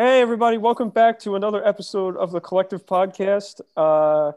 Hey, 0.00 0.20
everybody, 0.20 0.58
welcome 0.58 0.90
back 0.90 1.18
to 1.20 1.34
another 1.34 1.66
episode 1.66 2.16
of 2.16 2.30
the 2.30 2.40
Collective 2.40 2.86
Podcast. 2.86 3.60
Uh, 3.76 4.30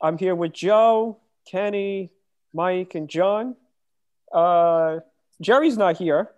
I'm 0.00 0.16
here 0.16 0.36
with 0.36 0.52
Joe, 0.52 1.18
Kenny, 1.50 2.12
Mike, 2.54 2.94
and 2.94 3.08
John. 3.08 3.56
Uh, 4.32 5.00
Jerry's 5.40 5.76
not 5.76 5.96
here. 5.96 6.30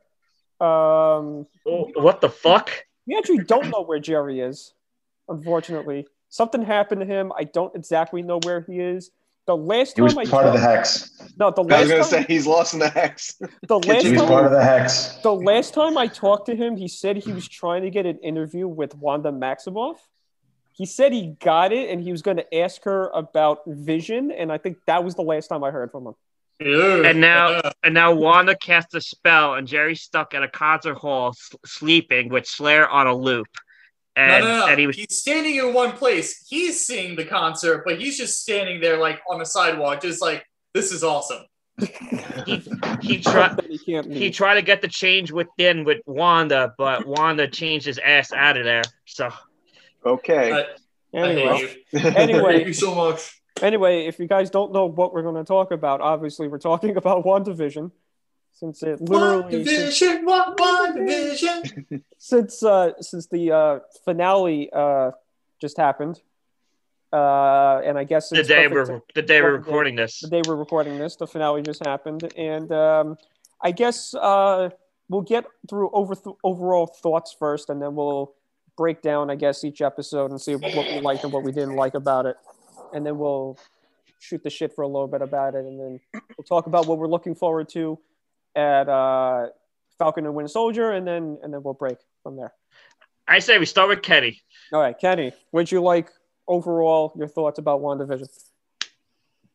Um, 0.59 1.47
Oh, 1.67 1.91
what 1.97 2.23
the 2.23 2.31
fuck? 2.31 2.71
we 3.07 3.15
actually 3.15 3.45
don't 3.45 3.69
know 3.69 3.83
where 3.83 3.99
Jerry 3.99 4.41
is, 4.41 4.73
unfortunately. 5.29 6.07
Something 6.31 6.63
happened 6.63 7.03
to 7.03 7.07
him. 7.07 7.31
I 7.39 7.45
don't 7.45 7.77
exactly 7.77 8.23
know 8.23 8.39
where 8.43 8.63
he 8.63 8.81
is. 8.81 9.11
The 9.47 9.57
last 9.57 9.97
He 9.97 10.03
was 10.03 10.15
time 10.15 10.27
I 10.27 10.31
part 10.31 10.47
of 10.47 10.55
the 10.55 10.59
hex. 10.61 11.11
no, 11.39 11.51
the 11.51 11.63
last 11.63 11.73
I 11.73 11.81
was 11.83 11.91
last 11.91 11.91
gonna 11.91 12.03
time, 12.03 12.27
say 12.29 12.35
he's 12.35 12.47
lost 12.47 12.73
in 12.73 12.81
the 12.81 12.89
hex. 12.89 13.35
the 13.69 13.79
last 13.79 14.05
He 14.05 14.13
was 14.13 14.21
time 14.21 14.29
part 14.29 14.47
of 14.47 14.53
the 14.53 14.63
hex. 14.65 15.17
The 15.23 15.35
last 15.35 15.75
time 15.75 15.99
I 15.99 16.07
talked 16.07 16.47
to 16.47 16.57
him, 16.57 16.77
he 16.77 16.89
said 16.89 17.17
he 17.19 17.33
was 17.33 17.47
trying 17.47 17.83
to 17.83 17.91
get 17.91 18.07
an 18.07 18.19
interview 18.21 18.67
with 18.67 18.95
Wanda 18.95 19.31
Maximoff. 19.31 19.97
He 20.73 20.87
said 20.87 21.13
he 21.13 21.37
got 21.41 21.73
it 21.73 21.91
and 21.91 22.03
he 22.03 22.11
was 22.11 22.23
going 22.23 22.39
to 22.39 22.55
ask 22.57 22.83
her 22.85 23.09
about 23.15 23.61
Vision, 23.67 24.31
and 24.33 24.51
I 24.51 24.59
think 24.59 24.79
that 24.87 25.05
was 25.05 25.15
the 25.15 25.23
last 25.23 25.49
time 25.49 25.63
I 25.63 25.71
heard 25.71 25.91
from 25.93 26.07
him. 26.07 26.15
And 26.61 27.21
now, 27.21 27.61
and 27.83 27.95
now 27.95 28.15
Wanda 28.15 28.57
cast 28.57 28.95
a 28.95 29.01
spell, 29.01 29.55
and 29.55 29.67
Jerry's 29.69 30.01
stuck 30.03 30.35
at 30.35 30.43
a 30.43 30.49
concert 30.49 30.95
hall 30.95 31.29
s- 31.31 31.51
sleeping 31.67 32.29
with 32.29 32.47
Slayer 32.47 32.89
on 32.89 33.07
a 33.07 33.15
loop. 33.15 33.49
And, 34.17 34.45
no, 34.45 34.49
no, 34.49 34.61
no. 34.61 34.67
and 34.69 34.79
he 34.81 34.87
was 34.87 34.97
He's 34.97 35.19
standing 35.19 35.57
in 35.57 35.75
one 35.75 35.93
place. 35.93 36.47
He's 36.49 36.85
seeing 36.85 37.17
the 37.17 37.25
concert, 37.25 37.83
but 37.85 38.01
he's 38.01 38.17
just 38.17 38.41
standing 38.41 38.81
there, 38.81 38.99
like 38.99 39.21
on 39.29 39.41
the 39.41 39.47
sidewalk, 39.47 40.03
just 40.03 40.23
like 40.23 40.47
this 40.73 40.93
is 40.93 41.03
awesome. 41.03 41.43
he, 42.47 42.63
he 43.03 43.21
tried 43.21 43.61
he 43.85 44.01
he 44.03 44.31
tried 44.31 44.55
to 44.55 44.63
get 44.63 44.81
the 44.81 44.89
change 44.89 45.33
within 45.33 45.85
with 45.85 46.01
Wanda, 46.07 46.73
but 46.79 47.05
Wanda 47.05 47.49
changed 47.49 47.87
his 47.87 47.99
ass 47.99 48.33
out 48.33 48.57
of 48.57 48.65
there. 48.65 48.83
So 49.07 49.31
Okay. 50.07 50.53
Uh, 50.53 50.65
Anyway. 51.15 51.77
Anyway. 51.95 52.57
Thank 52.57 52.67
you 52.67 52.73
so 52.73 52.95
much. 52.95 53.41
anyway, 53.63 54.07
if 54.07 54.19
you 54.19 54.27
guys 54.27 54.51
don't 54.51 54.73
know 54.73 54.87
what 54.87 55.15
we're 55.15 55.23
going 55.23 55.37
to 55.37 55.45
talk 55.45 55.71
about, 55.71 56.01
obviously 56.01 56.49
we're 56.49 56.59
talking 56.59 56.97
about 56.97 57.25
WandaVision, 57.25 57.93
since 58.55 58.83
it 58.83 59.01
One 59.01 59.21
literally 59.21 59.65
since, 59.65 59.99
division, 59.99 60.25
one, 60.25 60.55
one 60.57 60.95
division. 60.95 62.05
since 62.19 62.63
uh 62.63 62.93
since 63.01 63.27
the 63.27 63.53
uh 63.53 63.79
finale 64.05 64.71
uh 64.73 65.11
just 65.61 65.77
happened, 65.77 66.21
uh, 67.13 67.81
and 67.85 67.99
I 67.99 68.05
guess 68.05 68.31
the 68.31 68.43
day 68.43 68.69
we're 68.69 69.03
the 69.15 69.23
day 69.23 69.41
we're 69.41 69.53
perfect 69.53 69.65
day. 69.65 69.71
recording 69.71 69.97
this, 69.97 70.21
the 70.21 70.29
day 70.29 70.43
we're 70.47 70.57
recording 70.57 70.99
this, 70.99 71.17
the 71.17 71.27
finale 71.27 71.63
just 71.63 71.85
happened, 71.85 72.33
and 72.37 72.71
um, 72.73 73.17
I 73.61 73.71
guess 73.71 74.15
uh, 74.15 74.71
we'll 75.09 75.23
get 75.23 75.45
through 75.69 75.91
over 75.93 76.15
overall 76.43 76.87
thoughts 76.87 77.35
first, 77.37 77.71
and 77.71 77.81
then 77.83 77.95
we'll 77.95 78.35
break 78.77 79.03
down, 79.03 79.31
I 79.31 79.37
guess, 79.37 79.63
each 79.65 79.81
episode 79.81 80.31
and 80.33 80.41
see 80.41 80.57
what 80.57 80.75
we 80.75 81.01
liked 81.01 81.25
and 81.25 81.33
what 81.33 81.45
we 81.45 81.53
didn't 81.53 81.77
like 81.77 81.95
about 81.95 82.27
it, 82.27 82.37
and 82.93 83.07
then 83.07 83.19
we'll 83.19 83.59
shoot 84.19 84.43
the 84.43 84.51
shit 84.51 84.75
for 84.75 84.83
a 84.83 84.89
little 84.89 85.09
bit 85.09 85.23
about 85.23 85.55
it, 85.55 85.65
and 85.65 85.79
then 85.79 86.01
we'll 86.37 86.45
talk 86.45 86.67
about 86.67 86.87
what 86.87 86.99
we're 86.99 87.09
looking 87.09 87.35
forward 87.35 87.69
to 87.71 87.99
at 88.55 88.89
uh, 88.89 89.49
Falcon 89.99 90.27
and 90.27 90.35
Winter 90.35 90.49
Soldier, 90.49 90.91
and 90.91 91.07
then 91.07 91.39
and 91.43 91.53
then 91.53 91.63
we'll 91.63 91.75
break 91.75 91.99
from 92.23 92.37
there. 92.37 92.53
I 93.27 93.39
say 93.39 93.59
we 93.59 93.67
start 93.67 93.89
with 93.89 94.03
Kenny. 94.03 94.43
All 94.73 94.81
right, 94.81 94.99
Kenny, 94.99 95.33
what'd 95.51 95.73
you 95.73 95.83
like 95.83 96.11
overall? 96.47 97.13
Your 97.17 97.29
thoughts 97.29 97.59
about 97.59 97.81
WandaVision? 97.81 98.29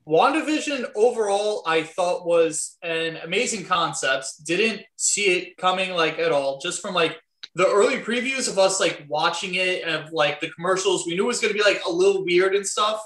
WandaVision 0.07 0.89
overall, 0.95 1.61
I 1.67 1.83
thought 1.83 2.25
was 2.25 2.77
an 2.81 3.17
amazing 3.17 3.65
concept. 3.65 4.43
Didn't 4.43 4.81
see 4.95 5.25
it 5.25 5.57
coming 5.57 5.91
like 5.91 6.17
at 6.17 6.31
all. 6.31 6.59
Just 6.59 6.81
from 6.81 6.95
like 6.95 7.19
the 7.53 7.67
early 7.67 7.97
previews 7.97 8.49
of 8.49 8.57
us 8.57 8.79
like 8.79 9.05
watching 9.07 9.55
it 9.55 9.83
and 9.85 10.11
like 10.11 10.39
the 10.39 10.49
commercials, 10.49 11.05
we 11.05 11.15
knew 11.15 11.25
it 11.25 11.27
was 11.27 11.39
gonna 11.39 11.53
be 11.53 11.61
like 11.61 11.81
a 11.87 11.91
little 11.91 12.25
weird 12.25 12.55
and 12.55 12.65
stuff. 12.65 13.05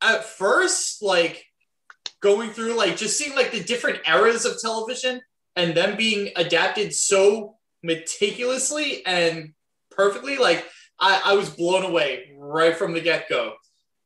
At 0.00 0.24
first, 0.24 1.02
like 1.02 1.44
going 2.24 2.48
through 2.50 2.74
like 2.74 2.96
just 2.96 3.18
seeing 3.18 3.36
like 3.36 3.52
the 3.52 3.62
different 3.62 3.98
eras 4.08 4.46
of 4.46 4.58
television 4.58 5.20
and 5.56 5.76
them 5.76 5.94
being 5.94 6.30
adapted 6.36 6.92
so 6.94 7.56
meticulously 7.82 9.04
and 9.04 9.52
perfectly, 9.90 10.38
like 10.38 10.64
I, 10.98 11.20
I 11.26 11.34
was 11.34 11.50
blown 11.50 11.84
away 11.84 12.32
right 12.38 12.74
from 12.74 12.94
the 12.94 13.00
get-go. 13.02 13.52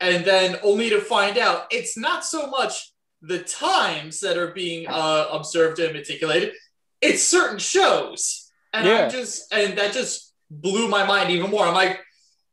And 0.00 0.24
then 0.24 0.56
only 0.64 0.90
to 0.90 1.00
find 1.00 1.38
out 1.38 1.66
it's 1.70 1.96
not 1.96 2.24
so 2.24 2.48
much 2.48 2.92
the 3.22 3.38
times 3.38 4.20
that 4.20 4.36
are 4.36 4.52
being 4.52 4.86
uh, 4.88 5.26
observed 5.32 5.78
and 5.78 5.92
meticulated 5.94 6.52
it's 7.00 7.22
certain 7.22 7.58
shows. 7.60 8.50
And 8.72 8.84
Yeah. 8.86 9.04
i'm 9.04 9.10
just 9.10 9.52
and 9.52 9.78
that 9.78 9.92
just 9.92 10.34
blew 10.50 10.88
my 10.88 11.04
mind 11.06 11.30
even 11.30 11.50
more. 11.50 11.64
I'm 11.64 11.74
like 11.74 12.00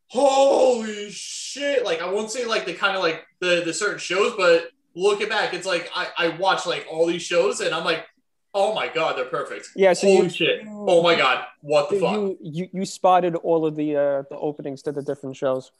holy 0.10 1.10
shit. 1.10 1.84
Like 1.84 2.02
i 2.02 2.12
won't 2.12 2.30
say 2.32 2.46
like 2.46 2.66
the 2.68 2.74
kind 2.74 2.96
of 2.96 3.02
like 3.02 3.26
the 3.42 3.64
the 3.66 3.74
certain 3.74 3.98
shows 3.98 4.34
but 4.38 4.70
looking 4.96 5.30
back 5.30 5.54
it's 5.54 5.66
like 5.68 5.90
i 5.96 6.08
i 6.18 6.28
watch 6.30 6.66
like 6.66 6.86
all 6.90 7.06
these 7.06 7.22
shows 7.22 7.60
and 7.60 7.74
i'm 7.76 7.84
like 7.84 8.06
oh 8.54 8.74
my 8.74 8.88
god 8.88 9.18
they're 9.18 9.26
perfect 9.26 9.68
Yeah, 9.76 9.94
so 9.94 10.08
holy 10.08 10.24
you, 10.24 10.30
shit 10.30 10.62
oh 10.68 11.04
my 11.04 11.16
god 11.16 11.46
what 11.62 11.90
the 11.90 12.00
fuck 12.00 12.14
you, 12.16 12.38
you 12.42 12.70
you 12.72 12.86
spotted 12.86 13.36
all 13.36 13.66
of 13.66 13.76
the 13.76 13.96
uh, 13.96 14.24
the 14.30 14.38
openings 14.38 14.82
to 14.84 14.92
the 14.92 15.02
different 15.02 15.36
shows. 15.36 15.72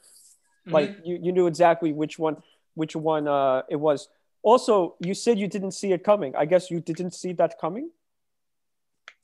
Mhm. 0.66 0.72
Like 0.72 0.96
you, 1.04 1.18
you 1.22 1.32
knew 1.32 1.46
exactly 1.46 1.92
which 1.92 2.18
one 2.18 2.36
which 2.74 2.94
one 2.94 3.26
uh, 3.26 3.62
it 3.70 3.76
was. 3.76 4.08
Also, 4.42 4.96
you 5.00 5.14
said 5.14 5.38
you 5.38 5.48
didn't 5.48 5.72
see 5.72 5.92
it 5.92 6.04
coming. 6.04 6.36
I 6.36 6.44
guess 6.44 6.70
you 6.70 6.80
didn't 6.80 7.14
see 7.14 7.32
that 7.34 7.58
coming. 7.58 7.90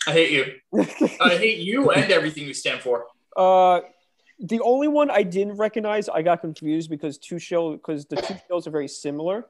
i 0.07 0.13
hate 0.13 0.33
you 0.37 0.45
i 1.21 1.37
hate 1.45 1.59
you 1.59 1.91
and 1.91 2.11
everything 2.11 2.45
you 2.51 2.55
stand 2.55 2.81
for 2.81 2.97
uh, 3.37 3.81
the 4.41 4.61
only 4.61 4.89
one 4.89 5.11
I 5.11 5.23
didn't 5.23 5.57
recognize, 5.57 6.09
I 6.09 6.23
got 6.23 6.41
confused 6.41 6.91
because 6.91 7.17
two 7.17 7.39
show 7.39 7.73
because 7.73 8.07
the 8.07 8.17
two 8.17 8.35
shows 8.49 8.67
are 8.67 8.71
very 8.71 8.89
similar. 8.89 9.47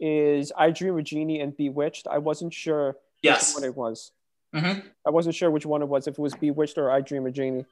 Is 0.00 0.50
I 0.56 0.70
Dream 0.70 0.96
of 0.98 1.04
Jeannie 1.04 1.40
and 1.40 1.54
Bewitched. 1.56 2.06
I 2.10 2.18
wasn't 2.18 2.54
sure 2.54 2.96
yes 3.22 3.54
which 3.54 3.62
one 3.62 3.70
it 3.70 3.76
was. 3.76 4.12
Mhm. 4.54 4.82
I 5.06 5.10
wasn't 5.10 5.34
sure 5.34 5.50
which 5.50 5.66
one 5.66 5.82
it 5.82 5.88
was. 5.88 6.06
If 6.06 6.14
it 6.14 6.18
was 6.20 6.34
Bewitched 6.34 6.78
or 6.78 6.90
I 6.90 7.02
Dream 7.02 7.26
of 7.26 7.34
Jeannie. 7.34 7.66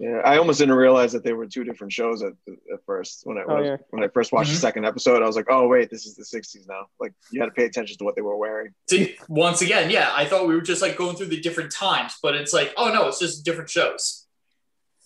Yeah, 0.00 0.20
I 0.24 0.38
almost 0.38 0.58
didn't 0.58 0.74
realize 0.74 1.12
that 1.12 1.22
they 1.22 1.32
were 1.32 1.46
two 1.46 1.62
different 1.62 1.92
shows 1.92 2.20
at, 2.20 2.32
at 2.48 2.84
first. 2.84 3.20
When 3.24 3.38
I 3.38 3.42
when, 3.44 3.50
Oh, 3.50 3.54
I 3.54 3.60
was- 3.60 3.66
yeah. 3.68 3.76
when 3.90 4.02
I 4.02 4.08
first 4.08 4.32
watched 4.32 4.50
Mhm. 4.50 4.54
the 4.54 4.58
second 4.58 4.84
episode, 4.86 5.22
I 5.22 5.26
was 5.26 5.36
like, 5.36 5.46
"Oh 5.48 5.68
wait, 5.68 5.88
this 5.88 6.04
is 6.04 6.16
the 6.16 6.24
'60s 6.24 6.66
now." 6.66 6.86
Like 6.98 7.12
you 7.30 7.38
had 7.40 7.46
to 7.46 7.52
pay 7.52 7.64
attention 7.64 7.96
to 7.98 8.04
what 8.04 8.16
they 8.16 8.22
were 8.22 8.36
wearing. 8.36 8.74
See, 8.90 9.16
once 9.28 9.62
again, 9.62 9.90
yeah, 9.90 10.10
I 10.12 10.24
thought 10.24 10.48
we 10.48 10.56
were 10.56 10.60
just 10.62 10.82
like 10.82 10.96
going 10.96 11.14
through 11.14 11.26
the 11.28 11.40
different 11.40 11.70
times, 11.70 12.14
but 12.20 12.34
it's 12.34 12.52
like, 12.52 12.74
oh 12.76 12.92
no, 12.92 13.06
it's 13.06 13.20
just 13.20 13.44
different 13.44 13.70
shows. 13.70 14.26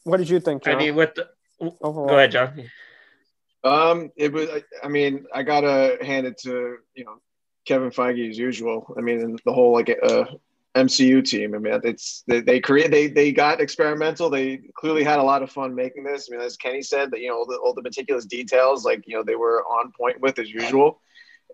What 0.05 0.17
did 0.17 0.31
you 0.31 0.41
think, 0.41 0.67
I 0.67 0.71
John? 0.73 0.79
mean, 0.79 0.95
with 0.95 1.15
the, 1.17 1.29
overall? 1.83 2.07
go 2.09 2.15
ahead, 2.17 2.31
John. 2.31 2.71
Um, 3.65 4.11
it 4.17 4.33
was. 4.33 4.49
I- 4.83 4.89
mean, 4.89 5.27
I 5.35 5.43
gotta 5.43 5.99
hand 6.01 6.27
it 6.27 6.39
to 6.39 6.77
you 6.95 7.05
know 7.05 7.21
Kevin 7.67 7.91
Feige 7.91 8.29
as 8.31 8.39
usual. 8.39 8.95
I 8.97 9.01
mean, 9.01 9.37
the 9.45 9.53
whole 9.53 9.73
like 9.73 9.91
uh, 10.03 10.25
MCU 10.75 11.25
team. 11.25 11.55
I 11.55 11.59
mean, 11.59 11.81
it's 11.85 12.23
they, 12.27 12.41
they 12.41 12.61
create 12.61 12.91
they 12.91 13.09
they 13.09 13.33
got 13.33 13.61
experimental. 13.61 14.31
They 14.31 14.61
clearly 14.75 15.05
had 15.05 15.19
a 15.19 15.23
lot 15.23 15.43
of 15.43 15.51
fun 15.51 15.75
making 15.75 16.05
this. 16.05 16.29
I 16.31 16.37
mean, 16.37 16.45
as 16.45 16.57
Kenny 16.57 16.83
said, 16.83 17.11
that 17.11 17.21
you 17.21 17.29
know 17.29 17.39
all 17.39 17.47
the, 17.47 17.57
all 17.57 17.75
the 17.75 17.83
meticulous 17.83 18.25
details, 18.27 18.85
like 18.85 19.03
you 19.07 19.17
know 19.17 19.23
they 19.23 19.37
were 19.37 19.65
on 19.65 19.93
point 19.93 20.21
with 20.21 20.39
as 20.39 20.51
usual. 20.51 21.01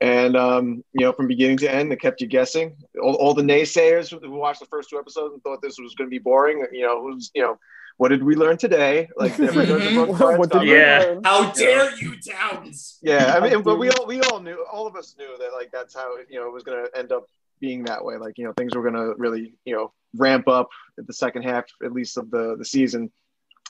And 0.00 0.36
um, 0.36 0.84
you 0.92 1.04
know, 1.04 1.12
from 1.12 1.28
beginning 1.28 1.58
to 1.58 1.72
end, 1.72 1.90
they 1.90 1.96
kept 1.96 2.20
you 2.20 2.26
guessing. 2.26 2.76
All, 3.02 3.14
all 3.14 3.34
the 3.34 3.42
naysayers 3.42 4.10
who 4.10 4.30
watched 4.30 4.60
the 4.60 4.66
first 4.66 4.90
two 4.90 4.98
episodes 4.98 5.34
and 5.34 5.42
thought 5.42 5.62
this 5.62 5.78
was 5.78 5.94
going 5.94 6.08
to 6.08 6.10
be 6.10 6.18
boring, 6.18 6.66
you 6.72 6.82
know, 6.82 7.00
who's 7.00 7.30
you 7.34 7.42
know, 7.42 7.58
what 7.96 8.08
did 8.08 8.24
we 8.24 8.34
learn 8.34 8.56
today? 8.56 9.08
Like, 9.16 9.38
never 9.38 9.64
goes 9.64 9.86
above 9.86 10.08
what 10.38 10.50
did 10.50 10.62
you 10.62 10.74
Yeah. 10.76 10.98
learn? 10.98 11.20
How 11.24 11.52
dare 11.52 11.94
you, 11.96 12.16
Downs? 12.16 12.98
yeah, 13.02 13.34
I 13.36 13.40
mean, 13.48 13.62
but 13.62 13.76
we 13.78 13.88
all 13.98 14.06
we 14.06 14.20
all 14.22 14.40
knew, 14.40 14.64
all 14.70 14.86
of 14.86 14.96
us 14.96 15.14
knew 15.16 15.36
that 15.38 15.52
like 15.52 15.70
that's 15.72 15.94
how 15.94 16.16
you 16.28 16.40
know 16.40 16.46
it 16.48 16.52
was 16.52 16.64
going 16.64 16.84
to 16.84 16.98
end 16.98 17.12
up 17.12 17.26
being 17.60 17.84
that 17.84 18.04
way. 18.04 18.16
Like 18.16 18.36
you 18.36 18.44
know, 18.44 18.52
things 18.56 18.74
were 18.74 18.82
going 18.82 18.94
to 18.94 19.14
really 19.16 19.54
you 19.64 19.76
know 19.76 19.92
ramp 20.16 20.48
up 20.48 20.68
at 20.98 21.06
the 21.06 21.12
second 21.12 21.42
half 21.42 21.64
at 21.84 21.92
least 21.92 22.16
of 22.18 22.30
the 22.32 22.56
the 22.58 22.64
season. 22.64 23.12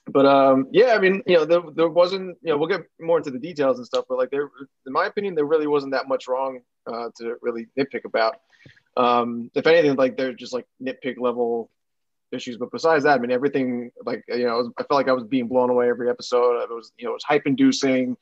But 0.06 0.26
um, 0.26 0.68
yeah, 0.70 0.94
I 0.94 0.98
mean, 0.98 1.22
you 1.26 1.36
know, 1.36 1.44
there, 1.44 1.62
there 1.74 1.88
wasn't, 1.88 2.36
you 2.42 2.50
know, 2.50 2.58
we'll 2.58 2.68
get 2.68 2.82
more 3.00 3.16
into 3.16 3.30
the 3.30 3.38
details 3.38 3.78
and 3.78 3.86
stuff, 3.86 4.04
but 4.08 4.18
like 4.18 4.30
there, 4.30 4.50
in 4.86 4.92
my 4.92 5.06
opinion, 5.06 5.34
there 5.34 5.46
really 5.46 5.66
wasn't 5.66 5.92
that 5.92 6.08
much 6.08 6.28
wrong 6.28 6.60
uh, 6.86 7.08
to 7.16 7.36
really 7.40 7.68
nitpick 7.78 8.04
about. 8.04 8.36
Um, 8.96 9.50
if 9.54 9.66
anything, 9.66 9.96
like 9.96 10.16
they're 10.16 10.34
just 10.34 10.52
like 10.52 10.66
nitpick 10.82 11.18
level 11.18 11.70
issues. 12.32 12.58
But 12.58 12.70
besides 12.70 13.04
that, 13.04 13.18
I 13.18 13.18
mean, 13.18 13.30
everything 13.30 13.90
like 14.04 14.24
you 14.28 14.44
know, 14.44 14.72
I 14.78 14.82
felt 14.82 14.98
like 14.98 15.08
I 15.08 15.12
was 15.12 15.24
being 15.24 15.48
blown 15.48 15.70
away 15.70 15.88
every 15.88 16.10
episode. 16.10 16.62
It 16.62 16.68
was 16.68 16.92
you 16.98 17.04
know, 17.04 17.12
it 17.12 17.14
was 17.14 17.24
hype 17.24 17.46
inducing. 17.46 18.16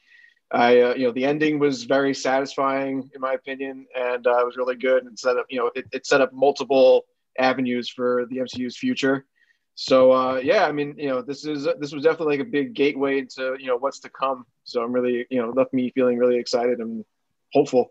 I 0.52 0.81
uh, 0.81 0.94
you 0.94 1.06
know, 1.06 1.12
the 1.12 1.25
ending 1.25 1.58
was 1.58 1.85
very 1.85 2.14
satisfying 2.14 3.11
in 3.14 3.20
my 3.20 3.32
opinion, 3.32 3.87
and 3.96 4.26
uh, 4.26 4.38
it 4.38 4.46
was 4.46 4.56
really 4.56 4.76
good 4.76 5.05
and 5.05 5.19
set 5.19 5.37
up 5.37 5.46
you 5.49 5.58
know, 5.58 5.70
it, 5.75 5.87
it 5.93 6.06
set 6.06 6.20
up 6.20 6.32
multiple 6.32 7.05
avenues 7.38 7.88
for 7.88 8.26
the 8.31 8.38
MCU's 8.38 8.76
future. 8.76 9.26
So 9.74 10.12
uh, 10.12 10.36
yeah, 10.36 10.66
I 10.66 10.72
mean, 10.72 10.94
you 10.98 11.08
know, 11.08 11.22
this 11.22 11.44
is 11.44 11.66
this 11.80 11.92
was 11.92 12.04
definitely 12.04 12.38
like 12.38 12.46
a 12.46 12.50
big 12.50 12.74
gateway 12.74 13.19
into 13.19 13.56
you 13.58 13.66
know 13.66 13.76
what's 13.76 14.00
to 14.00 14.10
come. 14.10 14.44
So 14.64 14.82
I'm 14.82 14.92
really 14.92 15.26
you 15.30 15.40
know 15.40 15.50
left 15.50 15.72
me 15.72 15.90
feeling 15.94 16.19
really 16.19 16.38
excited 16.38 16.78
and 16.78 17.04
hopeful. 17.52 17.90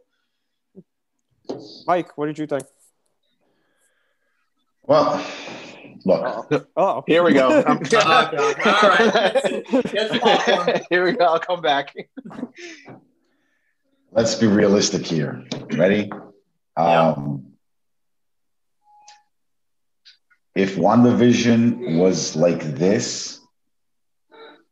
Mike, 1.87 2.17
what 2.17 2.27
did 2.27 2.37
you 2.37 2.47
think? 2.47 2.63
Well, 4.83 5.25
Look, 6.05 6.67
Oh, 6.75 7.03
Here 7.07 7.23
we 7.23 7.33
go. 7.33 7.63
Oh, 7.67 7.75
God. 7.75 8.35
All 8.35 8.89
right. 8.89 9.13
That's 9.13 9.45
it. 9.45 9.65
Get 9.91 10.11
the 10.11 10.19
popcorn. 10.19 10.81
Here 10.89 11.05
we 11.05 11.11
go. 11.13 11.25
I'll 11.25 11.39
come 11.39 11.61
back. 11.61 11.93
let's 14.11 14.35
be 14.35 14.47
realistic 14.47 15.05
here. 15.05 15.45
Ready? 15.73 16.09
Yeah. 16.77 17.09
Um, 17.11 17.50
if 20.55 20.75
WandaVision 20.75 21.97
was 21.97 22.35
like 22.35 22.61
this, 22.75 23.39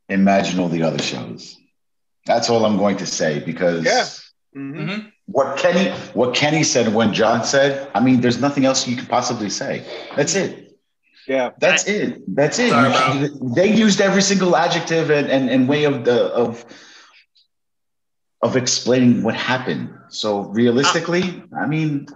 imagine 0.09 0.59
all 0.59 0.69
the 0.69 0.83
other 0.83 1.01
shows. 1.01 1.57
That's 2.25 2.49
all 2.49 2.65
I'm 2.65 2.77
going 2.77 2.97
to 2.97 3.05
say 3.05 3.39
because 3.39 3.85
Yeah. 3.85 4.05
Mhm. 4.55 4.75
Mhm. 4.75 5.11
what 5.25 5.57
Kenny 5.57 5.91
what 6.13 6.33
Kenny 6.35 6.63
said 6.63 6.93
when 6.93 7.13
John 7.13 7.43
said, 7.43 7.89
I 7.93 7.99
mean, 7.99 8.21
there's 8.21 8.39
nothing 8.41 8.65
else 8.65 8.87
you 8.87 8.95
could 8.95 9.09
possibly 9.09 9.49
say. 9.49 9.83
That's 10.15 10.35
it. 10.35 10.77
Yeah. 11.27 11.51
That's 11.59 11.87
it. 11.87 12.23
That's 12.35 12.57
it. 12.59 12.69
Sorry, 12.69 13.29
they 13.55 13.71
used 13.71 14.01
every 14.01 14.23
single 14.23 14.55
adjective 14.55 15.11
and, 15.11 15.27
and, 15.27 15.49
and 15.49 15.69
way 15.69 15.83
of 15.85 16.03
the 16.03 16.25
of 16.33 16.65
of 18.41 18.55
explaining 18.55 19.21
what 19.23 19.35
happened. 19.35 19.89
So 20.09 20.41
realistically, 20.61 21.43
I 21.61 21.67
mean, 21.67 22.07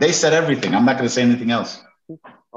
they 0.00 0.10
said 0.10 0.32
everything. 0.32 0.74
I'm 0.74 0.84
not 0.84 0.96
going 0.96 1.04
to 1.08 1.14
say 1.14 1.22
anything 1.22 1.50
else. 1.50 1.80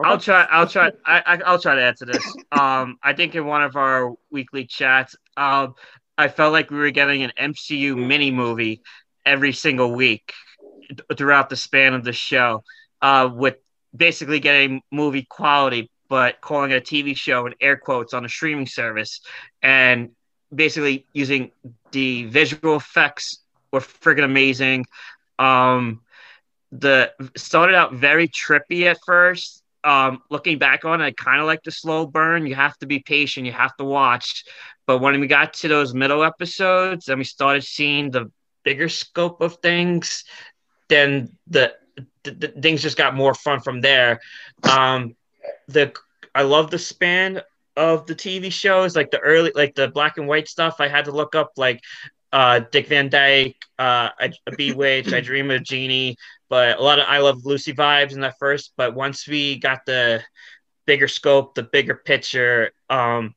I'll 0.04 0.20
try. 0.20 0.44
I'll 0.50 0.68
try. 0.68 0.92
I, 1.06 1.24
I 1.26 1.42
I'll 1.46 1.60
try 1.60 1.76
to 1.76 1.84
answer 1.84 2.06
this. 2.06 2.24
Um, 2.50 2.98
I 3.04 3.14
think 3.14 3.36
in 3.36 3.46
one 3.46 3.62
of 3.62 3.76
our 3.76 4.14
weekly 4.32 4.66
chats, 4.66 5.16
um, 5.36 5.76
I 6.18 6.30
felt 6.30 6.54
like 6.54 6.72
we 6.72 6.78
were 6.78 6.92
getting 6.92 7.24
an 7.24 7.32
MCU 7.38 7.96
mini 7.96 8.32
movie 8.32 8.82
every 9.26 9.52
single 9.52 9.94
week 9.94 10.34
throughout 11.16 11.50
the 11.50 11.56
span 11.58 11.94
of 11.94 12.04
the 12.04 12.14
show, 12.14 12.64
uh, 13.02 13.30
with 13.32 13.58
basically 13.96 14.40
getting 14.40 14.82
movie 14.92 15.28
quality, 15.30 15.92
but 16.10 16.40
calling 16.42 16.72
it 16.72 16.78
a 16.78 16.82
TV 16.82 17.16
show 17.16 17.46
in 17.46 17.54
air 17.60 17.76
quotes 17.76 18.14
on 18.14 18.24
a 18.26 18.30
streaming 18.30 18.66
service, 18.66 19.22
and 19.62 20.12
basically 20.54 21.06
using 21.14 21.52
the 21.92 22.26
visual 22.26 22.78
effects 22.78 23.40
were 23.72 23.82
friggin' 23.82 24.24
amazing. 24.24 24.86
Um, 25.38 26.02
the 26.72 27.12
started 27.36 27.76
out 27.76 27.94
very 27.94 28.28
trippy 28.28 28.84
at 28.84 28.98
first. 29.06 29.64
Um, 29.84 30.22
looking 30.30 30.58
back 30.58 30.86
on 30.86 31.02
it, 31.02 31.06
I 31.06 31.12
kind 31.12 31.40
of 31.40 31.48
like 31.48 31.64
the 31.64 31.72
slow 31.72 32.06
burn. 32.06 32.46
You 32.46 32.56
have 32.56 32.78
to 32.80 32.86
be 32.86 33.00
patient. 33.00 33.46
You 33.46 33.52
have 33.54 33.76
to 33.78 33.86
watch. 33.86 34.44
But 34.86 35.00
when 35.00 35.20
we 35.20 35.28
got 35.28 35.54
to 35.56 35.68
those 35.68 35.94
middle 35.94 36.24
episodes 36.24 37.08
and 37.10 37.20
we 37.20 37.24
started 37.24 37.64
seeing 37.64 38.12
the 38.12 38.32
bigger 38.64 38.90
scope 38.90 39.42
of 39.42 39.58
things, 39.58 40.24
then 40.90 41.38
the, 41.48 41.74
the, 42.24 42.32
the 42.32 42.48
things 42.48 42.82
just 42.82 42.98
got 42.98 43.16
more 43.16 43.34
fun 43.34 43.60
from 43.60 43.82
there. 43.82 44.20
Um, 44.64 45.16
the 45.68 45.94
I 46.34 46.44
love 46.44 46.70
the 46.70 46.80
span 46.80 47.42
of 47.76 48.06
the 48.08 48.16
TV 48.16 48.52
shows, 48.52 48.96
like 48.96 49.12
the 49.12 49.20
early, 49.20 49.52
like 49.56 49.76
the 49.76 49.88
black 49.88 50.18
and 50.18 50.28
white 50.28 50.48
stuff. 50.48 50.76
I 50.80 50.88
had 50.88 51.06
to 51.06 51.12
look 51.12 51.36
up 51.36 51.52
like 51.58 51.82
uh, 52.32 52.62
Dick 52.72 52.88
Van 52.88 53.10
Dyke, 53.10 53.56
uh, 53.80 54.10
I, 54.20 54.32
I 54.48 55.22
Dream 55.22 55.52
of 55.52 55.64
Jeannie, 55.64 56.18
but 56.50 56.80
a 56.80 56.82
lot 56.82 57.00
of 57.00 57.06
I 57.08 57.20
Love 57.20 57.46
Lucy 57.46 57.74
vibes 57.74 58.14
in 58.14 58.22
that 58.22 58.38
first. 58.40 58.74
But 58.78 58.96
once 58.96 59.28
we 59.28 59.58
got 59.58 59.86
the 59.86 60.24
bigger 60.86 61.08
scope, 61.08 61.56
the 61.56 61.64
bigger 61.64 61.96
picture, 61.96 62.72
um, 62.90 63.36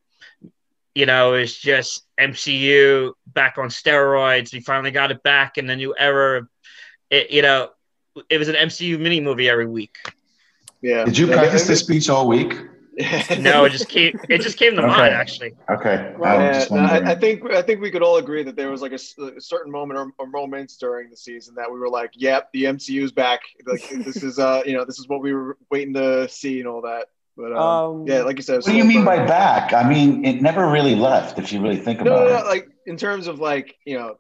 you 0.94 1.06
know, 1.06 1.34
it's 1.34 1.56
just 1.56 2.04
MCU 2.18 3.12
back 3.26 3.58
on 3.58 3.68
steroids. 3.68 4.52
We 4.52 4.60
finally 4.60 4.90
got 4.90 5.10
it 5.10 5.22
back 5.22 5.58
in 5.58 5.66
the 5.66 5.76
new 5.76 5.94
era. 5.96 6.46
It, 7.10 7.30
you 7.30 7.42
know, 7.42 7.70
it 8.28 8.38
was 8.38 8.48
an 8.48 8.56
MCU 8.56 8.98
mini 8.98 9.20
movie 9.20 9.48
every 9.48 9.66
week. 9.66 9.96
Yeah. 10.82 11.04
Did 11.04 11.18
you 11.18 11.26
practice 11.26 11.66
this 11.66 11.80
speech 11.80 12.08
all 12.08 12.26
week? 12.26 12.54
No, 13.38 13.64
it 13.64 13.70
just 13.70 13.88
came. 13.88 14.12
It 14.28 14.40
just 14.40 14.58
came 14.58 14.74
to 14.76 14.82
Okay. 14.82 14.88
mind 14.88 15.14
actually. 15.14 15.52
Okay. 15.70 16.14
Yeah, 16.20 16.32
I'm 16.32 16.52
just 16.52 16.70
no, 16.70 16.76
wondering. 16.82 17.06
I, 17.06 17.12
I 17.12 17.14
think 17.14 17.44
I 17.50 17.62
think 17.62 17.80
we 17.80 17.90
could 17.90 18.02
all 18.02 18.16
agree 18.16 18.42
that 18.42 18.56
there 18.56 18.70
was 18.70 18.82
like 18.82 18.92
a 18.92 18.98
certain 18.98 19.70
moment 19.72 19.98
or, 19.98 20.12
or 20.18 20.26
moments 20.26 20.76
during 20.76 21.10
the 21.10 21.16
season 21.16 21.54
that 21.56 21.70
we 21.70 21.78
were 21.78 21.88
like, 21.88 22.10
"Yep, 22.14 22.50
the 22.52 22.64
MCU's 22.64 23.12
back. 23.12 23.40
Like 23.66 23.82
this 24.04 24.22
is 24.22 24.38
uh, 24.38 24.62
you 24.66 24.74
know, 24.74 24.84
this 24.84 24.98
is 24.98 25.08
what 25.08 25.22
we 25.22 25.32
were 25.32 25.56
waiting 25.70 25.94
to 25.94 26.28
see 26.28 26.58
and 26.60 26.68
all 26.68 26.82
that." 26.82 27.06
But 27.36 27.52
um, 27.52 27.58
Um, 27.58 28.06
yeah, 28.06 28.22
like 28.22 28.36
you 28.36 28.42
said, 28.42 28.56
what 28.56 28.66
do 28.66 28.76
you 28.76 28.84
mean 28.84 29.04
by 29.04 29.24
back? 29.24 29.72
I 29.72 29.88
mean, 29.88 30.24
it 30.24 30.42
never 30.42 30.68
really 30.68 30.94
left, 30.94 31.38
if 31.38 31.52
you 31.52 31.60
really 31.60 31.76
think 31.78 32.00
no, 32.00 32.12
about 32.12 32.26
no, 32.26 32.36
it. 32.38 32.42
no, 32.44 32.48
like 32.48 32.68
in 32.86 32.96
terms 32.96 33.26
of 33.28 33.38
like 33.38 33.76
you 33.86 33.96
know, 33.96 34.16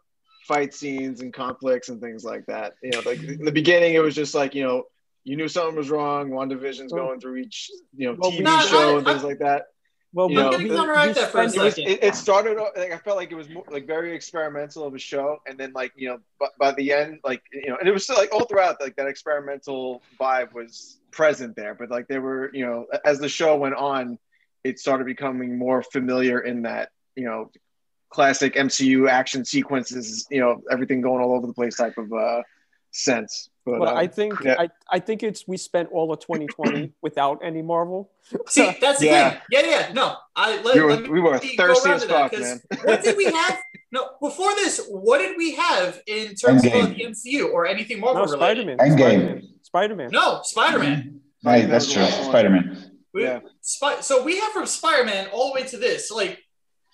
fight 0.46 0.72
scenes 0.74 1.20
and 1.20 1.32
conflicts 1.32 1.88
and 1.88 2.00
things 2.00 2.24
like 2.24 2.46
that. 2.46 2.74
You 2.82 2.92
know, 2.92 3.02
like 3.04 3.22
in 3.22 3.44
the 3.44 3.52
beginning, 3.52 3.94
it 3.94 4.02
was 4.02 4.14
just 4.14 4.34
like 4.34 4.54
you 4.54 4.62
know, 4.62 4.84
you 5.24 5.36
knew 5.36 5.48
something 5.48 5.76
was 5.76 5.90
wrong. 5.90 6.30
WandaVision's 6.30 6.92
Well- 6.92 7.06
going 7.06 7.20
through 7.20 7.36
each 7.36 7.70
you 7.96 8.06
know 8.08 8.16
Well, 8.18 8.30
TV 8.30 8.38
we- 8.38 8.44
No, 8.44 8.60
show 8.60 8.94
I- 8.94 8.98
and 8.98 9.06
things 9.06 9.24
like 9.24 9.38
that. 9.40 9.66
Well, 10.12 10.28
You 10.28 10.36
we- 10.38 10.42
know, 10.42 10.48
we- 10.50 10.54
I'm 10.56 10.62
we 10.64 10.68
gonna 10.70 10.78
counteract 10.80 11.14
that 11.16 11.30
for 11.30 11.40
a 11.42 11.48
spent- 11.48 11.56
it 11.62 11.64
was 11.64 11.78
it, 11.78 12.02
it 12.04 12.14
started 12.16 12.58
off 12.58 12.70
like 12.76 12.90
I 12.92 12.98
felt 12.98 13.16
like 13.16 13.30
it 13.30 13.36
was 13.36 13.48
more, 13.48 13.64
like 13.70 13.86
very 13.86 14.12
experimental 14.12 14.84
of 14.84 14.94
a 14.94 14.98
show, 14.98 15.38
and 15.46 15.56
then 15.56 15.72
like 15.72 15.92
you 15.94 16.08
know, 16.08 16.18
by, 16.40 16.48
by 16.58 16.72
the 16.72 16.92
end, 16.92 17.20
like 17.22 17.42
you 17.52 17.68
know, 17.68 17.76
and 17.76 17.88
it 17.88 17.92
was 17.92 18.02
still 18.04 18.16
like 18.16 18.32
all 18.34 18.44
throughout, 18.46 18.80
like 18.80 18.96
that 18.96 19.06
experimental 19.06 20.02
vibe 20.18 20.52
was 20.52 20.98
present 21.12 21.54
there, 21.54 21.74
but 21.74 21.90
like 21.90 22.08
they 22.08 22.18
were, 22.18 22.50
you 22.52 22.66
know, 22.66 22.86
as 23.04 23.18
the 23.20 23.28
show 23.28 23.56
went 23.56 23.74
on, 23.76 24.18
it 24.64 24.78
started 24.80 25.04
becoming 25.06 25.56
more 25.58 25.82
familiar 25.82 26.40
in 26.40 26.62
that 26.62 26.90
you 27.16 27.24
know, 27.24 27.50
classic 28.08 28.54
MCU 28.56 29.08
action 29.08 29.44
sequences, 29.44 30.26
you 30.30 30.40
know, 30.40 30.62
everything 30.70 31.00
going 31.02 31.22
all 31.22 31.34
over 31.34 31.46
the 31.46 31.52
place 31.52 31.76
type 31.76 31.98
of 31.98 32.12
uh 32.12 32.42
sense. 32.90 33.49
But 33.66 33.78
Well, 33.80 33.90
um, 33.90 33.96
I 33.98 34.06
think 34.06 34.34
yeah. 34.42 34.56
I, 34.58 34.68
I 34.90 34.98
think 35.00 35.22
it's 35.22 35.46
we 35.46 35.56
spent 35.58 35.90
all 35.92 36.12
of 36.12 36.20
2020 36.20 36.92
without 37.02 37.40
any 37.44 37.60
Marvel. 37.62 38.10
See, 38.48 38.74
that's 38.80 39.00
the 39.00 39.06
Yeah. 39.06 39.30
thing. 39.30 39.40
Yeah, 39.50 39.60
yeah. 39.66 39.92
No, 39.92 40.16
I 40.34 40.60
let, 40.62 40.74
we 40.74 40.80
were 40.80 40.90
let 40.92 41.02
me 41.02 41.08
we 41.10 41.20
were 41.20 41.38
me 41.38 41.56
go 41.56 41.66
thirsty 41.66 41.88
around 41.88 41.96
as 41.96 42.02
to 42.02 42.08
that, 42.08 42.30
fuck, 42.30 42.32
'cause 42.32 42.60
man. 42.70 42.80
what 42.84 43.02
did 43.04 43.16
we 43.16 43.24
have? 43.26 43.58
No, 43.92 44.08
before 44.20 44.54
this, 44.54 44.86
what 44.88 45.18
did 45.18 45.36
we 45.36 45.54
have 45.56 46.00
in 46.06 46.34
terms 46.36 46.64
of 46.64 46.72
Endgame. 46.72 46.96
the 46.96 47.04
MCU 47.06 47.52
or 47.52 47.66
anything 47.66 48.00
Marvel 48.00 48.24
No, 48.24 48.32
related? 48.32 48.78
Spider-Man. 48.78 48.78
Endgame. 48.78 49.48
Spider-Man. 49.62 50.10
No, 50.10 50.40
Spider-Man. 50.42 51.20
Right, 51.44 51.68
that's 51.68 51.92
true. 51.92 52.04
Spider 52.06 52.50
Man. 52.50 52.92
We- 53.12 53.24
Yeah. 53.24 53.40
Spy- 53.62 54.00
so 54.00 54.22
we 54.22 54.38
have 54.38 54.52
from 54.52 54.66
Spider-Man 54.66 55.28
all 55.32 55.48
the 55.48 55.60
way 55.60 55.66
to 55.68 55.76
this. 55.76 56.10
Like, 56.10 56.38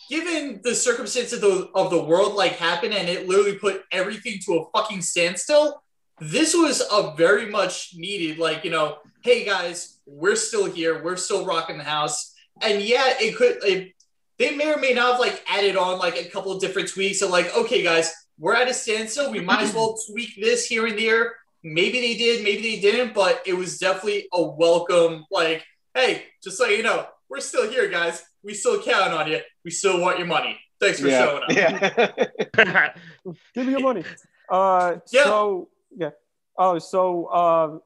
given 0.08 0.60
the 0.62 0.74
circumstances 0.74 1.34
of 1.34 1.40
the, 1.42 1.68
of 1.74 1.90
the 1.90 2.02
world, 2.02 2.34
like 2.34 2.52
happened, 2.52 2.94
and 2.94 3.08
it 3.08 3.28
literally 3.28 3.58
put 3.58 3.82
everything 3.92 4.38
to 4.46 4.54
a 4.58 4.70
fucking 4.70 5.02
standstill. 5.02 5.82
This 6.20 6.54
was 6.54 6.82
a 6.90 7.14
very 7.16 7.46
much 7.50 7.92
needed, 7.94 8.38
like 8.38 8.64
you 8.64 8.70
know, 8.70 8.98
hey 9.22 9.44
guys, 9.44 9.98
we're 10.06 10.36
still 10.36 10.64
here, 10.64 11.02
we're 11.02 11.16
still 11.16 11.44
rocking 11.44 11.78
the 11.78 11.84
house, 11.84 12.34
and 12.62 12.80
yeah, 12.80 13.14
it 13.20 13.36
could. 13.36 13.58
It, 13.64 13.92
they 14.38 14.54
may 14.54 14.72
or 14.72 14.78
may 14.78 14.92
not 14.92 15.12
have 15.12 15.20
like 15.20 15.42
added 15.48 15.76
on 15.76 15.98
like 15.98 16.16
a 16.16 16.24
couple 16.28 16.52
of 16.52 16.60
different 16.60 16.90
tweaks. 16.90 17.20
So 17.20 17.28
like, 17.28 17.54
okay, 17.56 17.82
guys, 17.82 18.12
we're 18.38 18.54
at 18.54 18.68
a 18.68 18.74
standstill. 18.74 19.30
We 19.30 19.40
might 19.40 19.62
as 19.62 19.74
well 19.74 19.96
tweak 20.10 20.34
this 20.40 20.66
here 20.66 20.86
and 20.86 20.98
there. 20.98 21.34
Maybe 21.62 22.00
they 22.00 22.16
did, 22.16 22.44
maybe 22.44 22.62
they 22.62 22.80
didn't, 22.80 23.14
but 23.14 23.42
it 23.46 23.54
was 23.54 23.78
definitely 23.78 24.28
a 24.32 24.42
welcome. 24.42 25.24
Like, 25.30 25.64
hey, 25.94 26.24
just 26.44 26.58
so 26.58 26.66
you 26.66 26.82
know, 26.82 27.06
we're 27.28 27.40
still 27.40 27.68
here, 27.70 27.88
guys. 27.88 28.22
We 28.42 28.54
still 28.54 28.80
count 28.82 29.12
on 29.12 29.30
you. 29.30 29.40
We 29.64 29.70
still 29.70 30.00
want 30.00 30.18
your 30.18 30.28
money. 30.28 30.58
Thanks 30.80 31.00
for 31.00 31.08
showing 31.10 31.42
up. 31.42 31.50
Yeah. 31.50 32.90
Give 33.54 33.66
me 33.66 33.72
your 33.72 33.80
money. 33.80 34.04
Uh, 34.50 34.96
Yeah. 35.10 35.24
So 35.24 35.68
yeah. 35.96 36.10
Oh, 36.58 36.78
so 36.78 37.28
um, 37.32 37.80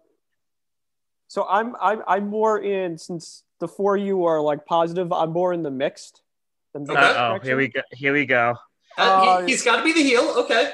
so 1.28 1.46
I'm 1.48 1.74
I'm 1.80 2.02
I'm 2.06 2.28
more 2.28 2.58
in 2.58 2.98
since 2.98 3.44
the 3.60 3.68
four 3.68 3.96
of 3.96 4.02
you 4.02 4.24
are 4.24 4.40
like 4.40 4.66
positive. 4.66 5.12
I'm 5.12 5.32
more 5.32 5.52
in 5.52 5.62
the 5.62 5.70
mixed. 5.70 6.22
The 6.74 6.80
Okay. 6.80 6.94
Uh 6.94 7.34
oh, 7.34 7.38
here 7.42 7.56
we 7.56 7.68
go. 7.68 7.80
Here 7.92 8.12
we 8.12 8.26
go. 8.26 8.54
Uh, 8.98 9.02
Uh, 9.02 9.46
he, 9.46 9.52
has 9.52 9.62
got 9.62 9.76
to 9.76 9.84
be 9.84 9.92
the 9.92 10.02
heel. 10.02 10.34
Okay. 10.38 10.72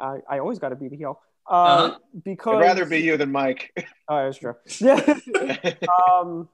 I, 0.00 0.18
I 0.28 0.38
always 0.38 0.58
got 0.58 0.68
to 0.70 0.76
be 0.76 0.88
the 0.88 0.96
heel. 0.96 1.20
Uh, 1.50 1.52
Uh-huh. 1.54 1.98
because 2.24 2.56
I'd 2.56 2.60
rather 2.60 2.84
be 2.84 2.98
you 3.00 3.16
than 3.16 3.32
Mike. 3.32 3.72
Oh, 4.08 4.24
that's 4.24 4.38
true. 4.38 4.54
Yeah. 4.80 5.00
um, 6.00 6.48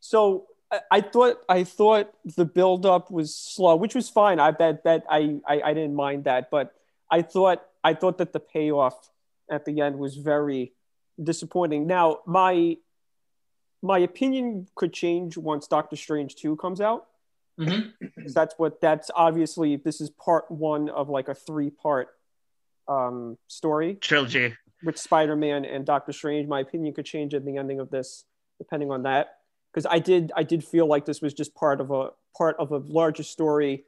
so 0.00 0.46
I, 0.70 0.80
I 0.90 1.00
thought 1.00 1.36
I 1.48 1.64
thought 1.64 2.12
the 2.36 2.44
buildup 2.44 3.10
was 3.10 3.34
slow, 3.34 3.76
which 3.76 3.94
was 3.94 4.10
fine. 4.10 4.40
I 4.40 4.50
bet 4.50 4.84
that 4.84 5.04
I, 5.08 5.40
I 5.46 5.60
I 5.62 5.74
didn't 5.74 5.94
mind 5.94 6.24
that, 6.24 6.50
but 6.50 6.74
I 7.10 7.22
thought 7.22 7.64
I 7.84 7.94
thought 7.94 8.18
that 8.18 8.32
the 8.32 8.40
payoff 8.40 9.10
at 9.50 9.64
the 9.64 9.80
end 9.80 9.98
was 9.98 10.16
very 10.16 10.72
disappointing. 11.22 11.86
Now 11.86 12.20
my 12.26 12.76
my 13.82 13.98
opinion 13.98 14.66
could 14.74 14.92
change 14.92 15.36
once 15.36 15.66
Doctor 15.68 15.96
Strange 15.96 16.34
two 16.34 16.56
comes 16.56 16.80
out. 16.80 17.06
Mhm. 17.58 17.92
'Cause 18.22 18.34
That's 18.34 18.54
what 18.58 18.80
that's 18.80 19.10
obviously 19.14 19.76
this 19.76 20.00
is 20.00 20.10
part 20.10 20.50
one 20.50 20.88
of 20.88 21.08
like 21.08 21.28
a 21.28 21.34
three 21.34 21.70
part 21.70 22.08
um, 22.88 23.36
story 23.48 23.96
Trilogy. 23.96 24.54
with 24.82 24.96
Spider-Man 24.96 25.64
and 25.66 25.84
Doctor 25.84 26.10
Strange. 26.12 26.48
My 26.48 26.60
opinion 26.60 26.94
could 26.94 27.04
change 27.04 27.34
at 27.34 27.44
the 27.44 27.56
ending 27.58 27.80
of 27.80 27.90
this, 27.90 28.24
depending 28.58 28.90
on 28.90 29.02
that. 29.02 29.40
Because 29.70 29.84
I 29.90 29.98
did, 29.98 30.32
I 30.34 30.42
did 30.42 30.64
feel 30.64 30.86
like 30.86 31.04
this 31.04 31.20
was 31.20 31.34
just 31.34 31.54
part 31.54 31.80
of 31.82 31.90
a 31.90 32.12
part 32.36 32.56
of 32.58 32.72
a 32.72 32.78
larger 32.78 33.22
story, 33.24 33.84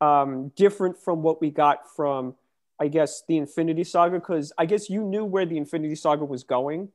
um, 0.00 0.48
different 0.56 0.98
from 0.98 1.22
what 1.22 1.40
we 1.40 1.50
got 1.50 1.88
from, 1.94 2.34
I 2.80 2.88
guess, 2.88 3.22
the 3.28 3.36
Infinity 3.36 3.84
Saga. 3.84 4.18
Because 4.18 4.52
I 4.58 4.66
guess 4.66 4.90
you 4.90 5.02
knew 5.02 5.24
where 5.24 5.46
the 5.46 5.56
Infinity 5.56 5.94
Saga 5.94 6.24
was 6.24 6.44
going, 6.44 6.88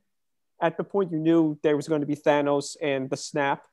at 0.62 0.78
the 0.78 0.84
point 0.84 1.12
you 1.12 1.20
knew 1.20 1.58
there 1.64 1.76
was 1.76 1.88
going 1.88 2.02
to 2.02 2.08
be 2.08 2.16
Thanos 2.16 2.76
and 2.82 3.10
the 3.10 3.18
snap. 3.18 3.66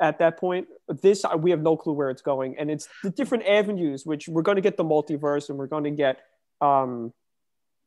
At 0.00 0.18
that 0.20 0.38
point, 0.38 0.66
this 0.88 1.24
we 1.38 1.50
have 1.50 1.60
no 1.60 1.76
clue 1.76 1.92
where 1.92 2.08
it's 2.08 2.22
going, 2.22 2.56
and 2.58 2.70
it's 2.70 2.88
the 3.02 3.10
different 3.10 3.44
avenues. 3.46 4.06
Which 4.06 4.28
we're 4.28 4.42
going 4.42 4.56
to 4.56 4.62
get 4.62 4.76
the 4.76 4.84
multiverse, 4.84 5.50
and 5.50 5.58
we're 5.58 5.66
going 5.66 5.84
to 5.84 5.90
get 5.90 6.20
um, 6.60 7.12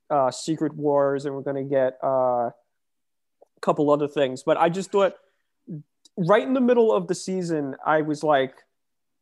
uh, 0.09 0.29
Secret 0.29 0.75
Wars, 0.75 1.25
and 1.25 1.33
we're 1.33 1.41
going 1.41 1.63
to 1.63 1.69
get 1.69 1.97
uh, 2.03 2.50
a 2.50 2.53
couple 3.62 3.89
other 3.89 4.07
things. 4.07 4.43
But 4.43 4.57
I 4.57 4.69
just 4.69 4.91
thought, 4.91 5.15
right 6.15 6.43
in 6.43 6.53
the 6.53 6.62
middle 6.62 6.93
of 6.93 7.07
the 7.07 7.15
season, 7.15 7.75
I 7.83 8.01
was 8.01 8.23
like, 8.23 8.53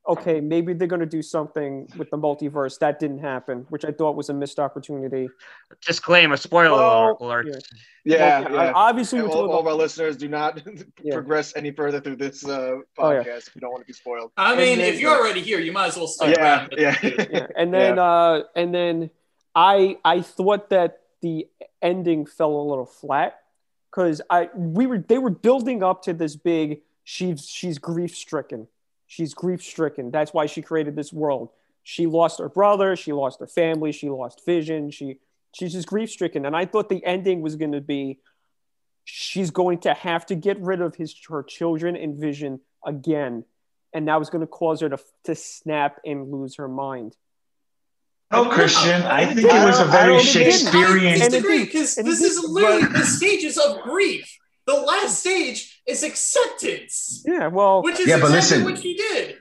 okay, 0.07 0.41
maybe 0.41 0.73
they're 0.73 0.87
going 0.87 0.99
to 0.99 1.05
do 1.05 1.21
something 1.21 1.87
with 1.97 2.09
the 2.09 2.17
multiverse. 2.17 2.79
That 2.79 2.99
didn't 2.99 3.19
happen, 3.19 3.65
which 3.69 3.85
I 3.85 3.91
thought 3.91 4.15
was 4.15 4.29
a 4.29 4.33
missed 4.33 4.59
opportunity. 4.59 5.29
Disclaimer, 5.85 6.37
spoiler 6.37 6.71
Well, 6.75 7.17
alert. 7.21 7.47
yeah. 7.47 7.55
Yeah, 8.03 8.39
Well, 8.41 8.53
yeah. 8.65 8.71
Obviously, 8.73 9.19
And 9.19 9.27
all, 9.29 9.51
all 9.51 9.59
of 9.59 9.67
our 9.67 9.75
listeners 9.75 10.17
do 10.17 10.27
not 10.27 10.59
Yeah. 11.03 11.13
progress 11.13 11.53
any 11.55 11.69
further 11.71 12.01
through 12.01 12.15
this 12.15 12.43
uh, 12.43 12.77
Oh, 12.97 13.11
yeah. 13.11 13.23
podcast 13.23 13.47
if 13.49 13.55
you 13.55 13.61
don't 13.61 13.71
want 13.71 13.83
to 13.83 13.87
be 13.87 13.93
spoiled. 13.93 14.31
I 14.37 14.51
And 14.53 14.59
mean, 14.59 14.77
then- 14.79 14.93
if 14.93 14.99
you're 14.99 15.15
already 15.15 15.41
here, 15.41 15.59
you 15.59 15.71
might 15.71 15.87
as 15.89 15.97
well 15.97 16.07
stick 16.07 16.35
yeah, 16.35 16.41
around. 16.61 16.73
yeah. 16.77 16.95
yeah. 17.03 17.47
and 17.55 17.71
then 17.73 17.99
uh 17.99 18.41
and 18.55 18.73
then 18.73 19.09
i 19.53 19.97
i 20.05 20.21
thought 20.21 20.69
that 20.71 21.01
the 21.21 21.45
ending 21.81 22.25
fell 22.25 22.51
a 22.55 22.65
little 22.67 22.85
flat 22.85 23.39
because 23.91 24.21
i 24.29 24.49
we 24.55 24.87
were 24.87 24.97
they 24.97 25.17
were 25.17 25.29
building 25.29 25.83
up 25.83 26.01
to 26.03 26.13
this 26.13 26.35
big 26.35 26.81
she's 27.03 27.45
she's 27.45 27.77
grief 27.77 28.15
stricken 28.15 28.67
she's 29.11 29.33
grief 29.33 29.61
stricken 29.61 30.09
that's 30.09 30.33
why 30.33 30.45
she 30.45 30.61
created 30.61 30.95
this 30.95 31.11
world 31.11 31.49
she 31.83 32.07
lost 32.07 32.39
her 32.39 32.47
brother 32.47 32.95
she 32.95 33.11
lost 33.11 33.41
her 33.41 33.47
family 33.47 33.91
she 33.91 34.09
lost 34.09 34.41
vision 34.45 34.89
she 34.89 35.17
she's 35.53 35.73
just 35.73 35.85
grief 35.85 36.09
stricken 36.09 36.45
and 36.45 36.55
i 36.55 36.65
thought 36.65 36.87
the 36.87 37.05
ending 37.05 37.41
was 37.41 37.57
going 37.57 37.73
to 37.73 37.81
be 37.81 38.19
she's 39.03 39.51
going 39.51 39.77
to 39.77 39.93
have 39.93 40.25
to 40.25 40.33
get 40.33 40.57
rid 40.61 40.79
of 40.79 40.95
his 40.95 41.13
her 41.27 41.43
children 41.43 41.97
and 41.97 42.15
vision 42.15 42.61
again 42.85 43.43
and 43.93 44.07
that 44.07 44.17
was 44.17 44.29
going 44.29 44.39
to 44.39 44.47
cause 44.47 44.79
her 44.79 44.87
to 44.87 44.97
to 45.25 45.35
snap 45.35 45.99
and 46.05 46.31
lose 46.31 46.55
her 46.55 46.69
mind 46.69 47.13
No, 48.31 48.45
Christian. 48.49 49.01
I 49.01 49.25
think 49.25 49.39
it 49.39 49.65
was 49.65 49.81
a 49.81 49.85
very 49.85 50.13
don't 50.13 50.23
think 50.23 50.35
it 50.37 50.39
did. 50.39 50.47
I 50.47 50.51
Shakespearean. 50.51 51.13
And 51.15 51.21
it 51.21 51.29
disagree 51.31 51.65
because 51.65 51.95
this 51.95 52.21
is 52.21 52.39
literally 52.47 52.85
the 52.85 53.03
stages 53.03 53.57
of 53.57 53.81
grief. 53.81 54.37
The 54.65 54.75
last 54.75 55.19
stage 55.19 55.70
is 55.87 56.03
acceptance, 56.03 57.23
yeah 57.27 57.47
well 57.47 57.81
which 57.83 57.99
is 57.99 58.07
Yeah, 58.07 58.17
but 58.19 58.33
exactly 58.33 58.35
listen. 58.59 58.63
what 58.65 58.77
he 58.79 58.93
did. 58.95 59.35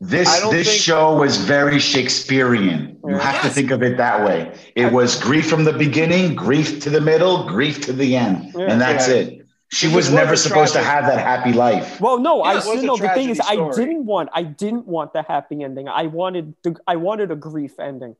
This 0.00 0.28
this 0.50 0.68
think- 0.68 0.82
show 0.82 1.16
was 1.16 1.38
very 1.38 1.78
Shakespearean. 1.78 2.98
You 3.06 3.12
Yeah. 3.16 3.18
have 3.18 3.42
to 3.42 3.48
think 3.48 3.70
of 3.70 3.82
it 3.82 3.96
that 3.96 4.26
way. 4.26 4.52
It 4.74 4.92
was 4.92 5.18
grief 5.18 5.48
from 5.48 5.64
the 5.64 5.72
beginning, 5.72 6.34
grief 6.34 6.80
to 6.82 6.90
the 6.90 7.00
middle, 7.00 7.44
grief 7.48 7.80
to 7.86 7.92
the 7.94 8.14
end, 8.16 8.52
Yeah. 8.54 8.66
and 8.70 8.80
that's 8.80 9.08
Yeah. 9.08 9.14
it. 9.14 9.46
She 9.72 9.86
was 9.86 9.94
was 9.96 10.12
never 10.12 10.34
a 10.34 10.36
supposed 10.36 10.74
to 10.74 10.82
have 10.82 11.06
that 11.06 11.18
happy 11.18 11.52
life. 11.52 12.00
Well, 12.00 12.18
no, 12.18 12.44
Yeah, 12.44 12.50
I 12.50 12.56
it 12.58 12.60
still 12.60 12.74
was 12.74 12.84
no. 12.84 12.96
The 12.96 13.08
thing 13.14 13.30
is, 13.30 13.38
tragedy 13.38 13.62
I 13.62 13.70
didn't 13.74 14.04
want, 14.06 14.28
I 14.32 14.42
didn't 14.42 14.86
want 14.86 15.12
the 15.12 15.22
happy 15.22 15.62
ending. 15.64 15.88
I 15.88 16.06
wanted, 16.06 16.54
the, 16.62 16.76
I 16.86 16.96
wanted 16.96 17.30
a 17.30 17.36
grief 17.36 17.80
ending. 17.80 18.14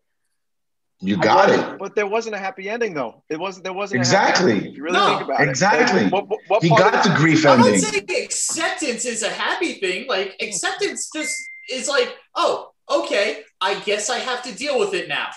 You 1.00 1.16
got 1.18 1.50
wanted- 1.50 1.74
it. 1.74 1.78
But 1.78 1.94
there 1.94 2.06
wasn't 2.06 2.34
a 2.36 2.38
happy 2.38 2.70
ending, 2.70 2.94
though. 2.94 3.22
It 3.28 3.38
wasn't. 3.38 3.64
There 3.64 3.72
wasn't 3.72 3.98
a 3.98 4.00
Exactly. 4.00 4.54
happy 4.54 4.68
if 4.70 4.76
you 4.76 4.82
really 4.82 4.98
No. 4.98 5.18
think 5.18 5.28
about 5.28 5.40
Exactly. 5.48 6.00
it. 6.00 6.04
Like, 6.04 6.12
what, 6.12 6.28
what, 6.28 6.40
what 6.48 6.62
He 6.62 6.68
got 6.70 7.04
the 7.04 7.10
grief 7.16 7.44
I'm 7.44 7.58
not 7.60 7.66
ending. 7.66 7.82
saying 7.82 8.06
acceptance 8.24 9.04
is 9.04 9.22
a 9.22 9.28
happy 9.28 9.74
thing. 9.74 10.06
Like 10.08 10.36
acceptance 10.40 11.10
just 11.14 11.36
is 11.70 11.88
like, 11.88 12.14
oh, 12.34 12.70
okay, 12.90 13.42
I 13.60 13.74
guess 13.80 14.08
I 14.08 14.18
have 14.20 14.42
to 14.44 14.54
deal 14.54 14.78
with 14.78 14.94
it 14.94 15.08
now. 15.08 15.28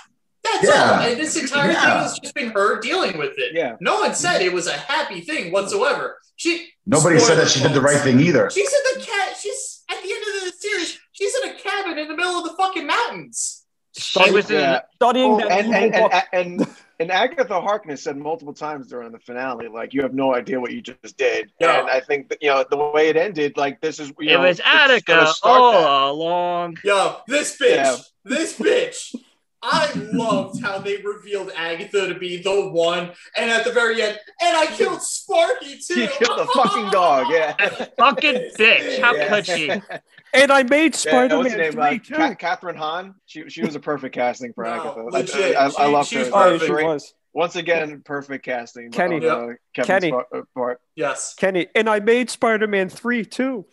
That's 0.43 0.63
Yeah. 0.63 0.91
all. 0.91 0.99
And 1.01 1.19
this 1.19 1.35
entire 1.35 1.71
Yeah. 1.71 1.81
thing 1.81 2.03
has 2.03 2.19
just 2.19 2.33
been 2.33 2.51
her 2.51 2.79
dealing 2.79 3.17
with 3.17 3.33
it. 3.37 3.51
Yeah. 3.53 3.75
No 3.81 3.99
one 3.99 4.15
said 4.15 4.41
it 4.41 4.53
was 4.53 4.67
a 4.67 4.73
happy 4.73 5.21
thing 5.21 5.51
whatsoever. 5.51 6.17
She 6.37 6.69
Nobody 6.85 7.19
said 7.19 7.35
that 7.35 7.49
she 7.49 7.59
did 7.61 7.73
the 7.73 7.81
right 7.81 7.99
thing 7.99 8.19
either. 8.21 8.49
She's 8.49 8.71
in 8.71 8.99
the 8.99 9.05
cat. 9.05 9.35
She's 9.39 9.81
at 9.91 10.01
the 10.01 10.09
end 10.09 10.23
of 10.37 10.43
the 10.45 10.53
series. 10.57 10.97
She's 11.11 11.33
in 11.43 11.49
a 11.49 11.53
cabin 11.55 11.97
in 11.97 12.07
the 12.07 12.15
middle 12.15 12.37
of 12.37 12.45
the 12.45 12.55
fucking 12.57 12.87
mountains. 12.87 13.58
She 13.97 14.31
was 14.31 14.49
Yeah. 14.49 14.81
Studying 14.95 15.31
Oh, 15.33 15.37
that 15.39 15.51
and, 15.51 15.67
evil 15.67 15.75
and, 15.75 15.91
book. 15.93 16.23
and, 16.33 16.61
and, 16.61 16.67
and 16.99 17.11
Agatha 17.11 17.61
Harkness 17.61 18.03
said 18.03 18.17
multiple 18.17 18.53
times 18.53 18.87
during 18.87 19.11
the 19.11 19.19
finale, 19.19 19.67
like, 19.67 19.93
you 19.93 20.01
have 20.01 20.13
no 20.13 20.35
idea 20.35 20.59
what 20.59 20.71
you 20.71 20.81
just 20.81 21.17
did. 21.17 21.51
Yeah. 21.59 21.79
And 21.79 21.89
I 21.89 21.99
think 22.01 22.29
that, 22.29 22.41
you 22.41 22.49
know, 22.49 22.65
the 22.69 22.77
way 22.77 23.07
it 23.09 23.15
ended, 23.17 23.57
like, 23.57 23.81
this 23.81 23.99
is, 23.99 24.09
you 24.19 24.29
it 24.29 24.33
know, 24.33 24.41
was 24.41 24.59
it's 24.59 24.67
Agatha 24.67 24.99
start 25.33 25.73
that. 25.73 25.87
all 25.87 26.11
along. 26.11 26.77
Yo, 26.83 27.17
this 27.27 27.57
bitch. 27.57 27.75
Yeah. 27.75 27.97
This 28.25 28.57
bitch. 28.57 29.15
I 29.61 29.91
loved 30.13 30.61
how 30.61 30.79
they 30.79 30.97
revealed 30.97 31.51
Agatha 31.55 32.07
to 32.07 32.15
be 32.17 32.41
the 32.41 32.69
one, 32.69 33.11
and 33.35 33.51
at 33.51 33.65
the 33.65 33.71
very 33.71 34.01
end, 34.01 34.17
and 34.41 34.55
I 34.55 34.65
killed 34.67 35.01
Sparky 35.01 35.75
too. 35.75 35.95
She 35.95 36.07
killed 36.07 36.39
the 36.39 36.45
fucking 36.55 36.89
dog, 36.91 37.27
yeah. 37.29 37.55
That 37.57 37.93
fucking 37.97 38.51
bitch. 38.57 39.01
How 39.01 39.13
Yeah. 39.15 39.29
could 39.29 39.45
she? 39.45 39.69
and 40.33 40.51
I 40.51 40.63
made 40.63 40.73
Yeah, 40.73 40.87
what's 40.87 41.03
her 41.03 41.09
Spider-Man 41.09 41.57
name? 41.57 41.71
three 41.73 41.81
Uh, 41.81 41.99
too. 41.99 42.35
Ca- 42.35 42.57
Kathryn 42.57 42.75
Hahn. 42.77 43.15
She 43.25 43.49
she 43.49 43.61
was 43.63 43.75
a 43.75 43.79
perfect 43.81 44.15
casting 44.15 44.53
for 44.53 44.63
No, 44.63 44.69
Agatha. 44.71 44.99
I- 44.99 45.03
legit. 45.03 45.55
I, 45.57 45.65
I, 45.65 45.69
She- 46.03 46.19
love 46.19 46.21
her. 46.27 46.29
oh, 46.33 46.57
perfect. 46.59 46.65
she 46.65 46.71
was 46.85 47.13
Once 47.33 47.55
again, 47.57 48.01
perfect 48.05 48.45
casting. 48.45 48.91
Kenny. 48.91 49.27
on, 49.27 49.51
uh, 49.51 49.53
Kevin 49.75 49.87
Kenny. 49.87 50.07
Spar- 50.09 50.27
uh, 50.33 50.41
part. 50.55 50.79
yes. 50.95 51.33
Kenny, 51.35 51.67
and 51.75 51.89
I 51.89 51.99
made 51.99 52.29
Spider-Man 52.29 52.87
three 52.89 53.25
too. 53.25 53.65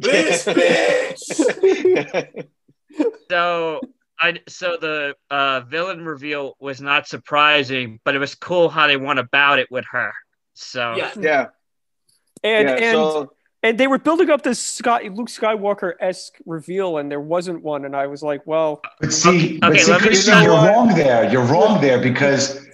This 0.00 0.44
bitch. 0.44 2.48
So 3.30 3.80
I 4.20 4.38
so 4.48 4.76
the 4.80 5.14
uh, 5.30 5.60
villain 5.60 6.04
reveal 6.04 6.56
was 6.60 6.80
not 6.80 7.06
surprising, 7.06 8.00
but 8.04 8.14
it 8.14 8.18
was 8.18 8.34
cool 8.34 8.68
how 8.68 8.86
they 8.86 8.96
went 8.96 9.18
about 9.18 9.58
it 9.58 9.70
with 9.70 9.84
her. 9.92 10.12
So 10.54 10.96
Yeah. 10.96 11.10
yeah, 11.20 11.46
And 12.42 12.68
yeah. 12.68 12.74
and 12.74 12.92
so 12.96 13.32
and 13.62 13.78
they 13.78 13.86
were 13.88 13.98
building 13.98 14.30
up 14.30 14.42
this 14.42 14.60
Scott 14.62 15.02
Luke 15.04 15.28
Skywalker 15.28 15.92
esque 16.00 16.36
reveal, 16.46 16.98
and 16.98 17.10
there 17.10 17.20
wasn't 17.20 17.62
one. 17.62 17.84
And 17.84 17.94
I 17.96 18.06
was 18.06 18.22
like, 18.22 18.46
well, 18.46 18.80
But 19.00 19.12
see, 19.12 19.58
but 19.58 19.70
Okay, 19.70 19.80
see, 19.82 19.90
let 19.92 20.00
me- 20.00 20.06
Christian, 20.06 20.34
you 20.34 20.38
know 20.40 20.44
you're 20.46 20.62
what? 20.62 20.68
wrong 20.74 20.88
there. 20.94 21.30
You're 21.30 21.44
wrong 21.44 21.80
there 21.80 22.00
because 22.00 22.64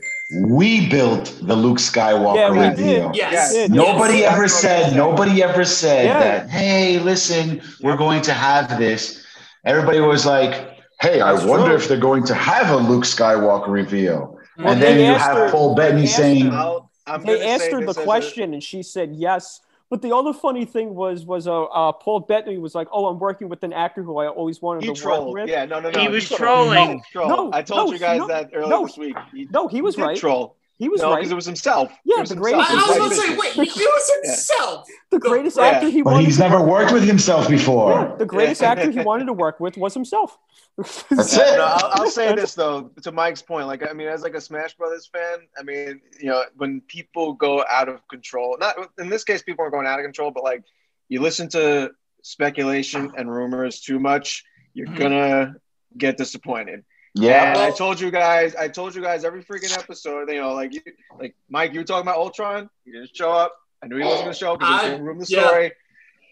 we 0.46 0.88
built 0.88 1.38
the 1.42 1.54
Luke 1.54 1.78
Skywalker 1.78 2.36
Yeah, 2.36 2.50
we 2.50 2.58
reveal. 2.68 3.08
did. 3.12 3.16
Yes. 3.16 3.52
Yes. 3.54 3.68
Nobody 3.70 4.18
Yes. 4.18 4.32
ever 4.34 4.48
said, 4.48 4.94
nobody 4.96 5.42
ever 5.42 5.64
said 5.64 6.06
Yeah. 6.06 6.18
that, 6.18 6.50
hey, 6.50 6.98
listen, 6.98 7.62
we're 7.82 7.96
going 7.96 8.20
to 8.22 8.32
have 8.32 8.78
this. 8.78 9.24
Everybody 9.64 10.00
was 10.00 10.26
like, 10.26 10.73
hey, 11.00 11.20
I 11.20 11.32
That's 11.32 11.44
wonder 11.44 11.66
true. 11.66 11.76
if 11.76 11.88
they're 11.88 11.98
going 11.98 12.24
to 12.24 12.34
have 12.34 12.70
a 12.70 12.76
Luke 12.76 13.04
Skywalker 13.04 13.68
reveal. 13.68 14.38
Well, 14.56 14.68
and 14.68 14.82
then 14.82 14.98
you 15.00 15.18
have 15.18 15.36
her- 15.36 15.50
Paul 15.50 15.74
Bettany 15.74 16.02
they 16.02 16.06
saying, 16.06 16.46
her- 16.46 16.56
I'll, 16.58 16.90
I'm 17.06 17.22
they 17.22 17.38
gonna 17.38 17.50
asked 17.50 17.70
her 17.70 17.80
the 17.80 17.86
this 17.86 17.96
as 17.98 18.02
a- 18.02 18.04
question, 18.06 18.54
and 18.54 18.62
she 18.62 18.82
said 18.82 19.14
yes. 19.14 19.60
But 19.90 20.00
the 20.02 20.14
other 20.14 20.32
funny 20.32 20.64
thing 20.64 20.94
was, 20.94 21.26
was 21.26 21.46
uh, 21.46 21.64
uh, 21.64 21.92
Paul 21.92 22.20
Bettany 22.20 22.58
was 22.58 22.74
like, 22.74 22.88
"Oh, 22.90 23.06
I'm 23.06 23.18
working 23.18 23.48
with 23.48 23.62
an 23.62 23.72
actor 23.72 24.02
who 24.02 24.18
I 24.18 24.28
always 24.28 24.60
wanted 24.62 24.82
he 24.84 24.92
to 24.92 25.06
work 25.06 25.26
with." 25.34 25.48
Yeah, 25.48 25.66
no, 25.66 25.78
no, 25.78 25.90
no. 25.90 26.00
He 26.00 26.08
was 26.08 26.26
trolled. 26.26 26.72
trolling. 26.72 26.98
He 26.98 27.02
trolled. 27.12 27.28
No, 27.28 27.50
I 27.56 27.62
told 27.62 27.88
no, 27.88 27.92
you 27.92 27.98
guys 27.98 28.18
no, 28.18 28.26
that 28.28 28.50
earlier 28.54 28.70
no. 28.70 28.86
this 28.86 28.96
week. 28.96 29.16
He, 29.32 29.46
No, 29.50 29.68
he 29.68 29.82
was 29.82 29.94
did 29.96 30.02
right. 30.02 30.16
troll. 30.16 30.56
He 30.76 30.88
was 30.88 31.00
no, 31.00 31.10
right. 31.12 31.18
because 31.18 31.30
it 31.30 31.36
was 31.36 31.46
himself. 31.46 31.92
Yeah, 32.04 32.16
It 32.16 32.20
was 32.22 32.28
the 32.30 32.34
himself. 32.34 32.66
greatest- 32.66 32.70
I, 32.70 32.74
I 32.74 32.98
was 32.98 33.16
gonna 33.18 33.36
say, 33.36 33.36
wait, 33.36 33.68
he 33.70 33.84
was 33.86 34.10
himself. 34.24 34.88
the 35.10 35.18
greatest 35.20 35.56
Yeah. 35.56 35.62
actor 35.66 35.88
he 35.88 36.02
but 36.02 36.14
wanted. 36.14 36.26
he's 36.26 36.36
to 36.38 36.42
never 36.42 36.58
work 36.60 36.68
worked 36.68 36.92
with 36.92 37.04
himself 37.04 37.48
before. 37.48 37.92
Yeah, 37.92 38.16
the 38.16 38.26
greatest 38.26 38.60
actor 38.62 38.90
he 38.90 39.00
wanted 39.10 39.26
to 39.26 39.32
work 39.32 39.60
with 39.60 39.76
was 39.76 39.94
himself. 39.94 40.36
That's 40.76 41.36
it. 41.36 41.56
no, 41.56 41.64
I'll, 41.64 41.90
I'll 42.02 42.10
say 42.10 42.34
this 42.34 42.54
though, 42.54 42.90
to 43.02 43.12
Mike's 43.12 43.40
point. 43.42 43.68
Like, 43.68 43.88
I 43.88 43.92
mean, 43.92 44.08
as 44.08 44.22
like 44.22 44.34
a 44.34 44.40
Smash 44.40 44.74
Brothers 44.74 45.06
fan, 45.06 45.46
I 45.56 45.62
mean, 45.62 46.00
you 46.18 46.26
know, 46.30 46.42
when 46.56 46.80
people 46.88 47.34
go 47.34 47.64
out 47.70 47.88
of 47.88 48.06
control, 48.08 48.56
not 48.58 48.74
in 48.98 49.08
this 49.08 49.22
case, 49.22 49.42
people 49.42 49.62
aren't 49.62 49.74
going 49.74 49.86
out 49.86 50.00
of 50.00 50.04
control, 50.04 50.32
but 50.32 50.42
like, 50.42 50.64
you 51.08 51.20
listen 51.20 51.48
to 51.50 51.92
speculation 52.22 53.12
and 53.16 53.30
rumors 53.32 53.80
too 53.80 54.00
much, 54.00 54.42
you're 54.72 54.88
Mhm. 54.88 54.98
gonna 54.98 55.54
get 55.96 56.16
disappointed. 56.16 56.84
Yeah. 57.14 57.50
And 57.52 57.58
I 57.58 57.70
told 57.70 58.00
you 58.00 58.10
guys, 58.10 58.54
I 58.56 58.68
told 58.68 58.94
you 58.94 59.02
guys 59.02 59.24
every 59.24 59.42
freaking 59.44 59.76
episode, 59.78 60.28
you 60.30 60.40
know, 60.40 60.52
like, 60.54 60.72
you, 60.74 60.80
like 61.18 61.36
Mike, 61.48 61.72
you 61.72 61.80
were 61.80 61.84
talking 61.84 62.02
about 62.02 62.18
Ultron, 62.18 62.68
he 62.84 62.92
didn't 62.92 63.14
show 63.16 63.30
up. 63.30 63.54
I 63.82 63.86
knew 63.86 63.96
he 63.98 64.04
wasn't 64.04 64.22
gonna 64.24 64.34
show 64.34 64.52
up 64.54 64.58
because 64.60 64.80
he 64.80 64.86
I- 64.86 64.90
was 64.90 64.92
gonna 64.98 65.04
ruin 65.04 65.18
the 65.18 65.26
yeah. 65.28 65.46
story. 65.46 65.72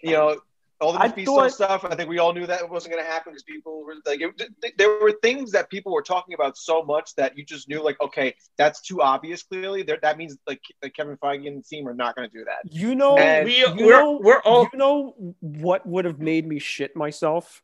You 0.02 0.12
know, 0.12 0.40
all 0.80 0.92
the 0.92 0.98
I 1.00 1.06
Mephisto 1.06 1.36
thought- 1.36 1.52
stuff. 1.52 1.84
I 1.84 1.94
think 1.94 2.08
we 2.08 2.18
all 2.18 2.32
knew 2.32 2.44
that 2.46 2.60
it 2.60 2.68
wasn't 2.68 2.94
going 2.94 3.04
to 3.04 3.08
happen 3.08 3.32
because 3.32 3.44
people 3.44 3.84
were 3.84 3.94
like, 4.04 4.20
it, 4.20 4.36
th- 4.60 4.74
there 4.76 4.98
were 4.98 5.12
things 5.22 5.52
that 5.52 5.70
people 5.70 5.92
were 5.92 6.02
talking 6.02 6.34
about 6.34 6.56
so 6.58 6.82
much 6.82 7.14
that 7.14 7.38
you 7.38 7.44
just 7.44 7.68
knew, 7.68 7.84
like, 7.84 8.00
okay, 8.00 8.34
that's 8.56 8.80
too 8.80 9.00
obvious. 9.00 9.44
Clearly, 9.44 9.84
there, 9.84 10.00
that 10.02 10.18
means 10.18 10.36
like, 10.48 10.60
like 10.82 10.92
Kevin 10.94 11.16
Feige 11.18 11.46
and 11.46 11.58
the 11.58 11.62
team 11.62 11.86
are 11.86 11.94
not 11.94 12.16
going 12.16 12.28
to 12.28 12.36
do 12.36 12.44
that. 12.46 12.74
You 12.74 12.96
know, 12.96 13.16
And 13.16 13.44
we 13.44 13.58
you 13.58 13.72
we're 13.76 13.90
know, 14.00 14.18
we're 14.20 14.40
all 14.40 14.66
you 14.72 14.76
know 14.76 15.14
what 15.38 15.86
would 15.86 16.04
have 16.04 16.18
made 16.18 16.48
me 16.48 16.58
shit 16.58 16.96
myself 16.96 17.62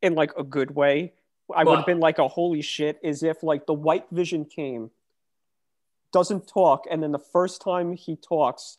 in 0.00 0.14
like 0.14 0.30
a 0.38 0.44
good 0.44 0.70
way. 0.72 1.14
I 1.54 1.64
would 1.64 1.76
have 1.76 1.86
been 1.86 2.00
like 2.00 2.18
a 2.18 2.28
holy 2.28 2.62
shit 2.62 2.98
is 3.02 3.22
if 3.22 3.42
like 3.42 3.66
the 3.66 3.74
white 3.74 4.06
vision 4.10 4.44
came, 4.44 4.90
doesn't 6.12 6.48
talk, 6.48 6.84
and 6.90 7.02
then 7.02 7.12
the 7.12 7.18
first 7.18 7.60
time 7.60 7.92
he 7.92 8.16
talks, 8.16 8.78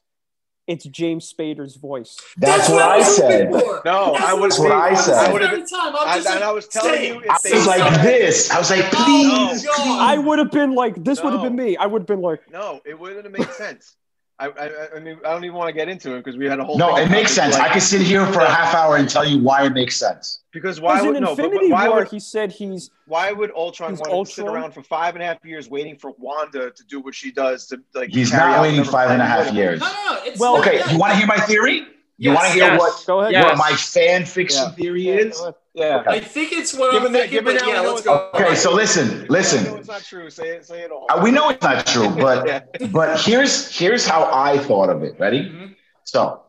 it's 0.67 0.85
James 0.85 1.31
Spader's 1.31 1.77
voice. 1.77 2.17
That's, 2.35 2.67
what 2.69 2.81
I 2.81 2.97
was 2.97 3.15
said. 3.15 3.47
hoping 3.47 3.61
for. 3.61 3.81
No, 3.85 4.15
I 4.19 4.33
would 4.33 4.51
That's 4.51 4.59
what 4.59 4.71
I 4.73 4.93
said. 4.95 5.13
I 5.15 5.31
would 5.31 5.41
have. 5.41 5.53
Every 5.53 5.65
time, 5.65 5.95
I'm 5.95 6.07
I, 6.07 6.15
just 6.17 6.29
and 6.29 6.43
I 6.43 6.51
was 6.51 6.67
telling 6.67 7.03
you, 7.03 7.19
it, 7.21 7.29
I 7.29 7.37
was 7.55 7.67
like 7.67 7.93
say 7.95 8.03
this. 8.03 8.51
I 8.51 8.59
was 8.59 8.69
like, 8.69 8.85
Oh, 8.93 9.49
please. 9.51 9.67
I 9.77 10.17
would 10.17 10.39
have 10.39 10.51
been 10.51 10.75
like, 10.75 11.01
this 11.01 11.23
would 11.23 11.31
have 11.31 11.41
been 11.41 11.55
me. 11.55 11.77
I 11.77 11.85
would 11.85 12.01
have 12.01 12.07
been 12.07 12.21
like, 12.21 12.51
No, 12.51 12.81
it 12.85 12.99
wouldn't 12.99 13.23
have 13.23 13.31
made 13.31 13.49
sense. 13.53 13.95
I, 14.39 14.49
I, 14.49 14.95
I 14.97 14.99
mean, 14.99 15.17
I 15.25 15.31
don't 15.33 15.43
even 15.45 15.57
want 15.57 15.67
to 15.69 15.73
get 15.73 15.89
into 15.89 16.13
it 16.13 16.19
because 16.23 16.37
we 16.37 16.45
had 16.45 16.59
a 16.59 16.63
whole. 16.63 16.77
No, 16.77 16.95
thing 16.95 17.07
it 17.07 17.09
makes 17.11 17.31
sense. 17.31 17.55
like- 17.55 17.71
I 17.71 17.73
could 17.73 17.81
sit 17.81 18.01
here 18.01 18.23
for 18.27 18.41
a 18.41 18.49
half 18.49 18.75
hour 18.75 18.95
and 18.97 19.09
tell 19.09 19.25
you 19.27 19.39
why 19.41 19.65
it 19.65 19.71
makes 19.73 19.95
sense. 19.97 20.41
because 20.51 20.79
why 20.79 20.93
because 20.97 21.07
would 21.07 21.15
in 21.17 21.23
no? 21.23 21.29
But, 21.29 21.37
but 21.37 21.45
Infinity 21.45 21.71
why 21.73 21.89
War, 21.89 21.97
would 21.99 22.09
he 22.09 22.19
said 22.19 22.51
he's 22.51 22.91
why 23.07 23.31
would 23.31 23.51
Ultron 23.55 23.91
He's 23.91 23.99
want 23.99 24.27
to 24.27 24.33
sit 24.33 24.45
around 24.45 24.73
for 24.73 24.83
five 24.83 25.15
and 25.15 25.23
a 25.23 25.25
half 25.25 25.43
years 25.43 25.69
waiting 25.69 25.97
for 25.97 26.11
Wanda 26.19 26.69
to 26.69 26.83
do 26.85 26.99
what 26.99 27.15
she 27.15 27.31
does 27.31 27.65
to 27.67 27.81
like? 27.95 28.09
He's 28.11 28.31
not 28.31 28.61
waiting 28.61 28.77
whatever 28.79 28.91
five 28.91 29.09
and 29.09 29.21
a 29.21 29.25
plan 29.25 29.37
half 29.37 29.45
he 29.53 29.57
would 29.57 29.63
years. 29.63 29.79
No, 29.79 29.87
no, 29.87 30.13
no. 30.13 30.19
It's 30.23 30.39
Well- 30.39 30.57
not 30.57 30.67
Okay, 30.67 30.77
that. 30.77 30.91
you 30.91 30.99
want 30.99 31.13
to 31.13 31.17
hear 31.17 31.27
my 31.27 31.37
theory? 31.39 31.87
You 32.19 32.31
Yes. 32.31 32.35
want 32.35 32.47
to 32.47 32.53
hear 32.53 32.63
Yes. 32.71 32.79
what, 32.79 33.03
go 33.05 33.19
ahead. 33.21 33.31
Yeah. 33.33 33.43
what 33.45 33.57
my 33.57 33.73
fan 33.73 34.25
fiction 34.25 34.63
Yeah. 34.63 34.71
theory 34.71 35.03
Yeah, 35.03 35.13
is? 35.15 35.41
Yeah. 35.75 35.97
Okay. 35.99 36.09
I 36.15 36.19
think 36.19 36.51
it's 36.51 36.73
what 36.73 36.91
Given 36.91 37.07
I'm 37.07 37.13
that- 37.13 37.19
thinking, 37.29 37.39
given 37.39 37.53
but 37.57 37.61
how 37.63 37.71
yeah, 37.71 37.79
let's 37.81 38.01
go. 38.01 38.29
Okay, 38.33 38.55
so 38.55 38.73
listen, 38.73 39.19
No, 39.21 39.25
listen. 39.29 39.77
it's 39.77 39.87
not 39.87 40.03
true. 40.03 40.27
Say 40.31 40.47
it. 40.55 40.65
Say 40.65 40.81
it 40.81 40.91
all. 40.91 41.05
Uh, 41.09 41.19
we 41.23 41.29
know 41.31 41.49
it's 41.49 41.61
not 41.61 41.85
true, 41.85 42.09
but 42.27 42.47
Yeah. 42.47 42.87
but 42.91 43.21
here's 43.21 43.69
here's 43.77 44.05
how 44.07 44.27
I 44.33 44.57
thought 44.57 44.89
of 44.89 45.03
it. 45.03 45.19
Ready? 45.19 45.41
Mhm. 45.43 45.75
So 46.05 46.41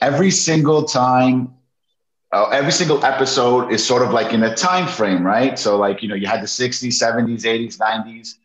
every 0.00 0.30
single 0.30 0.84
time, 0.84 1.54
uh, 2.32 2.46
every 2.50 2.72
single 2.72 3.04
episode 3.04 3.72
is 3.72 3.84
sort 3.84 4.02
of 4.02 4.12
like 4.12 4.32
in 4.32 4.42
a 4.44 4.54
time 4.54 4.86
frame, 4.86 5.26
right? 5.26 5.58
So 5.58 5.76
like 5.76 6.00
you 6.02 6.08
know, 6.08 6.14
you 6.14 6.28
had 6.28 6.42
the 6.42 6.46
'60s, 6.46 6.94
'70s, 6.98 7.44
'80s, 7.44 7.78
'90s. 7.78 8.36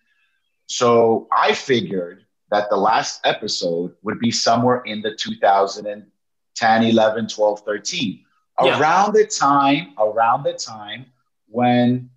So 0.65 1.27
I 1.31 1.53
figured 1.53 2.25
that 2.51 2.69
the 2.69 2.77
last 2.77 3.21
episode 3.25 3.93
would 4.03 4.19
be 4.19 4.31
somewhere 4.31 4.81
in 4.85 5.01
the 5.01 5.15
2010, 5.15 6.83
11, 6.83 7.27
12, 7.27 7.61
13, 7.61 8.23
Yeah. 8.59 8.79
around 8.79 9.13
the 9.13 9.25
time, 9.25 9.93
around 9.97 10.43
the 10.43 10.53
time 10.53 11.05
when 11.49 12.09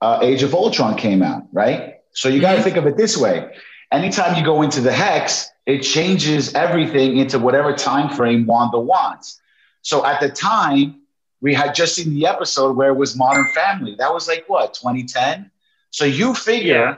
uh, 0.00 0.18
Age 0.22 0.42
of 0.42 0.54
Ultron 0.54 0.96
came 0.96 1.22
out, 1.22 1.42
right? 1.52 1.96
So 2.12 2.28
you 2.28 2.40
got 2.40 2.54
to 2.54 2.60
Mhm. 2.60 2.62
think 2.62 2.76
of 2.76 2.86
it 2.86 2.96
this 2.96 3.16
way: 3.16 3.50
anytime 3.92 4.36
you 4.36 4.44
go 4.44 4.62
into 4.62 4.80
the 4.80 4.92
hex, 4.92 5.50
it 5.66 5.80
changes 5.80 6.54
everything 6.54 7.16
into 7.18 7.38
whatever 7.38 7.72
time 7.74 8.08
frame 8.08 8.46
Wanda 8.46 8.78
wants. 8.80 9.40
So 9.82 10.04
at 10.04 10.20
the 10.20 10.28
time, 10.28 11.00
we 11.40 11.54
had 11.54 11.74
just 11.74 11.94
seen 11.94 12.14
the 12.14 12.26
episode 12.26 12.76
where 12.76 12.88
it 12.90 12.96
was 12.96 13.16
Modern 13.16 13.46
Family. 13.54 13.94
That 13.98 14.12
was 14.12 14.28
like 14.28 14.44
what 14.48 14.74
2010. 14.74 15.50
So 15.90 16.04
you 16.04 16.34
figure 16.34 16.74
Yeah. 16.74 16.94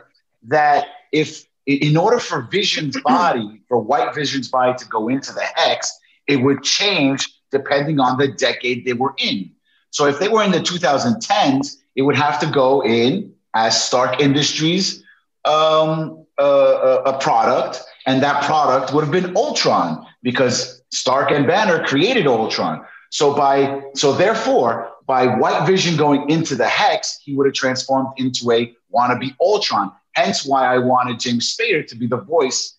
that 0.49 0.87
if 1.13 1.45
in 1.67 1.97
order 1.97 2.19
for 2.19 2.43
Vision's 2.43 3.01
body, 3.05 3.61
for 3.69 3.79
White 3.79 4.15
Vision's 4.15 4.49
body 4.49 4.77
to 4.79 4.87
go 4.87 5.09
into 5.09 5.33
the 5.33 5.45
hex, 5.55 5.93
it 6.27 6.37
would 6.37 6.63
change 6.63 7.29
depending 7.51 8.01
on 8.01 8.19
the 8.19 8.29
decade 8.29 8.85
they 8.85 8.93
were 8.93 9.15
in. 9.19 9.51
So 9.91 10.07
if 10.07 10.19
they 10.19 10.29
were 10.29 10.43
in 10.43 10.51
the 10.51 10.59
2010s, 10.59 11.77
it 11.95 12.03
would 12.03 12.17
have 12.17 12.41
to 12.41 12.47
go 12.47 12.83
in 12.83 13.33
as 13.55 13.81
Stark 13.81 14.21
Industries 14.21 15.05
um, 15.45 16.27
uh, 16.39 17.03
a 17.07 17.19
product, 17.19 17.83
and 18.07 18.23
that 18.23 18.43
product 18.43 18.93
would 18.93 19.05
have 19.05 19.13
been 19.13 19.37
Ultron 19.37 20.05
because 20.23 20.83
Stark 20.91 21.31
and 21.31 21.47
Banner 21.47 21.85
created 21.85 22.27
Ultron. 22.27 22.85
So 23.11 23.37
by 23.37 23.83
so 23.95 24.13
therefore, 24.13 24.91
by 25.07 25.27
White 25.27 25.67
Vision 25.67 25.97
going 25.97 26.29
into 26.29 26.57
the 26.57 26.67
hex, 26.67 27.21
he 27.23 27.37
would 27.37 27.47
have 27.47 27.55
transformed 27.55 28.09
into 28.17 28.51
a 28.51 28.75
wannabe 28.93 29.37
Ultron. 29.41 29.93
Hence 30.15 30.47
why 30.47 30.73
I 30.73 30.79
wanted 30.79 31.19
James 31.21 31.55
Spader 31.57 31.87
to 31.89 31.97
be 31.97 32.07
the 32.07 32.17
voice 32.19 32.77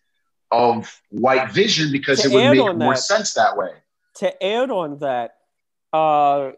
of 0.51 1.01
White 1.09 1.51
Vision 1.51 1.91
because 1.91 2.21
To 2.21 2.29
it 2.29 2.33
would 2.33 2.51
make 2.51 2.77
more 2.77 2.93
that- 2.93 2.99
sense 2.99 3.33
that 3.33 3.57
way. 3.57 3.71
to 4.17 4.43
add 4.43 4.71
on 4.71 4.99
that, 4.99 5.35
uh, 5.91 6.51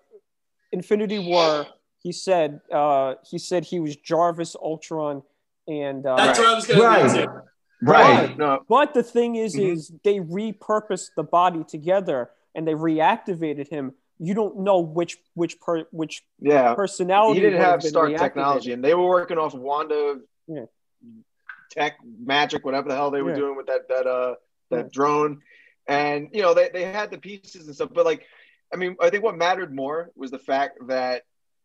Infinity 0.71 1.19
War, 1.19 1.65
he 1.99 2.11
said 2.11 2.61
uh, 2.71 3.15
he 3.29 3.39
said 3.39 3.63
he 3.65 3.79
was 3.79 3.95
Jarvis, 3.95 4.55
Ultron, 4.55 5.23
and 5.67 6.05
uh, 6.05 6.15
That's 6.17 6.37
what 6.39 6.47
I 6.49 6.53
was 6.55 6.67
going 6.67 6.79
to 6.79 6.85
Right. 6.85 7.13
get 7.15 7.25
to. 7.25 7.43
Right. 7.81 8.37
No. 8.37 8.63
But 8.67 8.93
the 8.93 9.03
thing 9.03 9.35
is, 9.35 9.55
Mhm. 9.55 9.71
is 9.73 9.91
they 10.03 10.19
repurposed 10.19 11.11
the 11.15 11.23
body 11.23 11.63
together 11.63 12.31
and 12.55 12.67
they 12.67 12.73
reactivated 12.73 13.67
him. 13.69 13.93
You 14.19 14.33
don't 14.33 14.59
know 14.59 14.79
which 14.79 15.17
which 15.35 15.59
per 15.59 15.83
which 15.91 16.23
Yeah. 16.39 16.73
personality 16.75 17.35
He 17.39 17.45
didn't 17.45 17.59
would 17.59 17.65
have 17.65 17.79
been 17.81 17.89
Stark 17.89 18.15
technology, 18.17 18.73
and 18.73 18.83
they 18.83 18.93
were 18.93 19.07
working 19.07 19.37
off 19.37 19.53
Wanda 19.53 20.19
Yeah. 20.47 20.65
tech, 21.69 21.97
magic, 22.03 22.65
whatever 22.65 22.89
the 22.89 22.95
hell 22.95 23.11
they 23.11 23.21
were 23.21 23.29
Yeah. 23.31 23.35
doing 23.35 23.55
with 23.57 23.67
that 23.67 23.87
that 23.89 24.07
uh 24.07 24.35
that 24.71 24.85
Yeah. 24.85 24.89
drone. 24.91 25.41
And 25.87 26.29
you 26.33 26.41
know 26.41 26.53
they, 26.53 26.69
they 26.69 26.83
had 26.83 27.11
the 27.11 27.17
pieces 27.17 27.67
and 27.67 27.75
stuff, 27.75 27.91
but 27.93 28.05
like, 28.05 28.25
I 28.73 28.77
mean, 28.77 28.97
I 29.01 29.09
think 29.09 29.23
what 29.23 29.37
mattered 29.37 29.73
more 29.73 30.11
was 30.15 30.31
the 30.31 30.39
fact 30.39 30.79
that 30.87 31.23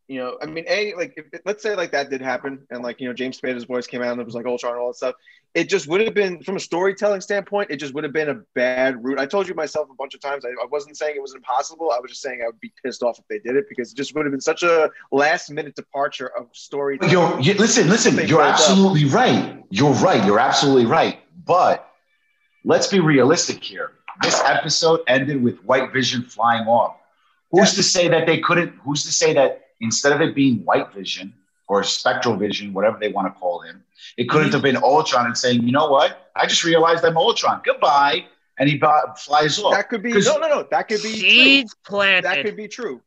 you 0.09 0.19
know, 0.19 0.37
I 0.43 0.47
mean, 0.47 0.65
a 0.69 0.95
like 0.95 1.15
if, 1.17 1.41
let's 1.45 1.62
say 1.62 1.75
like 1.75 1.93
that 1.93 2.11
did 2.11 2.21
happen, 2.21 2.67
and 2.71 2.83
like 2.83 3.01
you 3.01 3.09
know 3.09 3.15
James 3.15 3.41
Spader's 3.41 3.65
voice 3.65 3.87
came 3.87 4.03
out 4.03 4.12
and 4.12 4.21
it 4.21 4.25
was 4.25 4.35
like 4.35 4.47
Ultron 4.47 4.73
and 4.73 4.83
all 4.83 4.88
that 4.88 4.97
stuff. 4.97 5.15
It 5.55 5.69
just 5.69 5.87
would 5.87 6.01
have 6.01 6.15
been 6.15 6.43
from 6.43 6.57
a 6.57 6.61
storytelling 6.61 7.21
standpoint, 7.21 7.71
it 7.71 7.77
just 7.77 7.95
would 7.95 8.05
have 8.05 8.12
been 8.12 8.31
a 8.31 8.41
bad 8.55 9.05
route. 9.05 9.19
I 9.19 9.27
told 9.27 9.47
you 9.47 9.55
myself 9.55 9.88
a 9.91 9.95
bunch 9.95 10.15
of 10.15 10.21
times. 10.21 10.45
I, 10.45 10.49
I 10.49 10.67
wasn't 10.71 10.97
saying 10.97 11.15
it 11.15 11.23
was 11.23 11.35
impossible. 11.35 11.93
I 11.93 12.01
was 12.01 12.11
just 12.11 12.23
saying 12.23 12.41
I 12.43 12.47
would 12.47 12.61
be 12.61 12.73
pissed 12.83 13.03
off 13.03 13.19
if 13.19 13.29
they 13.29 13.38
did 13.38 13.57
it 13.57 13.67
because 13.69 13.93
it 13.93 13.97
just 13.97 14.15
would 14.15 14.25
have 14.25 14.33
been 14.33 14.41
such 14.41 14.62
a 14.62 14.91
last 15.11 15.51
minute 15.51 15.77
departure 15.77 16.29
of 16.37 16.49
story. 16.53 16.99
You're, 17.09 17.38
you, 17.41 17.55
listen, 17.55 17.88
listen, 17.88 18.17
you're 18.17 18.27
built 18.27 18.41
up. 18.41 18.55
absolutely 18.55 19.05
right. 19.05 19.62
You're 19.71 19.93
right. 19.95 20.25
You're 20.25 20.41
absolutely 20.41 20.87
right. 20.87 21.19
But 21.45 21.88
let's 22.65 22.87
be 22.87 23.01
realistic 23.01 23.62
here. 23.62 23.93
This 24.23 24.41
episode 24.45 25.01
ended 25.07 25.43
with 25.43 25.62
White 25.65 25.93
Vision 25.93 26.23
flying 26.23 26.67
off. 26.67 26.97
Who's 27.51 27.75
to 27.75 27.83
say 27.83 28.09
that 28.09 28.27
they 28.27 28.38
couldn't? 28.38 28.75
Who's 28.83 29.05
to 29.05 29.12
say 29.12 29.35
that 29.35 29.62
instead 29.83 30.12
of 30.12 30.21
it 30.21 30.35
being 30.35 30.64
White 30.64 30.92
Vision 30.95 31.35
or 31.68 31.83
Spectral 31.83 32.37
Vision, 32.37 32.73
whatever 32.73 32.99
they 32.99 33.09
want 33.09 33.33
to 33.33 33.38
call 33.38 33.61
him, 33.61 33.85
it 34.16 34.29
couldn't 34.29 34.47
Mm-hmm. 34.49 34.53
have 34.55 34.62
been 34.62 34.77
Ultron 34.77 35.27
and 35.27 35.37
saying, 35.37 35.62
you 35.62 35.73
know 35.73 35.88
what? 35.90 36.31
I 36.35 36.47
just 36.47 36.64
realized 36.64 37.05
I'm 37.05 37.16
Ultron. 37.16 37.61
Goodbye. 37.64 38.25
And 38.59 38.68
he 38.68 38.79
ba- 38.79 39.14
flies 39.16 39.59
off. 39.59 39.75
That 39.75 39.88
could 39.88 40.03
be 40.03 40.12
'Cause- 40.12 40.27
no, 40.27 40.38
no, 40.38 40.49
no. 40.49 40.62
That 40.71 40.88
could 40.88 41.03
be 41.03 41.11
true. 41.11 41.18
Seeds 41.18 41.75
That 41.90 42.42
could 42.45 42.57
be 42.57 42.68
true. 42.68 43.01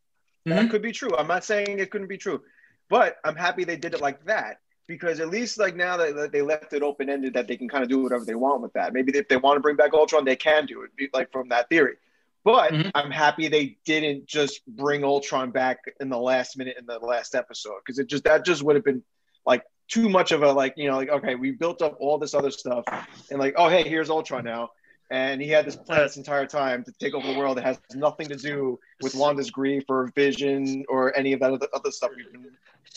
Mhm. 0.48 0.56
That 0.56 0.70
could 0.70 0.82
be 0.82 0.92
true. 0.92 1.16
I'm 1.18 1.28
not 1.28 1.44
saying 1.44 1.80
it 1.80 1.92
couldn't 1.92 2.08
be 2.08 2.18
true, 2.18 2.42
but 2.90 3.18
I'm 3.24 3.36
happy 3.36 3.64
they 3.64 3.78
did 3.78 3.94
it 3.94 4.02
like 4.02 4.24
that 4.26 4.60
because 4.88 5.20
at 5.20 5.30
least 5.30 5.58
like 5.60 5.76
now 5.76 5.98
that 5.98 6.16
that 6.16 6.32
they 6.32 6.42
left 6.42 6.74
it 6.74 6.82
open 6.84 7.10
ended, 7.10 7.34
that 7.36 7.48
they 7.48 7.58
can 7.58 7.70
kind 7.70 7.84
of 7.84 7.90
do 7.90 8.00
whatever 8.02 8.26
they 8.26 8.36
want 8.36 8.62
with 8.62 8.74
that. 8.74 8.92
Maybe 8.94 9.16
if 9.18 9.28
they 9.28 9.38
want 9.38 9.56
to 9.58 9.60
bring 9.62 9.76
back 9.76 9.94
Ultron, 9.94 10.26
they 10.26 10.36
can 10.36 10.66
do 10.66 10.82
it, 10.82 10.96
be- 10.96 11.10
like 11.14 11.32
from 11.32 11.48
that 11.50 11.70
theory. 11.70 11.98
But 12.46 12.72
Mhm. 12.72 12.92
I'm 12.96 13.12
happy 13.12 13.48
they 13.50 13.78
didn't 13.86 14.28
just 14.28 14.66
bring 14.68 15.04
Ultron 15.04 15.50
back 15.52 15.80
in 16.00 16.08
the 16.10 16.18
last 16.18 16.58
minute 16.58 16.78
in 16.80 16.86
the 16.86 17.00
last 17.00 17.34
episode 17.36 17.80
because 17.84 18.00
it 18.00 18.08
just 18.08 18.24
that 18.26 18.46
just 18.46 18.62
would 18.64 18.76
have 18.76 18.86
been 18.86 19.04
like 19.48 19.64
too 19.90 20.08
much 20.10 20.32
of 20.32 20.44
a 20.44 20.52
like 20.54 20.76
you 20.78 20.88
know 20.90 20.96
like 20.96 21.10
okay 21.10 21.34
we 21.36 21.52
built 21.52 21.82
up 21.82 21.98
all 22.00 22.18
this 22.20 22.34
other 22.36 22.52
stuff 22.52 22.84
and 23.32 23.40
like 23.40 23.56
oh 23.58 23.68
hey 23.68 23.84
here's 23.84 24.10
Ultron 24.12 24.44
now 24.46 24.70
and 25.12 25.42
he 25.42 25.48
had 25.50 25.66
this 25.66 25.76
plan 25.76 26.02
this 26.02 26.18
entire 26.18 26.46
time 26.46 26.84
to 26.84 26.92
take 27.00 27.14
over 27.16 27.26
the 27.32 27.38
world 27.38 27.58
that 27.58 27.64
has 27.66 27.80
nothing 27.96 28.28
to 28.30 28.36
do 28.36 28.80
with 29.02 29.14
Wanda's 29.16 29.50
grief 29.52 29.84
or 29.90 30.12
Vision 30.16 30.86
or 30.88 31.16
any 31.18 31.34
of 31.34 31.40
that 31.42 31.52
other, 31.52 31.68
other 31.74 31.92
stuff 31.92 32.12
we've 32.16 32.32
been. 32.32 32.46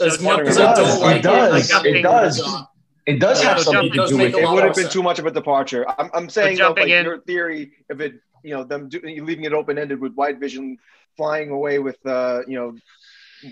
As 0.01 0.21
much 0.23 0.41
as 0.47 0.59
I 0.59 0.73
It 0.73 0.75
does, 0.77 0.89
don't 0.89 1.01
like 1.03 1.17
it 1.17 1.23
does, 1.23 1.71
like, 1.73 1.85
it 1.87 2.03
does. 2.03 2.65
it 3.07 3.19
does 3.21 3.43
Yeah, 3.43 3.49
have 3.51 3.59
so 3.61 3.73
something 3.73 3.93
to 3.93 4.07
do 4.07 4.17
with 4.17 4.35
it. 4.35 4.39
It 4.39 4.49
would 4.49 4.65
have 4.65 4.75
been 4.75 4.85
sense. 4.85 4.93
too 4.93 5.03
much 5.03 5.19
of 5.19 5.27
a 5.27 5.31
departure. 5.31 5.85
I'm, 5.99 6.11
I'm 6.15 6.29
saying 6.31 6.57
though, 6.59 6.71
like 6.71 6.89
in- 6.89 7.05
your 7.05 7.21
theory 7.21 7.73
if 7.91 8.01
it, 8.01 8.15
you 8.49 8.55
know, 8.55 8.65
them 8.65 8.89
do, 8.89 9.01
leaving 9.05 9.45
it 9.45 9.53
open 9.53 9.79
ended 9.79 10.01
with 10.01 10.15
White 10.15 10.39
Vision 10.41 10.79
flying 11.17 11.51
away 11.51 11.79
with, 11.79 11.99
uh, 12.07 12.41
you 12.47 12.57
know, 12.59 12.75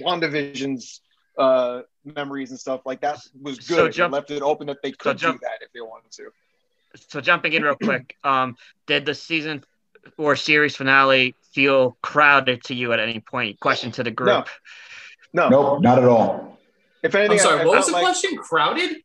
WandaVision's 0.01 1.01
uh, 1.39 1.83
memories 2.05 2.51
and 2.51 2.59
stuff 2.59 2.81
like 2.87 3.01
that 3.03 3.19
was 3.41 3.59
good. 3.59 3.77
So 3.77 3.89
jump- 3.89 4.15
left 4.15 4.31
it 4.31 4.43
open 4.43 4.67
that 4.69 4.79
they 4.83 4.93
could 4.93 5.19
jump- 5.19 5.41
do 5.41 5.47
that 5.47 5.59
if 5.65 5.73
they 5.73 5.81
wanted 5.81 6.11
to. 6.13 6.31
so 7.09 7.21
jumping 7.21 7.53
in 7.53 7.63
real 7.63 7.75
quick, 7.77 8.17
um, 8.25 8.57
did 8.87 9.05
the 9.05 9.15
season 9.15 9.63
or 10.17 10.37
series 10.37 10.77
finale 10.77 11.35
feel 11.53 11.97
crowded 12.03 12.63
to 12.65 12.75
you 12.75 12.93
at 12.93 13.01
any 13.01 13.21
point? 13.21 13.61
Question 13.61 13.91
to 13.93 14.03
the 14.03 14.11
group. 14.11 14.49
No, 15.33 15.49
Nope, 15.51 15.83
not 15.83 15.99
at 15.99 16.05
all. 16.09 16.59
if 17.03 17.15
anything, 17.15 17.39
I'm 17.39 17.45
sorry, 17.45 17.59
I, 17.61 17.63
I 17.63 17.67
what 17.67 17.77
was 17.77 17.85
felt 17.85 17.87
the 17.87 17.93
like 17.93 18.05
question? 18.05 18.37
Crowded? 18.39 18.97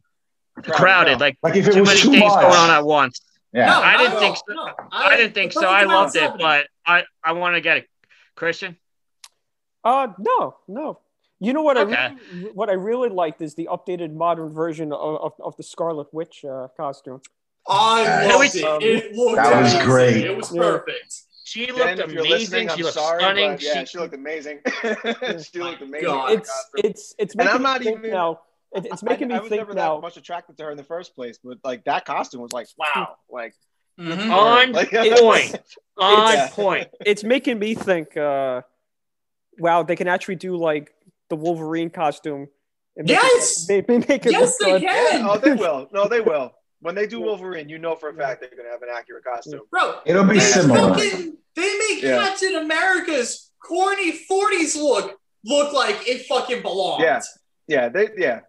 Crowded, 0.63 1.13
no. 1.19 1.25
like 1.25 1.37
Like 1.41 1.55
if 1.55 1.67
it 1.67 1.73
too 1.73 1.79
was 1.81 1.89
many 1.89 2.01
too 2.01 2.11
things 2.11 2.23
much. 2.33 2.41
going 2.41 2.55
on 2.55 2.69
at 2.69 2.85
once. 2.85 3.19
Yeah. 3.53 3.65
No, 3.67 3.81
I 3.81 3.97
didn't 3.97 4.13
at 4.13 4.19
think 4.19 4.37
so. 4.37 4.53
No, 4.53 4.69
I 4.91 5.17
didn't 5.17 5.33
think 5.33 5.51
so. 5.53 5.67
I 5.67 5.83
perfect 5.83 5.85
amount 5.85 6.15
loved 6.15 6.15
it, 6.15 6.31
but 6.39 6.67
I 6.85 7.03
I 7.23 7.31
want 7.33 7.55
to 7.55 7.61
get 7.61 7.77
it. 7.77 7.87
Christian, 8.35 8.77
Uh, 9.83 10.07
no, 10.19 10.55
no. 10.67 10.99
You 11.39 11.53
know 11.53 11.63
what 11.63 11.77
Okay. 11.77 11.95
I 11.95 12.15
really, 12.33 12.51
what 12.53 12.69
I 12.69 12.73
really 12.73 13.09
liked 13.09 13.41
is 13.41 13.55
the 13.55 13.67
updated 13.71 14.13
modern 14.13 14.49
version 14.53 14.93
of, 14.93 15.15
of, 15.21 15.33
of 15.43 15.57
the 15.57 15.63
Scarlet 15.63 16.07
Witch 16.13 16.45
uh, 16.45 16.67
costume. 16.77 17.19
I 17.67 18.27
loved 18.27 18.53
we- 18.53 18.59
it. 18.61 18.63
Um, 18.65 18.79
It 18.81 19.15
looked 19.15 19.35
That 19.37 19.61
was 19.61 19.83
great. 19.83 20.17
It 20.25 20.35
was 20.37 20.53
Yeah. 20.53 20.61
perfect. 20.61 21.13
she 21.43 21.67
looked 21.71 21.97
Ben, 21.97 22.01
amazing. 22.01 22.69
she 22.69 22.83
looked 22.83 22.93
sorry, 22.95 23.19
stunning. 23.21 23.51
but 23.53 23.61
yeah, 23.63 23.79
she, 23.79 23.85
she 23.87 23.97
looked 23.97 24.13
amazing. 24.13 24.59
she 25.51 25.59
looked 25.59 25.81
amazing. 25.81 26.07
God. 26.07 26.31
in 26.31 26.37
that 26.37 26.39
It's 26.39 26.69
it's 26.87 27.15
it's 27.17 27.35
And 27.35 27.49
I'm 27.49 27.61
not 27.63 27.81
even- 27.85 28.09
now. 28.11 28.39
It, 28.73 28.85
it's 28.85 29.03
making 29.03 29.31
I, 29.31 29.35
I 29.35 29.37
me 29.37 29.41
was 29.41 29.49
think 29.49 29.59
never 29.61 29.73
now. 29.73 29.95
that 29.95 30.01
much 30.01 30.17
attracted 30.17 30.57
to 30.57 30.63
her 30.63 30.71
in 30.71 30.77
the 30.77 30.83
first 30.83 31.15
place, 31.15 31.39
but 31.43 31.57
like 31.63 31.83
that 31.85 32.05
costume 32.05 32.41
was 32.41 32.53
like 32.53 32.67
wow, 32.77 33.15
like 33.29 33.53
Mhm. 33.99 34.31
On 34.31 34.71
Like- 34.71 34.91
point. 35.19 35.55
On 35.97 36.33
Yeah. 36.33 36.47
point. 36.51 36.87
it's 37.05 37.23
making 37.23 37.59
me 37.59 37.75
think. 37.75 38.15
Uh, 38.15 38.61
wow, 39.59 39.83
they 39.83 39.95
can 39.97 40.07
actually 40.07 40.35
do 40.37 40.55
like 40.55 40.93
the 41.29 41.35
Wolverine 41.35 41.89
costume. 41.89 42.47
and 42.97 43.07
make 43.07 43.17
it- 43.17 43.21
Yes! 43.23 43.65
make, 43.69 43.87
make 43.89 44.25
it 44.25 44.31
Yes, 44.31 44.57
they 44.57 44.71
good. 44.71 44.81
can. 44.83 45.25
oh, 45.29 45.37
they 45.37 45.53
will. 45.53 45.87
No, 45.93 46.07
they 46.07 46.21
will. 46.21 46.51
When 46.79 46.95
they 46.95 47.05
do 47.07 47.21
Wolverine, 47.21 47.69
you 47.69 47.77
know 47.77 47.95
for 47.95 48.09
a 48.09 48.13
fact 48.13 48.41
they're 48.41 48.49
gonna 48.57 48.69
have 48.71 48.81
an 48.81 48.89
accurate 48.91 49.23
costume. 49.23 49.61
Bro, 49.69 49.99
It'll 50.05 50.23
be 50.23 50.35
they 50.35 50.39
similar. 50.39 50.93
fucking- 50.95 51.37
they 51.55 51.77
make 51.77 52.01
Yeah. 52.01 52.17
Captain 52.27 52.55
America's 52.55 53.51
corny 53.61 54.13
40s 54.29 54.75
look 54.75 55.19
look 55.43 55.73
like 55.73 56.07
it 56.07 56.25
fucking 56.27 56.61
belongs. 56.61 57.03
Yeah. 57.03 57.21
Yeah, 57.67 57.89
they 57.89 58.09
yeah. 58.17 58.39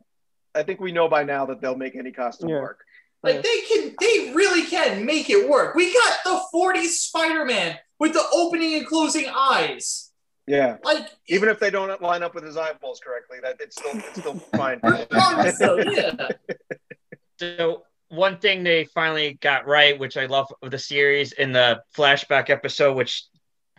I 0.54 0.62
think 0.62 0.80
we 0.80 0.92
know 0.92 1.08
by 1.08 1.22
now 1.24 1.46
that 1.46 1.60
they'll 1.60 1.76
make 1.76 1.96
any 1.96 2.12
costume 2.12 2.50
Yeah. 2.50 2.60
work. 2.60 2.80
Like 3.22 3.42
they 3.42 3.60
can, 3.68 3.94
they 4.00 4.32
really 4.34 4.66
can 4.66 5.06
make 5.06 5.30
it 5.30 5.48
work. 5.48 5.74
We 5.76 5.94
got 5.94 6.18
the 6.24 6.40
40s 6.52 6.88
Spider-Man 6.88 7.78
with 8.00 8.14
the 8.14 8.24
opening 8.32 8.74
and 8.74 8.86
closing 8.86 9.26
eyes. 9.32 10.10
Yeah. 10.48 10.78
Like 10.82 11.08
Even 11.28 11.48
if 11.48 11.60
they 11.60 11.70
don't 11.70 12.02
line 12.02 12.24
up 12.24 12.34
with 12.34 12.42
his 12.44 12.56
eyeballs 12.56 12.98
correctly, 12.98 13.38
that 13.42 13.56
it's 13.60 13.76
still 13.76 13.92
it's 13.94 14.18
still 14.20 14.34
fine. 14.56 14.80
regardless, 14.82 15.58
though, 15.58 15.78
yeah. 15.78 16.28
So 17.38 17.84
one 18.08 18.38
thing 18.38 18.62
they 18.62 18.84
finally 18.84 19.38
got 19.40 19.66
right, 19.66 19.98
which 19.98 20.16
I 20.16 20.26
love 20.26 20.52
of 20.62 20.70
the 20.70 20.78
series 20.78 21.32
in 21.32 21.52
the 21.52 21.82
flashback 21.96 22.50
episode, 22.50 22.94
which 22.96 23.24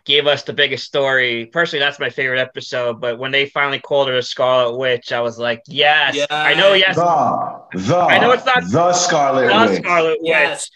gave 0.04 0.26
us 0.26 0.42
the 0.42 0.52
biggest 0.52 0.84
story. 0.84 1.46
Personally, 1.46 1.84
that's 1.84 1.98
my 1.98 2.10
favorite 2.10 2.38
episode. 2.38 3.00
But 3.00 3.18
when 3.18 3.30
they 3.32 3.46
finally 3.46 3.78
called 3.78 4.08
her 4.08 4.16
a 4.16 4.22
Scarlet 4.22 4.76
Witch, 4.76 5.12
I 5.12 5.20
was 5.20 5.38
like, 5.38 5.62
yes, 5.66 6.14
Yeah. 6.14 6.26
I 6.30 6.54
know, 6.54 6.74
yes, 6.74 6.94
The, 6.96 7.78
the, 7.78 7.96
I 7.98 8.18
know 8.18 8.32
it's 8.32 8.44
not- 8.44 8.64
the 8.70 8.92
Scarlet 8.92 9.46
the 9.48 9.72
Witch. 9.72 9.82
Scarlet 9.82 10.18
Witch. 10.20 10.20
Yes. 10.24 10.70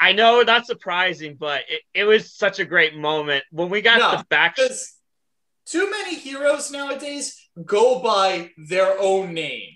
I 0.00 0.12
know 0.12 0.40
not 0.42 0.66
surprising, 0.66 1.36
but 1.38 1.62
it, 1.68 1.82
it 1.94 2.04
was 2.04 2.32
such 2.34 2.58
a 2.60 2.64
great 2.64 2.96
moment 2.96 3.44
when 3.50 3.68
we 3.68 3.82
got 3.82 3.98
No, 3.98 4.16
the 4.18 4.24
back. 4.30 4.56
Because 4.56 4.94
too 5.66 5.90
many 5.90 6.14
heroes 6.16 6.70
nowadays 6.72 7.38
go 7.64 8.00
by 8.00 8.50
their 8.56 8.98
own 8.98 9.34
name. 9.34 9.68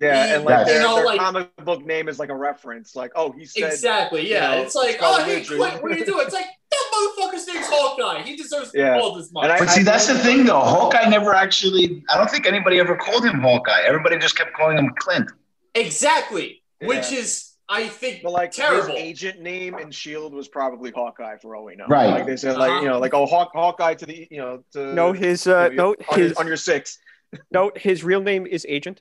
Yeah, 0.00 0.34
and 0.34 0.44
like 0.44 0.66
Yes. 0.66 0.66
their, 0.66 0.76
You 0.80 0.82
know, 0.88 0.94
their 0.96 1.04
like- 1.04 1.20
comic 1.20 1.56
book 1.64 1.84
name 1.84 2.08
is 2.08 2.18
like 2.18 2.30
a 2.30 2.34
reference. 2.34 2.96
Like, 2.96 3.12
oh, 3.14 3.30
he 3.32 3.44
said 3.44 3.70
exactly. 3.72 4.28
Yeah. 4.28 4.50
you 4.50 4.56
know, 4.56 4.62
it's 4.64 4.74
like, 4.74 4.96
Scarlet 4.96 5.20
oh, 5.20 5.24
hey, 5.24 5.34
Witch 5.36 5.50
or- 5.52 5.56
Clint, 5.56 5.82
what 5.82 5.92
are 5.92 5.98
you 5.98 6.04
doing? 6.06 6.24
It's 6.24 6.34
like 6.34 6.46
that 6.70 6.83
motherfucker's 6.94 7.46
name's 7.46 7.66
Hawkeye. 7.68 8.22
He 8.22 8.36
deserves 8.36 8.68
to 8.70 8.72
be 8.74 8.78
Yeah. 8.80 8.98
called 8.98 9.18
as 9.18 9.32
much. 9.32 9.50
I- 9.50 9.58
But 9.58 9.70
see, 9.70 9.82
that's 9.82 10.06
the 10.06 10.18
thing, 10.18 10.44
though. 10.44 10.60
Hawkeye 10.60 11.08
never 11.08 11.34
actually. 11.34 12.02
I 12.10 12.16
don't 12.16 12.30
think 12.30 12.46
anybody 12.46 12.78
ever 12.78 12.96
called 12.96 13.24
him 13.24 13.40
Hawkeye. 13.40 13.82
Everybody 13.86 14.18
just 14.18 14.36
kept 14.36 14.52
calling 14.54 14.78
him 14.78 14.92
Clint. 14.98 15.30
exactly. 15.74 16.62
Which 16.80 17.12
is, 17.12 17.52
I 17.68 17.88
think, 17.88 18.22
But 18.22 18.32
like 18.32 18.50
terrible. 18.50 18.88
his 18.94 18.96
agent 19.00 19.40
name 19.40 19.78
in 19.78 19.90
Shield 19.90 20.34
was 20.34 20.48
probably 20.48 20.90
Hawkeye 20.90 21.38
for 21.38 21.56
all 21.56 21.64
we 21.64 21.76
know. 21.76 21.86
Right. 21.88 22.10
Like 22.10 22.26
they 22.26 22.36
said, 22.36 22.58
like 22.58 22.82
you 22.82 22.88
know, 22.88 22.98
like 22.98 23.14
oh 23.14 23.24
Hawk, 23.24 23.52
Hawkeye 23.54 23.94
to 23.94 24.04
the 24.06 24.28
you 24.30 24.36
know 24.38 24.62
to 24.72 24.92
No, 24.92 25.12
his 25.12 25.46
uh, 25.46 25.68
you 25.70 25.76
no, 25.76 25.88
on, 26.10 26.18
his 26.18 26.28
his, 26.30 26.32
on 26.36 26.46
your 26.46 26.58
six. 26.58 26.98
no, 27.52 27.72
his 27.74 28.04
real 28.04 28.20
name 28.20 28.46
is 28.46 28.66
Agent. 28.68 29.00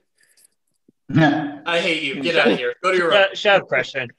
Yeah. 1.14 1.60
I 1.66 1.80
hate 1.80 2.04
you. 2.04 2.22
Get 2.22 2.38
out 2.38 2.48
of 2.54 2.58
here. 2.58 2.74
Go 2.82 2.92
to 2.92 2.98
your 2.98 3.10
room. 3.10 3.26
Shut 3.34 3.62
up, 3.64 3.68
Christian. 3.68 4.10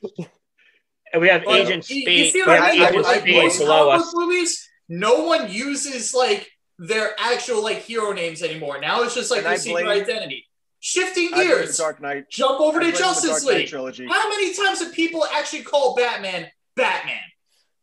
And 1.14 1.20
we 1.22 1.28
have 1.28 1.44
Well, 1.46 1.54
Agent 1.54 1.88
you- 1.88 2.02
Speed. 2.02 2.18
You 2.18 2.30
see 2.30 2.40
what 2.42 2.48
have 2.58 2.64
I 2.64 2.72
mean? 2.72 2.82
Agent 2.82 3.04
Like, 3.04 3.20
Speed 3.20 3.42
most 3.44 3.58
below 3.60 3.90
us. 3.90 4.12
movies, 4.14 4.68
no 4.88 5.22
one 5.22 5.48
uses 5.50 6.12
like 6.12 6.50
their 6.80 7.14
actual 7.20 7.62
like 7.62 7.78
hero 7.78 8.12
names 8.12 8.42
anymore. 8.42 8.80
Now 8.80 9.02
it's 9.04 9.14
just 9.14 9.30
like 9.30 9.38
And 9.38 9.46
their 9.46 9.52
I 9.52 9.56
secret 9.56 9.84
blame- 9.84 10.02
identity. 10.02 10.48
Shifting 10.80 11.28
I 11.32 11.36
blame 11.36 11.48
the 11.50 11.54
gears. 11.54 11.78
Dark 11.78 12.02
Knight. 12.02 12.28
Jump 12.30 12.60
over 12.60 12.78
I 12.80 12.86
to 12.86 12.90
blame 12.90 12.96
Justice 12.96 13.44
League. 13.44 13.68
trilogy. 13.68 14.06
How 14.08 14.28
many 14.28 14.54
times 14.54 14.80
have 14.80 14.92
people 14.92 15.24
actually 15.32 15.62
called 15.62 15.96
Batman 15.96 16.50
Batman? 16.74 17.20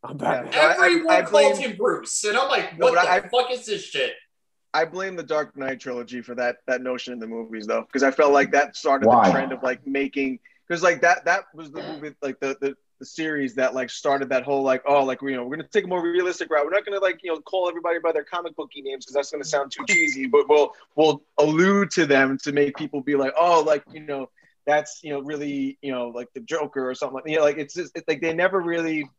I'm 0.04 0.18
Yeah. 0.20 0.42
back. 0.44 0.52
No, 0.54 0.60
I- 0.60 0.64
I- 0.66 0.86
Everyone 0.88 1.16
I 1.16 1.22
blame- 1.22 1.56
him 1.56 1.78
Bruce, 1.78 2.24
and 2.26 2.38
I'm 2.38 2.50
like, 2.50 2.74
what 2.78 2.94
but 2.96 3.04
the 3.04 3.10
I- 3.10 3.22
fuck 3.30 3.50
is 3.52 3.66
this 3.66 3.86
shit? 3.86 4.14
I 4.74 4.84
blame 4.86 5.16
the 5.16 5.24
Dark 5.24 5.56
Knight 5.56 5.80
trilogy 5.80 6.22
for 6.22 6.36
that 6.36 6.58
that 6.68 6.82
notion 6.82 7.14
in 7.14 7.20
the 7.20 7.28
movies 7.28 7.66
though, 7.66 7.82
because 7.84 8.04
I 8.04 8.12
felt 8.12 8.34
like 8.34 8.52
that 8.52 8.76
started 8.76 9.08
Why? 9.08 9.26
the 9.28 9.32
trend 9.32 9.52
of 9.54 9.64
like 9.64 9.88
making 9.88 10.40
because 10.68 10.84
like 10.84 11.02
that 11.02 11.24
that 11.26 11.46
was 11.54 11.72
the 11.72 11.82
movie 11.84 12.14
like 12.22 12.40
the, 12.42 12.58
the 12.62 12.76
the 13.02 13.06
series 13.08 13.56
that 13.56 13.74
like 13.74 13.90
started 13.90 14.30
that 14.30 14.44
whole 14.44 14.62
like 14.62 14.84
oh 14.86 15.04
like 15.04 15.20
you 15.24 15.36
know 15.36 15.44
we're 15.44 15.56
gonna 15.56 15.68
take 15.68 15.86
a 15.86 15.88
more 15.88 16.04
realistic 16.04 16.52
route. 16.52 16.64
We're 16.64 16.70
not 16.72 16.86
gonna 16.86 17.00
like 17.00 17.22
you 17.24 17.34
know 17.34 17.42
call 17.42 17.68
everybody 17.68 17.98
by 17.98 18.12
their 18.12 18.24
comic 18.24 18.56
booky 18.56 18.84
names 18.84 19.06
because 19.06 19.16
that's 19.16 19.32
gonna 19.32 19.44
sound 19.44 19.72
too 19.72 19.84
cheesy, 19.90 20.28
but 20.28 20.48
we'll 20.48 20.72
we'll 20.96 21.24
allude 21.40 21.90
to 21.92 22.06
them 22.06 22.38
to 22.44 22.52
make 22.52 22.78
people 22.78 23.02
be 23.02 23.16
like 23.16 23.34
oh 23.40 23.64
like 23.66 23.84
you 23.92 24.02
know 24.02 24.30
that's 24.68 25.00
you 25.04 25.12
know 25.12 25.20
really 25.22 25.80
you 25.82 25.92
know 25.92 26.10
like 26.10 26.28
the 26.36 26.42
Joker 26.42 26.88
or 26.88 26.94
something 26.94 27.16
like 27.16 27.24
you 27.28 27.38
know 27.38 27.44
like 27.44 27.58
it's 27.58 27.74
just 27.74 27.92
it's 27.96 28.08
like 28.08 28.22
they 28.22 28.36
never 28.36 28.62
really 28.62 29.10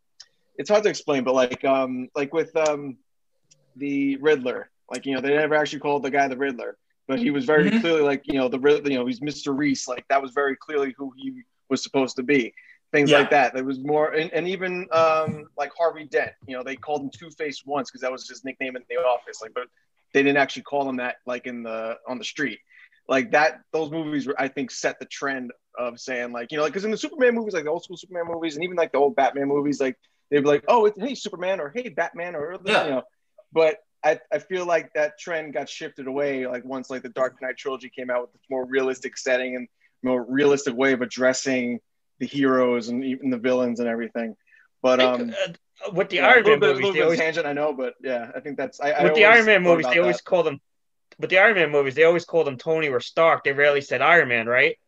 it's 0.56 0.70
hard 0.70 0.84
to 0.84 0.88
explain, 0.88 1.24
but 1.24 1.34
like 1.34 1.64
um 1.64 2.08
like 2.14 2.32
with 2.32 2.54
um 2.56 2.96
the 3.74 4.16
Riddler. 4.18 4.70
Like, 4.88 5.06
you 5.06 5.14
know, 5.14 5.20
they 5.20 5.30
never 5.34 5.54
actually 5.56 5.80
called 5.80 6.02
the 6.04 6.10
guy 6.10 6.28
the 6.28 6.36
Riddler, 6.36 6.76
but 7.08 7.18
he 7.18 7.30
was 7.30 7.46
very 7.46 7.70
Mhm. 7.70 7.80
clearly 7.80 8.02
like, 8.02 8.22
you 8.26 8.34
know, 8.34 8.48
the 8.48 8.60
Riddler, 8.60 8.90
you 8.92 8.98
know, 8.98 9.06
he's 9.06 9.20
Mr. 9.20 9.56
Reese. 9.56 9.88
Like, 9.88 10.06
that 10.08 10.20
was 10.20 10.32
very 10.32 10.54
clearly 10.54 10.94
who 10.96 11.12
he 11.16 11.42
was 11.70 11.82
supposed 11.82 12.16
to 12.16 12.22
be. 12.22 12.52
Things 12.92 13.10
Yeah. 13.10 13.20
like 13.20 13.30
that. 13.30 13.54
There 13.54 13.64
was 13.64 13.78
more, 13.80 14.12
and, 14.12 14.30
and 14.32 14.46
even 14.46 14.86
um, 14.92 15.48
like 15.56 15.72
Harvey 15.76 16.04
Dent, 16.04 16.32
you 16.46 16.56
know, 16.56 16.62
they 16.62 16.76
called 16.76 17.02
him 17.02 17.10
Two 17.10 17.30
Face 17.30 17.64
once 17.64 17.90
because 17.90 18.02
that 18.02 18.12
was 18.12 18.28
his 18.28 18.44
nickname 18.44 18.76
in 18.76 18.82
the 18.88 18.96
office. 18.96 19.40
Like, 19.40 19.54
but 19.54 19.64
they 20.12 20.22
didn't 20.22 20.36
actually 20.38 20.62
call 20.62 20.88
him 20.88 20.96
that, 20.96 21.16
like 21.26 21.46
in 21.46 21.62
the 21.62 21.96
on 22.06 22.18
the 22.18 22.24
street. 22.24 22.60
Like 23.08 23.32
that, 23.32 23.62
those 23.72 23.90
movies, 23.90 24.26
were, 24.26 24.40
I 24.40 24.48
think, 24.48 24.70
set 24.70 24.98
the 25.00 25.06
trend 25.06 25.52
of 25.76 25.98
saying 25.98 26.32
like, 26.32 26.52
you 26.52 26.58
know, 26.58 26.66
because 26.66 26.84
in 26.84 26.90
the 26.90 26.96
Superman 26.98 27.34
movies, 27.34 27.54
like 27.54 27.64
the 27.64 27.70
old 27.70 27.82
school 27.82 27.96
Superman 27.96 28.26
movies, 28.28 28.54
and 28.56 28.64
even 28.64 28.76
like 28.76 28.92
the 28.92 28.98
old 28.98 29.16
Batman 29.16 29.48
movies, 29.48 29.80
like 29.80 29.96
they'd 30.30 30.40
be 30.40 30.46
like, 30.46 30.64
oh, 30.68 30.84
it's, 30.84 31.00
hey 31.00 31.14
Superman 31.14 31.60
or 31.60 31.72
hey 31.74 31.88
Batman 31.88 32.36
or 32.36 32.58
Yeah. 32.64 32.84
you 32.84 32.90
know, 32.90 33.02
but 33.52 33.78
I, 34.04 34.20
I 34.32 34.38
feel 34.38 34.66
like 34.66 34.92
that 34.94 35.18
trend 35.18 35.54
got 35.54 35.68
shifted 35.68 36.06
away 36.08 36.46
like 36.46 36.64
once 36.64 36.90
like 36.90 37.02
the 37.02 37.08
Dark 37.08 37.40
Knight 37.40 37.56
trilogy 37.56 37.88
came 37.88 38.10
out 38.10 38.20
with 38.22 38.32
this 38.32 38.42
more 38.50 38.66
realistic 38.66 39.16
setting 39.16 39.56
and 39.56 39.68
more 40.02 40.22
realistic 40.24 40.76
way 40.76 40.92
of 40.92 41.00
addressing 41.02 41.80
the 42.22 42.26
heroes 42.28 42.88
and 42.88 43.04
even 43.04 43.30
the 43.30 43.36
villains 43.36 43.80
and 43.80 43.88
everything. 43.88 44.36
But 44.80 45.00
um, 45.00 45.34
Uh, 45.84 45.90
with 45.92 46.08
the 46.10 46.16
yeah, 46.16 46.28
Iron 46.28 46.44
Man 46.44 46.60
bit, 46.60 46.68
movies, 46.70 46.86
they 46.86 46.92
bit 46.92 47.00
of 47.00 47.04
always 47.06 47.18
tangent, 47.18 47.46
I 47.46 47.52
know, 47.52 47.72
but 47.72 47.94
yeah, 48.00 48.30
I 48.36 48.38
think 48.40 48.56
that's 48.56 48.80
I, 48.80 48.92
I 48.92 49.02
with 49.04 49.14
the 49.14 49.24
Iron 49.24 49.46
Man 49.46 49.62
movies, 49.62 49.86
they 49.92 49.98
always 49.98 50.18
that. 50.18 50.24
call 50.24 50.42
them. 50.44 50.60
With 51.18 51.30
the 51.30 51.38
Iron 51.38 51.56
Man 51.56 51.70
movies, 51.70 51.94
they 51.96 52.04
always 52.04 52.24
called 52.24 52.46
them 52.46 52.56
Tony 52.56 52.88
or 52.88 53.00
Stark. 53.00 53.42
They 53.44 53.52
rarely 53.52 53.80
said 53.80 54.00
Iron 54.00 54.28
Man, 54.28 54.46
right? 54.46 54.78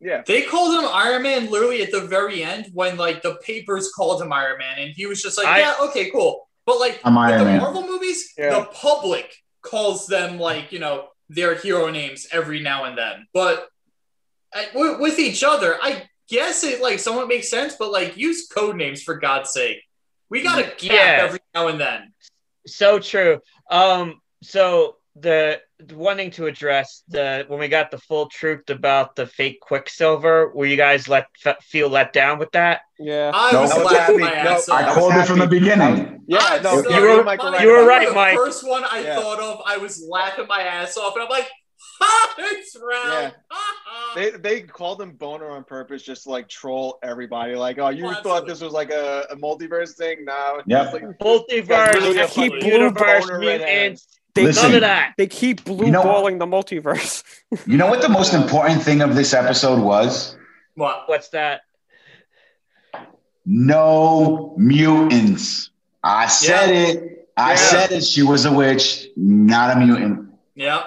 yeah. 0.00 0.22
They 0.26 0.42
called 0.42 0.72
him 0.82 0.90
Iron 0.92 1.22
Man 1.22 1.50
literally 1.50 1.82
at 1.82 1.92
the 1.92 2.00
very 2.06 2.42
end 2.42 2.66
when 2.72 2.96
like 2.96 3.22
the 3.22 3.36
papers 3.36 3.92
called 3.94 4.20
him 4.22 4.32
Iron 4.32 4.58
Man, 4.58 4.78
and 4.78 4.90
he 4.94 5.04
was 5.06 5.22
just 5.22 5.36
like, 5.38 5.46
I- 5.46 5.60
yeah, 5.60 5.74
okay, 5.88 6.10
cool. 6.10 6.48
But 6.66 6.78
like 6.80 7.00
I'm 7.04 7.16
Iron 7.18 7.38
the 7.38 7.44
Man. 7.44 7.60
Marvel 7.60 7.86
movies, 7.86 8.32
Yeah. 8.38 8.50
the 8.58 8.64
public 8.72 9.28
calls 9.62 10.06
them 10.06 10.38
like 10.38 10.72
you 10.72 10.78
know 10.78 11.08
their 11.28 11.54
hero 11.54 11.90
names 11.90 12.26
every 12.32 12.60
now 12.60 12.84
and 12.84 12.96
then. 12.96 13.26
But 13.34 13.68
I, 14.54 14.68
with, 14.74 15.00
with 15.00 15.18
each 15.18 15.42
other, 15.44 15.78
I 15.80 16.08
guess 16.32 16.64
it 16.64 16.80
like 16.80 16.98
somewhat 16.98 17.28
makes 17.28 17.48
sense. 17.50 17.76
But 17.78 17.92
like 17.92 18.16
use 18.16 18.46
code 18.48 18.76
names 18.76 19.02
for 19.02 19.14
God's 19.16 19.52
sake. 19.52 19.78
We 20.30 20.42
got 20.42 20.56
to 20.56 20.62
cap 20.62 20.80
Yeah. 20.80 21.24
every 21.26 21.40
now 21.54 21.68
and 21.68 21.78
then. 21.80 22.12
So 22.66 22.98
true. 22.98 23.40
Um, 23.70 24.20
so 24.42 24.96
the, 25.14 25.60
the 25.78 25.94
wanting 25.94 26.30
to 26.32 26.46
address 26.46 27.02
the 27.08 27.44
when 27.48 27.60
we 27.60 27.68
got 27.68 27.90
the 27.90 27.98
full 27.98 28.26
truth 28.28 28.70
about 28.70 29.14
the 29.14 29.26
fake 29.26 29.60
Quicksilver, 29.60 30.50
were 30.54 30.64
you 30.64 30.76
guys 30.78 31.06
let 31.06 31.26
f- 31.44 31.62
feel 31.62 31.88
let 31.90 32.14
down 32.14 32.38
with 32.38 32.50
that? 32.52 32.80
Yeah. 32.98 33.30
I 33.34 33.52
No, 33.52 33.60
was 33.62 33.72
I 33.72 33.78
was 33.82 33.92
laughing 33.92 34.20
my 34.20 34.30
happy. 34.30 34.62
No, 34.68 34.74
I 34.74 34.94
called 34.94 35.12
it 35.14 35.26
from 35.26 35.38
the 35.40 35.46
beginning. 35.46 36.22
Yeah, 36.28 36.38
I'm 36.40 36.62
no, 36.62 36.82
sorry. 36.82 36.94
You 36.94 37.16
were- 37.18 37.24
Michael 37.24 37.50
Mike, 37.50 37.60
you 37.60 37.68
were 37.68 37.82
you 37.82 37.88
right, 37.88 38.08
the 38.08 38.14
Mike. 38.14 38.36
First 38.36 38.66
one 38.66 38.84
I 38.84 39.00
Yeah. 39.00 39.20
thought 39.20 39.38
of, 39.40 39.60
I 39.66 39.76
was 39.76 40.02
laughing 40.08 40.46
my 40.48 40.62
ass 40.62 40.96
off, 40.96 41.14
and 41.14 41.24
I'm 41.24 41.28
like, 41.28 41.44
"Ha, 41.44 41.50
it's 42.38 42.76
round." 42.76 43.08
Yeah. 43.08 43.30
Ha, 43.50 43.76
ha. 43.84 44.12
They 44.14 44.30
they 44.30 44.60
called 44.62 45.00
him 45.00 45.12
Bohner 45.14 45.50
on 45.50 45.64
purpose, 45.64 46.02
just 46.02 46.24
to, 46.24 46.30
like 46.30 46.48
troll 46.48 46.98
everybody. 47.02 47.54
Like, 47.54 47.78
oh, 47.78 47.88
you 47.90 48.06
Oh, 48.06 48.14
thought 48.22 48.46
this 48.46 48.60
was 48.60 48.72
like 48.72 48.90
a, 48.90 49.26
a 49.30 49.36
multiverse 49.36 49.94
thing? 49.96 50.24
No, 50.24 50.62
yeah, 50.66 50.90
like 50.90 51.02
Multiverse, 51.20 51.94
really 51.94 52.18
I 52.20 52.24
a 52.24 52.28
keep 52.28 52.52
fucking 52.52 52.68
universe, 52.68 53.26
boner 53.26 53.38
mutants, 53.38 54.06
They, 54.34 54.44
Listen. 54.44 54.62
none 54.64 54.74
of 54.76 54.80
that. 54.82 55.14
they 55.18 55.26
keep 55.26 55.64
blue 55.64 55.86
You 55.86 55.92
know- 55.92 56.02
balling 56.02 56.38
the 56.38 56.46
multiverse. 56.46 57.22
You 57.66 57.76
know 57.76 57.86
what 57.88 58.00
the 58.00 58.08
most 58.08 58.32
important 58.32 58.82
thing 58.82 59.02
of 59.02 59.14
this 59.14 59.34
episode 59.34 59.78
was? 59.82 60.36
What? 60.74 61.02
What's 61.06 61.28
that? 61.30 61.60
No 63.44 64.54
mutants. 64.56 65.70
I 66.02 66.26
said 66.28 66.70
it. 66.70 67.28
I 67.36 67.50
Yeah. 67.50 67.56
said 67.56 67.92
it. 67.92 68.04
She 68.04 68.22
was 68.22 68.44
a 68.46 68.52
witch, 68.52 69.06
not 69.16 69.76
a 69.76 69.80
mutant. 69.80 70.30
Yeah. 70.54 70.84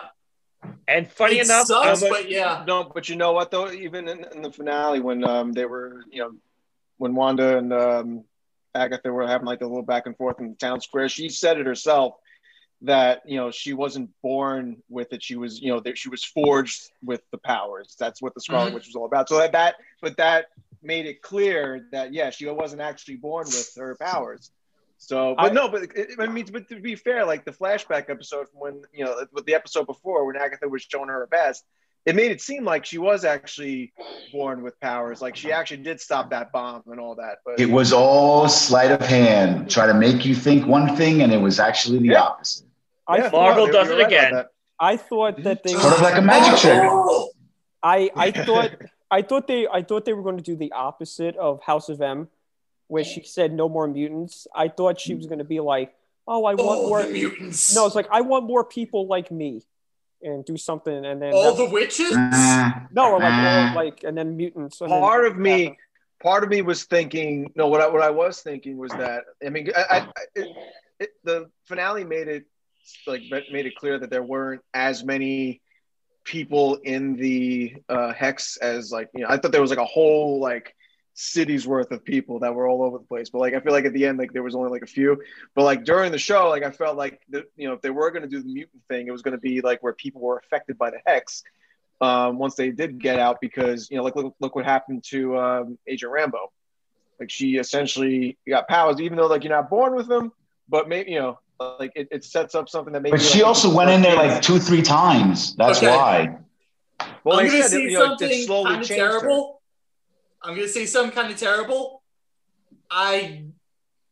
And 0.88 1.10
funny 1.12 1.38
it 1.40 1.46
enough, 1.46 1.66
sucks, 1.68 2.04
um, 2.04 2.10
but 2.10 2.30
yeah. 2.30 2.64
no. 2.68 2.84
But 2.84 3.10
you 3.10 3.16
know 3.16 3.32
what 3.34 3.50
though? 3.52 3.72
Even 3.72 4.08
in, 4.08 4.24
in 4.34 4.42
the 4.42 4.52
finale, 4.52 5.00
when 5.00 5.24
um 5.24 5.52
they 5.52 5.66
were, 5.66 6.04
you 6.12 6.22
know, 6.22 6.32
when 6.98 7.16
Wanda 7.16 7.58
and 7.58 7.74
um 7.74 8.24
Agatha 8.76 9.12
were 9.12 9.28
having 9.28 9.48
like 9.48 9.62
a 9.62 9.66
little 9.66 9.84
back 9.84 10.06
and 10.06 10.16
forth 10.16 10.40
in 10.40 10.50
the 10.50 10.56
town 10.56 10.82
square, 10.82 11.10
she 11.10 11.30
said 11.30 11.58
it 11.58 11.66
herself 11.66 12.16
that 12.82 13.22
you 13.26 13.38
know 13.38 13.50
she 13.50 13.74
wasn't 13.74 14.10
born 14.22 14.78
with 14.90 15.12
it. 15.14 15.24
She 15.24 15.36
was, 15.38 15.60
you 15.62 15.72
know, 15.72 15.80
that 15.80 15.98
she 15.98 16.10
was 16.10 16.24
forged 16.24 16.92
with 17.04 17.22
the 17.32 17.38
powers. 17.40 17.96
That's 17.98 18.22
what 18.22 18.36
the 18.36 18.42
Scarlet 18.42 18.70
Mhm. 18.70 18.74
Witch 18.76 18.86
was 18.88 18.96
all 18.96 19.06
about. 19.06 19.28
So 19.30 19.38
that 19.38 19.54
that, 19.54 19.76
but 20.02 20.18
that 20.18 20.48
made 20.84 21.08
it 21.08 21.22
clear 21.24 21.88
that 21.94 22.14
yeah, 22.14 22.30
she 22.30 22.46
wasn't 22.48 22.82
actually 22.82 23.16
born 23.16 23.48
with 23.48 23.74
her 23.78 23.96
powers. 24.00 24.52
So, 24.98 25.36
I- 25.38 25.44
but 25.50 25.54
no, 25.54 25.68
but 25.68 25.84
it, 25.96 26.12
I 26.20 26.28
mean, 26.28 26.46
but 26.52 26.68
to 26.70 26.80
be 26.80 26.96
fair, 26.96 27.26
like 27.26 27.46
the 27.46 27.52
flashback 27.52 28.10
episode 28.10 28.48
from 28.50 28.60
when 28.60 28.82
you 28.94 29.06
know, 29.06 29.16
with 29.34 29.46
the 29.46 29.54
episode 29.56 29.86
before 29.88 30.26
when 30.26 30.36
Agatha 30.36 30.68
was 30.68 30.84
showing 30.90 31.10
her 31.10 31.20
her 31.20 31.28
best, 31.28 31.64
it 32.06 32.16
made 32.16 32.32
it 32.32 32.40
seem 32.42 32.64
like 32.64 32.86
she 32.86 32.98
was 32.98 33.26
actually 33.26 33.92
born 34.32 34.62
with 34.64 34.80
powers. 34.80 35.22
Like 35.22 35.36
she 35.36 35.52
actually 35.52 35.84
did 35.84 36.00
stop 36.00 36.30
that 36.30 36.52
bomb 36.52 36.84
and 36.88 37.00
all 37.00 37.16
that. 37.16 37.40
But 37.46 37.60
It 37.60 37.70
was 37.70 37.92
all 37.94 38.48
sleight 38.48 38.92
of 38.92 39.02
hand, 39.02 39.70
try 39.70 39.86
to 39.88 39.94
make 39.94 40.26
you 40.26 40.34
think 40.36 40.66
one 40.66 40.96
thing, 40.96 41.22
and 41.24 41.32
it 41.34 41.42
was 41.42 41.60
actually 41.60 42.00
the 42.00 42.10
Yeah. 42.10 42.22
opposite. 42.22 42.68
I, 43.08 43.18
Yeah, 43.18 43.30
Marvel 43.32 43.68
no, 43.68 43.72
does 43.72 43.90
it 43.90 43.96
right 43.98 44.06
again. 44.08 44.46
I 44.80 44.98
thought 44.98 45.44
that 45.44 45.64
they 45.64 45.74
Sort 45.74 45.94
of 45.94 46.02
like 46.02 46.16
a 46.16 46.18
oh! 46.20 46.22
magic 46.22 46.60
trick. 46.60 46.80
Oh! 46.84 47.30
I 47.84 48.10
I 48.16 48.32
thought 48.32 48.72
I 49.12 49.22
thought 49.22 49.48
they 49.48 49.68
I 49.68 49.82
thought 49.84 50.06
they 50.06 50.14
were 50.14 50.24
going 50.24 50.38
to 50.38 50.44
do 50.44 50.56
the 50.56 50.72
opposite 50.72 51.36
of 51.38 51.62
House 51.64 51.88
of 51.90 52.02
M, 52.02 52.28
where 52.88 53.04
she 53.04 53.24
said 53.24 53.52
no 53.54 53.68
more 53.70 53.88
mutants. 53.88 54.48
I 54.56 54.68
thought 54.68 55.00
she 55.00 55.16
was 55.16 55.26
going 55.26 55.40
to 55.40 55.46
be 55.46 55.60
like, 55.60 55.94
oh, 56.28 56.46
I 56.46 56.54
want 56.56 56.60
All 56.70 56.88
more. 56.88 57.04
the 57.04 57.12
mutants. 57.12 57.74
No, 57.76 57.86
it's 57.86 57.96
like 57.96 58.08
I 58.12 58.22
want 58.22 58.46
more 58.46 58.64
people 58.64 59.08
like 59.08 59.32
me, 59.32 59.64
and 60.22 60.44
do 60.46 60.58
something, 60.58 61.06
and 61.06 61.22
then 61.22 61.34
all 61.34 61.54
the 61.56 61.70
witches. 61.70 62.12
No, 62.12 63.14
or 63.14 63.20
like 63.20 63.74
or 63.74 63.76
like 63.76 64.04
and 64.04 64.18
then 64.18 64.38
mutants. 64.38 64.82
and 64.82 64.92
then- 64.92 65.00
part 65.02 65.26
of 65.26 65.38
me 65.38 65.78
part 66.24 66.44
of 66.44 66.50
me 66.50 66.62
was 66.62 66.86
thinking 66.86 67.52
no 67.56 67.68
what 67.68 67.82
I, 67.82 67.88
what 67.88 68.02
I 68.02 68.10
was 68.10 68.42
thinking 68.42 68.78
was 68.78 68.90
that 68.94 69.26
i 69.46 69.50
mean 69.50 69.70
I, 69.76 69.84
I, 69.98 70.08
it, 70.34 70.48
it, 71.00 71.10
the 71.26 71.50
finale 71.66 72.04
made 72.06 72.28
it 72.30 72.46
like 73.06 73.22
made 73.30 73.66
it 73.66 73.76
clear 73.76 74.00
that 74.00 74.10
there 74.10 74.24
weren't 74.24 74.62
as 74.74 75.04
many 75.04 75.62
people 76.24 76.76
in 76.84 77.16
the 77.18 77.76
uh, 77.90 78.14
hex 78.14 78.58
as 78.58 78.92
like 78.92 79.10
you 79.14 79.22
know 79.22 79.28
i 79.30 79.38
thought 79.38 79.52
there 79.52 79.62
was 79.62 79.70
like 79.70 79.78
a 79.80 79.86
whole 79.86 80.40
like 80.40 80.75
city's 81.18 81.66
worth 81.66 81.92
of 81.92 82.04
people 82.04 82.40
that 82.40 82.54
were 82.54 82.68
all 82.68 82.84
over 82.84 82.98
the 82.98 83.04
place 83.06 83.30
but 83.30 83.40
like 83.40 83.54
i 83.54 83.60
feel 83.60 83.72
like 83.72 83.86
at 83.86 83.94
the 83.94 84.06
end 84.06 84.18
like 84.20 84.34
there 84.34 84.44
was 84.44 84.54
only 84.54 84.70
like 84.70 84.84
a 84.84 84.88
few 84.88 85.18
but 85.56 85.64
like 85.64 85.84
during 85.86 86.12
the 86.12 86.18
show 86.18 86.50
like 86.50 86.64
i 86.64 86.70
felt 86.70 86.98
like 86.98 87.22
the, 87.30 87.46
you 87.56 87.68
know 87.68 87.74
if 87.74 87.82
they 87.82 87.90
were 87.90 88.12
going 88.12 88.22
to 88.22 88.28
do 88.28 88.42
the 88.42 88.50
mutant 88.50 88.82
thing 88.90 89.08
it 89.08 89.12
was 89.12 89.22
going 89.22 89.32
to 89.32 89.40
be 89.40 89.62
like 89.62 89.82
where 89.82 89.94
people 89.94 90.22
were 90.22 90.38
affected 90.38 90.78
by 90.78 90.90
the 90.90 91.00
hex 91.06 91.42
um, 92.02 92.38
once 92.38 92.56
they 92.56 92.72
did 92.72 93.00
get 93.00 93.20
out 93.20 93.40
because 93.40 93.90
you 93.90 93.98
know 93.98 94.04
like 94.04 94.16
look, 94.16 94.36
look 94.40 94.56
what 94.56 94.66
happened 94.66 95.04
to 95.06 95.38
um, 95.38 95.78
Agent 95.88 96.12
Rambeau. 96.12 96.48
Like 97.20 97.30
she 97.30 97.56
essentially 97.56 98.38
got 98.48 98.68
powers, 98.68 99.00
even 99.00 99.18
though 99.18 99.28
like 99.28 99.44
you're 99.44 99.54
not 99.54 99.70
born 99.70 99.96
with 99.96 100.08
them, 100.08 100.32
but 100.68 100.90
maybe 100.90 101.12
you 101.12 101.20
know 101.20 101.40
like 101.80 101.94
it, 101.96 102.08
it 102.12 102.26
sets 102.26 102.56
up 102.56 102.68
something 102.68 102.92
that 102.94 103.02
maybe. 103.02 103.12
But 103.18 103.22
she 103.22 103.40
like, 103.40 103.48
also 103.48 103.74
went 103.74 103.90
in 103.90 104.02
there 104.02 104.16
like 104.16 104.42
two, 104.42 104.60
three 104.60 104.82
times. 104.82 105.56
That's 105.56 105.80
Okay. 105.80 105.88
why. 105.88 106.38
Well, 107.24 107.40
I'm 107.40 107.46
like 107.46 107.52
gonna 107.52 107.62
said, 107.64 107.72
say 107.72 107.82
you 107.84 107.92
know, 107.92 108.04
it 108.04 108.20
something 108.20 108.42
slowly 108.44 108.72
kind 108.72 108.82
of 108.82 108.88
changed 108.88 109.22
her. 109.22 109.42
Terrible. 110.44 110.54
I'm 110.54 110.56
gonna 110.56 110.68
say 110.72 110.86
something 110.86 111.12
kind 111.16 111.32
of 111.34 111.40
terrible. 111.40 112.04
I'm 112.92 113.54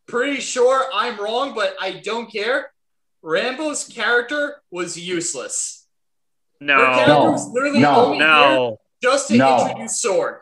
pretty 0.07 0.39
sure 0.41 0.85
I'm 0.93 1.19
wrong, 1.19 1.53
but 1.55 1.75
I 1.79 1.91
don't 2.03 2.31
care. 2.31 2.71
Rambeau's 3.23 3.85
character 3.87 4.61
was 4.71 4.97
useless. 4.99 5.85
Her 6.59 6.67
character 6.67 7.07
No, 7.13 7.31
was 7.31 7.47
literally 7.49 7.79
No. 7.79 8.05
only 8.05 8.17
here 8.17 8.27
no. 8.27 8.79
just 9.01 9.27
to 9.29 9.37
No. 9.37 9.61
introduce 9.67 9.99
Sword. 10.01 10.39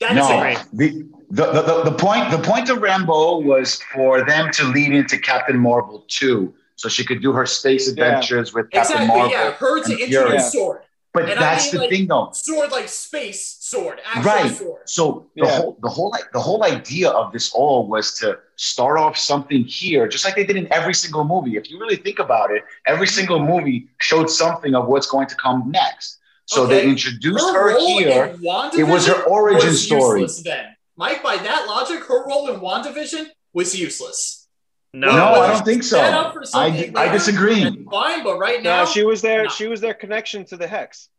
That's 0.00 0.14
No, 0.14 0.42
it. 0.44 0.58
the, 0.72 0.88
the, 1.30 1.52
the, 1.52 1.62
the, 1.62 1.82
the 1.90 1.92
point 1.92 2.30
the 2.30 2.38
point 2.38 2.70
of 2.70 2.78
Rambeau 2.78 3.44
was 3.44 3.82
for 3.94 4.24
them 4.24 4.50
to 4.52 4.64
lead 4.64 4.92
into 4.92 5.18
Captain 5.18 5.58
Marvel 5.58 6.04
2, 6.08 6.54
so 6.76 6.88
she 6.88 7.04
could 7.04 7.20
do 7.20 7.32
her 7.32 7.44
space 7.46 7.86
Yeah. 7.86 7.92
adventures 8.04 8.54
with 8.54 8.70
Captain 8.70 8.92
Exactly, 9.02 9.08
Marvel. 9.18 9.30
yeah. 9.32 9.50
Her 9.52 9.82
to 9.84 9.92
introduce 9.92 10.08
Fury. 10.10 10.38
Sword. 10.38 10.82
But 11.12 11.24
And 11.24 11.32
I 11.32 11.40
that's 11.40 11.64
mean, 11.66 11.72
the 11.74 11.78
like- 11.80 11.90
thing, 11.90 12.06
though. 12.06 12.30
Sword 12.32 12.70
like 12.70 12.88
space 12.88 13.56
sword. 13.68 14.00
Actual 14.04 14.32
Right. 14.32 14.56
sword. 14.56 14.82
So 14.86 15.26
the 15.36 15.44
Yeah. 15.44 15.56
whole 15.58 15.76
the 15.82 15.88
whole 15.88 16.10
like 16.10 16.30
the 16.32 16.40
whole 16.40 16.64
idea 16.64 17.10
of 17.10 17.32
this 17.32 17.52
all 17.52 17.86
was 17.86 18.14
to 18.20 18.38
start 18.56 18.98
off 18.98 19.16
something 19.16 19.62
here, 19.64 20.08
just 20.08 20.24
like 20.24 20.34
they 20.36 20.44
did 20.44 20.56
in 20.56 20.72
every 20.72 20.94
single 20.94 21.24
movie. 21.24 21.56
If 21.56 21.70
you 21.70 21.78
really 21.78 21.96
think 21.96 22.18
about 22.18 22.50
it, 22.50 22.62
every 22.86 23.06
single 23.06 23.38
mm-hmm. 23.38 23.52
movie 23.56 23.88
showed 23.98 24.30
something 24.30 24.74
of 24.74 24.86
what's 24.86 25.06
going 25.06 25.28
to 25.28 25.36
come 25.36 25.70
next. 25.70 26.18
So 26.46 26.66
they 26.66 26.84
introduced 26.88 27.44
her, 27.54 27.74
role 27.74 27.98
here. 27.98 28.24
in 28.34 28.80
It 28.80 28.84
was 28.84 29.06
her 29.06 29.22
origin 29.24 29.68
was 29.68 29.84
story. 29.84 30.26
then. 30.44 30.74
Mike, 30.96 31.22
by 31.22 31.36
that 31.36 31.66
logic, 31.66 32.00
her 32.04 32.26
role 32.26 32.48
in 32.48 32.58
WandaVision 32.60 33.26
was 33.52 33.78
useless. 33.78 34.48
No, 34.94 35.14
No, 35.14 35.26
I 35.42 35.52
don't 35.52 35.64
think 35.64 35.82
so. 35.82 35.98
set 35.98 36.14
up 36.14 36.32
for 36.32 36.42
I, 36.54 36.90
I 36.96 37.12
disagree. 37.12 37.62
Fine, 37.90 38.24
but 38.24 38.38
right 38.38 38.62
now, 38.62 38.84
No, 38.84 38.86
she 38.86 39.04
was 39.04 39.20
there. 39.20 39.44
no. 39.44 39.48
She 39.50 39.68
was 39.68 39.82
their 39.82 39.92
connection 39.92 40.46
to 40.46 40.56
the 40.56 40.66
hex. 40.66 41.10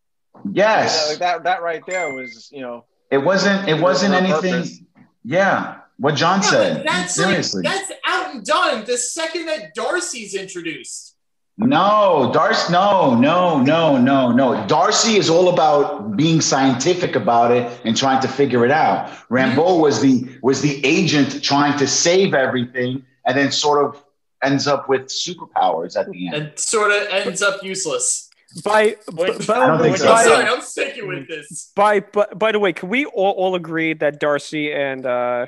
Yes, 0.51 1.09
Like 1.09 1.19
that. 1.19 1.43
That 1.43 1.61
right 1.61 1.83
there 1.87 2.13
was 2.13 2.49
you 2.51 2.61
know. 2.61 2.85
it 3.11 3.17
wasn't. 3.17 3.67
It 3.67 3.79
wasn't 3.81 4.13
anything. 4.13 4.53
purpose. 4.53 4.79
Yeah, 5.23 5.77
what 5.97 6.15
John 6.15 6.39
Yeah, 6.41 6.49
said. 6.49 6.83
that's 6.87 7.15
Seriously. 7.15 7.63
like 7.63 7.73
that's 7.73 7.91
out 8.07 8.33
and 8.33 8.45
done 8.45 8.85
the 8.85 8.97
second 8.97 9.45
that 9.47 9.73
Darcy's 9.75 10.33
introduced. 10.35 11.15
No, 11.61 12.31
Darcy, 12.33 12.71
no, 12.71 13.15
no, 13.15 13.59
no, 13.59 13.97
no, 13.97 14.31
no. 14.31 14.65
Darcy 14.67 15.17
is 15.17 15.29
all 15.29 15.49
about 15.49 16.15
being 16.15 16.39
scientific 16.39 17.17
about 17.17 17.51
it 17.51 17.69
and 17.83 17.97
trying 17.97 18.21
to 18.21 18.29
figure 18.29 18.63
it 18.63 18.71
out. 18.71 19.09
Rambeau 19.29 19.55
mm-hmm. 19.55 19.81
was 19.81 19.99
the 19.99 20.29
was 20.41 20.61
the 20.61 20.79
agent 20.85 21.43
trying 21.43 21.77
to 21.79 21.85
save 21.85 22.33
everything 22.33 23.03
and 23.25 23.37
then 23.37 23.51
sort 23.51 23.83
of 23.83 24.01
ends 24.41 24.67
up 24.67 24.87
with 24.87 25.07
superpowers 25.07 25.99
at 25.99 26.09
the 26.09 26.27
end. 26.27 26.35
and 26.35 26.57
sort 26.57 26.91
of 26.91 27.07
ends 27.09 27.41
up 27.41 27.61
useless. 27.61 28.28
By 28.63 28.95
What- 29.13 29.45
by, 29.47 29.53
I 29.55 29.67
don't 29.67 29.81
think 29.81 29.97
by, 29.97 29.97
so. 29.97 30.07
I'm 30.09 30.15
by, 30.15 30.23
sorry, 30.23 30.45
I'm 30.45 30.61
sticking 30.61 31.07
with 31.07 31.27
this. 31.27 31.71
by, 31.75 31.99
by, 32.01 32.25
by 32.35 32.51
the 32.51 32.59
way, 32.59 32.73
can 32.73 32.89
we 32.89 33.05
all, 33.05 33.31
all 33.31 33.55
agree 33.55 33.93
that 33.95 34.19
Darcy 34.19 34.71
and 34.73 35.05
uh, 35.05 35.45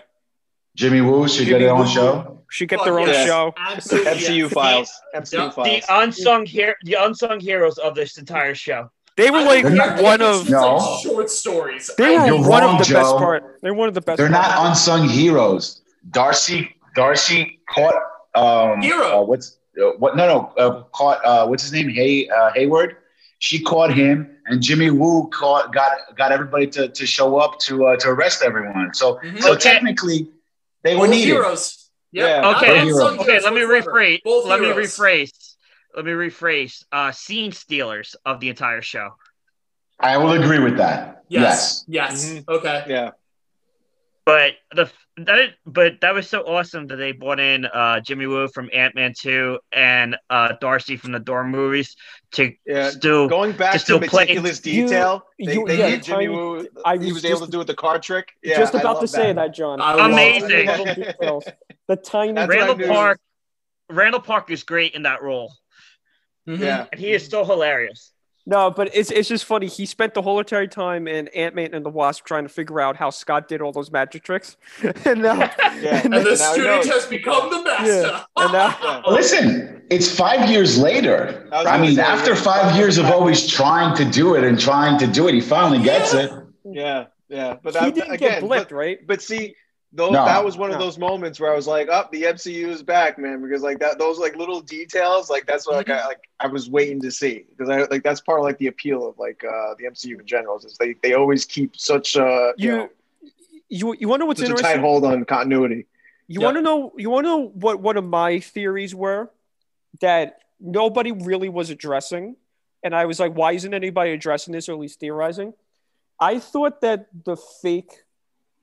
Jimmy 0.76 1.02
Woo 1.02 1.28
should 1.28 1.46
get 1.46 1.54
Jimmy 1.54 1.66
their 1.66 1.74
own 1.74 1.82
Woo. 1.82 1.88
show. 1.88 2.44
should 2.50 2.70
get 2.70 2.78
Fuck 2.80 2.86
their 2.86 3.00
own 3.00 3.08
yes. 3.08 3.28
show? 3.28 3.54
Absolutely. 3.58 4.12
MCU 4.12 4.38
yes. 4.38 4.54
files. 4.54 4.92
MCU 5.16 5.34
Yeah. 5.34 5.50
files. 5.52 5.68
the 5.68 5.84
unsung 5.90 6.46
hero, 6.46 6.74
the 6.84 6.94
unsung 6.94 7.40
heroes 7.40 7.78
of 7.78 7.96
this 7.96 8.18
entire 8.18 8.56
show. 8.56 8.90
They 9.18 9.30
were 9.30 9.42
like 9.42 9.64
don't 9.64 9.76
They're 9.76 9.86
care 9.88 9.96
not- 9.98 10.04
one 10.04 10.22
of 10.22 10.42
it's 10.42 10.50
No. 10.50 10.76
like 10.78 11.04
short 11.04 11.30
stories. 11.30 11.92
they 11.98 12.18
were 12.18 12.26
You're 12.28 12.40
one 12.48 12.64
wrong, 12.64 12.80
of 12.80 12.88
the 12.88 12.94
best 12.94 13.12
part. 13.18 13.60
They're 13.62 13.74
one 13.74 13.90
of 13.90 13.94
the 13.94 14.02
best. 14.02 14.18
They're 14.18 14.30
part. 14.30 14.48
not 14.48 14.68
unsung 14.70 15.10
heroes. 15.10 15.82
Darcy 16.12 16.76
Darcy 16.96 17.60
caught 17.70 17.96
um 18.36 18.82
Hero. 18.82 19.20
uh, 19.20 19.26
what's 19.26 19.58
what 19.98 20.16
no 20.16 20.28
no 20.28 20.54
uh, 20.58 20.84
caught 20.92 21.24
uh, 21.26 21.48
what's 21.48 21.64
his 21.64 21.72
name 21.74 21.90
Hay 21.90 22.30
uh, 22.30 22.52
Hayward. 22.54 22.98
She 23.40 23.60
caught 23.60 23.92
him, 23.92 24.38
and 24.46 24.62
Jimmy 24.62 24.92
Woo 24.92 25.28
caught 25.30 25.74
got 25.74 26.16
got 26.16 26.32
everybody 26.32 26.68
to, 26.68 26.90
to 26.90 27.06
show 27.08 27.38
up 27.38 27.58
to 27.62 27.88
uh, 27.88 27.96
to 27.98 28.10
arrest 28.10 28.44
everyone. 28.44 28.94
So 28.94 29.16
Mhm. 29.16 29.42
so 29.42 29.54
Okay. 29.54 29.60
technically 29.72 30.30
they 30.84 30.96
were 30.96 31.08
needed. 31.08 31.26
heroes. 31.34 31.90
Yep. 32.12 32.28
Yeah. 32.30 32.50
Okay, 32.58 32.80
unsung 32.82 33.20
Okay, 33.22 33.40
let 33.42 33.54
me 33.54 33.62
rephrase. 33.62 34.20
Both 34.24 34.46
Let 34.46 34.60
me 34.60 34.68
rephrase. 34.68 35.56
Let 35.96 36.06
me 36.06 36.12
rephrase. 36.12 36.84
Uh, 36.92 37.12
scene 37.12 37.52
stealers 37.52 38.16
of 38.26 38.40
the 38.42 38.50
entire 38.50 38.82
show. 38.82 39.16
I 40.00 40.18
will 40.18 40.32
agree 40.34 40.60
with 40.60 40.78
that. 40.78 41.24
Yes. 41.30 41.84
Yes. 41.88 42.26
Mhm. 42.26 42.44
Okay. 42.48 42.84
Yeah. 42.88 43.12
But 44.26 44.54
the 44.76 44.90
that 45.26 45.50
but 45.66 46.02
that 46.02 46.14
was 46.14 46.28
so 46.30 46.42
awesome 46.42 46.88
that 46.88 46.96
they 46.98 47.12
brought 47.12 47.40
in 47.40 47.66
uh, 47.66 48.00
Jimmy 48.02 48.28
Woo 48.28 48.48
from 48.48 48.70
Ant 48.74 48.96
Man 48.96 49.14
two 49.18 49.60
and 49.72 50.16
uh, 50.30 50.54
Darcy 50.62 50.98
from 50.98 51.12
the 51.12 51.20
Thor 51.20 51.44
movies 51.44 51.96
to 52.34 52.54
Yeah. 52.66 52.90
still 52.90 53.28
Going 53.28 53.52
back 53.54 53.74
to 53.74 53.78
to 53.80 53.84
still 53.84 54.00
play- 54.00 54.24
meticulous 54.24 54.66
You- 54.66 54.84
detail, 54.88 55.24
they, 55.40 55.54
you- 55.54 55.66
they 55.66 55.78
yeah, 55.78 55.90
gave 55.92 56.02
Jimmy 56.04 56.26
tiny- 56.26 56.36
Woo. 56.36 56.68
I 56.86 56.98
he 56.98 57.06
was 57.12 57.24
was 57.24 57.26
able 57.26 57.46
to 57.46 57.52
do 57.52 57.62
it 57.62 57.68
the 57.68 57.74
card 57.76 58.04
trick. 58.04 58.30
Yeah, 58.44 58.58
Just 58.58 58.74
about 58.74 58.86
love 58.96 59.00
to 59.02 59.08
say 59.08 59.34
that, 59.34 59.54
John. 59.54 59.82
I 59.82 60.06
Amazing. 60.06 60.66
tiny 60.68 60.84
little 60.86 60.96
details. 61.04 61.46
The 61.88 61.96
tiny. 61.98 62.34
That's 62.34 62.50
Randall. 62.50 62.88
Park. 62.88 63.20
Randall 63.90 64.22
Park 64.22 64.50
is 64.52 64.64
great 64.64 64.96
in 64.96 65.04
that 65.04 65.22
role, 65.22 65.54
Mhm. 66.48 66.60
Yeah. 66.60 66.86
and 66.92 67.00
he 67.00 67.12
is 67.12 67.26
still 67.26 67.44
hilarious. 67.46 68.12
No, 68.46 68.72
but 68.72 68.90
it's 68.96 69.12
it's 69.12 69.30
just 69.30 69.46
funny. 69.46 69.68
He 69.68 69.86
spent 69.86 70.14
the 70.16 70.22
whole 70.22 70.40
entire 70.40 70.66
time 70.68 71.08
in 71.08 71.28
Ant 71.30 71.54
Man 71.56 71.74
and 71.74 71.86
the 71.86 71.90
Wasp 71.90 72.26
trying 72.26 72.44
to 72.44 72.50
figure 72.50 72.82
out 72.82 72.96
how 72.96 73.10
Scott 73.12 73.48
did 73.48 73.62
all 73.62 73.72
those 73.72 73.92
magic 73.92 74.24
tricks, 74.24 74.58
and 75.06 75.22
now, 75.22 75.38
Yeah. 75.80 76.02
and 76.04 76.14
And 76.16 76.26
the 76.26 76.36
student 76.36 76.86
knows. 76.86 76.88
has 76.88 77.06
become 77.06 77.50
the 77.52 77.62
master. 77.64 77.92
Yeah, 78.08 78.24
and 78.38 78.52
now- 78.54 79.04
Listen, 79.08 79.84
it's 79.92 80.14
five 80.14 80.50
years 80.50 80.78
later. 80.78 81.48
I 81.52 81.64
I 81.66 81.82
mean, 81.82 81.96
say, 81.96 82.02
after 82.02 82.32
yeah. 82.34 82.42
five 82.42 82.76
years 82.76 82.98
of 82.98 83.06
always 83.06 83.46
trying 83.48 83.96
to 83.98 84.06
do 84.06 84.36
it 84.36 84.44
and 84.44 84.60
trying 84.60 84.98
to 85.00 85.08
do 85.08 85.28
it, 85.28 85.34
he 85.36 85.42
finally 85.42 85.82
gets 85.84 86.14
it. 86.14 86.32
Yeah. 86.66 87.06
Yeah. 87.30 87.58
But 87.62 87.76
he 87.76 87.80
that, 87.80 87.96
didn't 87.96 88.12
again, 88.14 88.42
get 88.42 88.50
but- 88.50 88.72
right? 88.72 89.00
But 89.06 89.22
see, 89.22 89.56
though 89.94 90.12
No. 90.12 90.26
that 90.26 90.44
was 90.44 90.58
one 90.58 90.72
of 90.72 90.80
those 90.80 90.98
moments 90.98 91.40
where 91.40 91.52
I 91.52 91.56
was 91.56 91.68
like, 91.68 91.90
"Up, 91.90 92.12
the 92.12 92.24
MCU 92.24 92.68
is 92.70 92.82
back, 92.84 93.18
man!" 93.20 93.42
Because 93.42 93.62
like 93.62 93.80
that, 93.80 94.00
those 94.00 94.18
like 94.20 94.36
little 94.36 94.62
details, 94.62 95.30
like 95.30 95.46
that's 95.46 95.68
what 95.68 95.76
like, 95.76 95.90
I, 95.90 96.06
like 96.08 96.30
I 96.40 96.48
was 96.48 96.70
waiting 96.70 97.02
to 97.02 97.12
see 97.12 97.46
because 97.50 97.70
I 97.70 97.84
like 97.86 98.04
that's 98.04 98.22
part 98.22 98.40
of 98.40 98.46
like 98.46 98.58
the 98.58 98.68
appeal 98.68 99.08
of 99.08 99.18
like 99.20 99.44
uh 99.44 99.76
the 99.78 99.86
MCU 99.86 100.20
in 100.20 100.26
general 100.26 100.58
is 100.58 100.78
they 100.80 100.96
they 101.04 101.14
always 101.14 101.46
keep 101.46 101.76
such 101.78 102.16
uh 102.16 102.54
you, 102.58 102.70
You 102.70 102.78
know 102.78 102.90
you 103.70 103.96
you 104.00 104.08
want 104.08 104.22
to 104.22 104.26
what's 104.26 104.40
such 104.40 104.50
a 104.50 104.56
tight 104.56 104.80
hold 104.80 105.06
on 105.06 105.24
continuity. 105.26 105.88
You 106.28 106.40
Yeah. 106.40 106.46
want 106.46 106.58
to 106.58 106.62
know? 106.62 106.94
You 106.98 107.10
want 107.10 107.26
to 107.26 107.30
know 107.30 107.48
what 107.48 107.80
one 107.80 107.98
of 107.98 108.04
my 108.06 108.40
theories 108.40 108.94
were 108.96 109.32
that 110.00 110.40
nobody 110.60 111.12
really 111.12 111.50
was 111.50 111.70
addressing, 111.70 112.36
and 112.84 112.96
I 112.96 113.06
was 113.06 113.20
like, 113.20 113.34
why 113.34 113.54
isn't 113.54 113.74
anybody 113.74 114.12
addressing 114.12 114.54
this 114.54 114.70
or 114.70 114.74
at 114.74 114.80
least 114.80 115.00
theorizing? 115.00 115.54
I 116.20 116.40
thought 116.40 116.82
that 116.82 117.08
the 117.26 117.36
fake 117.36 118.04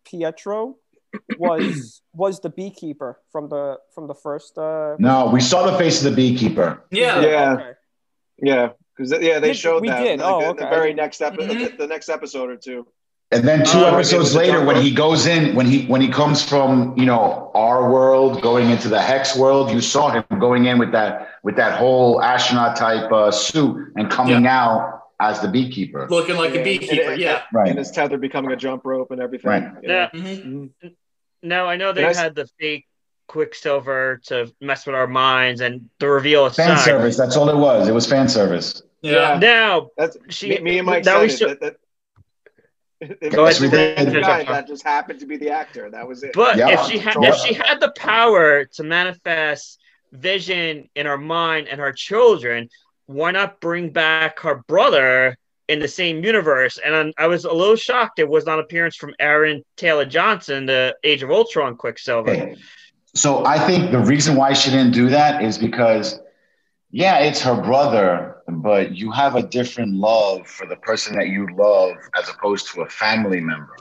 Pietro 0.05 0.77
was 1.39 2.03
was 2.13 2.41
the 2.41 2.49
beekeeper 2.51 3.21
from 3.33 3.49
the 3.49 3.79
from 3.95 4.07
the 4.07 4.15
first. 4.15 4.57
Uh, 4.59 4.97
No, 4.99 5.31
we 5.33 5.41
saw 5.41 5.71
the 5.71 5.77
face 5.79 6.05
of 6.05 6.11
the 6.11 6.17
beekeeper. 6.17 6.83
Yeah. 6.91 7.21
Yeah. 7.21 7.53
Okay. 7.55 7.73
Yeah, 8.41 8.69
because 8.97 9.11
yeah, 9.21 9.41
they 9.41 9.49
Did- 9.49 9.57
showed 9.57 9.83
we 9.83 9.89
that 9.89 10.03
did. 10.03 10.21
like, 10.21 10.29
Oh, 10.33 10.41
the, 10.41 10.47
okay. 10.49 10.65
the 10.65 10.71
very 10.71 10.95
next 10.95 11.21
episode, 11.21 11.51
Mhm. 11.51 11.79
the 11.79 11.87
next 11.87 12.09
episode 12.09 12.51
or 12.51 12.57
two. 12.57 12.87
And 13.31 13.47
then 13.47 13.63
two 13.65 13.81
Oh, 13.81 13.95
episodes 13.95 14.35
later, 14.35 14.65
when 14.65 14.81
he 14.81 14.91
goes 14.91 15.27
in, 15.27 15.55
when 15.55 15.67
he 15.67 15.85
when 15.87 16.01
he 16.01 16.09
comes 16.09 16.43
from 16.43 16.95
you 16.97 17.05
know 17.05 17.51
our 17.55 17.91
world 17.91 18.41
going 18.41 18.71
into 18.71 18.89
the 18.89 19.01
hex 19.01 19.37
world, 19.37 19.71
you 19.71 19.81
saw 19.83 20.09
him 20.11 20.25
going 20.39 20.65
in 20.67 20.79
with 20.79 20.93
that 20.93 21.29
with 21.43 21.57
that 21.57 21.79
whole 21.79 22.23
astronaut 22.23 22.75
type 22.77 23.13
uh, 23.13 23.31
suit 23.31 23.93
and 23.97 24.11
coming 24.11 24.47
out 24.47 24.98
as 25.21 25.41
the 25.41 25.49
beekeeper. 25.49 26.07
Looking 26.11 26.37
like 26.37 26.55
Yeah, 26.55 26.61
a 26.61 26.65
beekeeper. 26.65 27.11
and- 27.13 27.21
yeah. 27.21 27.43
Right. 27.53 27.69
And 27.71 27.79
his 27.79 27.91
tether 27.91 28.19
becoming 28.19 28.53
a 28.53 28.57
jump 28.57 28.83
rope 28.85 29.11
and 29.11 29.21
everything. 29.21 29.51
Right. 29.51 29.65
Yeah. 29.83 30.11
Mhm. 30.15 30.71
Mhm. 30.83 30.95
Now 31.43 31.67
I 31.67 31.77
know 31.77 31.93
they 31.93 32.03
And 32.03 32.09
I 32.09 32.11
s- 32.11 32.19
had 32.19 32.35
the 32.35 32.47
fake 32.61 32.87
Quicksilver 33.27 34.21
to 34.27 34.51
mess 34.61 34.87
with 34.87 34.95
our 34.95 35.07
minds 35.07 35.61
and 35.61 35.91
the 35.99 36.09
reveal 36.09 36.49
Fan 36.51 36.79
service. 36.79 37.17
That's 37.17 37.37
all 37.37 37.49
it 37.51 37.57
was. 37.57 37.87
It 37.89 37.93
was 37.93 38.07
fan 38.07 38.29
service. 38.29 38.83
Yeah. 39.03 39.39
Now 39.39 39.91
That's 39.99 40.17
she 40.31 40.49
me, 40.51 40.59
me 40.61 40.79
and 40.79 40.87
Mike 40.87 41.05
now 41.05 41.15
said 41.19 41.23
we 41.23 41.29
should- 41.29 41.49
that, 41.61 41.61
that, 41.61 43.31
Go 43.31 43.45
ahead, 43.45 43.57
the 43.57 43.69
we 43.69 43.77
random 43.77 44.15
did. 44.15 44.23
guy 44.25 44.43
that 44.45 44.67
just 44.67 44.83
happened 44.83 45.21
to 45.21 45.27
be 45.27 45.37
the 45.37 45.51
actor. 45.51 45.89
That 45.91 46.09
was 46.09 46.23
it. 46.25 46.33
But 46.33 46.57
Yeah. 46.57 46.71
if 46.71 46.91
she 46.91 46.99
had 46.99 47.17
if 47.23 47.37
she 47.37 47.55
had 47.55 47.81
the 47.81 47.93
power 47.93 48.65
to 48.65 48.83
manifest 48.83 49.79
vision 50.11 50.89
in 50.97 51.07
her 51.07 51.19
mind 51.19 51.69
and 51.69 51.81
her 51.81 51.93
children, 51.93 52.69
why 53.09 53.31
not 53.31 53.61
bring 53.61 53.91
back 53.91 54.39
her 54.41 54.63
brother 54.69 55.37
in 55.67 55.81
the 55.81 55.89
same 55.89 56.23
universe? 56.23 56.79
And 56.85 57.13
I 57.19 57.27
was 57.27 57.45
a 57.45 57.53
little 57.53 57.75
shocked 57.75 58.19
it 58.19 58.29
was 58.29 58.45
not 58.47 58.61
appearance 58.61 58.97
from 58.97 59.15
Aaron 59.19 59.65
Taylor 59.77 60.05
Johnson, 60.05 60.67
the 60.67 60.95
Age 61.03 61.23
of 61.23 61.31
Ultron 61.31 61.77
Quicksilver. 61.77 62.31
Okay. 62.31 62.57
So 63.15 63.45
I 63.47 63.59
think 63.59 63.91
the 63.91 63.99
reason 63.99 64.37
why 64.37 64.53
she 64.53 64.71
didn't 64.71 64.93
do 64.93 65.09
that 65.09 65.43
is 65.43 65.57
because, 65.57 66.21
yeah, 66.91 67.21
it's 67.21 67.41
her 67.41 67.61
brother, 67.61 68.43
but 68.47 68.95
you 68.95 69.11
have 69.11 69.35
a 69.35 69.43
different 69.43 69.95
love 69.95 70.47
for 70.47 70.67
the 70.67 70.77
person 70.77 71.17
that 71.17 71.29
you 71.29 71.49
love 71.57 71.97
as 72.15 72.29
opposed 72.29 72.73
to 72.75 72.83
a 72.83 72.89
family 72.89 73.41
member. 73.41 73.77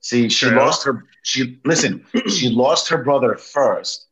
See, 0.00 0.30
she 0.30 0.46
True. 0.46 0.56
lost 0.56 0.84
her. 0.84 1.04
She 1.22 1.60
listen. 1.64 2.06
she 2.28 2.48
lost 2.48 2.88
her 2.88 3.02
brother 3.02 3.34
first, 3.34 4.06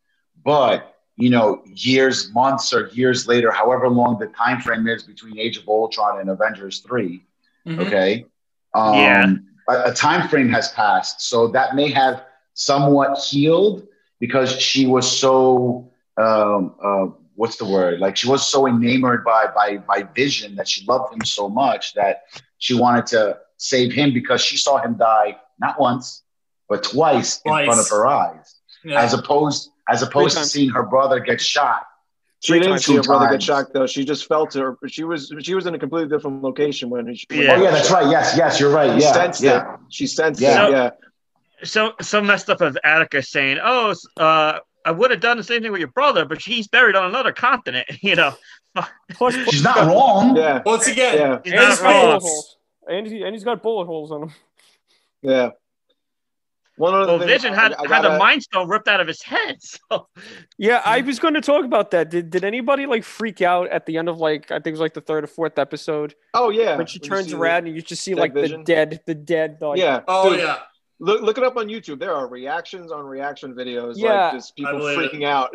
but 0.45 0.94
you 1.17 1.31
know, 1.31 1.63
years, 1.67 2.33
months, 2.33 2.73
or 2.75 2.89
years 2.89 3.29
later, 3.29 3.51
however 3.53 3.89
long 3.89 4.19
the 4.19 4.27
time 4.27 4.61
frame 4.61 4.87
is 4.89 5.03
between 5.05 5.39
Age 5.39 5.57
of 5.59 5.69
Ultron 5.69 6.21
and 6.21 6.29
Avengers 6.31 6.81
Three, 6.81 7.25
Mhm. 7.67 7.81
okay 7.87 8.27
um, 8.75 8.95
Yeah. 9.01 9.27
a, 9.69 9.91
a 9.91 9.95
time 9.95 10.29
frame 10.29 10.49
has 10.51 10.73
passed 10.73 11.23
so 11.23 11.49
that 11.49 11.75
may 11.77 11.91
have 11.91 12.25
somewhat 12.55 13.19
healed 13.19 13.87
because 14.21 14.51
she 14.61 14.87
was 14.87 15.07
so 15.11 15.91
um, 16.17 16.75
uh, 16.83 17.07
what's 17.37 17.57
the 17.57 17.65
word 17.65 18.01
like 18.01 18.17
she 18.17 18.29
was 18.29 18.47
so 18.47 18.67
enamored 18.67 19.25
by 19.25 19.47
by 19.55 19.79
by 19.79 20.03
vision 20.15 20.55
that 20.57 20.69
she 20.69 20.85
loved 20.87 21.13
him 21.15 21.25
so 21.25 21.49
much 21.49 21.95
that 21.95 22.23
she 22.59 22.75
wanted 22.75 23.07
to 23.07 23.39
save 23.57 23.93
him 23.93 24.13
because 24.13 24.41
she 24.41 24.57
saw 24.57 24.79
him 24.79 24.95
die 24.97 25.37
not 25.59 25.79
once 25.81 26.23
but 26.69 26.83
twice, 26.83 27.41
in 27.45 27.53
front 27.67 27.81
of 27.81 27.89
her 27.89 28.07
eyes 28.07 28.61
Yeah. 28.85 29.01
as 29.03 29.15
opposed 29.15 29.71
as 29.89 30.03
opposed 30.03 30.37
to 30.39 30.45
seeing 30.45 30.71
her 30.71 30.83
brother 30.83 31.21
get 31.21 31.41
shot 31.41 31.87
She 32.41 32.59
didn't 32.59 32.79
see 32.81 32.97
her 32.97 33.03
Two 33.03 33.07
brother 33.07 33.29
get 33.29 33.43
shot 33.43 33.73
though. 33.73 33.87
She 33.87 34.05
just 34.05 34.27
felt 34.27 34.55
her. 34.55 34.77
She 34.89 35.05
was 35.05 35.33
she 35.41 35.55
was 35.55 35.67
in 35.67 35.75
a 35.75 35.79
completely 35.79 36.09
different 36.15 36.43
location 36.43 36.91
when 36.91 37.15
she. 37.15 37.27
when 37.31 37.41
Yeah. 37.43 37.55
oh 37.57 37.63
yeah 37.63 37.71
that's 37.71 37.91
right 37.91 38.09
yes 38.11 38.35
yes 38.37 38.59
you're 38.61 38.71
right 38.71 38.93
She 39.01 39.07
yeah 39.07 39.13
sensed 39.13 39.43
yeah 39.43 39.75
it. 39.75 39.81
She 39.91 40.07
sensed 40.07 40.41
Yeah. 40.41 40.67
it. 40.69 40.71
Yeah. 40.73 40.91
So 41.63 41.93
so 42.03 42.21
messed 42.21 42.51
up 42.51 42.61
as 42.61 42.77
Attica 42.85 43.23
saying, 43.23 43.59
"Oh, 43.63 43.95
uh, 44.19 44.59
I 44.85 44.91
would 44.91 45.11
have 45.11 45.21
done 45.21 45.39
the 45.39 45.45
same 45.45 45.63
thing 45.63 45.73
with 45.73 45.79
your 45.81 45.89
brother, 45.93 46.27
but 46.27 46.43
he's 46.43 46.67
buried 46.69 46.97
on 46.97 47.07
another 47.07 47.33
continent." 47.33 47.87
You 48.03 48.17
know, 48.17 48.35
Plus, 48.75 48.89
plus 49.15 49.35
she's 49.51 49.63
not 49.63 49.77
wrong 49.87 50.37
Yeah. 50.37 50.61
Once 50.67 50.87
again, 50.89 51.17
Yeah. 51.17 51.39
he's 51.45 51.53
and 51.53 51.61
he's 51.71 51.81
not 51.81 51.83
got 51.83 52.01
bullet 52.03 52.21
holes. 52.21 52.57
And, 52.87 53.07
he, 53.07 53.23
and 53.23 53.35
he's 53.35 53.45
got 53.45 53.63
bullet 53.63 53.87
holes 53.87 54.11
on 54.13 54.23
him. 54.25 54.33
Yeah. 55.23 55.51
One 56.77 56.93
other 56.95 57.07
Well, 57.07 57.19
thing, 57.21 57.29
Vision 57.29 57.55
had 57.55 57.73
I 57.75 57.83
had 57.83 58.03
the 58.05 58.09
gotta- 58.09 58.19
Mind 58.19 58.43
Stone 58.43 58.69
ripped 58.69 58.89
out 58.89 59.01
of 59.01 59.07
his 59.07 59.23
head. 59.23 59.59
So 59.91 60.09
Yeah, 60.59 60.83
I 60.85 61.01
was 61.03 61.19
going 61.21 61.35
to 61.35 61.41
talk 61.41 61.65
about 61.65 61.91
that. 61.93 62.11
Did 62.11 62.31
did 62.31 62.45
anybody 62.45 62.87
like 62.87 63.05
freak 63.05 63.43
out 63.43 63.69
at 63.69 63.87
the 63.87 63.97
end 63.99 64.09
of 64.09 64.19
like 64.19 64.51
I 64.51 64.57
think 64.57 64.67
it 64.69 64.71
was 64.73 64.81
like 64.81 64.95
the 64.95 65.01
third 65.01 65.25
or 65.25 65.27
fourth 65.29 65.59
episode 65.59 66.15
Oh 66.35 66.51
yeah. 66.51 66.77
when 66.77 66.87
she 66.87 66.99
When 66.99 67.09
turns 67.11 67.27
see 67.27 67.33
the- 67.33 67.39
around 67.39 67.67
and 67.67 67.77
you 67.77 67.83
just 67.83 68.03
see 68.03 68.15
like 68.15 68.35
vision? 68.35 68.61
the 68.61 68.65
dead 68.65 69.01
the 69.07 69.15
dead 69.15 69.59
like 69.61 69.79
Yeah. 69.79 70.01
Oh 70.09 70.31
Dude, 70.31 70.41
yeah. 70.41 70.59
Look 71.01 71.23
look 71.23 71.39
it 71.39 71.45
up 71.45 71.57
on 71.57 71.67
YouTube. 71.69 71.99
There 71.99 72.15
are 72.15 72.27
reactions 72.29 72.91
on 72.93 73.05
reaction 73.05 73.53
videos. 73.55 73.95
Yeah. 73.97 74.27
Like 74.27 74.33
just 74.35 74.57
people 74.57 74.79
believe 74.79 74.99
it. 74.99 75.13
freaking 75.13 75.25
out. 75.27 75.51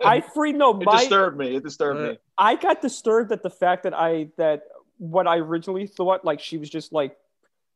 I 0.04 0.20
free 0.20 0.52
no 0.52 0.78
it 0.80 0.88
disturbed 0.88 1.36
me. 1.36 1.56
It 1.56 1.62
disturbed 1.64 2.00
Uh, 2.00 2.02
me. 2.12 2.18
I 2.38 2.54
got 2.56 2.80
disturbed 2.80 3.30
at 3.32 3.42
the 3.42 3.50
fact 3.50 3.82
that 3.84 3.94
I 3.94 4.28
that 4.38 4.62
what 4.98 5.26
I 5.26 5.38
originally 5.38 5.86
thought 5.88 6.24
like 6.24 6.38
she 6.40 6.58
was 6.58 6.70
just 6.70 6.92
like 6.92 7.16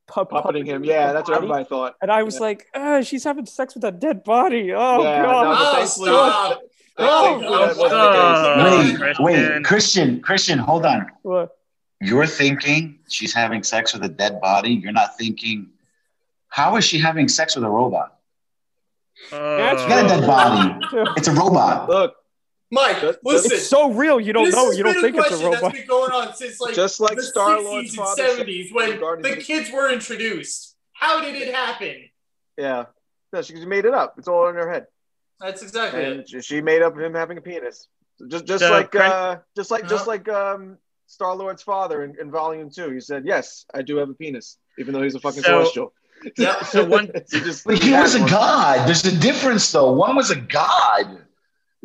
pu- 0.09 0.25
Puppeting 0.25 0.65
him. 0.67 0.83
Yeah, 0.85 1.13
that's 1.13 1.29
what 1.29 1.37
everybody 1.37 1.65
thought. 1.65 1.95
And 2.03 2.11
I 2.11 2.23
was 2.23 2.37
Yeah. 2.37 2.41
like, 2.41 2.67
uh, 2.75 3.03
she's 3.03 3.25
having 3.25 3.47
sex 3.47 3.75
with 3.75 3.85
a 3.85 3.93
dead 3.93 4.25
body. 4.25 4.73
Oh 4.73 5.03
Yeah, 5.03 5.23
god. 5.23 5.43
no, 5.45 5.53
Oh, 5.53 5.75
thankfully- 5.77 6.09
stop. 6.11 6.61
Thankfully, 6.97 7.47
Oh, 7.47 7.51
that 7.51 7.77
wasn't 7.77 7.91
stop. 7.91 8.57
the 8.57 8.73
case. 8.83 8.91
wait 8.91 8.99
Christian. 8.99 9.25
wait 9.25 9.65
Christian 9.65 10.21
Christian 10.21 10.59
hold 10.59 10.85
on 10.85 11.07
What? 11.23 11.57
you're 12.01 12.27
thinking 12.27 12.99
she's 13.09 13.33
having 13.33 13.63
sex 13.63 13.93
with 13.93 14.03
a 14.05 14.09
dead 14.09 14.41
body. 14.41 14.71
You're 14.73 14.93
not 14.93 15.17
thinking, 15.17 15.69
how 16.49 16.75
is 16.77 16.85
she 16.85 16.99
having 16.99 17.29
sex 17.29 17.55
with 17.55 17.65
a 17.65 17.69
robot? 17.71 18.15
That's 19.31 19.83
She 19.83 19.89
got 19.89 20.05
a 20.05 20.09
dead 20.09 20.27
body. 20.27 20.87
It's 20.93 21.11
It's 21.19 21.29
a 21.29 21.33
robot. 21.35 21.89
Look, 21.89 22.15
Mike, 22.71 23.01
That- 23.01 23.19
listen. 23.25 23.59
so 23.59 23.91
real. 23.93 24.21
You 24.21 24.33
don't 24.33 24.51
know. 24.51 24.71
You 24.71 24.83
don't 24.83 24.95
been 24.95 25.03
think 25.03 25.17
it's 25.17 25.27
a 25.27 25.29
question 25.29 25.47
robot. 25.47 25.63
That's 25.63 25.79
been 25.79 25.87
going 25.89 26.13
on 26.13 26.35
since 26.35 26.61
like 26.61 26.75
Just 26.75 27.01
like 27.01 27.17
the 27.17 27.23
Star-Lord's 27.23 27.93
60s 27.93 27.97
father 27.97 28.23
and 28.25 28.37
said 28.39 28.47
70s 28.47 28.73
when 28.75 28.93
in 28.93 29.23
the 29.23 29.37
kids 29.43 29.71
were 29.73 29.91
introduced. 29.91 30.77
How 30.93 31.21
did 31.21 31.35
it 31.35 31.55
happen? 31.55 31.97
yeah. 32.57 32.87
No, 33.33 33.43
she, 33.43 33.55
she 33.57 33.67
made 33.67 33.85
it 33.85 33.93
up. 33.95 34.15
It's 34.19 34.27
all 34.29 34.49
in 34.49 34.55
her 34.55 34.71
head. 34.73 34.87
That's 35.41 35.63
exactly 35.63 36.01
it. 36.03 36.13
and 36.13 36.29
she- 36.29 36.41
she 36.43 36.61
made 36.61 36.83
up 36.83 36.99
him 36.99 37.15
having 37.15 37.39
a 37.39 37.41
penis. 37.43 37.89
Just 38.29 38.47
just 38.47 38.65
So, 38.65 38.71
like 38.71 38.91
Craig- 38.91 39.13
uh, 39.13 39.37
just 39.57 39.71
like 39.71 39.83
just 39.83 40.03
Uh-huh. 40.03 40.11
like 40.11 40.29
um, 40.29 40.79
Star 41.07 41.35
Lord's 41.37 41.63
father 41.63 42.03
in, 42.05 42.17
in 42.21 42.31
Volume 42.31 42.69
Two. 42.71 42.91
He 42.91 43.01
said, 43.01 43.23
"Yes, 43.25 43.65
I 43.73 43.83
do 43.83 43.97
have 43.99 44.09
a 44.11 44.15
penis, 44.15 44.59
even 44.79 44.93
though 44.93 45.03
he's 45.03 45.15
a 45.15 45.21
fucking 45.21 45.43
So- 45.43 45.51
celestial." 45.63 45.93
Yeah, 46.37 46.61
so 46.65 46.85
one- 46.97 47.13
he 47.31 47.41
just 47.41 47.65
But 47.65 47.81
he 47.81 47.93
was 47.93 48.17
a 48.17 48.21
one. 48.21 48.29
god. 48.31 48.89
There's 48.89 49.05
a 49.05 49.17
difference, 49.17 49.71
though. 49.71 49.93
One 49.93 50.17
was 50.17 50.31
a 50.33 50.37
god. 50.37 51.23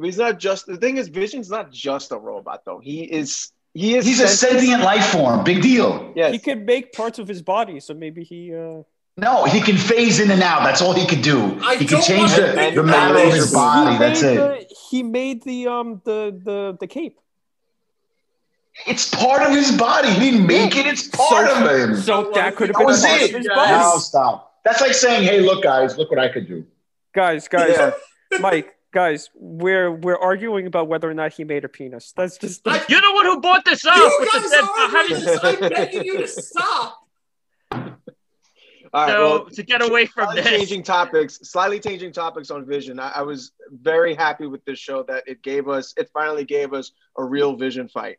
He's 0.01 0.17
not 0.17 0.39
just 0.39 0.65
the 0.65 0.77
thing 0.77 0.97
is, 0.97 1.07
Vision's 1.07 1.49
not 1.49 1.71
just 1.71 2.11
a 2.11 2.17
robot 2.17 2.61
though. 2.65 2.79
He 2.79 3.03
is 3.03 3.51
he 3.73 3.95
is 3.95 4.05
He's 4.05 4.19
a 4.19 4.27
sentient 4.27 4.81
life 4.83 5.05
form. 5.07 5.43
Big 5.43 5.61
deal. 5.61 6.11
Yes. 6.15 6.31
He 6.33 6.39
could 6.39 6.65
make 6.65 6.93
parts 6.93 7.19
of 7.19 7.27
his 7.27 7.41
body, 7.41 7.79
so 7.79 7.93
maybe 7.93 8.23
he. 8.23 8.53
uh 8.53 8.83
No, 9.17 9.45
he 9.45 9.61
can 9.61 9.77
phase 9.77 10.19
in 10.19 10.31
and 10.31 10.41
out. 10.41 10.63
That's 10.63 10.81
all 10.81 10.93
he 10.93 11.05
could 11.05 11.21
do. 11.21 11.59
I 11.63 11.75
he 11.75 11.85
can 11.85 11.97
don't 11.99 12.03
change 12.03 12.31
wanna 12.31 12.53
the, 12.71 12.75
the 12.75 12.83
matter 12.83 13.17
of 13.27 13.33
his 13.33 13.51
body. 13.53 13.91
he 13.93 13.97
That's 13.99 14.21
made 14.23 14.37
it. 14.37 14.69
The, 14.69 14.75
he 14.89 15.03
made 15.03 15.43
the 15.43 15.67
um 15.67 16.01
the 16.05 16.39
the 16.43 16.77
the 16.79 16.87
cape. 16.87 17.19
It's 18.87 19.13
part 19.13 19.43
of 19.43 19.51
his 19.51 19.71
body. 19.77 20.09
He 20.09 20.19
didn't 20.31 20.47
make 20.47 20.75
it. 20.75 20.87
It's 20.87 21.07
part 21.09 21.47
So- 21.49 21.63
of 21.63 21.89
him. 21.89 21.95
So 21.97 22.31
that 22.33 22.55
could 22.55 22.69
have 22.69 22.73
That 22.75 22.79
been 22.79 22.87
was 22.87 23.05
part 23.05 23.21
it. 23.21 23.29
of 23.31 23.37
his 23.37 23.47
Guys. 23.47 23.55
body. 23.55 23.71
Now 23.71 23.97
stop. 23.97 24.49
That's 24.65 24.81
like 24.81 24.93
saying, 24.93 25.23
"Hey, 25.23 25.41
look, 25.41 25.61
guys, 25.63 25.97
look 25.97 26.09
what 26.09 26.19
I 26.19 26.29
could 26.29 26.47
do." 26.47 26.65
Guys, 27.13 27.47
guys, 27.47 27.75
Yeah. 27.77 28.39
Mike, 28.39 28.75
guys, 28.93 29.29
we're 29.35 29.91
we're 29.91 30.17
arguing 30.17 30.67
about 30.67 30.87
whether 30.87 31.09
or 31.09 31.13
not 31.13 31.33
he 31.33 31.43
made 31.43 31.65
a 31.65 31.69
penis. 31.69 32.13
That's 32.15 32.37
just 32.37 32.65
I- 32.67 32.81
You're 32.87 33.01
the 33.01 33.11
one 33.13 33.25
who 33.25 33.41
bought 33.41 33.65
this 33.65 33.85
up. 33.85 33.97
you 33.97 34.17
with 34.21 34.31
the 34.31 34.39
guys 34.39 34.45
uh, 34.45 34.49
dead- 34.49 34.63
are 34.63 35.59
how 35.59 35.65
I'm 35.65 35.69
begging 35.69 36.05
you 36.05 36.17
to 36.19 36.27
stop. 36.27 36.99
All 38.95 39.01
right, 39.07 39.11
so 39.11 39.19
well, 39.29 39.45
to 39.49 39.63
get 39.63 39.81
away 39.81 40.05
from 40.05 40.25
slightly 40.25 40.41
this, 40.43 40.51
changing 40.51 40.83
topics, 40.83 41.39
slightly 41.41 41.79
changing 41.79 42.11
topics 42.11 42.51
on 42.51 42.63
Vision. 42.67 42.99
I, 42.99 43.09
I 43.15 43.21
was 43.23 43.51
very 43.71 44.13
happy 44.13 44.45
with 44.45 44.63
this 44.65 44.77
show 44.77 45.01
that 45.03 45.23
it 45.25 45.41
gave 45.41 45.67
us. 45.67 45.95
It 45.97 46.11
finally 46.13 46.45
gave 46.45 46.73
us 46.73 46.91
a 47.17 47.23
real 47.23 47.55
Vision 47.55 47.87
fight. 47.87 48.17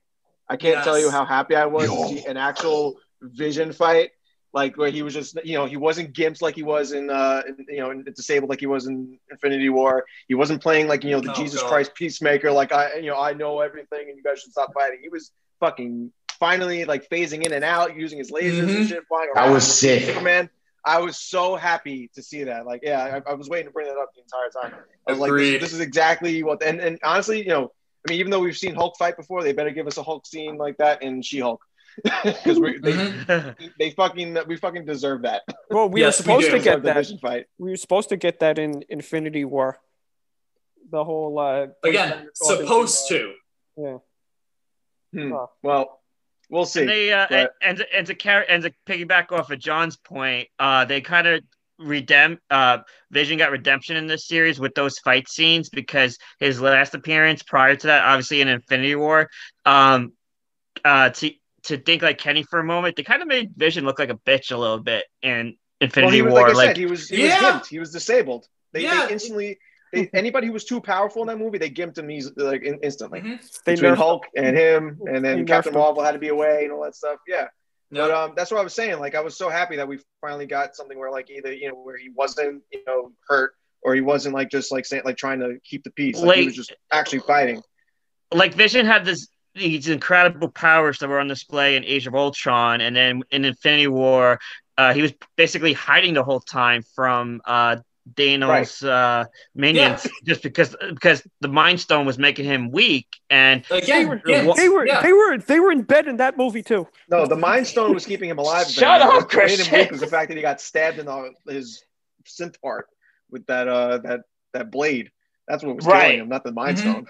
I 0.49 0.57
can't 0.57 0.75
Yes. 0.79 0.85
tell 0.85 0.99
you 0.99 1.11
how 1.11 1.25
happy 1.25 1.55
I 1.55 1.67
was 1.67 1.87
Yo. 1.89 2.09
to 2.09 2.09
see 2.21 2.27
an 2.27 2.37
actual 2.37 2.97
Vision 3.23 3.73
fight, 3.73 4.11
like 4.55 4.77
where 4.77 4.91
he 4.91 5.03
was 5.03 5.13
just, 5.13 5.37
you 5.45 5.59
know, 5.59 5.67
he 5.67 5.77
wasn't 5.77 6.15
gimped 6.15 6.41
like 6.41 6.55
he 6.55 6.63
was 6.63 6.93
in, 6.93 7.11
uh, 7.11 7.43
in, 7.49 7.67
you 7.69 7.81
know, 7.81 7.91
in, 7.91 8.05
disabled 8.05 8.49
like 8.49 8.61
he 8.61 8.67
was 8.67 8.87
in 8.87 9.19
Infinity 9.31 9.69
War. 9.69 10.05
He 10.29 10.35
wasn't 10.35 10.63
playing 10.63 10.87
like 10.87 11.03
you 11.05 11.11
know 11.11 11.21
the 11.21 11.33
Oh, 11.33 11.35
Jesus 11.35 11.61
God. 11.61 11.69
Christ 11.69 11.95
peacemaker, 11.95 12.53
like 12.53 12.73
I, 12.73 12.95
you 12.97 13.11
know, 13.11 13.21
I 13.21 13.33
know 13.35 13.61
everything 13.61 14.07
and 14.09 14.17
you 14.17 14.23
guys 14.23 14.41
should 14.41 14.53
stop 14.53 14.73
fighting. 14.73 15.01
He 15.03 15.09
was 15.09 15.33
fucking 15.61 16.13
finally 16.39 16.85
like 16.85 17.09
phasing 17.11 17.45
in 17.45 17.53
and 17.53 17.65
out, 17.65 17.97
using 17.97 18.19
his 18.19 18.31
lasers 18.31 18.61
and 18.61 18.71
Mhm. 18.71 18.89
shit, 18.89 19.03
flying 19.09 19.29
That 19.35 19.43
around. 19.45 19.55
was 19.55 19.67
sick. 19.81 20.05
Superman. 20.05 20.49
I 20.87 21.01
was 21.01 21.17
so 21.17 21.57
happy 21.57 22.11
to 22.15 22.23
see 22.23 22.45
that. 22.45 22.67
Like, 22.67 22.81
yeah, 22.83 23.21
I, 23.27 23.31
I 23.31 23.35
was 23.35 23.49
waiting 23.49 23.67
to 23.67 23.73
bring 23.73 23.87
that 23.87 23.97
up 23.97 24.11
the 24.15 24.21
entire 24.21 24.51
time. 24.71 24.79
I 25.09 25.13
was 25.13 25.19
like, 25.19 25.31
Agreed. 25.31 25.55
this, 25.55 25.63
this 25.71 25.73
is 25.73 25.81
exactly 25.81 26.43
what. 26.43 26.63
And, 26.63 26.79
and 26.79 26.99
honestly, 27.03 27.39
you 27.43 27.49
know, 27.49 27.73
I 28.07 28.11
mean, 28.11 28.21
even 28.21 28.31
though 28.31 28.41
we've 28.41 28.57
seen 28.57 28.75
Hulk 28.75 28.97
fight 28.99 29.17
before, 29.17 29.43
they 29.43 29.53
better 29.55 29.71
give 29.71 29.87
us 29.87 29.97
a 29.97 30.03
Hulk 30.03 30.27
scene 30.27 30.59
like 30.59 30.77
that 30.77 31.03
in 31.03 31.23
She-Hulk. 31.23 31.65
because 32.25 32.59
we 32.59 32.79
they, 32.79 32.93
Mhm. 32.93 33.71
they 33.79 33.91
fucking 33.91 34.37
we 34.47 34.57
fucking 34.57 34.85
deserve 34.85 35.23
that. 35.23 35.43
Well, 35.71 35.89
we 35.89 36.01
Yes, 36.01 36.19
were 36.19 36.23
supposed 36.23 36.53
we 36.53 36.59
to 36.59 36.65
get 36.65 36.83
that. 36.83 37.07
Fight. 37.21 37.47
We 37.59 37.71
were 37.71 37.77
supposed 37.77 38.09
to 38.09 38.17
get 38.17 38.41
that 38.41 38.59
in 38.59 38.85
Infinity 38.89 39.45
War. 39.45 39.79
The 40.91 41.05
whole 41.05 41.39
uh, 41.39 41.67
Again, 41.83 42.29
supposed 42.35 43.09
to. 43.09 43.33
Yeah. 43.77 43.99
Hmm. 45.13 45.31
Huh. 45.33 45.47
Well, 45.63 46.01
we'll 46.51 46.63
And 46.63 46.69
see. 46.71 46.85
they 46.85 47.13
uh, 47.13 47.27
but- 47.31 47.53
and, 47.63 47.79
and 47.81 47.87
and 47.95 48.07
to 48.09 48.15
carry 48.15 48.45
and 48.49 48.63
to 48.65 48.73
piggyback 48.87 49.33
off 49.33 49.51
of 49.51 49.59
John's 49.59 49.97
point, 49.97 50.49
uh, 50.59 50.85
they 50.85 51.01
kind 51.01 51.27
of 51.27 51.43
redemp 51.81 52.39
uh 52.51 52.79
Vision 53.11 53.37
got 53.37 53.51
redemption 53.51 53.97
in 53.97 54.07
this 54.07 54.29
series 54.29 54.61
with 54.61 54.75
those 54.77 54.97
fight 55.01 55.29
scenes 55.29 55.69
because 55.71 56.17
his 56.39 56.61
last 56.61 56.95
appearance 56.95 57.43
prior 57.43 57.75
to 57.75 57.87
that, 57.89 58.05
obviously 58.05 58.41
in 58.41 58.47
Infinity 58.47 58.95
War, 58.95 59.29
um, 59.65 60.13
uh, 60.85 61.11
to 61.11 61.33
to 61.65 61.79
think 61.79 62.03
like 62.03 62.19
Kenny 62.19 62.43
for 62.43 62.59
a 62.61 62.65
moment, 62.65 62.97
they 62.97 63.03
kind 63.03 63.23
of 63.23 63.29
made 63.29 63.53
Vision 63.57 63.85
look 63.85 63.99
like 63.99 64.11
a 64.11 64.17
bitch 64.19 64.53
a 64.53 64.57
little 64.57 64.79
bit 64.81 65.05
in 65.23 65.47
Well, 65.47 65.55
Infinity 65.81 66.17
he 66.17 66.23
was 66.23 66.33
War, 66.33 66.43
like 66.43 66.51
I 66.51 66.57
like 66.57 66.67
said, 66.69 66.77
he 66.77 66.87
was 66.87 67.09
he 67.09 67.25
Yeah. 67.27 67.35
was 67.41 67.63
gimped. 67.63 67.67
He 67.69 67.79
was 67.79 67.91
disabled. 67.93 68.47
They, 68.73 68.83
Yeah. 68.83 69.07
they 69.07 69.13
instantly 69.15 69.59
they, 69.93 70.09
anybody 70.15 70.47
who 70.49 70.53
was 70.53 70.65
too 70.65 70.81
powerful 70.81 71.23
in 71.23 71.29
that 71.29 71.39
movie, 71.39 71.59
they 71.59 71.71
gimped 71.71 71.99
him 71.99 72.11
eas- 72.11 72.33
like 72.37 72.63
in, 72.63 72.79
instantly. 72.83 73.21
Mhm. 73.21 73.63
They 73.65 73.75
Between 73.75 73.93
nerfed 73.93 73.97
Hulk 73.97 74.27
and 74.37 74.57
him, 74.57 75.01
and 75.07 75.25
then 75.25 75.45
nerfed 75.45 75.47
Captain. 75.49 75.75
Marvel 75.75 76.03
had 76.03 76.13
to 76.13 76.19
be 76.19 76.29
away 76.29 76.65
and 76.65 76.73
all 76.73 76.83
that 76.85 76.97
stuff. 76.97 77.19
Yeah. 77.27 77.49
But 77.91 78.11
um, 78.11 78.33
that's 78.35 78.51
what 78.51 78.59
I 78.59 78.65
was 78.65 78.75
saying. 78.75 78.99
Like 78.99 79.15
I 79.15 79.21
was 79.21 79.37
so 79.37 79.49
happy 79.49 79.77
that 79.77 79.87
we 79.87 80.01
finally 80.21 80.47
got 80.47 80.75
something 80.75 80.99
where 80.99 81.13
like 81.13 81.31
either 81.31 81.53
you 81.53 81.69
know 81.69 81.75
where 81.77 81.97
he 81.97 82.09
wasn't 82.11 82.63
you 82.73 82.81
know 82.87 83.13
hurt 83.29 83.55
or 83.83 83.95
he 83.95 84.01
wasn't 84.01 84.35
like 84.35 84.51
just 84.51 84.73
like 84.73 84.85
saying 84.85 85.03
like 85.05 85.17
trying 85.17 85.39
to 85.41 85.59
keep 85.65 85.85
the 85.85 85.91
peace. 85.93 86.19
Like, 86.19 86.39
he 86.39 86.47
was 86.47 86.57
just 86.57 86.75
actually 86.91 87.21
fighting. 87.21 87.63
like 88.33 88.55
Vision 88.55 88.85
had 88.85 89.05
this 89.05 89.29
these 89.55 89.89
incredible 89.89 90.49
powers 90.49 90.99
that 90.99 91.09
were 91.09 91.21
on 91.21 91.29
display 91.29 91.77
in 91.77 91.85
Age 91.85 92.07
of 92.07 92.15
Ultron, 92.15 92.81
and 92.81 92.95
then 92.97 93.23
in 93.31 93.45
Infinity 93.45 93.87
War, 93.89 94.41
uh, 94.77 94.93
he 94.93 95.03
was 95.03 95.13
basically 95.37 95.73
hiding 95.73 96.15
the 96.15 96.25
whole 96.25 96.41
time 96.41 96.83
from 96.95 97.41
uh, 97.45 97.77
Thanos' 98.15 98.87
uh, 98.87 99.25
minions, 99.55 100.07
just 100.25 100.43
because 100.43 100.75
because 100.89 101.23
the 101.41 101.49
Mind 101.49 101.81
Stone 101.81 102.05
was 102.05 102.19
making 102.19 102.45
him 102.45 102.71
weak, 102.71 103.07
and 103.31 103.65
Again, 103.71 104.09
were- 104.09 104.23
yeah, 104.27 104.53
They 104.57 104.69
were 104.69 104.87
yeah. 104.87 105.01
they 105.03 105.13
were 105.13 105.39
they 105.39 105.61
were 105.61 105.71
in 105.73 105.83
bed 105.83 106.09
in 106.09 106.17
that 106.17 106.37
movie 106.37 106.63
too. 106.63 106.89
No, 107.09 107.25
the 107.27 107.37
Mind 107.37 107.67
Stone 107.67 107.95
was 107.95 108.05
keeping 108.05 108.29
him 108.29 108.39
alive. 108.39 108.67
Shut 108.71 109.01
up, 109.01 109.15
What 109.33 109.35
made 109.37 109.61
him 109.61 109.73
weak 109.73 109.91
was 109.91 110.01
the 110.01 110.07
fact 110.09 110.29
that 110.29 110.37
he 110.37 110.43
got 110.43 110.61
stabbed 110.61 110.99
in 110.99 111.07
the, 111.07 111.33
his 111.49 111.83
synth 112.27 112.61
part 112.61 112.89
with 113.31 113.47
that 113.47 113.69
uh 113.69 113.99
that 113.99 114.21
that 114.53 114.71
blade. 114.71 115.11
That's 115.47 115.63
what 115.63 115.77
was 115.77 115.87
Right. 115.87 116.03
killing 116.07 116.19
him, 116.21 116.29
not 116.29 116.43
the 116.45 116.53
Mind 116.53 116.77
Mhm. 116.77 116.81
Stone. 116.81 117.07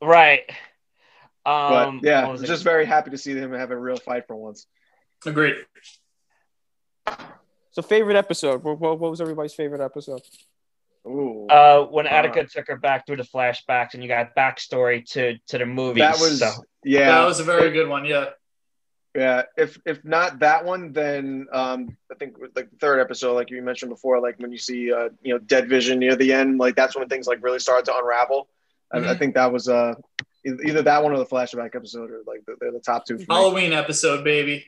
right. 0.00 0.50
But 1.44 1.88
Um, 1.88 2.00
yeah, 2.02 2.26
I 2.26 2.30
was 2.30 2.40
was 2.40 2.50
it? 2.50 2.52
just 2.52 2.64
very 2.64 2.84
happy 2.84 3.10
to 3.10 3.18
see 3.18 3.32
him 3.34 3.52
have 3.52 3.70
a 3.70 3.76
real 3.76 3.96
fight 3.96 4.26
for 4.26 4.36
once. 4.36 4.66
Agreed. 5.26 5.56
So 7.72 7.82
favorite 7.82 8.16
episode. 8.16 8.62
What, 8.62 8.78
what, 8.78 8.98
what 8.98 9.10
was 9.10 9.20
everybody's 9.20 9.54
favorite 9.54 9.80
episode? 9.80 10.20
Ooh, 11.06 11.46
uh, 11.48 11.84
when 11.86 12.06
Uh, 12.06 12.10
Attica 12.10 12.44
took 12.46 12.68
her 12.68 12.76
back 12.76 13.06
through 13.06 13.16
the 13.16 13.24
flashbacks, 13.24 13.94
and 13.94 14.02
you 14.02 14.08
got 14.08 14.36
backstory 14.36 15.04
to 15.12 15.36
to 15.48 15.58
the 15.58 15.66
movies. 15.66 16.02
that 16.02 16.18
was 16.20 16.38
so. 16.38 16.50
yeah. 16.84 17.06
That 17.20 17.24
was 17.26 17.40
a 17.40 17.44
very 17.44 17.70
good 17.70 17.88
one. 17.88 18.04
Yeah. 18.04 18.26
Yeah, 19.14 19.42
if 19.58 19.78
if 19.84 20.02
not 20.06 20.38
that 20.38 20.64
one, 20.64 20.92
then 20.92 21.46
um, 21.52 21.98
I 22.10 22.14
think 22.14 22.36
like 22.56 22.70
the 22.70 22.76
third 22.80 22.98
episode, 22.98 23.34
like 23.34 23.50
you 23.50 23.60
mentioned 23.60 23.90
before, 23.90 24.20
like 24.20 24.38
when 24.38 24.52
you 24.52 24.56
see 24.58 24.90
uh, 24.90 25.10
you 25.22 25.34
know 25.34 25.38
Dead 25.38 25.68
Vision 25.68 25.98
near 25.98 26.16
the 26.16 26.32
end, 26.32 26.58
like 26.58 26.76
that's 26.76 26.96
when 26.96 27.06
things 27.08 27.26
like 27.26 27.42
really 27.42 27.58
started 27.58 27.84
to 27.86 27.96
unravel. 27.98 28.48
I, 28.90 28.98
I 28.98 29.00
Mhm. 29.00 29.18
think 29.18 29.34
that 29.34 29.52
was 29.52 29.68
uh 29.68 29.96
either 30.44 30.82
that 30.82 31.02
one 31.02 31.12
or 31.12 31.18
the 31.18 31.26
flashback 31.26 31.74
episode, 31.74 32.10
or 32.10 32.22
like 32.26 32.44
the, 32.46 32.56
they're 32.60 32.72
the 32.72 32.80
top 32.80 33.06
two. 33.06 33.14
For 33.16 33.20
me. 33.20 33.26
Halloween 33.28 33.72
episode, 33.72 34.24
baby. 34.24 34.64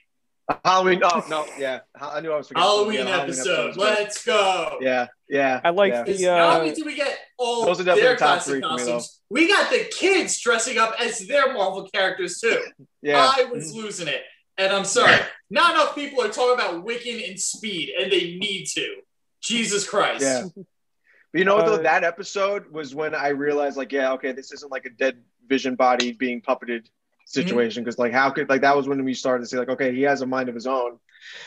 Halloween. 0.64 1.01
Oh 1.03 1.25
no, 1.29 1.47
yeah, 1.59 1.81
I 2.01 2.20
knew 2.20 2.33
I 2.33 2.37
was 2.37 2.49
forgetting. 2.49 2.68
Halloween 2.68 2.99
Yeah, 2.99 3.05
the 3.05 3.22
episode. 3.22 3.66
was 3.68 3.77
good. 3.77 3.83
Let's 3.83 4.25
go. 4.25 4.79
Yeah, 4.81 5.07
yeah. 5.29 5.61
I 5.64 5.70
like 5.70 5.93
yeah. 5.93 5.99
the- 6.03 6.05
Because 6.05 6.22
not 6.22 6.39
uh, 6.39 6.59
only 6.61 6.75
do 6.75 6.85
we 6.85 6.95
get 6.95 7.18
all 7.39 7.64
Those 7.64 7.81
are 7.81 7.85
definitely 7.85 8.03
their 8.03 8.16
top 8.16 8.43
three 8.43 8.61
for 8.61 8.68
me, 8.68 8.77
costumes, 8.77 9.20
we 9.31 9.49
got 9.49 9.70
the 9.70 9.91
kids 9.91 10.39
dressing 10.41 10.77
up 10.79 10.95
as 11.01 11.20
their 11.27 11.53
Marvel 11.55 11.89
characters 11.93 12.41
too. 12.41 12.62
yeah. 13.03 13.33
I 13.37 13.45
was 13.45 13.75
losing 13.75 14.09
it. 14.09 14.22
And 14.57 14.72
I'm 14.72 14.85
sorry, 14.85 15.16
not 15.51 15.75
enough 15.75 15.95
people 15.97 16.22
are 16.22 16.29
talking 16.29 16.55
about 16.55 16.85
Wiccan 16.87 17.29
and 17.29 17.41
Speed, 17.41 17.93
and 17.99 18.12
they 18.12 18.37
need 18.37 18.66
to. 18.75 18.97
Jesus 19.43 19.89
Christ. 19.89 20.22
Yeah. 20.22 20.45
But 20.55 21.39
you 21.39 21.45
know 21.45 21.57
what 21.57 21.66
though? 21.66 21.75
Uh, 21.75 21.83
That 21.83 22.05
episode 22.05 22.70
was 22.70 22.95
when 22.95 23.14
I 23.14 23.29
realized, 23.29 23.77
like, 23.77 23.91
yeah, 23.91 24.12
okay, 24.12 24.31
this 24.31 24.53
isn't 24.53 24.70
like 24.70 24.85
a 24.85 24.91
dead 24.91 25.18
vision 25.49 25.74
body 25.74 26.12
being 26.12 26.40
puppeted 26.40 26.88
situation. 27.26 27.82
Because 27.82 27.99
like, 27.99 28.12
how 28.12 28.30
could 28.30 28.49
like 28.49 28.62
that 28.62 28.76
was 28.76 28.88
when 28.88 29.05
we 29.05 29.14
started 29.14 29.45
to 29.45 29.49
see 29.49 29.57
like, 29.57 29.68
okay, 29.68 29.95
he 29.95 30.03
has 30.03 30.22
a 30.22 30.26
mind 30.26 30.49
of 30.49 30.55
his 30.55 30.66
own. 30.66 30.99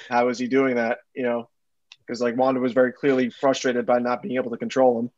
How 0.10 0.30
is 0.30 0.40
he 0.40 0.48
doing 0.48 0.76
that? 0.76 1.00
You 1.14 1.24
know, 1.24 1.50
because 2.08 2.22
like 2.22 2.38
Wanda 2.38 2.60
was 2.60 2.74
very 2.74 2.94
clearly 2.94 3.30
frustrated 3.30 3.86
by 3.86 4.00
not 4.00 4.22
being 4.22 4.36
able 4.36 4.52
to 4.52 4.58
control 4.58 5.00
him. 5.00 5.12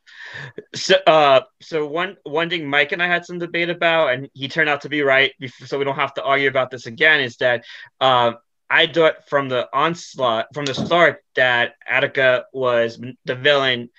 So, 0.73 0.95
uh, 1.05 1.41
so 1.61 1.88
one 1.88 2.17
one 2.23 2.49
thing 2.49 2.67
Mike 2.67 2.91
and 2.91 3.01
I 3.01 3.07
had 3.07 3.25
some 3.25 3.39
debate 3.39 3.69
about, 3.69 4.13
and 4.13 4.30
he 4.34 4.47
turned 4.47 4.69
out 4.69 4.82
to 4.82 4.89
be 4.89 5.01
right. 5.01 5.32
So 5.65 5.77
we 5.77 5.86
don't 5.86 5.95
have 5.95 6.13
to 6.15 6.23
argue 6.23 6.49
about 6.49 6.71
this 6.71 6.88
again. 6.88 7.21
Is 7.21 7.38
that 7.38 7.63
uh, 8.01 8.34
I 8.69 8.88
thought 8.88 9.30
from 9.30 9.49
the 9.49 9.67
onslaught 9.73 10.47
from 10.53 10.65
the 10.65 10.73
start 10.73 11.23
that 11.36 11.75
Attica 11.88 12.45
was 12.53 12.99
the 13.25 13.36
villain, 13.36 13.89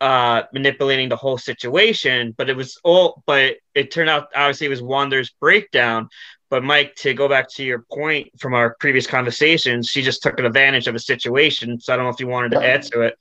uh, 0.00 0.42
manipulating 0.52 1.08
the 1.08 1.16
whole 1.16 1.38
situation. 1.38 2.34
But 2.36 2.48
it 2.50 2.56
was 2.56 2.78
all. 2.84 3.22
But 3.26 3.56
it 3.74 3.90
turned 3.90 4.10
out 4.10 4.28
obviously 4.34 4.66
it 4.66 4.70
was 4.70 4.82
Wanda's 4.82 5.30
breakdown. 5.40 6.08
But 6.48 6.62
Mike, 6.62 6.94
to 6.96 7.12
go 7.12 7.28
back 7.28 7.48
to 7.54 7.64
your 7.64 7.84
point 7.92 8.28
from 8.38 8.54
our 8.54 8.76
previous 8.78 9.06
conversations, 9.06 9.88
she 9.88 10.02
just 10.02 10.22
took 10.22 10.38
advantage 10.38 10.86
of 10.86 10.94
a 10.94 11.00
situation. 11.00 11.80
So 11.80 11.92
I 11.92 11.96
don't 11.96 12.04
know 12.06 12.10
if 12.10 12.20
you 12.20 12.28
wanted 12.28 12.52
to 12.52 12.64
add 12.64 12.82
to 12.84 13.00
it. 13.02 13.18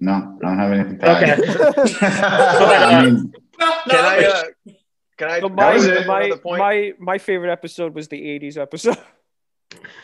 No, 0.00 0.38
I 0.42 0.46
don't 0.46 0.58
have 0.58 0.72
anything 0.72 0.98
to 0.98 1.06
add. 1.06 1.38
Okay. 2.60 2.76
I 2.76 3.04
mean, 3.04 3.32
No, 3.58 3.68
no, 3.68 3.92
Can 3.92 4.04
I? 4.04 4.24
Uh, 4.24 4.72
can 5.18 5.28
I? 5.30 5.40
So 5.40 5.48
my, 5.50 5.74
was 5.74 6.06
my, 6.06 6.32
my 6.44 6.92
my 6.98 7.18
favorite 7.18 7.52
episode 7.52 7.94
was 7.94 8.08
the 8.08 8.20
'80s 8.20 8.56
episode. 8.56 8.98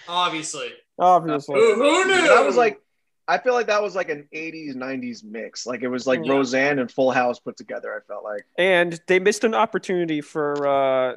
Obviously. 0.06 0.68
Obviously, 0.98 1.56
Who, 1.56 1.74
who 1.74 2.04
knew? 2.06 2.28
that 2.28 2.44
was 2.44 2.56
like. 2.56 2.80
I 3.28 3.38
feel 3.38 3.54
like 3.54 3.66
that 3.66 3.82
was 3.82 3.94
like 3.96 4.08
an 4.08 4.28
80s 4.32 4.76
90s 4.76 5.24
mix. 5.24 5.66
Like 5.66 5.82
it 5.82 5.88
was 5.88 6.06
like 6.06 6.20
Yeah. 6.24 6.32
Roseanne 6.32 6.78
and 6.78 6.90
Full 6.90 7.10
House 7.10 7.38
put 7.40 7.56
together. 7.56 7.92
I 7.94 8.00
felt 8.06 8.22
like. 8.24 8.44
and 8.56 9.00
they 9.08 9.18
missed 9.18 9.42
an 9.44 9.54
opportunity 9.54 10.20
for 10.20 10.66
uh, 10.66 11.16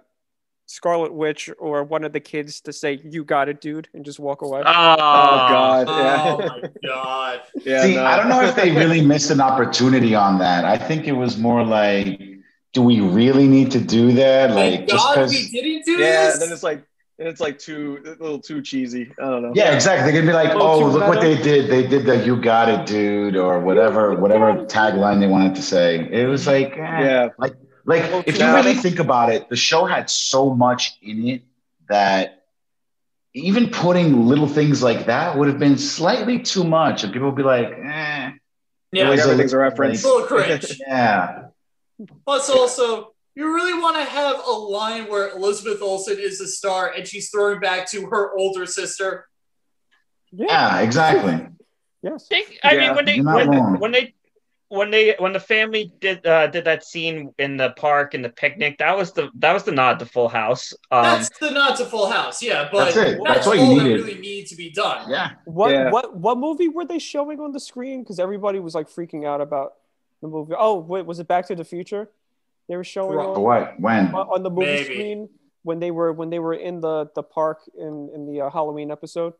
Scarlet 0.66 1.14
Witch 1.14 1.50
or 1.60 1.84
one 1.84 2.04
of 2.04 2.14
the 2.14 2.20
kids 2.20 2.62
to 2.62 2.74
say 2.74 3.00
"You 3.04 3.24
got 3.24 3.50
it, 3.50 3.60
dude," 3.62 3.88
and 3.94 4.06
just 4.06 4.20
walk 4.20 4.42
away. 4.44 4.62
Oh, 4.66 4.72
Oh 4.72 4.98
God! 4.98 5.88
Oh 5.90 6.38
my 6.48 6.70
god. 6.88 7.42
yeah. 7.64 7.84
see, 7.84 7.96
no. 7.96 8.06
I 8.06 8.18
don't 8.18 8.30
know 8.30 8.42
if 8.44 8.56
they 8.56 8.72
really 8.72 9.02
missed 9.02 9.32
an 9.32 9.42
opportunity 9.42 10.14
on 10.16 10.38
that. 10.40 10.66
I 10.66 10.78
think 10.78 11.08
it 11.08 11.14
was 11.14 11.38
more 11.38 11.64
like, 11.64 12.20
do 12.74 12.82
we 12.84 13.00
really 13.02 13.48
need 13.48 13.72
to 13.72 13.80
do 13.80 14.12
that? 14.14 14.52
Like, 14.52 14.76
Thank 14.80 14.90
just 14.90 15.04
God 15.06 15.16
because. 15.16 15.32
we 15.32 15.50
didn't 15.50 15.86
do 15.86 15.92
Yeah. 15.94 16.26
this. 16.28 16.40
Then 16.40 16.52
it's 16.52 16.64
like. 16.64 16.84
Then 17.20 17.28
it's 17.28 17.42
like 17.42 17.60
too 17.60 18.02
a 18.06 18.10
little 18.24 18.40
too 18.40 18.62
cheesy. 18.62 19.12
I 19.20 19.24
don't 19.30 19.42
know. 19.44 19.52
Yeah, 19.54 19.74
exactly. 19.76 20.12
They're 20.12 20.22
gonna 20.22 20.32
be 20.32 20.36
like, 20.48 20.56
"Oh, 20.56 20.80
look 20.88 21.08
what 21.08 21.22
they 21.22 21.36
did! 21.42 21.70
They 21.70 21.86
did 21.86 22.06
the 22.06 22.26
you 22.26 22.36
got 22.42 22.70
it, 22.70 22.86
dude," 22.88 23.36
or 23.36 23.60
whatever, 23.60 24.16
whatever 24.16 24.66
tagline 24.66 25.20
they 25.20 25.28
wanted 25.28 25.56
to 25.56 25.62
say. 25.62 26.10
It 26.12 26.26
was 26.28 26.48
like, 26.48 26.72
eh. 26.78 27.04
Yeah. 27.04 27.30
like 27.38 27.56
Little 27.86 28.24
if 28.26 28.38
you 28.40 28.46
really 28.46 28.76
think 28.76 29.00
about 29.00 29.32
it, 29.32 29.50
the 29.50 29.56
show 29.56 29.86
had 29.86 30.10
so 30.10 30.54
much 30.56 30.98
in 31.02 31.28
it 31.28 31.42
that 31.90 32.44
even 33.34 33.70
putting 33.70 34.26
little 34.28 34.48
things 34.48 34.82
like 34.84 35.06
that 35.08 35.38
would 35.38 35.48
have 35.48 35.60
been 35.60 35.78
slightly 35.78 36.40
too 36.40 36.64
much, 36.64 37.04
and 37.04 37.12
people 37.12 37.28
would 37.30 37.36
be 37.38 37.44
like, 37.44 37.68
"Eh." 37.68 37.78
yeah, 37.84 38.32
It 38.92 39.10
Like 39.10 39.20
everything's 39.20 39.54
a 39.54 39.58
like- 39.58 39.72
reference. 39.72 39.96
it's 40.00 40.04
a 40.06 40.08
little 40.08 40.28
cringe. 40.28 40.80
Yeah, 40.88 41.44
Plus, 42.26 42.50
also, 42.50 43.09
you 43.40 43.56
really 43.56 43.74
want 43.80 43.96
to 43.96 44.04
have 44.04 44.42
a 44.46 44.52
line 44.52 45.08
where 45.08 45.30
Elizabeth 45.30 45.82
Olsen 45.82 46.18
is 46.20 46.40
the 46.40 46.48
star 46.48 46.92
and 46.92 47.08
she's 47.08 47.30
throwing 47.30 47.62
back 47.62 47.90
to 47.92 48.06
her 48.08 48.36
older 48.38 48.66
sister. 48.66 49.30
yeah, 50.34 50.82
exactly. 50.82 51.48
Yes. 52.02 52.28
think, 52.28 52.60
I 52.66 52.74
Yeah, 52.74 52.80
mean, 52.88 52.96
when 52.96 53.06
they 53.06 53.20
when, 53.22 53.80
when 53.80 53.92
they 53.94 54.14
when 54.68 54.92
they 54.92 55.16
when 55.20 55.32
the 55.32 55.40
family 55.40 55.94
did 56.02 56.28
uh, 56.28 56.48
did 56.48 56.66
that 56.66 56.84
scene 56.84 57.34
in 57.40 57.56
the 57.56 57.70
park 57.72 58.14
and 58.14 58.24
the 58.26 58.30
picnic, 58.30 58.78
that 58.80 58.98
was 58.98 59.14
the 59.14 59.30
that 59.36 59.54
was 59.54 59.64
the 59.64 59.72
nod 59.72 60.00
to 60.00 60.06
Full 60.06 60.28
House. 60.28 60.74
Um, 60.92 61.04
That's 61.04 61.30
the 61.40 61.52
nod 61.52 61.76
to 61.78 61.86
Full 61.86 62.12
House, 62.12 62.44
yeah, 62.44 62.68
but 62.70 62.86
That's 62.86 62.98
it. 62.98 63.18
that's 63.24 63.36
That's 63.36 63.48
what 63.48 63.58
you 63.58 63.64
all 63.64 63.76
that 63.78 63.86
really 63.86 64.20
needs 64.20 64.50
to 64.52 64.58
be 64.58 64.70
done. 64.70 65.10
Yeah, 65.10 65.32
What 65.46 65.72
Yeah. 65.72 65.90
what 65.92 66.14
what 66.14 66.38
movie 66.38 66.68
were 66.68 66.86
they 66.86 67.00
showing 67.00 67.40
on 67.40 67.54
the 67.54 67.60
screen? 67.62 68.04
Because 68.04 68.20
everybody 68.20 68.60
was 68.60 68.76
like 68.76 68.90
freaking 68.90 69.26
out 69.26 69.40
about 69.40 69.76
the 70.22 70.28
movie. 70.28 70.54
Oh, 70.58 70.76
wait, 70.80 71.06
was 71.06 71.20
it 71.20 71.28
Back 71.30 71.48
to 71.48 71.56
the 71.56 71.64
Future? 71.64 72.10
They 72.70 72.78
were 72.78 72.84
showing 72.86 73.18
Right. 73.18 73.26
for 73.26 73.36
on, 73.36 73.42
what? 73.42 73.80
When? 73.82 74.16
on 74.16 74.28
on 74.36 74.44
the 74.44 74.50
movie 74.50 74.68
Maybe. 74.72 74.94
screen 74.94 75.30
when 75.64 75.80
they 75.80 75.92
were 75.92 76.14
when 76.14 76.30
they 76.30 76.40
were 76.40 76.54
in 76.54 76.80
the 76.80 77.10
the 77.16 77.24
park 77.24 77.60
in 77.78 78.10
in 78.16 78.26
the 78.26 78.42
uh, 78.42 78.50
Halloween 78.50 78.92
episode. 78.92 79.34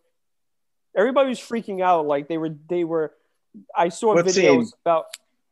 Everybody 0.96 1.30
was 1.30 1.40
freaking 1.40 1.82
out 1.82 2.06
like 2.08 2.28
they 2.28 2.38
were 2.38 2.50
they 2.68 2.84
were. 2.84 3.14
I 3.76 3.90
saw 3.90 4.16
What 4.16 4.26
videos 4.26 4.34
scene? 4.66 4.72
about 4.84 5.06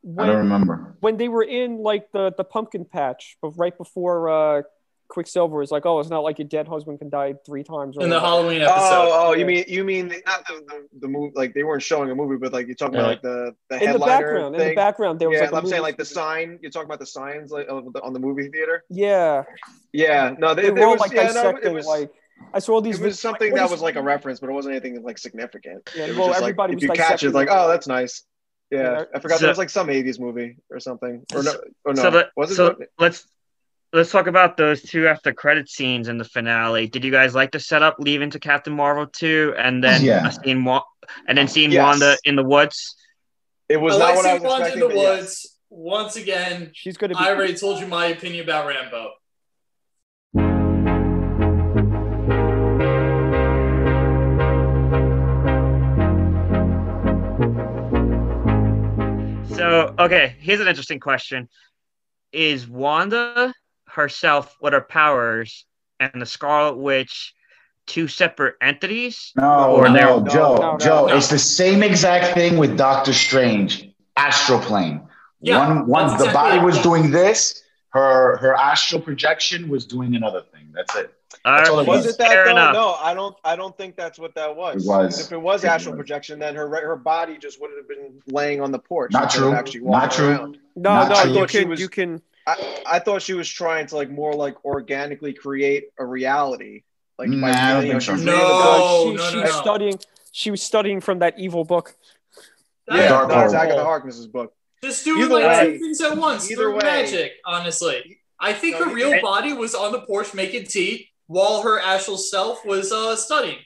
I 0.04 0.08
don't 0.08 0.16
when 0.28 0.38
remember. 0.38 0.96
when 1.00 1.18
they 1.18 1.28
were 1.30 1.44
in 1.44 1.78
like 1.78 2.12
the 2.12 2.34
the 2.36 2.44
pumpkin 2.44 2.84
patch, 2.86 3.38
but 3.42 3.50
right 3.58 3.78
before 3.78 4.30
uh 4.30 4.62
Quicksilver 5.10 5.62
is 5.62 5.72
like, 5.72 5.86
oh, 5.86 6.00
it's 6.00 6.10
not 6.10 6.20
like 6.24 6.38
your 6.40 6.48
dead 6.48 6.68
husband 6.68 7.00
can 7.00 7.10
die 7.10 7.34
three 7.46 7.64
times. 7.64 7.98
or 7.98 8.04
In 8.04 8.10
the. 8.10 8.20
Halloween 8.20 8.62
oh, 8.62 8.66
episode. 8.66 8.92
Oh, 8.92 9.28
oh, 9.28 9.34
you 9.34 9.46
mean 9.46 9.64
you 9.68 9.84
mean 9.84 10.08
not 10.26 10.46
the, 10.48 10.62
the, 10.68 10.88
the 11.02 11.08
movie? 11.08 11.32
Like 11.36 11.54
they 11.54 11.64
weren't 11.64 11.82
showing 11.84 12.10
a 12.12 12.16
movie, 12.16 12.38
but 12.38 12.52
like 12.52 12.68
you're 12.68 12.76
talking 12.76 12.96
about 12.96 13.08
like 13.08 13.22
the 13.22 13.56
the 13.70 13.76
in 13.76 13.80
the 13.82 13.88
headliner 13.88 14.12
background, 14.22 14.56
in 14.56 14.68
the 14.68 14.76
background, 14.76 15.20
there 15.20 15.30
was 15.30 15.38
yeah, 15.38 15.44
like 15.46 15.52
a 15.54 15.56
I'm 15.56 15.62
saying 15.64 15.72
movie- 15.72 15.82
like 15.82 15.98
the 15.98 16.06
sign. 16.06 16.60
You're 16.62 16.72
talking 16.72 16.88
about 16.88 17.00
the 17.00 17.06
signs 17.06 17.52
like 17.52 17.68
of 17.70 17.94
the, 17.94 18.02
on 18.02 18.14
the 18.14 18.20
movie 18.20 18.50
theater. 18.50 18.84
yeah, 18.90 19.44
Yeah, 19.94 20.36
no, 20.38 20.54
they, 20.54 20.64
they 20.64 20.72
there 20.72 20.86
were 20.88 20.94
was 20.94 21.00
like 21.02 21.14
yeah, 21.14 21.28
no, 21.28 21.34
dissecting 21.34 21.72
it 21.72 21.74
was 21.74 21.86
like. 21.86 22.12
I 22.54 22.60
saw 22.60 22.74
all 22.74 22.82
these. 22.82 23.00
it 23.00 23.04
was 23.04 23.16
videos, 23.16 23.20
something 23.20 23.52
what 23.52 23.58
that 23.60 23.66
is- 23.66 23.72
was 23.72 23.82
like 23.82 23.96
a 23.96 24.02
reference, 24.02 24.40
but 24.40 24.50
it 24.50 24.54
wasn't 24.54 24.76
anything 24.76 25.02
like 25.04 25.18
significant. 25.18 25.90
Yeah, 25.96 26.04
it 26.06 26.10
was 26.10 26.18
well, 26.18 26.28
just 26.30 26.42
everybody 26.42 26.74
like 26.74 26.82
was 26.82 26.84
if 26.84 26.90
you 26.90 26.96
catch 27.04 27.24
it, 27.24 27.32
like 27.32 27.48
oh, 27.50 27.68
that's 27.68 27.88
nice. 27.88 28.24
Yeah, 28.70 28.80
Yeah. 28.82 29.04
I 29.16 29.20
forgot 29.20 29.38
So- 29.40 29.44
there 29.46 29.50
was 29.52 29.58
like 29.58 29.70
some 29.70 29.88
'80s 29.88 30.20
movie 30.20 30.58
or 30.70 30.80
something, 30.80 31.24
or 31.34 31.44
no, 31.44 31.54
or 31.86 31.94
no, 31.94 32.02
So, 32.02 32.10
let, 32.10 32.28
was 32.36 32.52
it? 32.52 32.56
so 32.56 32.76
let's 33.00 33.26
let's 33.94 34.12
talk 34.12 34.28
about 34.28 34.58
those 34.58 34.82
two 34.82 35.08
after 35.08 35.34
credit 35.34 35.70
scenes 35.70 36.08
in 36.08 36.18
the 36.18 36.26
finale. 36.26 36.88
Did 36.88 37.04
you 37.04 37.12
guys 37.12 37.34
like 37.34 37.52
the 37.52 37.60
setup 37.60 37.96
leaving 38.00 38.30
to 38.32 38.40
Captain 38.40 38.74
Marvel 38.74 39.08
two, 39.08 39.54
and 39.58 39.84
then 39.84 40.04
Yeah. 40.04 40.30
seeing 40.30 40.64
Wa- 40.64 40.84
and 41.28 41.38
then 41.38 41.48
seeing 41.48 41.72
Yes. 41.72 41.84
Wanda 41.84 42.18
in 42.24 42.36
the 42.36 42.44
woods? 42.44 42.96
it 43.70 43.78
was 43.78 43.96
I 43.96 44.00
not 44.00 44.06
like 44.08 44.16
what 44.16 44.26
I 44.26 44.34
was 44.36 44.44
Wanda 44.44 44.74
in 44.74 44.80
the 44.80 44.88
but 44.88 44.96
yes. 44.96 45.20
woods. 45.20 45.54
Once 45.70 46.16
again, 46.16 46.72
She's 46.74 46.96
gonna 46.98 47.14
be. 47.14 47.20
I 47.20 47.34
already 47.34 47.54
told 47.54 47.80
you 47.80 47.88
my 47.88 48.06
opinion 48.08 48.44
about 48.44 48.68
Rambeau. 48.68 49.10
So 59.56 59.96
okay, 59.98 60.36
here's 60.40 60.60
an 60.60 60.68
interesting 60.68 61.00
question: 61.00 61.50
Is 62.32 62.68
Wanda 62.68 63.54
herself 63.98 64.56
with 64.62 64.74
her 64.74 64.82
powers 64.82 65.66
and 66.00 66.22
the 66.22 66.26
Scarlet 66.26 66.78
Witch 66.78 67.34
two 67.86 68.08
separate 68.08 68.56
entities? 68.62 69.34
No, 69.36 69.76
Or 69.76 69.90
no, 69.90 70.20
they're- 70.20 70.34
Joe, 70.34 70.56
No, 70.56 70.72
no, 70.74 70.78
Joe. 70.78 71.06
no. 71.08 71.16
It's 71.18 71.28
the 71.30 71.40
same 71.40 71.84
exact 71.84 72.34
thing 72.34 72.58
with 72.58 72.78
Doctor 72.78 73.14
Strange, 73.14 73.90
astral 74.16 74.60
plane. 74.60 75.02
Yeah, 75.42 75.68
one, 75.68 75.88
one, 75.88 76.08
the 76.08 76.14
exactly 76.14 76.34
body 76.34 76.58
it. 76.58 76.64
was 76.64 76.82
doing 76.82 77.12
this. 77.12 77.64
Her, 77.90 78.38
her 78.38 78.56
astral 78.56 79.02
projection 79.02 79.70
was 79.70 79.86
doing 79.86 80.16
another 80.16 80.42
thing. 80.54 80.70
That's 80.74 80.96
it. 80.96 81.14
That's 81.46 81.70
all 81.70 81.80
it 81.80 81.88
Was 81.88 82.06
was. 82.06 82.14
it 82.16 82.18
that 82.18 82.28
Fair 82.28 82.46
though? 82.46 82.52
enough. 82.52 82.74
No, 82.74 82.94
I 83.00 83.14
don't. 83.14 83.36
I 83.46 83.56
don't 83.56 83.76
think 83.78 83.96
that's 83.96 84.20
what 84.20 84.36
that 84.36 84.56
was. 84.56 84.84
It 84.86 84.88
was. 84.90 85.26
If 85.26 85.32
it 85.32 85.38
was 85.42 85.64
It 85.64 85.68
astral 85.68 85.94
was. 85.94 86.00
projection, 86.00 86.40
then 86.40 86.56
her 86.56 86.68
her 86.86 86.96
body 86.98 87.38
just 87.38 87.62
wouldn't 87.62 87.80
have 87.80 87.88
been 87.88 88.22
laying 88.28 88.60
on 88.62 88.72
the 88.72 88.80
porch. 88.80 89.12
Not 89.14 89.30
true. 89.32 89.54
Actually 89.54 89.82
Not 89.82 90.12
true. 90.12 90.30
around. 90.30 90.58
no, 90.76 90.94
Not 90.94 91.10
no, 91.10 91.16
true. 91.22 91.32
you 91.32 91.38
I 91.38 91.40
thought 91.42 91.50
she 91.52 91.60
can, 91.60 91.70
was- 91.70 91.80
you 91.80 91.90
can. 91.90 92.22
I, 92.48 92.84
I 92.88 93.00
thought 93.00 93.22
she 93.22 93.34
was 93.34 93.48
trying 93.50 93.86
to 93.88 93.96
like 93.96 94.10
more 94.10 94.34
like 94.34 94.64
organically 94.66 95.34
create 95.34 95.90
a 96.00 96.06
reality. 96.06 96.84
Like 97.20 97.30
Nah, 97.30 97.42
by, 97.48 97.52
I 97.52 97.74
don't 97.74 97.86
you 97.88 97.94
know, 97.94 98.00
think 98.00 98.02
so. 98.02 98.16
No. 98.16 98.32
reading 98.32 98.48
the 98.48 98.54
book. 98.54 98.80
She, 98.88 99.14
no, 99.16 99.30
she 99.30 99.36
no, 99.36 99.42
was 99.44 99.52
no. 99.52 99.62
studying. 99.62 100.00
She 100.32 100.52
was 100.52 100.62
studying 100.62 101.02
from 101.02 101.20
that 101.20 101.38
evil 101.38 101.64
book. 101.66 101.96
Yeah, 102.90 103.10
Dark 103.10 103.30
that's 103.30 103.54
Hole. 103.54 103.62
Agatha 103.62 103.84
Harkness's 103.84 104.28
book. 104.28 104.54
Just 104.84 105.04
doing 105.04 105.24
Either 105.24 105.34
like 105.34 105.44
way- 105.46 105.74
two 105.74 105.80
things 105.80 106.02
at 106.02 106.18
once 106.18 106.50
either 106.50 106.62
through 106.64 106.74
way- 106.76 106.80
magic, 106.84 107.34
honestly. 107.46 108.20
I 108.40 108.54
think 108.54 108.80
No, 108.80 108.86
her 108.86 108.94
real 108.94 109.14
I- 109.14 109.22
body 109.22 109.52
was 109.54 109.76
on 109.76 109.92
the 109.92 110.02
porch 110.02 110.34
making 110.34 110.68
tea 110.68 111.10
while 111.26 111.64
her 111.64 111.80
astral 111.80 112.18
self 112.18 112.64
was 112.66 112.92
uh, 112.92 113.16
studying. 113.16 113.58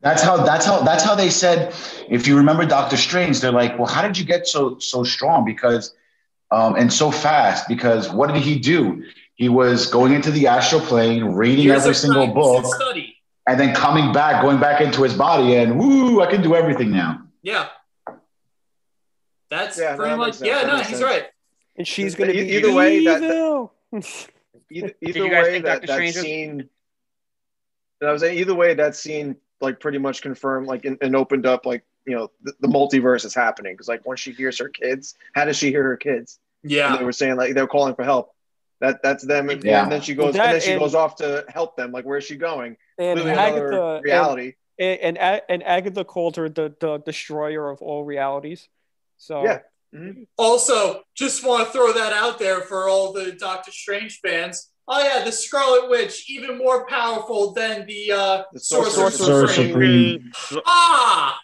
That's 0.00 0.22
how. 0.22 0.36
That's 0.36 0.64
how. 0.64 0.82
That's 0.82 1.02
how 1.02 1.16
they 1.16 1.28
said. 1.30 1.74
If 2.08 2.28
you 2.28 2.36
remember 2.36 2.64
Doctor 2.64 2.96
Strange, 2.96 3.40
they're 3.40 3.50
like, 3.50 3.76
"Well, 3.78 3.88
how 3.88 4.02
did 4.02 4.16
you 4.16 4.24
get 4.24 4.46
so 4.46 4.78
so 4.78 5.02
strong? 5.02 5.44
Because 5.44 5.92
um, 6.50 6.76
and 6.76 6.92
so 6.92 7.10
fast? 7.10 7.68
Because 7.68 8.10
what 8.10 8.32
did 8.32 8.42
he 8.42 8.58
do? 8.58 9.04
He 9.34 9.48
was 9.48 9.86
going 9.86 10.12
into 10.12 10.30
the 10.30 10.46
astral 10.48 10.80
plane, 10.80 11.24
reading 11.24 11.66
Years 11.66 11.82
every 11.82 11.94
single 11.94 12.24
practice 12.32 12.70
book, 12.70 12.74
Study. 12.74 13.16
and 13.46 13.58
then 13.60 13.74
coming 13.74 14.12
back, 14.12 14.42
going 14.42 14.58
back 14.58 14.80
into 14.80 15.02
his 15.02 15.14
body, 15.14 15.54
and 15.56 15.78
woo, 15.78 16.20
I 16.20 16.26
can 16.30 16.42
do 16.42 16.54
everything 16.56 16.90
now. 16.90 17.22
Yeah. 17.42 17.68
That's 19.50 19.78
Yeah, 19.78 19.92
no, 19.92 19.96
pretty 19.96 20.10
that 20.10 20.16
much. 20.18 20.40
Yeah, 20.42 20.54
That 20.58 20.66
no, 20.66 20.76
makes 20.76 20.88
he's 20.88 20.98
sense. 20.98 21.10
right. 21.10 21.26
And 21.76 21.86
she's 21.86 22.14
E- 22.14 22.18
gonna 22.18 22.32
be 22.32 22.38
either 22.40 22.72
way, 22.74 23.04
that- 23.04 23.22
evil. 23.22 23.72
Either, 24.70 24.92
either 25.00 25.24
way, 25.28 25.60
that, 25.60 25.80
Doctor 25.80 25.86
that 25.86 25.92
Strange 25.94 26.14
was- 26.16 26.22
scene. 26.24 26.68
I 28.06 28.12
was 28.12 28.20
saying 28.20 28.38
either 28.38 28.54
way, 28.54 28.74
that 28.74 28.94
scene 28.94 29.36
like 29.62 29.80
pretty 29.80 29.96
much 29.96 30.20
confirmed 30.20 30.66
like 30.66 30.84
and, 30.84 30.98
and 31.00 31.16
opened 31.16 31.46
up 31.46 31.64
like 31.64 31.84
you 32.08 32.16
know 32.16 32.30
the, 32.42 32.52
the 32.60 32.68
multiverse 32.68 33.24
is 33.24 33.34
happening 33.34 33.74
because 33.74 33.88
like 33.88 34.04
once 34.06 34.20
she 34.20 34.32
hears 34.32 34.58
her 34.58 34.68
kids, 34.68 35.14
how 35.34 35.44
does 35.44 35.56
she 35.56 35.68
hear 35.70 35.82
her 35.84 35.96
kids? 35.96 36.38
And 36.62 36.72
Yeah. 36.72 36.96
they 36.96 37.04
were 37.04 37.12
saying 37.12 37.36
like 37.36 37.54
they 37.54 37.60
were 37.60 37.68
calling 37.68 37.94
for 37.94 38.04
help. 38.04 38.30
That 38.80 39.02
that's 39.02 39.24
them, 39.24 39.50
and, 39.50 39.62
Yeah. 39.62 39.82
and 39.82 39.92
then 39.92 40.00
she 40.00 40.14
Well, 40.14 40.28
goes, 40.28 40.34
that 40.36 40.46
and 40.46 40.54
then 40.54 40.60
she 40.60 40.70
and- 40.72 40.80
goes 40.80 40.94
off 40.94 41.16
to 41.16 41.44
help 41.48 41.76
them. 41.76 41.92
Like, 41.92 42.04
where's 42.04 42.24
she 42.24 42.36
going? 42.36 42.76
and 42.98 43.18
Clearly 43.20 43.32
another 43.32 43.66
Agatha 43.72 44.00
reality. 44.02 44.52
and, 44.78 45.18
and 45.18 45.42
and 45.48 45.62
Agatha 45.64 46.04
called 46.04 46.36
her 46.36 46.48
the, 46.48 46.74
the 46.80 46.98
destroyer 46.98 47.70
of 47.70 47.82
all 47.82 48.04
realities. 48.04 48.68
So 49.16 49.42
Yeah. 49.44 49.58
Also, 50.36 51.02
just 51.16 51.44
want 51.44 51.66
to 51.66 51.72
throw 51.72 51.92
that 51.92 52.12
out 52.12 52.38
there 52.38 52.60
for 52.60 52.88
all 52.88 53.12
the 53.12 53.32
Doctor 53.32 53.70
Strange 53.72 54.20
fans. 54.20 54.70
Oh 54.86 55.02
yeah, 55.02 55.24
the 55.24 55.32
Scarlet 55.32 55.90
Witch, 55.90 56.30
even 56.30 56.56
more 56.56 56.86
powerful 56.86 57.52
than 57.52 57.84
the 57.86 58.12
uh, 58.12 58.42
The 58.52 58.60
Sorcerer 58.60 59.10
Sorcerer 59.10 59.48
Supreme. 59.48 60.30
Supreme. 60.34 60.62
Ah, 60.66 61.38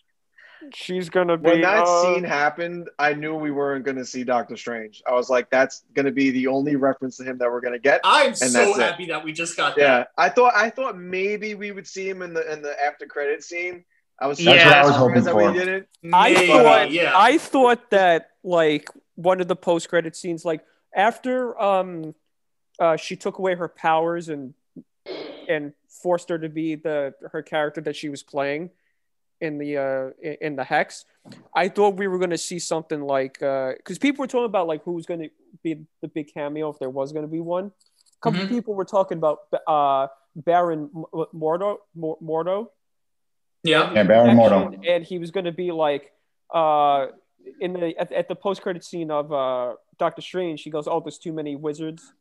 she's 0.73 1.11
gonna 1.11 1.37
be 1.37 1.51
when 1.51 1.61
that 1.63 1.85
uh, 1.87 2.03
scene 2.03 2.25
happened, 2.25 2.89
I 2.99 3.15
knew 3.15 3.35
we 3.35 3.51
weren't 3.51 3.85
going 3.85 3.97
to 3.97 4.05
see 4.05 4.25
Doctor 4.25 4.57
Strange. 4.57 5.03
I 5.07 5.13
was 5.13 5.29
like, 5.29 5.51
that's 5.51 5.85
going 5.95 6.07
to 6.07 6.13
be 6.13 6.31
the 6.31 6.47
only 6.47 6.77
reference 6.77 7.17
to 7.19 7.25
him 7.25 7.39
that 7.39 7.51
we're 7.51 7.61
going 7.61 7.73
to 7.75 7.79
get. 7.79 8.01
I'm 8.05 8.35
so 8.35 8.49
that's 8.49 8.79
it. 8.79 8.83
happy 8.83 9.07
that 9.07 9.25
we 9.25 9.33
just 9.33 9.57
got 9.57 9.77
that. 9.77 9.83
Yeah, 9.83 10.05
I 10.17 10.29
thought 10.29 10.55
I 10.55 10.71
thought 10.71 10.97
maybe 10.99 11.55
we 11.55 11.73
would 11.73 11.87
see 11.87 12.09
him 12.09 12.23
in 12.23 12.33
the 12.35 12.53
in 12.53 12.63
the 12.63 12.75
after 12.83 13.07
credit 13.07 13.43
scene. 13.43 13.85
I 14.21 14.27
was 14.27 14.39
That's 14.39 14.65
what 14.65 14.75
I 14.75 14.85
was 14.87 14.97
hoping 14.97 15.25
that 15.25 15.37
we 15.37 15.43
for. 15.45 15.53
didn't. 15.53 15.89
I 16.13 16.33
Maybe, 16.33 16.47
thought 16.47 16.91
yeah. 16.91 17.13
I 17.15 17.39
thought 17.39 17.91
that 17.91 18.31
like 18.43 18.89
one 19.17 19.41
of 19.41 19.49
the 19.49 19.57
post 19.57 19.89
credit 19.89 20.15
scenes, 20.17 20.45
like 20.45 20.65
after 20.95 21.61
um 21.61 22.15
uh 22.79 22.97
she 22.97 23.17
took 23.17 23.39
away 23.39 23.55
her 23.55 23.69
powers 23.69 24.29
and 24.29 24.55
and 25.49 25.73
forced 25.89 26.29
her 26.29 26.39
to 26.39 26.49
be 26.49 26.77
the 26.77 27.15
her 27.33 27.43
character 27.43 27.81
that 27.81 27.97
she 27.97 28.09
was 28.09 28.23
playing 28.23 28.71
in 29.45 29.59
the 29.59 29.71
uh 29.79 30.11
in- 30.29 30.37
in 30.47 30.57
the 30.57 30.65
hex. 30.65 31.05
I 31.55 31.69
thought 31.69 31.97
we 31.97 32.07
were 32.09 32.19
gonna 32.19 32.39
see 32.51 32.59
something 32.59 33.03
like 33.17 33.43
uh 33.43 33.73
because 33.77 33.99
people 33.99 34.23
were 34.23 34.27
talking 34.35 34.47
about 34.55 34.67
like 34.67 34.83
who's 34.85 35.07
gonna 35.07 35.29
be 35.63 35.73
the 36.03 36.09
big 36.09 36.27
cameo 36.35 36.69
if 36.73 36.79
there 36.79 36.91
was 36.91 37.13
gonna 37.13 37.29
be 37.39 37.41
one. 37.41 37.67
A 37.67 38.21
couple 38.23 38.41
Mhm. 38.41 38.49
people 38.49 38.75
were 38.75 38.85
talking 38.97 39.19
about 39.19 39.39
uh 39.67 40.09
Baron 40.37 40.91
M- 40.95 41.27
Mordo 41.35 41.77
Mordo 41.97 42.69
yeah. 43.63 43.93
Yeah, 43.95 44.03
Baron 44.05 44.37
Mordo. 44.37 44.79
and 44.87 45.05
he 45.05 45.19
was 45.19 45.31
going 45.31 45.47
to 45.47 45.53
be 45.53 45.71
like 45.73 46.13
uh 46.53 47.07
in 47.61 47.73
the 47.73 47.97
at, 47.99 48.13
at 48.13 48.29
the 48.29 48.35
post 48.35 48.61
credit 48.63 48.85
scene 48.85 49.11
of 49.11 49.33
uh 49.33 49.75
Doctor 49.99 50.23
Strange. 50.23 50.63
He 50.63 50.71
goes, 50.71 50.87
"Oh, 50.89 51.01
there's 51.01 51.19
too 51.19 51.33
many 51.33 51.55
wizards." 51.57 52.13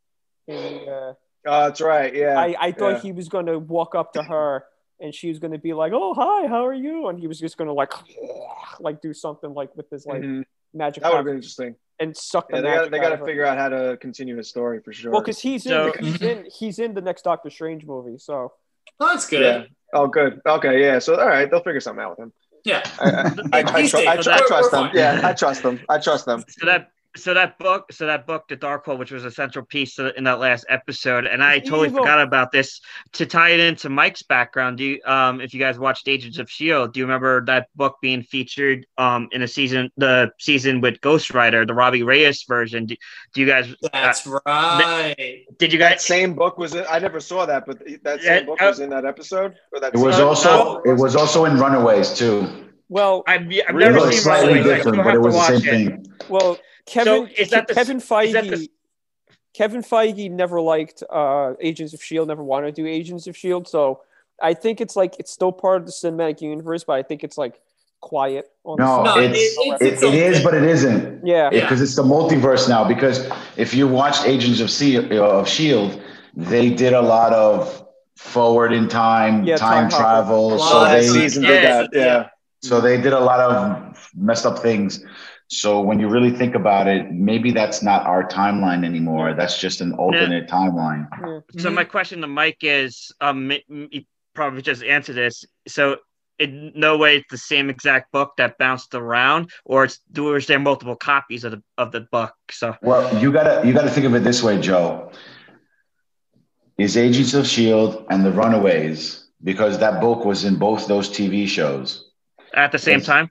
In 0.47 0.55
the, 0.55 0.91
uh, 0.91 1.13
Oh, 1.45 1.59
that's 1.65 1.81
right. 1.81 2.13
Yeah. 2.15 2.39
I 2.39 2.55
I 2.67 2.71
thought 2.71 2.95
yeah. 2.97 2.99
he 3.07 3.11
was 3.11 3.27
going 3.29 3.47
to 3.47 3.57
walk 3.59 3.95
up 3.95 4.13
to 4.13 4.23
her 4.23 4.63
and 4.99 5.13
she 5.13 5.29
was 5.29 5.39
going 5.39 5.51
to 5.53 5.57
be 5.59 5.73
like, 5.73 5.91
"Oh, 5.93 6.13
hi, 6.13 6.47
how 6.47 6.65
are 6.65 6.73
you?" 6.73 7.07
And 7.07 7.19
he 7.19 7.27
was 7.27 7.39
just 7.39 7.57
going 7.57 7.67
to 7.67 7.73
like 7.73 7.91
like 8.79 9.01
do 9.01 9.13
something 9.13 9.53
like 9.53 9.75
with 9.75 9.89
his 9.89 10.05
like 10.05 10.21
Mhm. 10.21 10.43
magic 10.73 11.03
That 11.03 11.09
would 11.11 11.17
have 11.17 11.25
been 11.25 11.35
interesting. 11.35 11.75
and 11.99 12.15
suck 12.15 12.47
the 12.49 12.55
Yeah, 12.57 12.61
they 12.61 12.67
magic 12.69 12.81
got 12.83 12.91
they 12.91 12.99
got 13.09 13.15
to 13.19 13.25
figure 13.25 13.45
out 13.45 13.57
how 13.57 13.69
to 13.69 13.97
continue 13.97 14.37
his 14.37 14.49
story 14.49 14.79
for 14.81 14.93
sure. 14.93 15.11
Well, 15.11 15.21
because 15.21 15.39
he's 15.39 15.65
in 15.65 15.71
So- 15.71 15.93
he's 15.99 16.21
in 16.21 16.45
he's 16.59 16.79
in 16.79 16.93
the 16.93 17.01
next 17.01 17.23
Doctor 17.23 17.49
Strange 17.49 17.85
movie, 17.85 18.17
so 18.17 18.53
Oh, 18.99 19.07
that's 19.07 19.27
good. 19.29 19.41
yeah. 19.41 19.63
Oh, 19.93 20.07
good. 20.07 20.41
Okay, 20.45 20.81
yeah. 20.81 20.99
So 20.99 21.19
all 21.19 21.27
right, 21.27 21.49
they'll 21.49 21.63
figure 21.63 21.79
something 21.79 22.03
out 22.03 22.11
with 22.11 22.19
him. 22.19 22.33
Yeah. 22.65 22.81
I, 22.99 23.09
I, 23.09 23.59
I, 23.61 23.73
I, 23.75 23.81
He's 23.81 23.91
tru- 23.91 23.99
safe. 23.99 24.07
I, 24.09 24.15
tru- 24.17 24.31
I 24.33 24.41
trust 24.47 24.71
them. 24.71 24.89
Yeah, 24.93 25.21
I 25.23 25.33
trust 25.33 25.63
them. 25.63 25.79
I 25.89 25.97
trust 25.99 26.25
them. 26.25 26.43
So 26.47 26.65
that 26.65 26.91
so 27.15 27.33
that 27.33 27.57
book 27.59 27.91
so 27.91 28.05
that 28.07 28.25
book 28.25 28.47
the 28.47 28.57
Darkhold 28.57 28.97
which 28.97 29.11
was 29.11 29.23
a 29.25 29.31
central 29.31 29.65
piece 29.65 29.99
in 29.99 30.23
that 30.23 30.39
last 30.39 30.65
episode 30.69 31.25
and 31.25 31.43
i 31.43 31.59
totally 31.59 31.87
Evil. 31.87 31.99
forgot 31.99 32.21
about 32.21 32.51
this 32.51 32.81
to 33.13 33.25
tie 33.25 33.49
it 33.49 33.59
into 33.59 33.89
mike's 33.89 34.23
background 34.23 34.77
do 34.77 34.83
you 34.83 34.99
um 35.05 35.39
if 35.41 35.53
you 35.53 35.59
guys 35.59 35.77
watched 35.77 36.07
agents 36.07 36.39
of 36.39 36.49
shield 36.49 36.93
do 36.93 36.99
you 36.99 37.05
remember 37.05 37.45
that 37.45 37.67
book 37.75 37.97
being 38.01 38.23
featured 38.23 38.85
um 38.97 39.27
in 39.31 39.41
a 39.43 39.47
season 39.47 39.91
the 39.97 40.31
season 40.39 40.81
with 40.81 40.99
ghost 41.01 41.33
rider 41.33 41.65
the 41.65 41.73
robbie 41.73 42.03
reyes 42.03 42.43
version 42.47 42.85
do, 42.85 42.95
do 43.33 43.41
you 43.41 43.47
guys 43.47 43.71
uh, 43.83 43.89
That's 43.93 44.27
right. 44.27 45.45
did 45.59 45.71
you 45.73 45.79
That 45.79 45.95
guys 45.95 46.01
same 46.01 46.33
book 46.33 46.57
was 46.57 46.73
in. 46.75 46.85
I 46.89 46.99
never 46.99 47.19
saw 47.19 47.45
that, 47.45 47.65
but 47.65 47.79
that 48.03 48.21
Yeah, 48.21 48.39
same 48.39 48.45
book 48.45 48.61
uh, 48.61 48.67
was 48.67 48.79
in 48.79 48.89
that 48.89 49.05
episode. 49.05 49.55
Or 49.71 49.79
that 49.79 49.93
It 49.93 49.97
was 49.97 50.15
scene? 50.15 50.25
also 50.25 50.81
it 50.83 50.93
was 50.93 51.15
also 51.15 51.45
in 51.45 51.57
Runaways 51.57 52.13
too. 52.17 52.47
well 52.89 53.23
i've, 53.27 53.41
I've 53.67 53.75
It 53.75 53.75
never 53.75 53.99
was 53.99 54.09
seen 54.09 54.21
slightly 54.21 54.61
Runaways. 54.61 54.87
I 54.87 54.91
different, 54.91 55.03
but 55.03 55.13
have 55.13 55.15
it 55.15 55.19
to 55.21 55.21
was 55.21 55.35
the 55.35 55.41
same 55.41 55.61
it. 55.63 55.63
thing. 55.69 56.05
well 56.27 56.57
Kevin 56.85 57.27
is 57.37 57.49
that 57.51 57.67
the- 57.67 57.73
Kevin 57.73 57.97
is 57.97 58.07
that 58.09 58.43
Feige 58.45 58.49
the- 58.49 58.69
Kevin 59.53 59.81
Feige 59.83 60.31
never 60.31 60.59
liked 60.59 61.03
uh, 61.11 61.53
Agents 61.61 61.93
of 61.93 62.03
Shield, 62.03 62.27
never 62.27 62.43
wanted 62.43 62.75
to 62.75 62.81
do 62.81 62.87
Agents 62.87 63.27
of 63.27 63.37
Shield. 63.37 63.67
So 63.67 64.01
I 64.41 64.53
think 64.55 64.81
it's 64.81 64.95
like 64.95 65.15
it's 65.19 65.31
still 65.31 65.51
part 65.51 65.81
of 65.81 65.85
the 65.85 65.91
cinematic 65.91 66.41
universe, 66.41 66.83
but 66.83 66.93
I 66.93 67.03
think 67.03 67.23
it's 67.23 67.37
like 67.37 67.59
quiet 68.01 68.49
on 68.65 68.77
No, 68.79 68.97
the 68.97 69.03
No, 69.03 69.13
side. 69.13 69.23
it's 69.31 69.39
it's 69.39 69.81
it, 69.81 69.93
its 69.93 70.03
it 70.03 70.05
own 70.07 70.13
is, 70.15 70.35
thing. 70.37 70.43
but 70.45 70.53
it 70.55 70.63
isn't. 70.63 71.25
yeah. 71.25 71.49
Yeah. 71.53 71.61
because 71.61 71.81
it's 71.81 71.95
the 71.95 72.03
multiverse 72.03 72.67
now. 72.67 72.83
Because 72.83 73.29
if 73.55 73.73
you 73.75 73.87
watched 73.87 74.25
Agents 74.25 74.59
of, 74.59 74.69
C- 74.71 75.17
of 75.19 75.47
Shield, 75.47 76.01
they 76.35 76.69
did 76.71 76.93
a 76.93 77.01
lot 77.01 77.31
of 77.31 77.85
forward 78.17 78.73
in 78.73 78.87
time, 78.89 79.43
Yeah, 79.43 79.57
time, 79.57 79.87
time 79.89 79.99
travel. 80.01 80.55
A 80.55 80.59
So 80.59 80.85
they 80.85 81.07
season 81.07 81.43
did 81.43 81.63
that. 81.63 81.89
Yeah. 81.93 82.29
so 82.63 82.81
they 82.81 82.99
did 82.99 83.13
a 83.13 83.19
lot 83.19 83.39
of 83.39 84.09
messed 84.15 84.45
up 84.47 84.59
things. 84.59 85.03
So 85.53 85.81
when 85.81 85.99
you 85.99 86.07
really 86.09 86.31
think 86.31 86.55
about 86.55 86.87
it, 86.87 87.11
maybe 87.11 87.51
that's 87.51 87.83
not 87.83 88.05
our 88.05 88.27
timeline 88.27 88.85
anymore. 88.85 89.33
That's 89.33 89.59
just 89.59 89.81
an 89.81 89.93
alternate 89.93 90.47
timeline. 90.47 91.07
So 91.57 91.69
Mhm. 91.69 91.75
my 91.75 91.83
question 91.83 92.21
to 92.21 92.27
Mike 92.27 92.59
is, 92.63 93.11
um, 93.21 93.51
m- 93.51 93.59
m- 93.69 93.89
you 93.91 94.03
probably 94.33 94.61
just 94.61 94.83
answered 94.83 95.15
this. 95.15 95.45
So 95.67 95.97
in 96.39 96.71
no 96.75 96.97
way 96.97 97.17
it's 97.17 97.29
the 97.31 97.37
same 97.37 97.69
exact 97.69 98.11
book 98.11 98.33
that 98.37 98.57
bounced 98.57 98.93
around, 98.95 99.51
or 99.65 99.85
it's 99.85 99.99
or 100.17 100.37
is 100.37 100.47
there 100.47 100.59
multiple 100.59 100.95
copies 100.95 101.43
of 101.43 101.51
the 101.51 101.63
of 101.77 101.91
the 101.91 102.01
book? 102.01 102.33
So 102.51 102.75
Well, 102.81 103.21
you 103.21 103.31
gotta 103.31 103.65
you 103.65 103.73
gotta 103.73 103.89
think 103.89 104.05
of 104.05 104.15
it 104.15 104.23
this 104.23 104.43
way, 104.43 104.59
Joe. 104.59 105.11
Is 106.77 106.97
Agents 106.97 107.33
of 107.33 107.47
Shield 107.47 108.05
and 108.09 108.25
the 108.25 108.31
Runaways 108.31 109.27
because 109.43 109.79
that 109.79 110.01
book 110.01 110.25
was 110.25 110.43
in 110.45 110.55
both 110.55 110.87
those 110.87 111.09
TV 111.09 111.45
shows. 111.47 112.09
at 112.53 112.71
the 112.71 112.79
same 112.79 112.99
Yes. 112.99 113.05
time, 113.05 113.29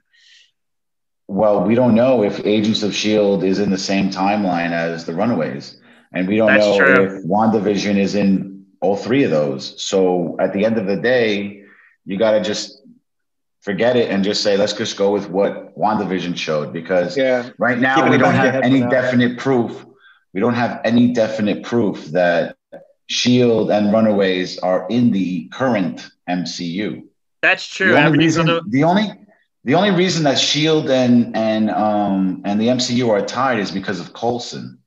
Well, 1.27 1.63
we 1.63 1.75
don't 1.75 1.95
know 1.95 2.23
if 2.23 2.45
Agents 2.45 2.83
of 2.83 2.93
Shield 2.95 3.43
is 3.43 3.59
in 3.59 3.69
the 3.69 3.77
same 3.77 4.09
timeline 4.09 4.71
as 4.71 5.05
the 5.05 5.13
Runaways, 5.13 5.79
and 6.11 6.27
we 6.27 6.37
don't 6.37 6.47
That's 6.47 6.65
know 6.65 6.77
true. 6.77 7.03
if 7.17 7.25
WandaVision 7.25 7.97
is 7.97 8.15
in 8.15 8.65
all 8.81 8.97
three 8.97 9.23
of 9.23 9.31
those. 9.31 9.81
So 9.83 10.35
at 10.39 10.53
the 10.53 10.65
end 10.65 10.77
of 10.77 10.85
the 10.85 10.97
day, 10.97 11.63
you 12.05 12.17
gotta 12.17 12.41
just 12.41 12.81
forget 13.61 13.95
it 13.95 14.09
and 14.11 14.23
just 14.25 14.43
say, 14.43 14.57
let's 14.57 14.73
just 14.73 14.97
go 14.97 15.11
with 15.11 15.29
what 15.29 15.77
WandaVision 15.77 16.35
showed 16.35 16.73
because 16.73 17.15
Yeah. 17.15 17.49
right 17.57 17.79
now 17.79 17.95
Keep 18.01 18.11
we 18.11 18.17
don't 18.17 18.33
the 18.33 18.37
back 18.39 18.39
of 18.39 18.43
your 18.43 18.53
have 18.53 18.63
any 18.63 18.81
definite 18.81 19.37
proof. 19.37 19.85
We 20.33 20.41
don't 20.41 20.55
have 20.55 20.81
any 20.83 21.13
definite 21.13 21.63
proof 21.63 22.05
that 22.07 22.57
Shield 23.07 23.71
and 23.71 23.93
Runaways 23.93 24.57
are 24.59 24.85
in 24.89 25.11
the 25.11 25.47
current 25.53 26.09
MCU. 26.29 27.03
that's 27.41 27.65
true. 27.67 27.91
The 27.93 28.05
only 28.05 28.17
reason, 28.17 28.45
the- 28.47 28.61
the 28.69 28.83
only, 28.83 29.11
the 29.63 29.75
only 29.75 29.91
reason 29.91 30.23
that 30.23 30.37
Shield 30.39 30.89
and 30.89 31.35
and 31.35 31.69
um 31.69 32.41
and 32.45 32.59
the 32.59 32.67
MCU 32.67 33.09
are 33.09 33.25
tied 33.25 33.59
is 33.59 33.71
because 33.71 33.99
of 33.99 34.13
Coulson. 34.13 34.79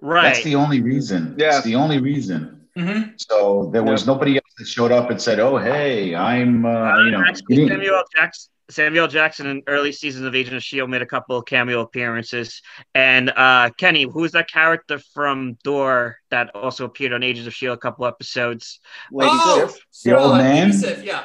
right. 0.00 0.32
That's 0.32 0.44
the 0.44 0.56
only 0.56 0.80
reason. 0.80 1.34
Yeah. 1.38 1.56
It's 1.56 1.64
the 1.64 1.76
only 1.76 1.98
reason. 2.00 2.60
Mhm. 2.76 3.14
So 3.30 3.70
there 3.72 3.82
was 3.82 4.06
nobody 4.06 4.36
else 4.36 4.54
that 4.58 4.66
showed 4.66 4.92
up 4.92 5.10
and 5.10 5.20
said, 5.20 5.38
"Oh, 5.38 5.58
hey, 5.58 6.14
I'm," 6.14 6.64
uh, 6.64 6.98
you 7.04 7.10
know, 7.10 7.22
Actually, 7.26 7.68
Samuel 7.68 8.02
Jackson. 8.16 8.48
Samuel 8.70 9.06
Jackson 9.08 9.46
in 9.48 9.62
early 9.66 9.92
seasons 9.92 10.24
of 10.24 10.34
Agent 10.34 10.56
of 10.56 10.62
Shield 10.62 10.88
made 10.88 11.02
a 11.02 11.06
couple 11.06 11.36
of 11.36 11.44
cameo 11.44 11.80
appearances. 11.80 12.62
And 12.94 13.28
uh, 13.28 13.68
Kenny, 13.76 14.04
who's 14.04 14.32
that 14.32 14.48
character 14.50 14.98
from 15.12 15.58
Thor 15.62 16.16
that 16.30 16.54
also 16.56 16.86
appeared 16.86 17.12
on 17.12 17.22
Agents 17.22 17.46
of 17.46 17.52
Shield 17.52 17.76
a 17.76 17.80
couple 17.80 18.06
episodes? 18.06 18.80
Lady 19.12 19.30
Oh, 19.34 19.66
Sif. 19.66 19.84
The 20.04 20.18
old 20.18 20.32
uh, 20.32 20.38
man? 20.38 20.66
Lady 20.68 20.78
Sif, 20.78 21.04
yeah. 21.04 21.24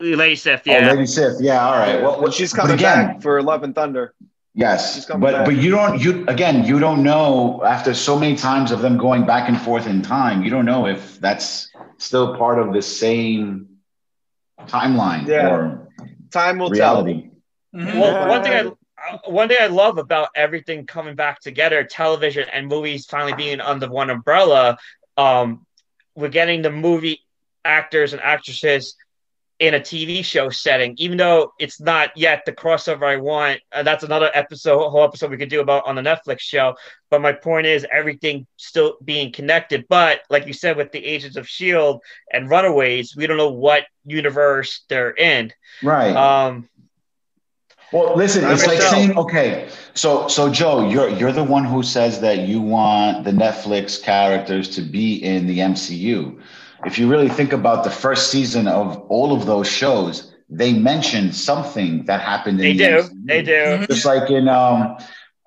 Lady 0.00 0.36
Sif, 0.36 0.62
Oh, 0.66 0.70
yeah. 0.72 0.90
Lady 0.92 1.06
Sif. 1.06 1.34
Yeah, 1.40 1.66
all 1.66 1.72
right. 1.78 2.02
Well, 2.02 2.20
Well, 2.20 2.30
she's 2.30 2.52
coming 2.52 2.74
again, 2.74 3.06
back 3.06 3.22
for 3.22 3.42
Love 3.42 3.62
and 3.62 3.74
Thunder. 3.74 4.14
Yes, 4.54 5.04
but 5.06 5.20
back. 5.20 5.44
but 5.44 5.56
you 5.56 5.70
don't 5.70 6.00
you 6.00 6.24
again 6.28 6.64
you 6.64 6.78
don't 6.78 7.02
know 7.02 7.62
after 7.62 7.92
so 7.92 8.18
many 8.18 8.36
times 8.36 8.70
of 8.72 8.80
them 8.80 8.96
going 8.96 9.26
back 9.26 9.50
and 9.50 9.60
forth 9.60 9.86
in 9.86 10.00
time 10.00 10.42
you 10.42 10.48
don't 10.50 10.64
know 10.64 10.86
if 10.86 11.20
that's 11.20 11.68
still 11.98 12.34
part 12.38 12.58
of 12.58 12.72
the 12.72 12.80
same 12.80 13.68
timeline 14.66 15.26
Yeah. 15.26 15.50
or 15.50 15.88
Time 16.32 16.58
will 16.58 16.70
reality. 16.70 17.30
Mhm. 17.74 18.00
Well, 18.00 18.28
one 18.28 18.42
thing 18.42 18.52
I 18.54 18.60
uh, 19.12 19.18
one 19.26 19.48
thing 19.48 19.58
I 19.60 19.66
love 19.66 19.98
about 19.98 20.30
everything 20.34 20.86
coming 20.86 21.14
back 21.16 21.40
together, 21.40 21.84
television 21.84 22.48
and 22.50 22.66
movies 22.66 23.04
finally 23.06 23.34
being 23.34 23.60
under 23.60 23.88
one 23.90 24.08
umbrella, 24.08 24.78
um, 25.18 25.66
we're 26.14 26.28
getting 26.30 26.62
the 26.62 26.70
movie 26.70 27.20
actors 27.64 28.14
and 28.14 28.22
actresses 28.22 28.96
in 29.58 29.74
a 29.74 29.80
TV 29.80 30.24
show 30.24 30.50
setting, 30.50 30.94
even 30.98 31.16
though 31.16 31.52
it's 31.58 31.80
not 31.80 32.10
yet 32.16 32.44
the 32.44 32.52
crossover 32.52 33.04
I 33.04 33.16
want. 33.16 33.60
Uh, 33.72 33.82
that's 33.82 34.04
another 34.04 34.30
episode, 34.34 34.90
whole 34.90 35.04
episode 35.04 35.30
we 35.30 35.38
could 35.38 35.48
do 35.48 35.60
about 35.60 35.86
on 35.86 35.94
the 35.94 36.02
Netflix 36.02 36.40
show. 36.40 36.74
But 37.10 37.22
my 37.22 37.32
point 37.32 37.66
is, 37.66 37.86
everything 37.90 38.46
still 38.56 38.98
being 39.02 39.32
connected. 39.32 39.86
But 39.88 40.20
like 40.28 40.46
you 40.46 40.52
said, 40.52 40.76
with 40.76 40.92
the 40.92 41.04
Agents 41.04 41.36
of 41.36 41.48
Shield 41.48 42.02
and 42.32 42.50
Runaways, 42.50 43.16
we 43.16 43.26
don't 43.26 43.38
know 43.38 43.52
what 43.52 43.84
universe 44.04 44.84
they're 44.88 45.14
in. 45.14 45.52
Right. 45.82 46.14
Um, 46.14 46.68
well, 47.92 48.16
listen, 48.16 48.44
it's 48.50 48.66
like 48.66 48.82
saying 48.82 49.16
okay, 49.16 49.68
so 49.94 50.26
so 50.26 50.50
Joe, 50.50 50.88
you're 50.88 51.08
you're 51.08 51.32
the 51.32 51.44
one 51.44 51.64
who 51.64 51.82
says 51.82 52.20
that 52.20 52.40
you 52.40 52.60
want 52.60 53.24
the 53.24 53.30
Netflix 53.30 54.02
characters 54.02 54.68
to 54.76 54.82
be 54.82 55.22
in 55.24 55.46
the 55.46 55.60
MCU. 55.60 56.40
If 56.84 56.98
you 56.98 57.08
really 57.08 57.28
think 57.28 57.52
about 57.52 57.84
the 57.84 57.90
first 57.90 58.30
season 58.30 58.68
of 58.68 58.98
all 59.08 59.32
of 59.32 59.46
those 59.46 59.66
shows, 59.68 60.32
they 60.48 60.72
mentioned 60.72 61.34
something 61.34 62.04
that 62.04 62.20
happened 62.20 62.60
in 62.60 62.76
they 62.76 62.84
the 62.84 63.02
do, 63.02 63.08
MCU. 63.08 63.26
they 63.26 63.42
do. 63.42 63.52
Mhm. 63.52 63.86
just 63.88 64.04
like 64.04 64.30
in 64.30 64.48
um 64.48 64.96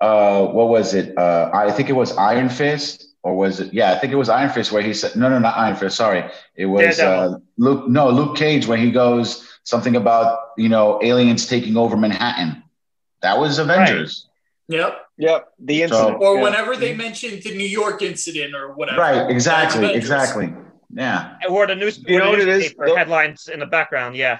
uh 0.00 0.44
what 0.46 0.68
was 0.68 0.92
it 0.94 1.16
uh 1.16 1.50
i 1.54 1.70
think 1.70 1.88
it 1.88 1.94
was 1.94 2.14
iron 2.16 2.48
fist 2.48 3.06
or 3.22 3.34
was 3.36 3.60
it 3.60 3.72
yeah 3.72 3.92
i 3.92 3.98
think 3.98 4.12
it 4.12 4.16
was 4.16 4.28
iron 4.28 4.50
fist 4.50 4.72
where 4.72 4.82
he 4.82 4.92
said 4.94 5.14
no 5.16 5.28
no 5.30 5.38
not 5.38 5.56
iron 5.56 5.74
fist 5.76 5.96
sorry 5.96 6.24
it 6.54 6.66
was 6.66 6.98
uh 7.00 7.34
luke 7.58 7.88
no 7.88 8.10
luke 8.10 8.36
cage 8.36 8.66
when 8.66 8.78
he 8.78 8.90
goes 8.90 9.46
something 9.64 9.96
about 9.96 10.38
you 10.58 10.68
know 10.68 10.98
aliens 11.02 11.46
taking 11.46 11.76
over 11.78 11.96
manhattan 11.96 12.62
that 13.22 13.38
was 13.38 13.58
avengers 13.58 14.26
Yep. 14.68 14.92
Yep. 15.18 15.48
The 15.58 15.82
incident. 15.82 16.22
Or 16.22 16.36
Yeah. 16.36 16.42
whenever 16.44 16.76
they 16.76 16.94
mentioned 16.94 17.42
the 17.42 17.52
New 17.56 17.66
York 17.66 18.02
incident 18.02 18.54
or 18.54 18.72
whatever. 18.72 19.00
right 19.00 19.28
exactly 19.28 19.92
exactly 19.94 20.52
yeah 20.92 21.36
or 21.48 21.66
the 21.66 21.74
news, 21.74 22.02
You 22.06 22.18
know 22.18 22.26
the 22.26 22.30
what 22.30 22.40
it 22.40 22.48
is? 22.48 22.58
newspaper 22.62 22.86
Tho- 22.86 22.90
Mm-hmm. 22.92 22.98
headlines 22.98 23.48
in 23.48 23.60
the 23.60 23.66
background. 23.66 24.16
Yeah, 24.16 24.38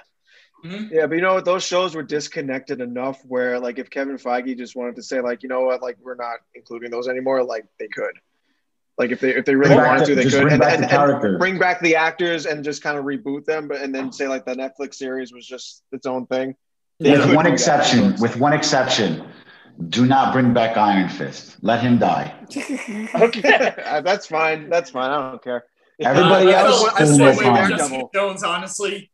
Yeah, 0.64 1.06
but 1.06 1.14
you 1.14 1.20
know 1.22 1.34
what? 1.34 1.44
Those 1.44 1.64
shows 1.64 1.94
were 1.94 2.02
disconnected 2.02 2.80
enough 2.80 3.18
where, 3.24 3.58
like, 3.58 3.78
if 3.78 3.88
Kevin 3.88 4.16
Feige 4.18 4.56
just 4.58 4.76
wanted 4.76 4.96
to 4.96 5.02
say, 5.02 5.20
like, 5.20 5.42
you 5.42 5.48
know 5.48 5.62
what, 5.62 5.80
like, 5.80 5.96
we're 6.02 6.16
not 6.16 6.38
including 6.54 6.90
those 6.90 7.08
anymore, 7.08 7.42
like, 7.44 7.64
they 7.78 7.88
could. 7.88 8.12
Like, 8.98 9.10
if 9.12 9.20
they 9.20 9.34
if 9.34 9.44
they 9.46 9.54
really 9.54 9.74
Bring 9.76 9.86
wanted 9.86 10.00
the- 10.02 10.06
to, 10.06 10.14
they 10.16 10.24
could. 10.24 10.32
bring 10.42 10.52
And, 10.52 10.60
back 10.60 10.74
and, 10.74 10.82
the 10.84 10.88
and 10.88 10.90
characters. 10.90 11.38
bring 11.38 11.58
back 11.58 11.80
the 11.80 11.96
actors 11.96 12.44
and 12.46 12.62
just 12.62 12.82
kind 12.82 12.98
of 12.98 13.04
reboot 13.06 13.46
them, 13.46 13.66
but 13.68 13.80
and 13.80 13.94
then 13.94 14.12
say 14.12 14.28
like 14.28 14.44
the 14.44 14.54
Netflix 14.54 14.94
series 14.96 15.32
was 15.32 15.46
just 15.46 15.82
its 15.92 16.04
own 16.06 16.26
thing. 16.26 16.54
They 16.98 17.12
with 17.12 17.34
one 17.34 17.44
do 17.46 17.50
that. 17.50 17.52
exception 17.54 18.14
with 18.20 18.36
one 18.36 18.52
exception 18.52 19.24
do 19.88 20.04
not 20.04 20.34
bring 20.34 20.52
back 20.52 20.76
iron 20.76 21.08
fist 21.08 21.56
let 21.62 21.80
him 21.80 21.96
die 21.96 22.34
okay. 23.14 23.72
Uh, 23.86 24.02
That's 24.02 24.26
fine. 24.26 24.68
That's 24.68 24.90
fine. 24.90 25.10
I 25.10 25.30
don't 25.30 25.42
care. 25.42 25.64
Everybody 26.06 26.48
Uh, 26.54 26.64
else 26.66 26.84
I 26.98 27.02
is 27.02 27.18
felt 27.18 27.36
fine. 27.36 27.52
way 27.52 27.58
Daredevil. 27.60 27.76
Jessica 27.78 28.08
Jones, 28.14 28.42
honestly. 28.42 29.10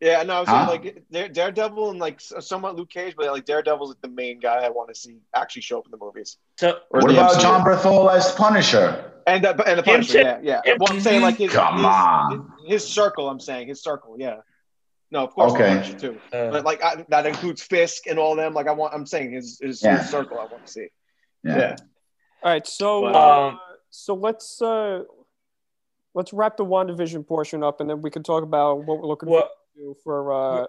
Yeah, 0.00 0.22
no, 0.24 0.40
I'm 0.40 0.46
Huh? 0.46 0.66
saying 0.68 1.02
like 1.10 1.32
Daredevil 1.32 1.90
and 1.90 1.98
like 1.98 2.20
somewhat 2.20 2.76
Luke 2.76 2.90
Cage, 2.90 3.14
but 3.16 3.26
like 3.32 3.46
Daredevil's 3.46 3.90
like 3.90 4.00
the 4.02 4.08
main 4.08 4.38
guy 4.38 4.58
I 4.64 4.68
want 4.68 4.88
to 4.90 4.94
see 4.94 5.18
actually 5.34 5.62
show 5.62 5.78
up 5.78 5.86
in 5.86 5.92
the 5.92 5.96
movies. 5.96 6.36
So 6.58 6.78
Or 6.90 7.00
what 7.00 7.08
the 7.08 7.14
about 7.14 7.36
MCU. 7.36 7.40
Jon 7.40 7.64
Bernthal 7.64 8.12
as 8.12 8.32
punisher 8.32 9.12
And 9.26 9.42
the, 9.44 9.50
and 9.66 9.78
the 9.78 9.82
Punisher, 9.82 10.12
too. 10.12 10.18
yeah, 10.18 10.40
yeah. 10.42 10.74
Well, 10.78 10.88
I'm 10.92 11.00
saying 11.00 11.22
like 11.22 11.36
his, 11.38 11.50
Come 11.52 11.76
his, 11.76 11.84
on. 11.86 12.50
his, 12.66 12.82
his 12.82 12.88
circle. 12.92 13.30
I'm 13.30 13.40
saying 13.40 13.68
his 13.68 13.82
circle, 13.82 14.16
yeah. 14.18 14.38
No, 15.10 15.24
of 15.24 15.30
course, 15.32 15.52
Okay. 15.52 15.68
Punisher 15.68 15.98
too. 15.98 16.20
uh, 16.34 16.50
But 16.50 16.64
like 16.66 16.84
I, 16.84 17.06
that 17.08 17.24
includes 17.24 17.62
Fisk 17.62 18.06
and 18.06 18.18
all 18.18 18.34
them. 18.36 18.52
Like 18.52 18.66
I 18.68 18.72
want, 18.72 18.92
I'm 18.92 19.06
saying 19.06 19.32
his 19.32 19.58
his, 19.62 19.82
Yeah. 19.82 19.98
his 19.98 20.10
circle. 20.10 20.38
I 20.38 20.44
want 20.46 20.66
to 20.66 20.72
see. 20.72 20.88
yeah, 21.44 21.56
Yeah. 21.58 21.76
All 22.42 22.50
right, 22.50 22.66
so 22.66 23.00
But, 23.02 23.14
uh, 23.16 23.48
um, 23.48 23.60
so 23.88 24.14
let's 24.14 24.60
uh, 24.60 25.04
let's 26.14 26.32
wrap 26.32 26.56
the 26.56 26.64
WandaVision 26.64 27.26
portion 27.26 27.62
up, 27.62 27.80
and 27.80 27.88
then 27.90 28.00
we 28.02 28.10
can 28.10 28.22
talk 28.22 28.42
about 28.42 28.84
what 28.84 29.00
we're 29.00 29.06
looking 29.06 29.28
what, 29.28 29.50
forward 29.76 29.94
to 29.94 30.00
for. 30.02 30.32
Uh, 30.32 30.66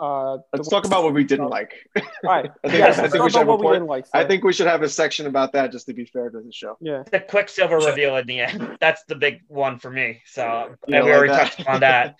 uh, 0.00 0.38
Let's 0.52 0.68
talk 0.68 0.84
about 0.84 1.02
what 1.02 1.12
we 1.12 1.24
didn't 1.24 1.48
like. 1.48 1.72
All 1.96 2.02
right, 2.22 2.48
I 2.64 2.68
think- 2.68 2.78
yeah, 2.78 2.84
I 2.84 2.88
let's 2.88 3.12
think 3.12 3.24
we 3.24 3.30
should 3.30 3.38
have 3.38 3.48
a 3.48 3.50
what 3.50 3.64
we 3.64 3.72
didn't 3.72 3.88
like. 3.88 4.06
I 4.14 4.24
think 4.24 4.44
we 4.44 4.52
should 4.52 4.68
have 4.68 4.82
a 4.82 4.88
section 4.88 5.26
about 5.26 5.52
that 5.54 5.72
just 5.72 5.86
to 5.86 5.92
be 5.92 6.04
fair 6.04 6.30
to 6.30 6.40
the 6.40 6.52
show. 6.52 6.76
yeah. 6.80 7.02
the 7.10 7.18
Quicksilver 7.18 7.78
reveal 7.78 8.16
in 8.16 8.26
the 8.26 8.40
end. 8.40 8.76
That's 8.80 9.02
the 9.08 9.16
big 9.16 9.40
one 9.48 9.80
for 9.80 9.90
me. 9.90 10.22
So 10.24 10.76
You 10.86 10.94
and 10.94 11.04
we 11.04 11.10
don't 11.10 11.18
already 11.18 11.32
like 11.32 11.40
that? 11.40 11.56
touched 11.56 11.68
on 11.68 11.80
that. 11.80 12.14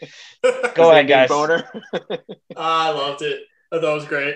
Ah, 0.45 0.73
Go 0.75 0.91
ahead, 0.91 1.07
guys. 1.07 1.29
Bohner. 1.31 1.65
I 2.57 2.91
loved 2.91 3.23
it. 3.23 3.43
I 3.71 3.79
thought 3.81 3.95
was 3.95 4.07
great. 4.07 4.35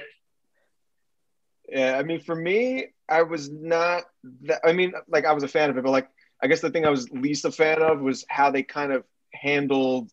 Yeah, 1.69 1.97
I 1.99 2.03
mean, 2.05 2.21
for 2.21 2.35
me, 2.37 2.89
I 3.09 3.23
was 3.23 3.51
not 3.51 4.05
that. 4.43 4.61
I 4.65 4.73
mean, 4.73 4.93
like 5.09 5.25
I 5.25 5.33
was 5.33 5.43
a 5.43 5.49
fan 5.49 5.71
of 5.71 5.77
it, 5.79 5.83
but 5.83 5.91
like 5.91 6.09
I 6.43 6.49
guess 6.49 6.61
the 6.61 6.71
thing 6.71 6.85
I 6.85 6.91
was 6.91 7.09
least 7.11 7.45
a 7.45 7.53
fan 7.53 7.81
of 7.83 8.01
was 8.01 8.25
how 8.29 8.51
they 8.51 8.63
kind 8.63 8.93
of 8.93 9.05
handled 9.33 10.11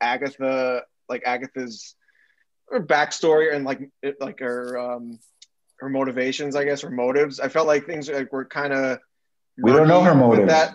Agatha, 0.00 0.82
like 1.08 1.22
Agatha's 1.24 1.94
her 2.70 2.84
backstory 2.84 3.54
and 3.54 3.64
like 3.64 3.80
like 4.20 4.40
her 4.40 4.78
um 4.78 5.18
her 5.78 5.88
motivations, 5.88 6.56
I 6.56 6.64
guess, 6.64 6.82
or 6.82 6.90
motives. 6.90 7.40
I 7.40 7.48
felt 7.48 7.66
like 7.66 7.86
things 7.86 8.10
like 8.10 8.32
were 8.32 8.44
kind 8.44 8.72
of 8.72 8.98
We 9.56 9.72
don't 9.72 9.88
know 9.88 10.02
her 10.02 10.14
motives. 10.14 10.48
That 10.48 10.74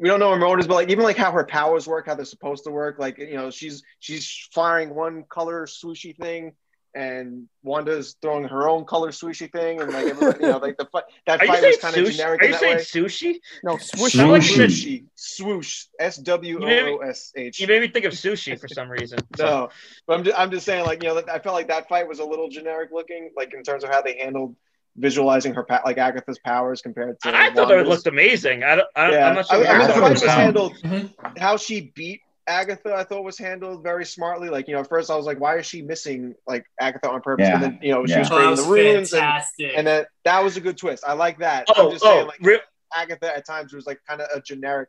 we 0.00 0.08
don't 0.08 0.20
know 0.20 0.30
her 0.30 0.38
motives, 0.38 0.66
but 0.66 0.74
like 0.74 0.88
even 0.88 1.04
like 1.04 1.18
how 1.18 1.32
her 1.32 1.44
powers 1.44 1.86
work, 1.86 2.06
how 2.06 2.14
they're 2.14 2.24
supposed 2.24 2.64
to 2.64 2.70
work. 2.70 2.98
Like 2.98 3.18
you 3.18 3.34
know, 3.34 3.50
she's 3.50 3.82
she's 4.00 4.48
firing 4.52 4.94
one 4.94 5.24
color 5.28 5.66
swooshy 5.66 6.16
thing, 6.16 6.54
and 6.94 7.48
Wanda's 7.62 8.16
throwing 8.22 8.44
her 8.44 8.68
own 8.68 8.84
color 8.84 9.10
swooshy 9.10 9.50
thing, 9.50 9.80
and 9.80 9.92
like 9.92 10.06
everybody, 10.06 10.44
you 10.44 10.50
know, 10.50 10.58
like 10.58 10.76
the 10.76 10.86
fight 10.86 11.04
that 11.26 11.42
Are 11.42 11.46
fight 11.46 11.62
was 11.62 11.76
kind 11.78 11.96
of 11.96 12.04
sushi? 12.04 12.12
generic 12.12 12.40
Are 12.42 12.44
you 12.46 12.52
that 12.52 12.60
saying 12.60 12.76
way. 12.76 12.82
sushi? 12.82 13.34
No, 13.62 13.76
swoosh. 13.78 14.12
Sound 14.14 14.30
like 14.32 14.42
you 14.42 14.48
said- 14.56 14.70
Swooshy, 14.70 15.04
swoosh, 15.14 15.84
S 15.98 16.16
W 16.18 16.64
O 16.64 16.66
O 16.66 16.98
S 16.98 17.32
H. 17.36 17.60
You 17.60 17.66
made 17.66 17.82
me 17.82 17.88
think 17.88 18.04
of 18.04 18.12
sushi 18.12 18.58
for 18.58 18.68
some 18.68 18.88
reason. 18.88 19.18
So- 19.36 19.44
No, 19.44 19.68
but 20.06 20.18
I'm 20.18 20.24
just, 20.24 20.38
I'm 20.38 20.50
just 20.50 20.66
saying, 20.66 20.84
like 20.84 21.02
you 21.02 21.08
know, 21.08 21.22
I 21.32 21.38
felt 21.40 21.54
like 21.54 21.68
that 21.68 21.88
fight 21.88 22.06
was 22.08 22.18
a 22.20 22.24
little 22.24 22.48
generic 22.48 22.90
looking, 22.92 23.30
like 23.36 23.52
in 23.54 23.62
terms 23.62 23.84
of 23.84 23.90
how 23.90 24.00
they 24.02 24.16
handled 24.18 24.54
visualizing 24.96 25.52
her 25.54 25.64
pa- 25.64 25.82
like 25.84 25.98
Agatha's 25.98 26.38
powers 26.38 26.80
compared 26.80 27.20
to. 27.22 27.36
I 27.36 27.52
thought 27.52 27.70
it 27.72 27.86
looked 27.88 28.06
amazing. 28.06 28.62
I 28.62 28.76
don't, 28.76 28.88
I, 28.94 29.10
Yeah, 29.10 29.28
I'm 29.28 29.34
not 29.34 29.46
sure. 29.48 29.56
I, 29.56 29.58
what 29.60 29.68
I 29.68 29.78
mean, 29.78 29.86
the 29.88 29.92
fight 29.94 30.10
was 30.12 30.22
about. 30.22 30.38
handled. 30.38 30.74
Mhm. 30.84 31.38
How 31.38 31.56
she 31.56 31.92
beat 31.96 32.20
Agatha, 32.46 32.94
I 32.94 33.04
thought 33.04 33.24
was 33.24 33.38
handled 33.38 33.82
very 33.82 34.04
smartly. 34.04 34.48
Like 34.50 34.68
you 34.68 34.74
know, 34.74 34.80
at 34.80 34.88
first 34.88 35.10
I 35.10 35.16
was 35.16 35.26
like, 35.26 35.40
why 35.40 35.58
is 35.58 35.66
she 35.66 35.82
missing 35.82 36.34
like 36.46 36.64
Agatha 36.80 37.10
on 37.10 37.20
purpose? 37.22 37.46
Yeah. 37.48 37.54
But 37.54 37.60
then 37.62 37.78
you 37.82 37.92
know, 37.92 38.04
she 38.06 38.12
Yeah. 38.12 38.18
was 38.20 38.30
Oh, 38.30 38.34
that 38.34 38.40
creating 38.40 38.50
was 38.50 38.64
the 38.66 38.70
runes, 38.72 39.12
and, 39.14 39.20
fantastic. 39.20 39.72
and 39.76 39.86
then 39.86 40.04
that 40.24 40.44
was 40.44 40.56
a 40.56 40.60
good 40.60 40.76
twist. 40.76 41.04
I 41.06 41.14
like 41.14 41.38
that. 41.38 41.66
Oh, 41.74 41.86
I'm 41.86 41.90
just 41.92 42.04
saying, 42.04 42.24
oh, 42.24 42.26
like 42.26 42.38
real, 42.40 42.60
Agatha 42.94 43.36
at 43.36 43.46
times 43.46 43.72
was 43.72 43.86
like 43.86 44.00
kind 44.08 44.20
of 44.20 44.28
a 44.34 44.40
generic 44.40 44.88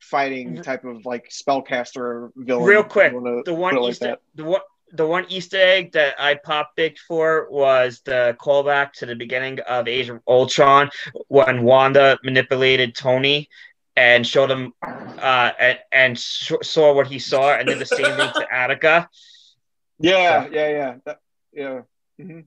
fighting 0.00 0.56
Mhm. 0.56 0.62
type 0.62 0.84
of 0.84 1.04
like 1.06 1.28
spellcaster 1.30 2.30
villain. 2.36 2.64
real 2.64 2.84
quick. 2.84 3.12
The 3.44 3.54
one 3.54 3.76
like 3.76 3.90
Easter, 3.92 4.04
that. 4.06 4.20
the 4.34 4.44
one, 4.44 4.60
the 4.92 5.06
one 5.06 5.26
Easter 5.28 5.58
egg 5.60 5.92
that 5.92 6.14
I 6.18 6.34
popped 6.34 6.76
big 6.76 6.96
for 6.98 7.48
was 7.50 8.00
the 8.04 8.36
callback 8.40 8.92
to 8.94 9.06
the 9.06 9.14
beginning 9.16 9.58
of 9.60 9.88
Age 9.88 10.08
of 10.08 10.20
Ultron 10.28 10.90
when 11.26 11.62
Wanda 11.64 12.18
manipulated 12.22 12.94
Tony 12.94 13.48
and 13.98 14.24
showed 14.24 14.48
him 14.50 14.72
uh, 14.82 15.50
and, 15.58 15.78
and 15.90 16.18
sh- 16.18 16.52
saw 16.62 16.94
what 16.94 17.08
he 17.08 17.18
saw 17.18 17.54
and 17.54 17.68
then 17.68 17.78
the 17.80 17.84
same 17.86 18.04
thing 18.16 18.30
to 18.32 18.46
Attica. 18.50 19.08
Yeah, 19.98 20.46
yeah, 20.52 20.68
yeah, 20.68 20.94
that, 21.04 21.18
yeah. 21.52 21.80
Mhm. 22.20 22.44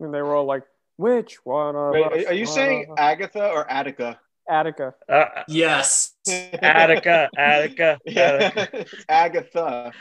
And 0.00 0.14
they 0.14 0.20
were 0.20 0.34
all 0.34 0.44
like, 0.44 0.64
which 0.96 1.38
one 1.44 1.74
of 1.74 1.92
Wait, 1.92 2.04
us? 2.04 2.12
are, 2.12 2.28
are 2.28 2.32
you 2.34 2.44
one 2.44 2.54
saying 2.54 2.86
of 2.90 2.98
us?" 2.98 3.30
Or 3.34 3.70
Attica? 3.70 4.20
Attica? 4.48 4.94
Uh, 5.08 5.24
yes. 5.48 6.12
Attica, 6.28 7.30
Attica, 7.38 7.38
Attica. 7.38 7.98
yeah, 8.04 8.66
it's 8.74 8.94
Agatha. 9.08 9.92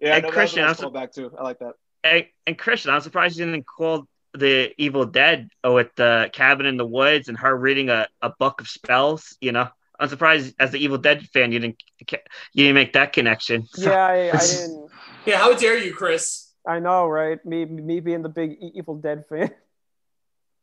Yeah, 0.00 0.16
And 0.16 0.24
no, 0.24 0.30
Christian, 0.30 0.62
that 0.62 0.70
was 0.70 0.82
I 0.82 0.88
a 0.88 0.90
nice 0.90 1.14
too. 1.14 1.30
I 1.38 1.42
like 1.44 1.60
that. 1.60 1.74
And, 2.02 2.26
and 2.48 2.58
Christian, 2.58 2.90
I'm 2.90 3.00
surprised 3.00 3.38
you 3.38 3.46
didn't 3.46 3.66
call 3.66 4.08
the 4.34 4.72
Evil 4.78 5.06
Dead 5.06 5.48
with 5.62 5.94
the 5.94 6.28
cabin 6.32 6.66
in 6.66 6.76
the 6.76 6.84
woods 6.86 7.28
and 7.28 7.38
her 7.38 7.56
reading 7.56 7.88
a, 7.88 8.08
a 8.20 8.30
book 8.30 8.60
of 8.60 8.68
spells. 8.68 9.36
You 9.40 9.52
know, 9.52 9.68
I'm 9.98 10.08
surprised 10.08 10.54
as 10.58 10.72
the 10.72 10.78
Evil 10.78 10.98
Dead 10.98 11.22
fan 11.28 11.52
you 11.52 11.58
didn't 11.60 11.82
you 12.00 12.18
didn't 12.64 12.74
make 12.74 12.92
that 12.94 13.12
connection. 13.12 13.66
Yeah, 13.76 14.04
I, 14.04 14.30
I 14.30 14.38
didn't. 14.46 14.90
Yeah, 15.26 15.38
how 15.38 15.54
dare 15.54 15.78
you, 15.78 15.94
Chris? 15.94 16.52
I 16.66 16.80
know, 16.80 17.06
right? 17.06 17.44
Me, 17.44 17.64
me 17.64 18.00
being 18.00 18.22
the 18.22 18.28
big 18.28 18.56
Evil 18.60 18.96
Dead 18.96 19.24
fan. 19.28 19.50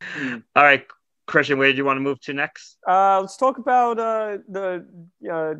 All 0.55 0.63
right, 0.63 0.85
Christian, 1.27 1.59
where 1.59 1.71
do 1.71 1.77
you 1.77 1.85
want 1.85 1.97
to 1.97 2.01
move 2.01 2.19
to 2.21 2.33
next? 2.33 2.77
Uh, 2.87 3.21
let's 3.21 3.37
talk 3.37 3.57
about 3.57 3.99
uh, 3.99 4.37
the 4.49 4.85
uh, 5.31 5.53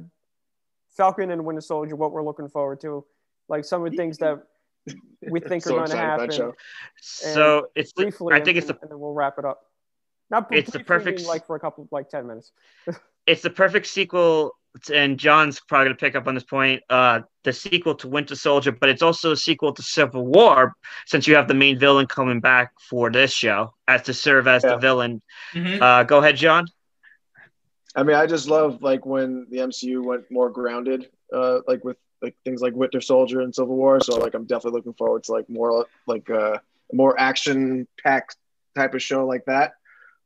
Falcon 0.97 1.31
and 1.31 1.45
Winter 1.45 1.61
Soldier. 1.61 1.95
What 1.95 2.11
we're 2.11 2.23
looking 2.23 2.49
forward 2.49 2.81
to, 2.81 3.05
like 3.47 3.65
some 3.65 3.85
of 3.85 3.91
the 3.91 3.97
things 3.97 4.17
that 4.17 4.43
we 5.21 5.39
think 5.39 5.63
So 5.63 5.75
are 5.75 5.87
going 5.87 5.91
to 5.91 5.95
excited 5.95 5.95
for 5.95 5.95
that 5.95 6.19
happen. 6.19 6.31
show. 6.31 6.53
So 7.01 7.67
it's 7.75 7.93
the, 7.93 8.03
Briefly, 8.03 8.33
I 8.33 8.41
think 8.41 8.57
it's 8.57 8.67
and, 8.67 8.77
the 8.77 8.81
and 8.81 8.91
then 8.91 8.99
we'll 8.99 9.13
wrap 9.13 9.37
it 9.37 9.45
up. 9.45 9.61
Not 10.31 10.47
It's 10.51 10.71
the 10.71 10.79
perfect 10.79 11.25
like 11.25 11.45
for 11.45 11.57
a 11.57 11.59
couple, 11.59 11.87
like 11.91 12.09
ten 12.09 12.25
minutes. 12.25 12.53
it's 13.27 13.41
the 13.41 13.49
perfect 13.49 13.85
sequel, 13.85 14.55
and 14.91 15.19
John's 15.19 15.59
probably 15.59 15.87
gonna 15.87 15.97
pick 15.97 16.15
up 16.15 16.25
on 16.25 16.35
this 16.35 16.45
point. 16.45 16.81
Uh, 16.89 17.19
the 17.43 17.51
sequel 17.51 17.95
to 17.95 18.07
Winter 18.07 18.35
Soldier, 18.35 18.71
but 18.71 18.87
it's 18.87 19.01
also 19.01 19.33
a 19.33 19.35
sequel 19.35 19.73
to 19.73 19.83
Civil 19.83 20.25
War, 20.25 20.73
since 21.05 21.27
you 21.27 21.35
have 21.35 21.49
the 21.49 21.53
main 21.53 21.77
villain 21.77 22.07
coming 22.07 22.39
back 22.39 22.71
for 22.89 23.11
this 23.11 23.33
show 23.33 23.73
as 23.89 24.03
to 24.03 24.13
serve 24.13 24.47
as 24.47 24.61
the 24.61 24.69
Yeah. 24.69 24.77
villain. 24.77 25.21
Mhm. 25.53 25.81
Uh, 25.81 26.03
go 26.03 26.19
ahead, 26.19 26.37
John. 26.37 26.65
I 27.93 28.03
mean, 28.03 28.15
I 28.15 28.25
just 28.25 28.47
love 28.47 28.81
like 28.81 29.05
when 29.05 29.47
the 29.49 29.57
MCU 29.59 30.01
went 30.01 30.31
more 30.31 30.49
grounded, 30.49 31.09
uh, 31.33 31.59
like 31.67 31.83
with 31.83 31.97
like 32.21 32.37
things 32.45 32.61
like 32.61 32.73
Winter 32.73 33.01
Soldier 33.01 33.41
and 33.41 33.53
Civil 33.53 33.75
War. 33.75 33.99
So 33.99 34.15
like, 34.15 34.33
I'm 34.33 34.45
definitely 34.45 34.77
looking 34.77 34.93
forward 34.93 35.23
to 35.25 35.33
like 35.33 35.49
more 35.49 35.87
like 36.07 36.29
uh, 36.29 36.59
more 36.93 37.19
action 37.19 37.85
packed 38.01 38.37
type 38.75 38.93
of 38.93 39.01
show 39.01 39.25
like 39.25 39.43
that. 39.45 39.73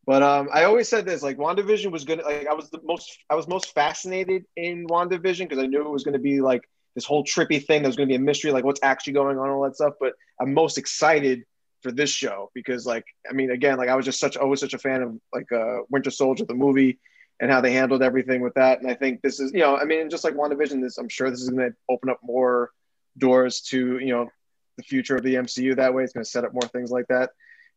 But 0.06 0.22
um, 0.22 0.49
I 0.53 0.66
always 0.66 0.88
said 0.88 1.06
this 1.06 1.24
like 1.24 1.38
WandaVision 1.38 1.91
was 1.91 2.03
gonna 2.03 2.24
like 2.24 2.47
I 2.47 2.53
was 2.53 2.70
the 2.70 2.80
most 2.84 3.18
I 3.30 3.36
was 3.36 3.47
most 3.47 3.74
fascinated 3.74 4.45
in 4.56 4.88
WandaVision 4.88 5.49
because 5.49 5.60
I 5.60 5.66
knew 5.66 5.82
it 5.82 5.89
was 5.89 6.03
gonna 6.03 6.20
be 6.20 6.41
like 6.41 6.62
this 6.93 7.06
whole 7.06 7.24
trippy 7.24 7.64
thing. 7.66 7.82
that 7.82 7.88
was 7.89 7.95
gonna 7.95 8.08
be 8.08 8.16
a 8.16 8.20
mystery, 8.20 8.51
like 8.51 8.64
what's 8.64 8.82
actually 8.84 9.14
going 9.14 9.38
on, 9.38 9.49
all 9.49 9.64
that 9.64 9.76
stuff. 9.76 9.93
But 9.99 10.14
I'm 10.39 10.53
most 10.53 10.78
excited 10.78 11.43
for 11.82 11.91
this 11.91 12.10
show 12.10 12.51
because 12.53 12.86
like 12.86 13.06
I 13.30 13.34
mean 13.34 13.51
again 13.51 13.78
like 13.78 13.89
I 13.89 13.95
was 13.95 14.06
just 14.06 14.20
such 14.20 14.38
always 14.38 14.60
such 14.60 14.74
a 14.74 14.80
fan 14.80 15.01
of 15.01 15.20
like 15.34 15.51
uh, 15.51 15.80
Winter 15.89 16.12
Soldier 16.12 16.45
the 16.45 16.53
movie 16.53 16.99
and 17.39 17.51
how 17.51 17.62
they 17.62 17.74
handled 17.74 18.01
everything 18.01 18.41
with 18.41 18.53
that. 18.53 18.82
And 18.82 18.89
I 18.89 18.95
think 18.95 19.22
this 19.22 19.39
is, 19.39 19.51
you 19.53 19.60
know, 19.60 19.78
I 19.78 19.84
mean, 19.84 20.10
just 20.10 20.24
like 20.24 20.36
WandaVision, 20.36 20.82
this 20.82 20.97
I'm 20.97 21.10
sure 21.10 21.30
this 21.30 21.41
is 21.41 21.49
to 21.49 21.74
open 21.89 22.10
up 22.10 22.20
more 22.24 22.72
doors 23.18 23.62
to, 23.70 23.99
you 23.99 24.14
know, 24.14 24.30
the 24.78 24.84
future 24.84 25.16
of 25.16 25.24
the 25.24 25.36
MCU 25.36 25.76
that 25.76 25.93
way. 25.93 26.03
It's 26.03 26.14
to 26.14 26.24
set 26.24 26.45
up 26.45 26.53
more 26.53 26.68
things 26.70 26.91
like 26.91 27.08
that. 27.08 27.32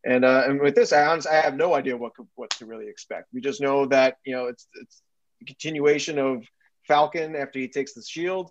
And 0.04 0.24
uh, 0.24 0.44
and 0.46 0.60
with 0.60 0.74
this, 0.74 0.92
I 0.92 1.06
honestly, 1.06 1.32
I 1.32 1.40
have 1.40 1.56
no 1.56 1.74
idea 1.74 1.96
what 1.96 2.12
what 2.36 2.50
to 2.50 2.66
really 2.66 2.88
expect. 2.88 3.28
We 3.32 3.40
just 3.40 3.60
know 3.60 3.86
that 3.86 4.18
you 4.24 4.34
know 4.34 4.46
it's 4.46 4.66
it's 4.80 5.02
a 5.42 5.44
continuation 5.44 6.18
of 6.18 6.44
Falcon 6.86 7.34
after 7.36 7.58
he 7.58 7.68
takes 7.68 7.94
the 7.94 8.02
shield, 8.02 8.50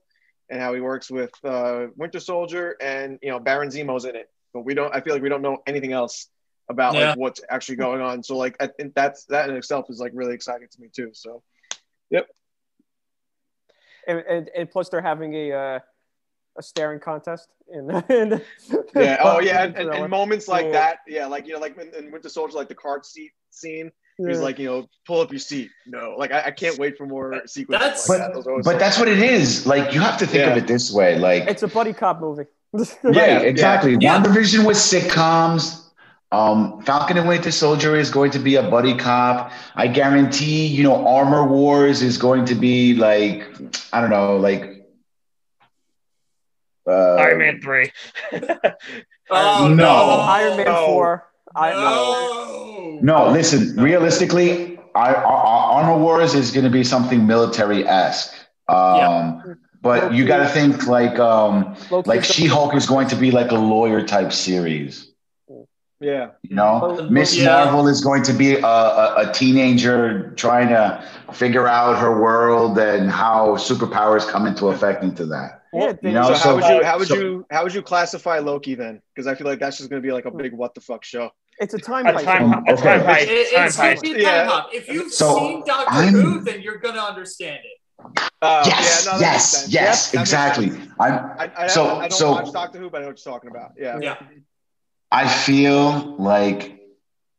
and 0.49 0.61
how 0.61 0.73
he 0.73 0.81
works 0.81 1.09
with 1.09 1.31
uh, 1.43 1.87
Winter 1.95 2.19
Soldier, 2.19 2.75
and 2.81 3.17
you 3.21 3.29
know 3.29 3.39
Baron 3.39 3.69
Zemo's 3.69 4.05
in 4.05 4.15
it. 4.15 4.29
But 4.53 4.65
we 4.65 4.73
don't. 4.73 4.93
I 4.93 5.01
feel 5.01 5.13
like 5.13 5.23
we 5.23 5.29
don't 5.29 5.41
know 5.41 5.59
anything 5.67 5.93
else 5.93 6.27
about 6.69 6.95
Yeah. 6.95 7.09
like 7.11 7.17
what's 7.17 7.41
actually 7.49 7.77
going 7.77 8.01
on. 8.01 8.23
So 8.23 8.35
like 8.37 8.57
I 8.59 8.67
think 8.67 8.93
that's 8.93 9.23
that 9.25 9.49
in 9.49 9.55
itself 9.55 9.85
is 9.89 9.99
like 9.99 10.11
really 10.13 10.33
exciting 10.33 10.67
to 10.69 10.81
me 10.81 10.89
too. 10.93 11.11
So 11.13 11.43
And, 14.07 14.23
and, 14.29 14.49
and 14.55 14.71
plus, 14.71 14.87
they're 14.87 15.01
having 15.01 15.33
a 15.33 15.51
uh, 15.51 15.79
a 16.57 16.63
staring 16.63 16.99
contest. 16.99 17.49
In, 17.71 17.89
in 18.09 18.41
yeah, 18.95 19.17
oh 19.21 19.39
yeah, 19.39 19.63
and, 19.63 19.75
and, 19.75 19.89
and 19.93 20.09
moments 20.09 20.47
like 20.47 20.65
Yeah. 20.67 20.71
that, 20.71 20.97
yeah, 21.07 21.25
like 21.25 21.47
you 21.47 21.53
know, 21.53 21.59
like 21.59 21.77
in, 21.77 21.93
in 21.93 22.11
Winter 22.11 22.29
Soldier, 22.29 22.55
like 22.55 22.69
the 22.69 22.75
card 22.75 23.05
seat 23.05 23.31
scene. 23.51 23.91
yeah. 24.19 24.29
He's 24.29 24.39
like, 24.39 24.57
you 24.57 24.67
know, 24.67 24.87
pull 25.05 25.19
up 25.21 25.31
your 25.31 25.39
seat. 25.39 25.69
No, 25.85 26.15
like 26.17 26.31
I, 26.31 26.43
I 26.45 26.51
can't 26.51 26.77
wait 26.77 26.97
for 26.97 27.05
more 27.05 27.41
sequences 27.45 27.81
That's- 27.81 28.09
like 28.09 28.19
But 28.19 28.33
that. 28.35 28.43
Those 28.45 28.65
but 28.65 28.79
that's 28.79 28.97
what 28.97 29.07
it 29.07 29.19
is. 29.19 29.65
Like 29.67 29.93
you 29.93 29.99
have 29.99 30.17
to 30.19 30.25
think 30.27 30.49
of 30.49 30.57
it 30.57 30.65
this 30.67 30.91
way. 30.93 31.17
Like 31.19 31.43
it's 31.47 31.63
a 31.63 31.67
buddy 31.67 31.93
cop 31.93 32.21
movie. 32.21 32.45
right, 32.73 32.95
Yeah, 33.13 33.39
exactly. 33.39 33.97
yeah. 33.99 34.21
WandaVision 34.21 34.65
with 34.65 34.77
sitcoms. 34.77 35.83
Um, 36.33 36.81
Falcon 36.81 37.17
and 37.17 37.25
Winter 37.27 37.51
Soldier 37.51 37.95
is 37.95 38.11
going 38.11 38.31
to 38.31 38.39
be 38.39 38.55
a 38.55 38.63
buddy 38.69 38.93
cop. 38.97 39.49
I 39.75 39.87
guarantee, 39.87 40.67
you 40.67 40.83
know, 40.83 41.07
Armor 41.07 41.45
Wars 41.47 42.01
is 42.01 42.17
going 42.17 42.43
to 42.45 42.55
be 42.55 42.93
like, 42.95 43.47
I 43.93 44.01
don't 44.01 44.09
know, 44.09 44.35
like 44.35 44.76
uh, 46.87 47.15
Iron 47.15 47.39
Man 47.39 47.61
three. 47.61 47.91
Oh 49.29 49.67
No. 49.67 49.75
no! 49.75 49.85
Iron 50.21 50.57
Man 50.57 50.65
no. 50.67 50.85
four. 50.85 51.27
I, 51.55 51.71
No. 51.71 52.99
No, 53.01 53.29
listen. 53.31 53.75
Realistically, 53.81 54.79
I, 54.95 55.13
I, 55.13 55.21
I- 55.21 55.71
Armor 55.81 55.97
Wars 56.01 56.33
is 56.33 56.51
going 56.51 56.63
to 56.63 56.69
be 56.69 56.83
something 56.83 57.27
military 57.27 57.85
esque. 57.87 58.33
Um, 58.69 59.57
But 59.81 60.13
you 60.13 60.25
got 60.25 60.37
to 60.39 60.47
think 60.47 60.87
like 60.87 61.19
um, 61.19 61.75
Loki's 61.91 62.07
like 62.07 62.23
She 62.23 62.45
Hulk 62.47 62.73
is 62.75 62.85
going 62.85 63.07
to 63.09 63.15
be 63.15 63.31
like 63.31 63.51
a 63.51 63.55
lawyer 63.55 64.01
type 64.05 64.31
series. 64.33 65.11
yeah, 65.99 66.29
You 66.43 66.55
know, 66.55 66.79
Oh, 66.83 67.09
Miss 67.09 67.35
yeah. 67.37 67.45
Marvel 67.65 67.87
is 67.87 68.01
going 68.03 68.23
to 68.23 68.33
be 68.33 68.55
a, 68.55 68.65
a, 68.65 69.29
a 69.29 69.33
teenager 69.33 70.31
trying 70.35 70.69
to 70.69 71.03
figure 71.33 71.67
out 71.67 71.97
her 71.99 72.19
world 72.19 72.77
and 72.79 73.09
how 73.11 73.55
superpowers 73.57 74.27
come 74.27 74.45
into 74.47 74.67
effect 74.69 75.03
into 75.03 75.25
that. 75.27 75.63
Yeah, 75.77 75.93
You 76.01 76.11
know, 76.11 76.33
so, 76.33 76.33
so- 76.35 76.39
how 76.39 76.55
would 76.55 76.63
you 76.69 76.83
how 76.83 76.97
would 76.99 77.07
so- 77.07 77.15
you 77.15 77.45
how 77.51 77.63
would 77.63 77.73
you 77.73 77.81
classify 77.81 78.39
Loki 78.39 78.75
then? 78.75 79.01
Because 79.15 79.27
I 79.27 79.35
feel 79.35 79.47
like 79.47 79.59
that's 79.59 79.77
just 79.77 79.89
going 79.89 80.01
to 80.01 80.05
be 80.05 80.11
like 80.11 80.25
a 80.25 80.31
big 80.31 80.53
what 80.53 80.73
the 80.75 80.81
fuck 80.81 81.03
show. 81.03 81.29
it's 81.59 81.73
a 81.73 81.79
time 81.79 82.05
A 82.05 82.11
heist. 82.13 82.23
time, 82.23 82.53
Um, 82.53 82.63
a 82.67 82.73
okay. 82.73 82.81
time 82.83 83.01
heist. 83.01 83.27
It- 83.29 83.51
time 83.53 83.65
it's 83.93 84.01
gonna 84.03 84.15
a 84.17 84.21
Yeah. 84.21 84.37
time 84.43 84.47
hop. 84.47 84.69
If 84.73 84.87
you've 84.87 85.11
So, 85.11 85.35
seen 85.37 85.63
Doctor 85.65 85.91
I'm- 85.93 86.13
Who, 86.13 86.39
then 86.41 86.61
you're 86.61 86.77
gonna 86.77 87.01
understand 87.01 87.61
it. 87.63 87.77
Uh, 88.43 88.63
yes, 88.67 89.05
yeah, 89.05 89.11
no, 89.13 89.19
yes, 89.19 89.51
sense. 89.51 89.73
yes, 89.73 90.13
Yep, 90.13 90.21
exactly. 90.21 90.67
I'm 90.99 91.13
I, 91.39 91.51
I, 91.57 91.67
So- 91.67 91.95
I 91.97 92.01
don't 92.01 92.13
so- 92.13 92.31
watch 92.33 92.51
Doctor 92.51 92.77
Who, 92.79 92.89
but 92.91 92.97
I 92.99 93.01
know 93.01 93.07
what 93.07 93.25
you're 93.25 93.33
talking 93.33 93.49
about. 93.49 93.71
Yeah, 93.77 93.97
Yeah. 93.99 94.17
I 95.11 95.27
feel 95.27 96.15
like 96.19 96.79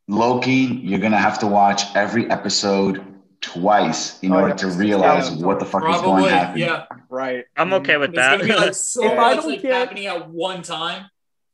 Loki, 0.09 0.51
you're 0.83 0.99
gonna 0.99 1.17
have 1.17 1.39
to 1.39 1.47
watch 1.47 1.83
every 1.95 2.29
episode 2.29 3.05
twice 3.41 4.19
in 4.21 4.31
Oh, 4.31 4.35
order 4.35 4.49
yeah. 4.49 4.55
to 4.55 4.67
realize 4.67 5.29
Yeah. 5.35 5.45
what 5.45 5.59
the 5.59 5.65
fuck 5.65 5.83
is 5.89 6.01
going 6.01 6.23
to 6.25 6.29
happen. 6.29 6.59
yeah. 6.59 6.85
right. 7.09 7.45
I'm 7.57 7.73
okay 7.73 7.97
with 7.97 8.13
There's 8.13 8.27
gonna 8.39 8.43
be 8.43 8.53
like 8.55 8.73
so 8.93 9.05
If 9.05 9.11
I 9.13 9.15
much 9.15 9.35
don't 9.37 9.49
like 9.49 9.61
get- 9.61 9.73
happening 9.73 10.05
at 10.07 10.29
one 10.29 10.61
time. 10.61 11.05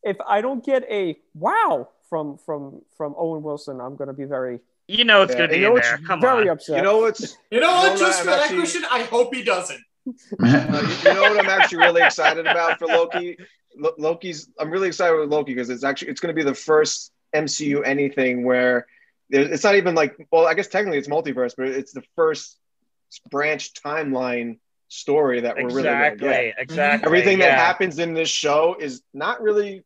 If 0.04 0.18
I 0.28 0.42
don't 0.42 0.64
get 0.64 0.84
a 0.90 1.18
wow 1.34 1.90
from 2.10 2.38
from 2.38 2.82
from 2.96 3.16
Owen 3.18 3.42
Wilson, 3.44 3.80
I'm 3.82 3.96
gonna 3.96 4.14
be 4.14 4.26
very 4.26 4.60
you 4.88 5.04
know 5.04 5.24
it's 5.24 5.32
Yeah, 5.34 5.38
gonna 5.40 5.50
be 5.50 5.56
you 5.58 5.62
know 5.64 5.76
in 5.78 5.82
there. 5.82 6.00
Come 6.06 6.22
very 6.22 6.44
on. 6.50 6.56
upset. 6.58 6.78
You 6.78 6.84
know 6.84 6.98
what's 7.00 7.38
You 7.50 7.60
know 7.60 7.68
You 7.70 7.74
what? 7.90 7.94
know 7.94 7.98
Just 8.00 8.22
for 8.24 8.30
I'm 8.30 8.38
that 8.40 8.50
question, 8.50 8.84
I 8.92 9.04
hope 9.04 9.34
he 9.34 9.44
doesn't. 9.44 9.82
Uh, 10.44 10.46
you, 11.04 11.10
you 11.10 11.16
know 11.16 11.22
what 11.24 11.40
I'm 11.40 11.50
actually 11.50 11.80
really 11.80 12.04
excited 12.04 12.46
about 12.46 12.78
for 12.78 12.86
Loki? 12.88 13.36
Lo- 13.76 13.96
Loki's. 13.98 14.50
I'm 14.60 14.70
really 14.70 14.88
excited 14.88 15.18
with 15.20 15.30
Loki 15.30 15.54
because 15.56 15.72
it's 15.72 15.84
actually 15.84 16.10
it's 16.12 16.22
going 16.22 16.30
to 16.34 16.40
be 16.40 16.44
the 16.48 16.54
first 16.54 17.12
MCU 17.36 17.82
anything 17.84 18.44
where 18.46 18.74
there- 18.76 18.86
it's 19.30 19.64
not 19.64 19.76
even 19.76 19.96
like 19.96 20.16
well, 20.32 20.46
I 20.48 20.54
guess 20.54 20.68
technically 20.68 20.98
it's 21.00 21.08
multiverse, 21.08 21.54
but 21.58 21.68
it's 21.68 21.92
the 21.94 22.04
first 22.16 22.58
branch 23.30 23.74
timeline 23.74 24.60
story 24.88 25.42
that 25.42 25.56
we're 25.56 25.70
really 25.70 25.84
going. 25.84 26.14
Exactly. 26.14 26.54
Exactly. 26.58 27.06
Everything 27.08 27.40
that 27.40 27.58
happens 27.58 28.00
in 28.00 28.14
this 28.14 28.30
show 28.30 28.76
is 28.80 29.02
not 29.14 29.42
really. 29.42 29.84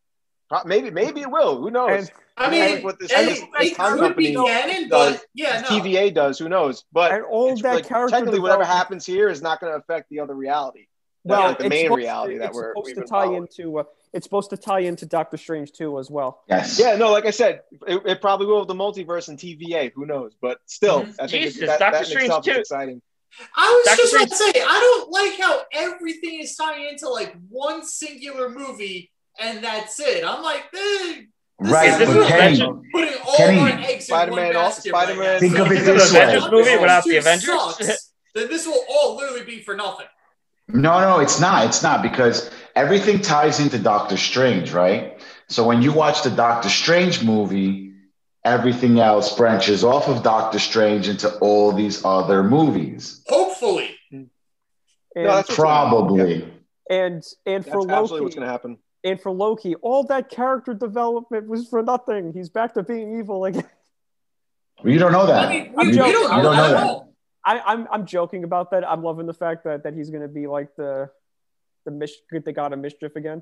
Maybe 0.66 0.90
maybe 0.90 1.22
it 1.22 1.30
will. 1.30 1.62
Who 1.62 1.70
knows? 1.70 1.92
And, 1.92 2.12
I 2.36 2.50
mean, 2.50 2.76
Like 2.76 2.84
what 2.84 3.00
this- 3.00 3.12
it, 3.12 3.16
this- 3.18 3.40
it 3.42 3.50
this 3.60 3.74
time 3.74 4.00
could 4.00 4.16
be 4.16 4.34
company 4.34 4.52
canon, 4.68 4.90
does. 4.90 5.18
but 5.18 5.26
yeah, 5.36 5.62
no. 5.62 5.68
TVA 5.68 6.14
does. 6.14 6.40
Who 6.40 6.50
knows? 6.50 6.86
But 6.92 7.12
and 7.12 7.24
all 7.24 7.56
that 7.58 7.76
like, 7.76 7.88
character 7.88 8.16
technically, 8.16 8.40
whatever 8.40 8.66
happens 8.66 9.06
here 9.06 9.30
is 9.30 9.42
not 9.42 9.60
going 9.62 9.72
to 9.74 9.78
affect 9.78 10.10
the 10.10 10.22
other 10.22 10.34
reality. 10.34 10.88
Well, 11.30 11.48
like 11.50 11.58
the 11.60 11.66
it's 11.66 11.70
main 11.70 11.92
reality 11.94 12.34
to, 12.34 12.40
that 12.40 12.50
it's 12.50 12.56
we're- 12.58 12.72
supposed 12.76 12.96
to 12.96 13.02
tie 13.02 13.08
following. 13.26 13.44
into. 13.44 13.80
Uh, 13.80 13.84
it's 14.14 14.26
supposed 14.26 14.50
to 14.50 14.58
tie 14.58 14.80
into 14.80 15.06
Doctor 15.06 15.38
Strange 15.38 15.72
too, 15.72 16.00
as 16.00 16.10
well. 16.10 16.42
Yes. 16.50 16.80
Yeah, 16.80 16.96
no, 16.96 17.12
like 17.12 17.26
I 17.26 17.32
said, 17.32 17.62
it, 17.88 18.02
it 18.06 18.22
probably 18.22 18.48
will 18.48 18.60
with 18.60 18.68
the 18.68 18.74
multiverse 18.74 19.30
and 19.30 19.38
TVA. 19.38 19.92
Who 19.94 20.06
knows? 20.08 20.34
But 20.42 20.58
still, 20.66 21.04
Mhm. 21.04 21.16
I 21.20 21.28
think 21.28 21.44
Jesus, 21.46 21.62
it, 21.62 21.66
that, 21.68 21.80
Doctor 21.80 22.00
that 22.00 22.08
Strange 22.08 22.34
too. 22.44 22.52
exciting. 22.52 23.02
I 23.56 23.70
was 23.72 23.86
Doctor 23.86 24.02
just 24.02 24.14
about 24.16 24.30
to 24.30 24.36
say, 24.36 24.52
I 24.68 24.80
don't 24.80 25.12
like 25.12 25.40
how 25.40 25.62
everything 25.74 26.40
is 26.40 26.56
tying 26.56 26.90
into 26.90 27.08
like 27.08 27.36
one 27.50 27.86
singular 27.86 28.50
movie 28.50 29.12
and 29.40 29.64
that's 29.64 30.00
it. 30.00 30.26
I'm 30.26 30.42
like, 30.42 30.64
eh, 30.74 31.22
this 31.60 31.72
Right, 31.72 31.90
is 32.02 32.08
but 32.08 32.14
good. 32.14 32.28
Kenny- 32.28 32.60
putting 32.92 33.14
all 33.24 33.36
Kenny, 33.38 33.60
our 33.60 33.68
eggs 33.80 33.92
in 33.94 34.02
Spider-Man 34.02 34.48
one 34.48 34.56
all- 34.56 34.64
basket 34.70 34.90
Spider-Man- 34.90 35.20
right 35.20 35.34
now. 35.34 35.40
Think 35.40 35.56
So 35.58 35.66
of 35.66 35.72
it 35.72 35.78
if 35.78 35.86
this 35.86 36.14
way. 36.14 36.24
Avengers 36.24 36.52
movie 36.52 36.78
without 36.78 37.04
the 37.04 37.18
Avengers? 37.18 37.46
sucks, 37.46 38.14
then 38.34 38.48
this 38.50 38.66
will 38.66 38.84
all 38.90 39.16
literally 39.18 39.44
be 39.46 39.62
for 39.62 39.76
nothing. 39.76 40.08
No, 40.72 41.00
no, 41.02 41.20
it's 41.20 41.40
not. 41.40 41.66
It's 41.66 41.82
not 41.84 42.02
because 42.02 42.50
everything 42.76 43.22
ties 43.22 43.60
into 43.60 43.80
Doctor 43.80 44.18
Strange, 44.18 44.72
right? 44.72 45.20
So 45.48 45.66
when 45.66 45.82
you 45.82 45.92
watch 45.92 46.22
the 46.24 46.30
Doctor 46.30 46.70
Strange 46.70 47.24
movie, 47.24 47.94
everything 48.46 49.00
else 49.00 49.36
branches 49.36 49.84
off 49.84 50.08
of 50.08 50.22
Doctor 50.24 50.60
Strange 50.60 51.10
into 51.10 51.36
all 51.40 51.72
these 51.72 52.06
other 52.06 52.44
movies. 52.44 53.24
Hopefully. 53.28 53.96
And, 54.12 54.30
No, 55.16 55.24
that's 55.36 55.50
what's 55.50 55.58
gonna 55.58 55.70
happen. 55.74 55.90
Probably. 55.90 56.34
and 56.90 57.24
and 57.46 57.64
That's 57.64 57.70
for 57.74 57.82
absolutely 57.82 57.96
Loki, 57.96 58.24
what's 58.24 58.36
going 58.36 58.46
to 58.46 58.52
happen. 58.52 58.78
and 59.04 59.20
for 59.20 59.32
Loki, 59.32 59.76
all 59.76 60.04
that 60.06 60.30
character 60.30 60.74
development 60.76 61.48
was 61.48 61.68
for 61.68 61.82
nothing. 61.82 62.32
He's 62.34 62.50
back 62.50 62.76
to 62.76 62.84
being 62.84 63.18
evil 63.20 63.46
again. 63.46 63.66
You 64.84 64.98
don't 65.00 65.12
know 65.12 65.26
that. 65.26 65.48
I 65.48 65.50
mean, 65.50 65.74
I'm 65.78 65.88
we, 65.88 65.92
we 65.92 65.98
joking. 65.98 66.14
don't 66.14 66.38
You 66.38 66.44
don't 66.44 66.56
know 66.56 66.64
at 66.64 66.72
that. 66.72 67.09
All. 67.46 67.54
I, 67.56 67.60
I'm 67.60 67.88
I'm 67.92 68.06
joking 68.06 68.44
about 68.44 68.72
that. 68.72 68.88
I'm 68.88 69.04
loving 69.04 69.26
the 69.26 69.34
fact 69.34 69.64
that, 69.64 69.84
that 69.84 69.94
he's 69.94 70.10
gonna 70.10 70.28
be 70.28 70.48
like 70.48 70.76
the 70.76 71.10
the 71.86 71.92
mis- 71.92 72.22
the 72.32 72.52
god 72.52 72.74
of 72.74 72.80
mischief 72.80 73.16
again. 73.16 73.42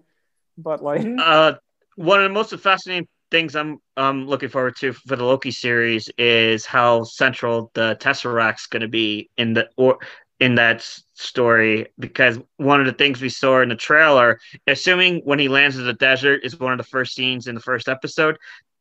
But 0.57 0.83
like, 0.83 1.05
Uh, 1.19 1.53
one 1.95 2.19
of 2.19 2.23
the 2.23 2.33
most 2.33 2.55
fascinating 2.59 3.07
things 3.29 3.55
I'm 3.55 3.79
um 3.97 4.27
looking 4.27 4.49
forward 4.49 4.75
to 4.77 4.93
for 4.93 5.15
the 5.15 5.23
Loki 5.25 5.51
series 5.51 6.09
is 6.17 6.65
how 6.65 7.03
central 7.03 7.71
the 7.73 7.97
Tesseract's 7.99 8.67
going 8.67 8.81
to 8.81 8.87
be 8.87 9.29
in 9.37 9.53
the 9.53 9.69
or 9.75 9.99
in 10.39 10.55
that 10.55 10.87
story 11.15 11.87
because 11.97 12.39
one 12.57 12.79
of 12.79 12.85
the 12.85 12.93
things 12.93 13.19
we 13.19 13.29
saw 13.29 13.61
in 13.61 13.69
the 13.69 13.75
trailer, 13.75 14.39
assuming 14.67 15.21
when 15.25 15.39
he 15.39 15.47
lands 15.47 15.77
in 15.77 15.85
the 15.85 15.93
desert 15.93 16.41
is 16.43 16.59
one 16.59 16.71
of 16.71 16.77
the 16.77 16.83
first 16.83 17.15
scenes 17.15 17.47
in 17.47 17.55
the 17.55 17.61
first 17.61 17.89
episode. 17.89 18.37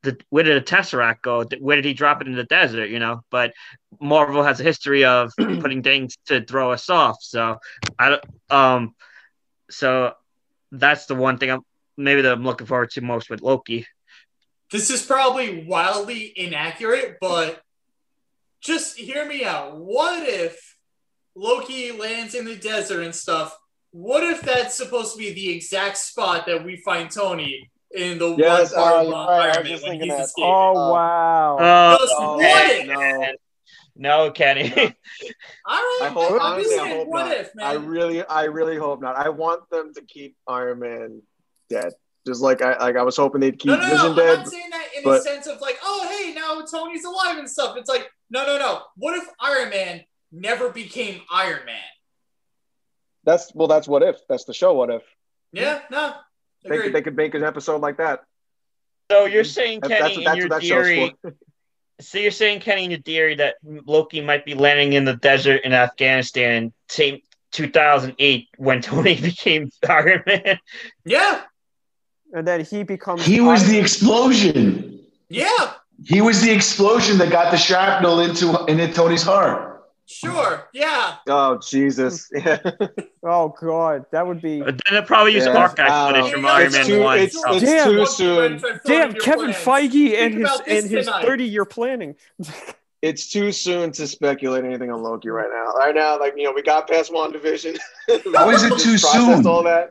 The, 0.06 0.16
where 0.30 0.44
did 0.44 0.62
the 0.62 0.64
Tesseract 0.64 1.22
go? 1.22 1.44
Where 1.58 1.74
did 1.74 1.84
he 1.84 1.92
drop 1.92 2.20
it 2.20 2.28
in 2.28 2.34
the 2.36 2.44
desert? 2.44 2.90
You 2.90 3.00
know, 3.00 3.22
but 3.28 3.52
Marvel 4.00 4.44
has 4.44 4.60
a 4.60 4.62
history 4.62 5.04
of 5.04 5.32
putting 5.36 5.82
things 5.82 6.16
to 6.26 6.44
throw 6.44 6.70
us 6.70 6.88
off. 6.88 7.16
So 7.20 7.58
I 7.98 8.10
don't- 8.10 8.24
um, 8.48 8.94
so 9.68 10.12
that's 10.70 11.06
the 11.06 11.16
one 11.16 11.38
thing 11.38 11.50
I'm 11.50 11.62
maybe 11.96 12.22
that 12.22 12.32
I'm 12.32 12.44
looking 12.44 12.68
forward 12.68 12.90
to 12.92 13.00
most 13.00 13.28
with 13.30 13.42
Loki. 13.42 13.84
This 14.70 14.90
is 14.90 15.02
probably 15.02 15.64
wildly 15.64 16.32
inaccurate, 16.36 17.16
but 17.20 17.62
just 18.60 18.96
hear 18.96 19.26
me 19.26 19.44
out. 19.44 19.76
What 19.76 20.28
if 20.28 20.76
Loki 21.34 21.90
lands 21.90 22.34
in 22.36 22.44
the 22.44 22.54
desert 22.54 23.02
and 23.02 23.14
stuff? 23.14 23.56
What 23.90 24.22
if 24.22 24.42
that's 24.42 24.76
supposed 24.76 25.14
to 25.14 25.18
be 25.18 25.32
the 25.32 25.50
exact 25.50 25.96
spot 25.96 26.46
that 26.46 26.64
we 26.64 26.76
find 26.76 27.10
Tony 27.10 27.70
in 27.96 28.18
the 28.18 28.36
Yes, 28.36 28.72
one 28.72 28.82
part 28.82 28.94
uh, 28.94 29.00
of 29.08 29.12
right. 29.12 29.26
I 29.28 29.42
Iron 29.42 29.48
was 29.48 29.56
Man 29.56 29.66
just 29.72 29.82
when 29.84 29.90
thinking 29.92 30.08
he's 30.10 30.16
that. 30.18 30.24
escaping? 30.24 30.50
oh 30.50 30.76
Uh, 30.76 30.92
wow, 30.92 31.56
Uh, 31.58 31.98
Just 31.98 32.14
Oh, 32.16 32.36
what 32.38 32.70
if? 32.70 32.86
no. 32.86 33.26
no, 33.96 34.30
Kenny. 34.30 34.72
All 34.76 34.84
right, 34.84 35.98
I 36.02 36.08
hope, 36.10 36.32
I'm 36.32 36.40
honestly, 36.40 36.78
I 36.78 36.88
hope 36.88 37.08
what 37.08 37.24
not. 37.26 37.32
if, 37.36 37.54
man? 37.54 37.66
I 37.66 37.72
really, 37.74 38.24
I 38.24 38.44
really 38.44 38.76
hope 38.76 39.00
not. 39.00 39.16
I 39.16 39.30
want 39.30 39.68
them 39.70 39.92
to 39.94 40.02
keep 40.02 40.36
Iron 40.46 40.78
Man 40.80 41.22
dead. 41.70 41.92
Just 42.26 42.42
like 42.42 42.60
I, 42.60 42.76
like 42.78 42.96
I 42.96 43.02
was 43.02 43.16
hoping 43.16 43.40
they'd 43.40 43.58
keep 43.58 43.70
no, 43.70 43.76
no, 43.76 43.82
Vision 43.88 44.16
no. 44.16 44.22
I'm 44.32 44.38
not 44.40 44.48
saying 44.48 44.70
that 44.70 44.86
in 44.96 45.02
but- 45.04 45.18
the 45.18 45.22
sense 45.22 45.46
of 45.46 45.60
like, 45.60 45.78
oh, 45.82 46.06
hey, 46.10 46.34
now 46.34 46.60
Tony's 46.70 47.04
alive 47.04 47.38
and 47.38 47.48
stuff. 47.48 47.76
It's 47.76 47.88
like, 47.88 48.10
no, 48.30 48.44
no, 48.44 48.58
no. 48.58 48.82
What 48.96 49.16
if 49.16 49.24
Iron 49.40 49.70
Man 49.70 50.02
never 50.32 50.70
became 50.70 51.20
Iron 51.32 51.64
Man? 51.64 51.76
That's 53.24 53.52
well, 53.54 53.68
that's 53.68 53.88
what 53.88 54.02
if. 54.02 54.16
That's 54.28 54.44
the 54.44 54.54
show. 54.54 54.74
What 54.74 54.90
if 54.90 55.02
Yeah, 55.52 55.80
no. 55.90 56.14
They 56.68 56.78
could, 56.78 56.92
they 56.92 57.02
could 57.02 57.16
make 57.16 57.34
an 57.34 57.44
episode 57.44 57.80
like 57.80 57.96
that? 57.98 58.24
so 59.10 59.24
you're 59.26 59.44
saying 59.44 59.80
That- 59.80 59.88
Kenny 59.88 60.00
that's, 60.02 60.16
in 60.18 60.24
that's 60.24 60.36
your 60.36 60.48
what 60.48 60.60
that 60.60 60.66
show's 60.66 60.86
theory. 60.86 61.14
So 62.00 62.18
you're 62.18 62.30
saying 62.30 62.60
Kenny 62.60 62.84
in 62.84 62.90
your 62.90 63.00
theory 63.00 63.36
that 63.36 63.54
Loki 63.64 64.20
might 64.20 64.44
be 64.44 64.54
landing 64.54 64.92
in 64.92 65.04
the 65.04 65.16
desert 65.16 65.62
in 65.64 65.72
Afghanistan, 65.72 66.72
same 66.88 67.20
2008 67.52 68.48
when 68.58 68.82
Tony 68.82 69.18
became 69.20 69.70
Iron 69.88 70.22
Man. 70.26 70.58
yeah, 71.04 71.42
and 72.32 72.46
then 72.46 72.64
he 72.64 72.82
becomes. 72.82 73.24
He 73.24 73.40
was 73.40 73.62
Iron- 73.62 73.72
the 73.72 73.78
explosion. 73.78 75.00
yeah, 75.30 75.72
He 76.04 76.20
was 76.20 76.42
the 76.42 76.50
explosion 76.52 77.16
that 77.18 77.30
got 77.30 77.50
the 77.50 77.56
shrapnel 77.56 78.20
into 78.20 78.64
into 78.66 78.92
Tony's 78.92 79.22
heart. 79.22 79.75
Sure, 80.06 80.68
yeah. 80.72 81.16
Oh 81.28 81.58
Jesus! 81.58 82.28
Yeah. 82.34 82.58
Oh 83.28 83.52
god, 83.60 84.06
that 84.12 84.24
would 84.24 84.40
be. 84.40 84.60
But 84.62 84.80
then 84.84 85.02
it 85.02 85.06
probably 85.08 85.34
use 85.34 85.46
Yeah, 85.46 85.52
Hawkeye 85.66 85.82
I 85.82 86.12
don't 86.12 86.14
footage 86.14 86.24
know. 86.26 86.30
from 86.36 86.46
Iron 86.46 86.66
It's 86.66 86.76
Man 86.76 86.86
too- 86.86 87.02
1. 87.02 87.18
it's- 87.18 87.32
so- 87.42 87.54
it's 87.54 87.64
Damn. 87.64 87.90
too 87.92 88.06
soon. 88.06 88.62
Damn, 88.86 89.12
Kevin 89.14 89.52
plans? 89.52 89.56
Feige 89.56 90.10
Think 90.10 90.18
and 90.18 90.34
his 90.46 90.60
and 90.84 90.90
his 90.90 91.08
30 91.08 91.44
year 91.44 91.64
planning. 91.64 92.14
It's 93.02 93.30
too 93.30 93.52
soon 93.52 93.92
to 93.92 94.06
speculate 94.06 94.64
anything 94.64 94.90
on 94.90 95.02
Loki 95.02 95.28
right 95.28 95.50
now. 95.52 95.72
Right 95.78 95.94
now, 95.94 96.18
like 96.18 96.34
you 96.36 96.44
know, 96.44 96.52
we 96.52 96.62
got 96.62 96.88
past 96.88 97.12
WandaVision. 97.12 97.76
How 98.34 98.50
is 98.50 98.64
it 98.64 98.78
too 98.80 98.96
soon? 98.98 99.46
All 99.46 99.62
that. 99.64 99.90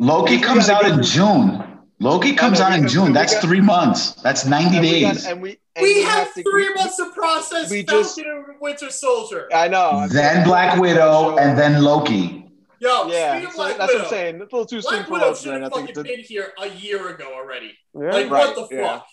Loki 0.00 0.36
We 0.36 0.42
comes 0.42 0.68
out 0.68 0.84
in 0.86 0.94
through- 0.94 1.02
June. 1.04 1.75
Loki 1.98 2.34
comes 2.34 2.60
out 2.60 2.72
in 2.74 2.80
because 2.80 2.92
June. 2.92 3.06
we 3.06 3.12
That's 3.12 3.32
got- 3.34 3.42
three 3.42 3.60
months. 3.60 4.12
That's 4.22 4.44
90 4.44 4.76
And 4.76 4.80
we 4.86 5.00
got- 5.00 5.14
days. 5.14 5.26
and 5.26 5.40
we 5.42 5.58
and 5.74 5.82
We 5.82 6.02
have 6.02 6.32
to- 6.34 6.42
three 6.42 6.68
we- 6.68 6.74
months 6.74 6.96
to 6.96 7.10
process 7.12 7.70
we 7.70 7.82
Falcon 7.84 8.02
just- 8.04 8.18
and 8.18 8.44
Winter 8.60 8.90
Soldier. 8.90 9.48
I 9.54 9.68
know. 9.68 10.06
Then 10.10 10.44
Black 10.44 10.78
Widow 10.80 11.36
and 11.36 11.58
then 11.58 11.82
Loki. 11.82 12.50
Yo, 12.78 13.08
yeah, 13.08 13.40
so 13.40 13.44
that's 13.44 13.56
Widow, 13.58 13.68
what 13.78 14.02
I'm 14.04 14.08
saying. 14.08 14.34
It's 14.42 14.52
a 14.52 14.56
little 14.56 14.66
too 14.66 14.80
soon 14.82 15.04
for 15.04 15.12
Widow 15.12 15.26
Loki. 15.28 15.40
should 15.42 15.50
right? 15.52 15.62
have 15.62 15.72
I 15.72 15.76
think 15.76 15.88
fucking 15.88 16.02
it's- 16.06 16.16
been 16.16 16.24
here 16.24 16.52
a 16.58 16.68
year 16.68 17.08
ago 17.08 17.32
already. 17.34 17.76
Yeah. 17.94 18.10
Like, 18.12 18.30
Right, 18.30 18.56
what 18.56 18.68
the 18.70 18.76
yeah. 18.76 18.86
fuck? 18.88 19.06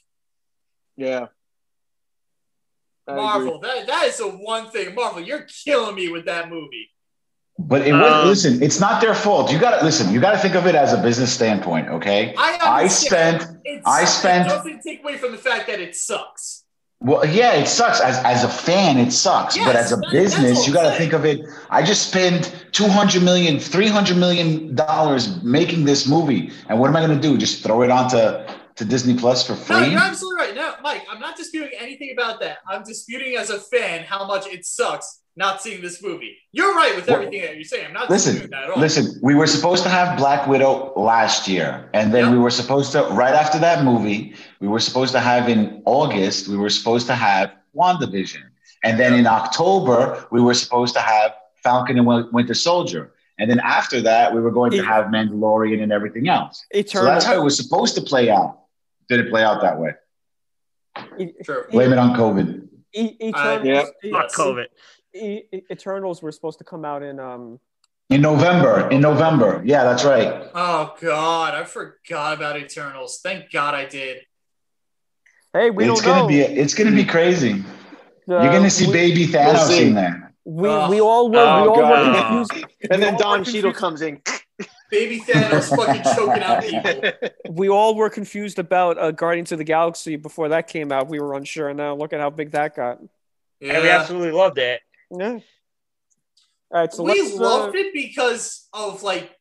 yeah. 0.97 1.25
I 3.07 3.11
agree. 3.11 3.23
Marvel, 3.23 3.59
that, 3.59 3.87
that 3.87 4.05
is 4.07 4.17
the 4.17 4.27
one 4.29 4.69
thing. 4.69 4.93
Marvel, 4.95 5.21
you're 5.21 5.45
killing 5.65 5.95
me 5.95 6.09
with 6.09 6.25
that 6.25 6.49
movie. 6.49 6.89
But 7.59 7.87
it 7.87 7.93
Um, 7.93 8.27
listen, 8.27 8.61
it's 8.63 8.79
not 8.79 8.99
their 8.99 9.13
fault. 9.13 9.51
You 9.51 9.59
got 9.59 9.79
to 9.79 9.85
listen. 9.85 10.11
You 10.13 10.19
got 10.19 10.31
to 10.31 10.37
think 10.39 10.55
of 10.55 10.65
it 10.65 10.75
as 10.75 10.91
a 10.91 10.97
business 10.97 11.31
standpoint, 11.31 11.87
okay? 11.89 12.33
I 12.37 12.57
I 12.83 12.87
spent 12.87 13.45
It's, 13.63 13.83
I 13.85 14.05
spent- 14.05 14.47
It 14.47 14.49
doesn't 14.49 14.81
take 14.81 15.01
away 15.03 15.17
from 15.17 15.31
the 15.31 15.37
fact 15.37 15.67
that 15.67 15.79
it 15.79 15.95
sucks. 15.95 16.63
Well, 16.99 17.25
yeah, 17.25 17.51
it 17.53 17.67
sucks. 17.67 17.99
As, 17.99 18.17
as 18.23 18.43
a 18.45 18.47
fan, 18.49 18.97
it 18.97 19.11
sucks. 19.11 19.57
but 19.57 19.75
as 19.75 19.91
a 19.91 19.97
business, 20.09 20.65
you 20.65 20.73
got 20.73 20.89
to 20.89 20.95
think 20.97 21.11
of 21.13 21.25
it. 21.25 21.41
I 21.69 21.83
just 21.83 22.07
spent 22.07 22.65
200 22.71 23.21
million, 23.21 23.59
300 23.59 24.15
million 24.17 24.73
dollars 24.73 25.43
making 25.43 25.83
this 25.83 26.07
movie. 26.07 26.49
And 26.69 26.79
what 26.79 26.87
am 26.87 26.95
I 26.95 27.05
going 27.05 27.19
to 27.19 27.27
do? 27.29 27.37
Just 27.37 27.61
throw 27.61 27.81
it 27.83 27.91
onto 27.91 28.17
to 28.75 28.85
Disney 28.85 29.15
Plus 29.15 29.45
for 29.45 29.53
No, 29.53 29.59
free? 29.59 29.91
you're 29.91 29.99
absolutely 29.99 30.37
right. 30.42 30.42
No, 30.55 30.75
Mike, 30.81 31.03
I'm 31.09 31.19
not 31.19 31.35
disputing 31.37 31.71
anything 31.79 32.11
about 32.11 32.39
that. 32.41 32.59
I'm 32.67 32.83
disputing 32.83 33.35
as 33.37 33.49
a 33.49 33.59
fan 33.59 34.03
how 34.03 34.25
much 34.27 34.47
it 34.47 34.65
sucks 34.65 35.21
not 35.35 35.61
seeing 35.61 35.81
this 35.81 36.01
movie. 36.03 36.37
You're 36.51 36.75
right 36.75 36.95
with 36.95 37.07
Well, 37.07 37.15
everything 37.17 37.41
that 37.41 37.55
you're 37.55 37.63
saying. 37.63 37.87
I'm 37.87 37.93
not 37.93 38.09
Listen, 38.09 38.33
disputing 38.33 38.51
that 38.51 38.65
at 38.65 38.69
all. 38.69 38.79
listen, 38.79 39.19
we 39.23 39.33
were 39.33 39.47
supposed 39.47 39.81
to 39.83 39.89
have 39.89 40.15
Black 40.17 40.47
Widow 40.47 40.93
last 40.95 41.47
year. 41.47 41.89
And 41.93 42.13
then 42.13 42.25
Yep. 42.25 42.33
we 42.33 42.39
were 42.39 42.51
supposed 42.51 42.91
to, 42.91 43.03
right 43.05 43.33
after 43.33 43.57
that 43.59 43.83
movie, 43.83 44.35
we 44.59 44.67
were 44.67 44.79
supposed 44.79 45.11
to 45.13 45.19
have 45.19 45.49
in 45.49 45.81
August, 45.85 46.47
we 46.47 46.57
were 46.57 46.69
supposed 46.69 47.07
to 47.07 47.15
have 47.15 47.51
WandaVision. 47.75 48.43
And 48.83 48.99
then 48.99 49.13
in 49.13 49.25
October, 49.25 50.27
we 50.31 50.39
were 50.41 50.53
supposed 50.53 50.93
to 50.95 51.01
have 51.01 51.33
Falcon 51.63 51.97
and 51.97 52.05
Winter 52.31 52.53
Soldier. 52.53 53.13
And 53.39 53.49
then 53.49 53.59
after 53.61 54.01
that, 54.01 54.35
we 54.35 54.39
were 54.39 54.51
going 54.51 54.71
to 54.71 54.83
have 54.83 55.05
Mandalorian 55.05 55.81
and 55.81 55.91
everything 55.91 56.29
else. 56.29 56.63
So 56.85 57.03
that's 57.03 57.25
how 57.25 57.33
it 57.39 57.43
was 57.43 57.57
supposed 57.57 57.95
to 57.95 58.01
play 58.01 58.29
out. 58.29 58.59
Did 59.09 59.19
it 59.21 59.29
play 59.31 59.43
out 59.43 59.61
that 59.61 59.79
way? 59.79 59.95
True. 61.43 61.63
Blame 61.71 61.91
it 61.93 61.97
on 61.99 62.15
COVID. 62.15 62.67
E- 62.95 63.17
Uh, 63.21 63.25
Eternals, 63.27 63.65
Yep. 63.67 63.85
E- 64.03 64.11
Fuck 64.11 64.31
COVID. 64.33 64.65
E- 65.15 65.41
E- 65.51 65.61
Eternals 65.71 66.21
were 66.21 66.31
supposed 66.31 66.57
to 66.59 66.63
come 66.63 66.85
out 66.85 67.01
in 67.03 67.19
um 67.19 67.59
In 68.09 68.21
November. 68.21 68.87
In 68.89 69.01
November. 69.01 69.61
Yeah, 69.65 69.83
that's 69.83 70.03
right. 70.03 70.49
Oh 70.53 70.93
God, 71.01 71.53
I 71.55 71.63
forgot 71.63 72.37
about 72.37 72.57
Eternals. 72.57 73.19
Thank 73.23 73.51
God 73.51 73.73
I 73.73 73.85
did. 73.85 74.17
Hey, 75.53 75.69
we 75.69 75.85
it's 75.85 76.01
don't 76.01 76.05
gonna 76.05 76.21
know. 76.23 76.27
be 76.27 76.41
it's 76.41 76.73
gonna 76.73 76.91
be 76.91 77.05
crazy. 77.05 77.63
Uh, 78.29 78.41
You're 78.41 78.51
gonna 78.53 78.69
see 78.69 78.87
we, 78.87 78.93
baby 78.93 79.27
Thanos 79.27 79.67
see. 79.67 79.87
in 79.87 79.95
there. 79.95 80.33
We, 80.45 80.67
Oh. 80.69 80.89
we 80.89 80.99
all 81.01 81.29
were. 81.31 81.39
Oh, 81.39 81.61
we 81.63 81.67
all 81.69 81.75
God. 81.81 82.07
were 82.07 82.21
confused. 82.43 82.65
And 82.91 83.01
then 83.01 83.15
Don 83.17 83.39
were 83.39 83.45
Cheadle 83.45 83.73
comes 83.73 84.01
in. 84.01 84.21
Baby 84.93 85.21
Thanos 85.21 85.75
fucking 85.75 86.03
choking 86.15 86.43
out 86.43 86.61
people. 86.61 87.29
We 87.49 87.67
all 87.67 87.95
were 87.95 88.11
confused 88.11 88.59
about 88.59 88.99
uh, 88.99 89.09
Guardians 89.09 89.51
of 89.51 89.57
the 89.57 89.63
Galaxy 89.63 90.17
before 90.17 90.49
that 90.49 90.67
came 90.67 90.91
out. 90.91 91.07
We 91.07 91.19
were 91.19 91.33
unsure. 91.33 91.69
And 91.69 91.77
now 91.77 91.95
look 91.95 92.13
at 92.13 92.19
how 92.19 92.29
big 92.29 92.51
that 92.51 92.75
got. 92.75 92.99
And 92.99 93.09
we 93.59 93.89
absolutely 93.89 94.31
loved 94.31 94.59
it. 94.59 94.81
Yeah. 95.09 95.39
All 96.69 96.79
right. 96.79 96.93
So 96.93 97.03
we 97.03 97.21
let's. 97.23 97.33
loved 97.33 97.75
uh, 97.75 97.79
it 97.79 97.93
because 97.93 98.67
of 98.71 99.01
like 99.01 99.35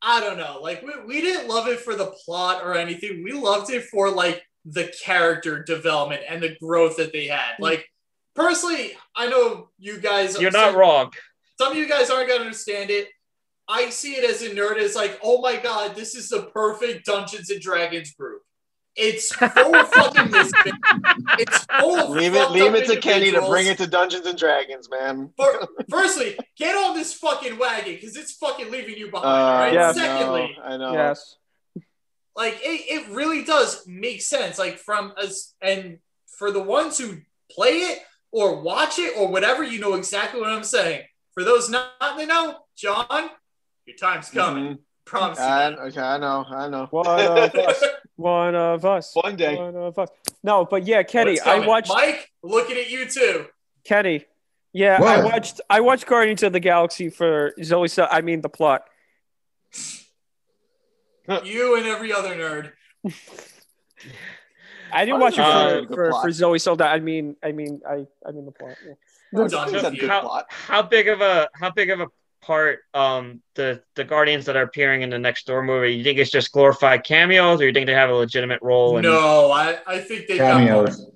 I 0.00 0.20
don't 0.20 0.38
know, 0.38 0.60
like 0.62 0.82
we, 0.82 0.92
we 1.06 1.20
didn't 1.20 1.46
love 1.46 1.68
it 1.68 1.80
for 1.80 1.94
the 1.94 2.14
plot 2.24 2.62
or 2.64 2.74
anything. 2.74 3.22
We 3.24 3.32
loved 3.32 3.70
it 3.70 3.84
for 3.84 4.10
like 4.10 4.42
the 4.64 4.90
character 5.02 5.62
development 5.62 6.22
and 6.28 6.42
the 6.42 6.56
growth 6.62 6.96
that 6.96 7.12
they 7.12 7.26
had. 7.26 7.56
Like 7.58 7.90
personally, 8.34 8.92
I 9.14 9.26
know 9.26 9.68
you 9.78 9.98
guys 9.98 10.40
You're 10.40 10.50
not 10.50 10.74
wrong. 10.74 11.12
some 11.58 11.72
of 11.72 11.78
you 11.78 11.86
guys 11.86 12.08
aren't 12.08 12.28
gonna 12.28 12.40
understand 12.40 12.88
it. 12.88 13.08
I 13.68 13.90
see 13.90 14.14
it 14.14 14.28
as 14.28 14.42
a 14.42 14.50
nerd 14.50 14.78
as 14.78 14.94
like, 14.94 15.18
oh 15.22 15.40
my 15.40 15.56
god, 15.56 15.94
this 15.94 16.14
is 16.14 16.28
the 16.28 16.50
perfect 16.54 17.06
Dungeons 17.06 17.50
and 17.50 17.60
Dragons 17.60 18.12
group. 18.12 18.42
It's 18.96 19.34
full 19.34 19.48
of 19.76 19.88
fucking 19.88 20.30
misfits. 20.30 20.78
It's 21.38 21.66
full 21.80 21.98
of 21.98 22.10
leave 22.10 22.34
it, 22.34 22.50
leave 22.50 22.74
it 22.74 22.86
to 22.86 23.00
Kenny 23.00 23.32
to 23.32 23.40
bring 23.42 23.66
it 23.66 23.78
to 23.78 23.86
Dungeons 23.86 24.26
and 24.26 24.38
Dragons, 24.38 24.88
man. 24.88 25.30
For, 25.36 25.66
firstly, 25.90 26.38
get 26.56 26.76
on 26.76 26.94
this 26.94 27.14
fucking 27.14 27.58
wagon 27.58 27.94
because 27.94 28.16
it's 28.16 28.32
fucking 28.32 28.70
leaving 28.70 28.96
you 28.96 29.10
behind. 29.10 29.26
Uh, 29.26 29.64
right? 29.64 29.72
Yeah. 29.72 29.88
I 29.88 29.92
Secondly, 29.92 30.56
know, 30.56 30.64
I 30.64 30.76
know. 30.76 30.92
yes. 30.92 31.36
like 32.36 32.54
it, 32.62 33.08
it 33.08 33.14
really 33.14 33.44
does 33.44 33.84
make 33.86 34.22
sense. 34.22 34.58
Like 34.58 34.78
from 34.78 35.12
us 35.16 35.54
and 35.60 35.98
for 36.38 36.52
the 36.52 36.62
ones 36.62 36.98
who 36.98 37.18
play 37.50 37.78
it 37.78 38.00
or 38.30 38.60
watch 38.60 38.98
it 38.98 39.14
or 39.16 39.28
whatever, 39.28 39.64
you 39.64 39.80
know 39.80 39.94
exactly 39.94 40.40
what 40.40 40.50
I'm 40.50 40.64
saying. 40.64 41.02
For 41.32 41.42
those 41.42 41.68
not 41.68 41.90
in 42.12 42.18
the 42.18 42.26
know, 42.26 42.58
John, 42.76 43.30
your 43.86 43.96
time's 43.96 44.30
coming. 44.30 44.74
Mhm. 44.74 44.78
Promise. 45.04 45.38
I, 45.38 45.70
that. 45.70 45.78
okay, 45.78 46.00
I 46.00 46.16
know, 46.18 46.44
I 46.48 46.68
know. 46.68 46.86
One 46.90 47.06
of 47.06 47.54
us. 47.54 47.84
One 48.16 48.54
of 48.54 48.84
us. 48.86 49.10
One 49.14 49.36
day. 49.36 49.54
One 49.54 49.76
of 49.76 49.98
us. 49.98 50.08
No, 50.42 50.64
but 50.64 50.86
yeah, 50.86 51.02
Kenny, 51.02 51.32
it's 51.32 51.42
I 51.46 51.66
watched 51.66 51.90
Mike 51.90 52.30
looking 52.42 52.76
at 52.78 52.88
you 52.90 53.04
too. 53.06 53.46
Kenny. 53.84 54.24
Yeah, 54.72 54.98
I 55.02 55.22
watched. 55.22 55.60
I 55.68 55.80
watched 55.80 56.06
Guardians 56.06 56.42
of 56.42 56.52
the 56.52 56.60
Galaxy 56.60 57.10
for 57.10 57.52
Zoe. 57.62 57.86
Sa- 57.88 58.08
I 58.10 58.22
mean 58.22 58.40
the 58.40 58.48
plot. 58.48 58.84
You 61.42 61.76
and 61.78 61.86
every 61.86 62.12
other 62.12 62.34
nerd. 62.36 62.72
I 64.92 65.06
didn't 65.06 65.20
Why 65.20 65.30
watch 65.30 65.38
it 65.38 65.42
for, 65.42 65.70
say 65.70 65.86
the 65.86 65.94
for, 65.94 66.22
for 66.22 66.30
Zoe 66.32 66.58
Saldana. 66.58 66.90
I 66.90 67.00
mean, 67.00 67.36
I 67.42 67.52
mean, 67.52 67.80
I, 67.88 68.06
I 68.26 68.32
mean 68.32 68.44
the 68.44 68.52
plot. 68.52 68.76
yeah. 68.86 68.92
No, 69.32 69.48
John, 69.48 69.62
Dungeons 69.72 69.82
had 69.84 69.94
a 69.94 69.96
good 69.96 70.10
how, 70.10 70.20
plot. 70.20 70.46
how 70.50 70.82
big 70.82 71.08
of 71.08 71.20
a 71.22 71.48
how 71.54 71.70
big 71.70 71.88
of 71.90 72.00
a 72.00 72.08
part 72.44 72.80
um 72.94 73.40
the 73.54 73.82
the 73.94 74.04
Guardians 74.04 74.44
that 74.46 74.56
are 74.56 74.62
appearing 74.62 75.02
in 75.02 75.10
the 75.10 75.18
next 75.18 75.46
Thor 75.46 75.62
movie? 75.62 75.92
You 75.94 76.04
think 76.04 76.18
it's 76.18 76.30
just 76.30 76.52
glorified 76.52 77.04
cameos, 77.04 77.60
or 77.60 77.66
you 77.66 77.72
think 77.72 77.86
they 77.86 77.94
have 77.94 78.10
a 78.10 78.14
legitimate 78.14 78.60
role? 78.62 78.96
in- 78.98 79.02
No, 79.02 79.50
I, 79.50 79.78
I 79.86 79.98
think 80.00 80.26
they 80.28 80.38
got 80.38 80.60
more. 80.60 80.86
Cameos. 80.86 81.10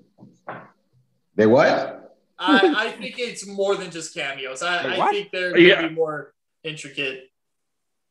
They 1.36 1.46
what? 1.46 2.16
I, 2.38 2.86
I 2.86 2.90
think 2.92 3.18
it's 3.18 3.46
more 3.46 3.74
than 3.76 3.90
just 3.90 4.14
cameos. 4.14 4.62
I, 4.62 4.86
Wait, 4.86 5.00
I 5.00 5.10
think 5.10 5.30
they're 5.32 5.50
going 5.50 5.62
to 5.62 5.68
Yeah. 5.68 5.88
be 5.88 5.94
more 5.94 6.34
intricate. 6.62 7.24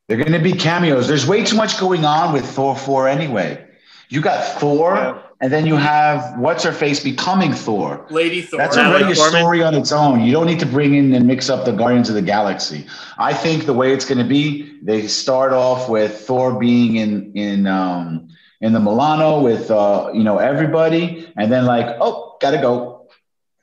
They're 0.07 0.17
gonna 0.23 0.39
be 0.39 0.53
cameos. 0.53 1.05
There's 1.07 1.27
way 1.27 1.43
too 1.43 1.57
much 1.57 1.77
going 1.79 2.05
on 2.05 2.31
with 2.33 2.45
Thor 2.45 2.77
4 2.77 3.09
anyway. 3.09 3.65
You 4.09 4.21
got 4.21 4.41
Thor, 4.59 4.95
Yeah. 4.95 5.21
And 5.39 5.51
then 5.53 5.65
you 5.67 5.75
have 5.75 6.37
what's 6.39 6.63
her 6.63 6.71
face 6.71 7.03
becoming 7.03 7.53
Thor. 7.53 8.05
Lady 8.09 8.41
Thor. 8.41 8.57
That's 8.57 8.75
Natalie 8.75 9.03
already 9.03 9.13
a 9.13 9.15
Portman. 9.15 9.41
story 9.41 9.63
on 9.63 9.75
its 9.75 9.91
own. 9.91 10.21
You 10.21 10.31
don't 10.31 10.47
need 10.47 10.59
to 10.59 10.65
bring 10.65 10.95
in 10.95 11.13
and 11.13 11.27
mix 11.27 11.49
up 11.49 11.65
the 11.65 11.71
Guardians 11.71 12.09
of 12.09 12.15
the 12.15 12.21
Galaxy. 12.21 12.85
I 13.17 13.33
think 13.33 13.65
the 13.65 13.73
way 13.73 13.93
it's 13.93 14.05
going 14.05 14.17
to 14.17 14.23
be, 14.23 14.77
they 14.81 15.07
start 15.07 15.53
off 15.53 15.89
with 15.89 16.17
Thor 16.21 16.57
being 16.59 16.95
in 16.97 17.31
in 17.33 17.67
um, 17.67 18.29
in 18.61 18.73
the 18.73 18.79
Milano 18.79 19.41
with 19.41 19.69
uh, 19.69 20.09
you 20.13 20.23
know 20.23 20.37
everybody, 20.39 21.31
and 21.37 21.51
then 21.51 21.65
like, 21.65 21.97
oh, 22.01 22.37
gotta 22.41 22.57
go. 22.57 23.07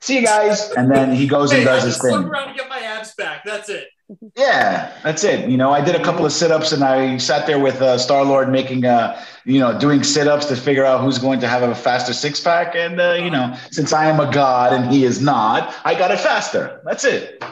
See 0.01 0.19
you 0.19 0.25
guys, 0.25 0.69
and 0.77 0.91
then 0.91 1.13
he 1.15 1.25
goes 1.27 1.51
and 1.51 1.63
Hey, 1.63 1.67
I 1.67 1.73
does 1.75 1.83
his 1.83 1.93
just 1.95 2.03
look 2.05 2.21
thing. 2.21 2.29
around 2.29 2.49
and 2.49 2.57
get 2.57 2.69
my 2.69 2.79
abs 2.79 3.15
back. 3.15 3.43
That's 3.43 3.69
it. 3.69 3.87
Yeah, 4.35 4.95
that's 5.03 5.23
it. 5.23 5.49
You 5.49 5.57
know, 5.57 5.71
I 5.71 5.83
did 5.83 5.95
a 5.95 6.03
couple 6.03 6.25
of 6.25 6.31
sit-ups, 6.31 6.71
and 6.71 6.83
I 6.83 7.17
sat 7.17 7.47
there 7.47 7.57
with 7.59 7.81
uh, 7.81 7.97
Star 7.97 8.23
Lord 8.23 8.51
making, 8.51 8.85
uh, 8.85 9.19
you 9.45 9.59
know, 9.59 9.77
doing 9.79 10.03
sit-ups 10.03 10.45
to 10.47 10.55
figure 10.55 10.85
out 10.85 11.01
who's 11.01 11.17
going 11.17 11.39
to 11.39 11.47
have 11.47 11.63
a 11.63 11.73
faster 11.73 12.13
six-pack. 12.13 12.75
And 12.75 12.99
uh, 13.01 13.13
you 13.13 13.31
know, 13.31 13.57
since 13.71 13.93
I 13.93 14.05
am 14.05 14.19
a 14.19 14.31
god 14.31 14.73
and 14.73 14.93
he 14.93 15.05
is 15.05 15.21
not, 15.21 15.75
I 15.83 15.95
got 15.97 16.11
it 16.11 16.19
faster. 16.19 16.81
That's 16.85 17.03
it. 17.03 17.43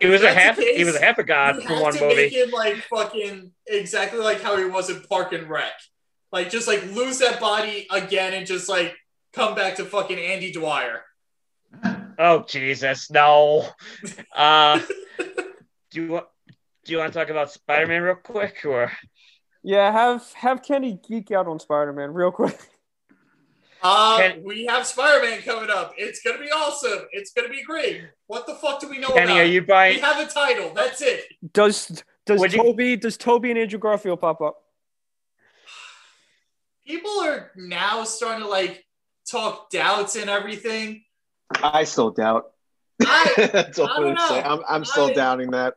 He 0.00 0.08
was 0.08 0.22
a 0.22 0.24
That's 0.24 0.56
the 0.58 0.64
half. 0.64 0.76
He 0.76 0.84
was 0.84 0.96
a 0.96 1.00
half 1.00 1.18
a 1.18 1.24
god 1.24 1.56
you 1.56 1.62
for 1.62 1.68
have 1.68 1.82
one 1.82 1.92
to 1.94 2.00
movie. 2.00 2.16
make 2.16 2.32
him 2.32 2.50
like 2.50 2.76
fucking 2.76 3.52
exactly 3.66 4.18
like 4.18 4.42
how 4.42 4.56
he 4.56 4.64
was 4.64 4.90
in 4.90 5.00
Park 5.02 5.32
and 5.32 5.48
Rec. 5.48 5.72
Like 6.32 6.50
just 6.50 6.66
like 6.66 6.84
lose 6.92 7.18
that 7.20 7.40
body 7.40 7.86
again 7.90 8.34
and 8.34 8.46
just 8.46 8.68
like 8.68 8.94
come 9.32 9.54
back 9.54 9.76
to 9.76 9.84
fucking 9.84 10.18
Andy 10.18 10.52
Dwyer. 10.52 11.02
Oh 12.18 12.44
Jesus, 12.48 13.10
no. 13.10 13.68
Uh, 14.34 14.80
do 15.96 16.02
you 16.04 16.12
want 16.12 16.26
do 16.84 16.92
you 16.92 16.98
want 16.98 17.10
to 17.12 17.18
talk 17.18 17.30
about 17.30 17.50
Spider 17.50 17.86
Man 17.86 18.02
real 18.02 18.16
quick, 18.16 18.64
or 18.66 18.92
Yeah, 19.62 19.90
have 19.90 20.30
have 20.34 20.62
Kenny 20.62 21.00
geek 21.08 21.30
out 21.30 21.46
on 21.48 21.58
Spider 21.58 21.92
Man 21.94 22.12
real 22.12 22.30
quick. 22.30 22.58
Uh, 23.82 24.16
Ken- 24.18 24.42
we 24.44 24.64
have 24.66 24.86
Spider-Man 24.86 25.42
coming 25.42 25.70
up. 25.70 25.92
It's 25.96 26.20
gonna 26.22 26.38
be 26.38 26.50
awesome. 26.50 27.00
It's 27.12 27.32
gonna 27.32 27.48
be 27.50 27.62
great. 27.62 28.02
What 28.26 28.46
the 28.46 28.54
fuck 28.56 28.80
do 28.80 28.88
we 28.88 28.98
know 28.98 29.08
Kenny? 29.08 29.24
about? 29.32 29.36
Are 29.38 29.44
you 29.44 29.62
buying? 29.62 29.94
We 29.96 30.00
have 30.00 30.26
a 30.26 30.30
title. 30.30 30.72
That's 30.74 31.00
it. 31.02 31.24
Does 31.52 32.02
does 32.24 32.40
Would 32.40 32.52
you- 32.52 32.62
Tobey 32.62 32.96
does 32.96 33.16
Tobey 33.16 33.50
and 33.50 33.58
Andrew 33.58 33.78
Garfield 33.78 34.20
pop 34.20 34.40
up? 34.40 34.56
People 36.86 37.20
are 37.22 37.50
now 37.56 38.04
starting 38.04 38.42
to 38.42 38.48
like 38.48 38.84
talk 39.30 39.70
doubts 39.70 40.16
and 40.16 40.30
everything. 40.30 41.04
I 41.62 41.84
still 41.84 42.10
doubt. 42.10 42.46
I 43.02 43.48
That's 43.52 43.78
all 43.78 43.88
I 43.88 43.94
I'm 43.96 44.02
don't 44.02 44.14
know. 44.14 44.40
I'm, 44.44 44.60
I'm 44.68 44.84
still 44.84 45.06
I- 45.06 45.12
doubting 45.14 45.50
that. 45.52 45.74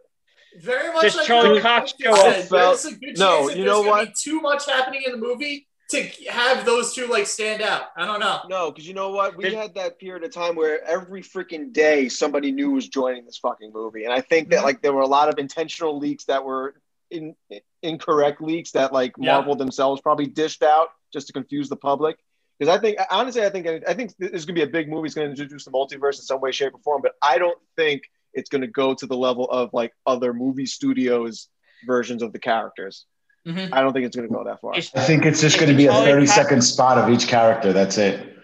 Very 0.58 0.91
much 0.93 1.04
Does 1.04 1.16
like 1.18 1.28
Charlie 1.28 1.54
what 1.54 1.62
Cox 1.62 1.93
show 2.02 2.16
said, 2.16 2.43
up? 2.43 2.50
There's 2.50 2.86
a 2.86 2.91
good 2.91 3.06
chance 3.08 3.20
No, 3.20 3.47
that 3.47 3.58
you 3.58 3.64
there's 3.64 3.66
know 3.66 3.84
gonna 3.84 4.06
what? 4.06 4.16
too 4.16 4.41
much 4.41 4.66
happening 4.66 5.04
in 5.06 5.12
the 5.12 5.18
movie 5.18 5.68
to 5.91 6.04
have 6.30 6.66
those 6.66 6.93
two 6.93 7.08
like 7.08 7.26
stand 7.26 7.62
out. 7.62 7.84
I 7.97 8.06
don't 8.06 8.20
know. 8.20 8.41
No, 8.47 8.72
because 8.72 8.88
you 8.88 8.93
know 8.93 9.10
what? 9.12 9.36
We 9.36 9.54
had 9.54 9.74
that 9.76 10.00
period 10.00 10.24
of 10.24 10.32
time 10.34 10.56
where 10.56 10.84
every 10.86 11.22
freaking 11.22 11.74
day 11.74 12.10
somebody 12.10 12.52
new 12.52 12.72
was 12.72 12.88
joining 12.88 13.26
this 13.26 13.38
fucking 13.38 13.72
movie, 13.74 14.06
and 14.06 14.14
I 14.14 14.22
think 14.22 14.50
that 14.50 14.60
Mhm. 14.60 14.64
like 14.64 14.82
there 14.82 14.93
were 14.93 15.02
a 15.02 15.08
lot 15.08 15.30
of 15.30 15.39
intentional 15.39 15.97
leaks 15.97 16.26
that 16.26 16.43
were 16.43 16.76
in, 17.10 17.36
incorrect 17.82 18.41
leaks 18.41 18.72
that 18.72 18.93
like 18.93 19.14
Yeah. 19.18 19.34
Marvel 19.34 19.56
themselves 19.56 20.02
probably 20.02 20.28
dished 20.28 20.62
out 20.62 20.89
just 21.12 21.28
to 21.28 21.34
confuse 21.34 21.70
the 21.70 21.76
public. 21.76 22.18
Because 22.60 22.76
I 22.76 22.80
think 22.80 23.00
honestly, 23.10 23.43
I 23.43 23.50
think 23.50 23.66
I 23.88 23.93
think 23.93 24.16
this 24.18 24.32
is 24.32 24.45
gonna 24.45 24.56
be 24.56 24.64
a 24.64 24.68
big 24.68 24.89
movie. 24.89 25.08
It's 25.08 25.16
gonna 25.16 25.30
introduce 25.30 25.66
the 25.66 25.72
multiverse 25.72 26.16
in 26.18 26.22
some 26.24 26.39
way, 26.41 26.52
shape, 26.52 26.76
or 26.76 26.80
form. 26.80 27.02
But 27.02 27.14
I 27.22 27.38
don't 27.38 27.58
think 27.78 28.04
it's 28.34 28.49
gonna 28.49 28.67
go 28.67 28.93
to 28.93 29.05
the 29.05 29.17
level 29.17 29.45
of 29.49 29.69
like 29.73 29.93
other 30.05 30.34
movie 30.34 30.65
studios 30.65 31.49
versions 31.86 32.21
of 32.21 32.34
the 32.34 32.39
characters. 32.39 33.05
Mhm. 33.47 33.69
I 33.71 33.82
don't 33.82 33.93
think 33.93 34.05
it's 34.05 34.15
gonna 34.15 34.27
go 34.27 34.43
that 34.43 34.59
far. 34.61 34.73
I 34.75 34.82
think 34.82 35.25
it's 35.25 35.39
just 35.41 35.57
going 35.59 35.71
to 35.71 35.75
be 35.77 35.86
a 35.88 35.91
Charlie 35.91 36.05
30 36.11 36.25
Cox- 36.25 36.36
second 36.36 36.61
spot 36.61 36.97
of 36.97 37.09
each 37.09 37.27
character. 37.27 37.71
That's 37.71 37.97
it. 37.97 38.38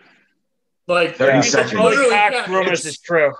Like 0.87 1.15
30 1.15 1.37
if 1.39 1.43
the 1.45 1.51
seconds. 1.51 1.71
Charlie 1.73 1.97
Literally, 1.97 2.41
rumors 2.53 2.79
it's- 2.79 2.85
is 2.85 2.99
true. 2.99 3.33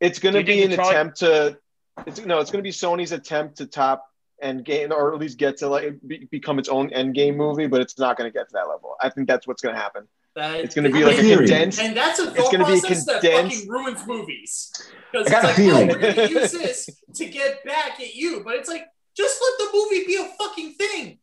It's 0.00 0.18
going 0.18 0.34
to 0.34 0.42
be 0.42 0.62
an 0.62 0.72
Charlie- 0.72 0.90
attempt 0.90 1.18
to. 1.18 1.58
It's, 2.06 2.24
no, 2.24 2.40
it's 2.40 2.50
going 2.50 2.58
to 2.62 2.66
be 2.66 2.72
Sony's 2.72 3.12
attempt 3.12 3.58
to 3.58 3.66
top 3.66 4.06
Endgame, 4.42 4.90
or 4.90 5.14
at 5.14 5.20
least 5.20 5.38
get 5.38 5.58
to 5.58 5.68
like 5.68 5.94
be, 6.06 6.26
become 6.30 6.58
its 6.58 6.68
own 6.68 6.90
Endgame 6.90 7.36
movie, 7.36 7.66
but 7.66 7.80
it's 7.80 7.98
not 7.98 8.16
going 8.16 8.30
to 8.30 8.36
get 8.36 8.48
to 8.48 8.52
that 8.54 8.68
level. 8.68 8.96
I 9.00 9.10
think 9.10 9.28
that's 9.28 9.46
what's 9.46 9.62
going 9.62 9.74
to 9.74 9.80
happen. 9.80 10.08
That, 10.34 10.56
It's 10.60 10.74
going 10.74 10.84
to 10.84 10.90
be 10.90 11.04
like 11.04 11.18
a 11.18 11.22
Theory. 11.22 11.46
condensed. 11.46 11.80
and 11.80 11.96
that's 11.96 12.18
a 12.18 12.24
It's 12.28 12.36
thought 12.36 12.52
gonna 12.52 12.66
be 12.66 12.78
a 12.78 12.80
process 12.80 13.06
that 13.06 13.22
fucking 13.22 13.68
ruins 13.68 14.06
movies. 14.06 14.72
Because 15.12 15.26
I 15.28 15.30
got 15.30 15.44
a 15.44 15.46
like, 15.48 15.56
theory. 15.56 15.74
oh, 15.76 15.86
we're 15.86 16.14
gonna 16.14 16.28
use 16.28 16.52
this 16.52 16.90
to 17.14 17.24
get 17.26 17.64
back 17.64 18.00
at 18.00 18.14
you, 18.14 18.42
but 18.44 18.54
it's 18.56 18.68
like 18.68 18.86
just 19.16 19.40
let 19.40 19.58
the 19.70 19.76
movie 19.78 20.06
be 20.06 20.16
a 20.16 20.26
fucking 20.38 20.72
thing. 20.74 21.18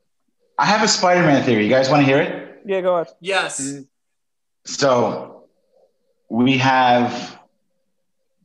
I 0.57 0.65
have 0.65 0.83
a 0.83 0.87
Spider 0.87 1.21
Man 1.21 1.43
theory. 1.43 1.63
You 1.63 1.69
guys 1.69 1.89
want 1.89 2.01
to 2.01 2.05
hear 2.05 2.21
it? 2.21 2.61
Yeah, 2.65 2.81
go 2.81 2.95
ahead. 2.95 3.13
Yes. 3.19 3.59
Mhm. 3.61 3.87
So 4.65 5.43
we 6.29 6.57
have 6.59 7.39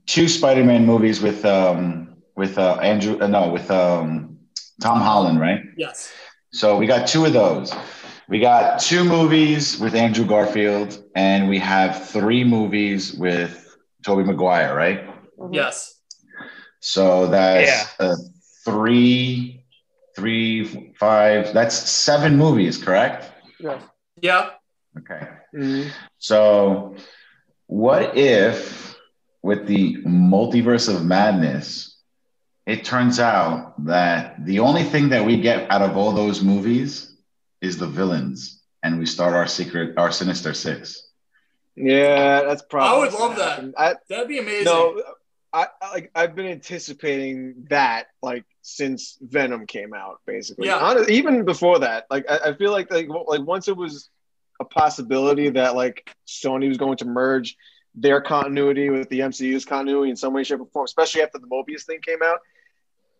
two 0.06 0.28
Spider-Man 0.28 0.86
movies 0.86 1.20
with 1.20 1.44
um 1.44 2.16
with 2.34 2.58
uh 2.58 2.74
Andrew 2.82 3.18
uh, 3.20 3.26
no 3.26 3.50
with 3.50 3.70
um 3.70 4.38
Tom 4.80 5.00
Holland, 5.00 5.38
right? 5.40 5.60
Yes. 5.76 6.10
So 6.52 6.76
we 6.78 6.86
got 6.86 7.06
two 7.06 7.24
of 7.26 7.32
those. 7.34 7.72
We 8.28 8.40
got 8.40 8.80
two 8.80 9.04
movies 9.04 9.78
with 9.78 9.94
Andrew 9.94 10.26
Garfield, 10.26 11.02
and 11.14 11.48
we 11.48 11.58
have 11.60 12.08
three 12.08 12.42
movies 12.42 13.14
with 13.14 13.76
Tobey 14.04 14.24
Maguire, 14.24 14.74
right? 14.74 15.06
Mhm. 15.38 15.54
Yes. 15.54 16.00
So 16.80 17.26
that's 17.28 17.94
Yeah. 18.00 18.06
uh, 18.06 18.16
three, 18.64 19.64
three, 20.16 20.92
five. 20.98 21.52
That's 21.54 21.74
seven 21.76 22.36
movies, 22.36 22.78
correct? 22.82 23.30
Yes. 23.60 23.80
Yeah. 24.20 24.50
Okay. 24.98 25.28
Mhm. 25.54 25.90
So, 26.18 26.96
what 27.66 28.16
if, 28.16 28.96
with 29.42 29.66
the 29.66 29.96
multiverse 30.04 30.92
of 30.92 31.04
madness, 31.04 31.96
it 32.66 32.84
turns 32.84 33.20
out 33.20 33.74
that 33.84 34.44
the 34.44 34.58
only 34.58 34.82
thing 34.82 35.10
that 35.10 35.24
we 35.24 35.40
get 35.40 35.70
out 35.70 35.82
of 35.82 35.96
all 35.96 36.10
those 36.12 36.42
movies 36.42 37.15
is 37.66 37.78
the 37.78 37.86
villains, 37.86 38.62
and 38.82 38.98
we 38.98 39.06
start 39.06 39.34
our 39.34 39.46
secret, 39.46 39.96
our 39.98 40.10
Sinister 40.12 40.54
Six? 40.54 41.10
Yeah, 41.76 42.42
that's 42.42 42.62
probably. 42.62 42.96
I 42.96 42.98
would 43.00 43.12
love 43.12 43.36
gonna 43.36 43.72
that. 43.72 43.74
I, 43.78 43.94
That'd 44.08 44.28
be 44.28 44.38
amazing. 44.38 44.64
no, 44.64 45.02
I 45.52 45.66
I- 45.82 45.90
like 45.92 46.10
I've 46.14 46.34
been 46.34 46.46
anticipating 46.46 47.66
that 47.70 48.06
like 48.22 48.44
since 48.62 49.18
Venom 49.20 49.66
came 49.66 49.92
out, 49.92 50.20
basically. 50.26 50.66
Yeah. 50.68 50.78
Hon- 50.78 51.10
even 51.10 51.44
before 51.44 51.80
that, 51.80 52.06
like 52.10 52.24
I, 52.30 52.50
I 52.50 52.54
feel 52.54 52.72
like 52.72 52.90
like 52.90 53.08
like 53.08 53.42
once 53.42 53.68
it 53.68 53.76
was 53.76 54.08
a 54.58 54.64
possibility 54.64 55.50
that 55.50 55.76
like 55.76 56.08
Sony 56.26 56.68
was 56.68 56.78
going 56.78 56.96
to 56.98 57.04
merge 57.04 57.56
their 57.94 58.20
continuity 58.20 58.88
with 58.90 59.08
the 59.10 59.20
MCU's 59.20 59.64
continuity 59.64 60.10
in 60.10 60.16
some 60.16 60.32
way, 60.32 60.44
shape, 60.44 60.60
or 60.60 60.66
form, 60.66 60.84
especially 60.84 61.22
after 61.22 61.38
the 61.38 61.46
Morbius 61.46 61.84
thing 61.84 62.00
came 62.00 62.22
out. 62.24 62.38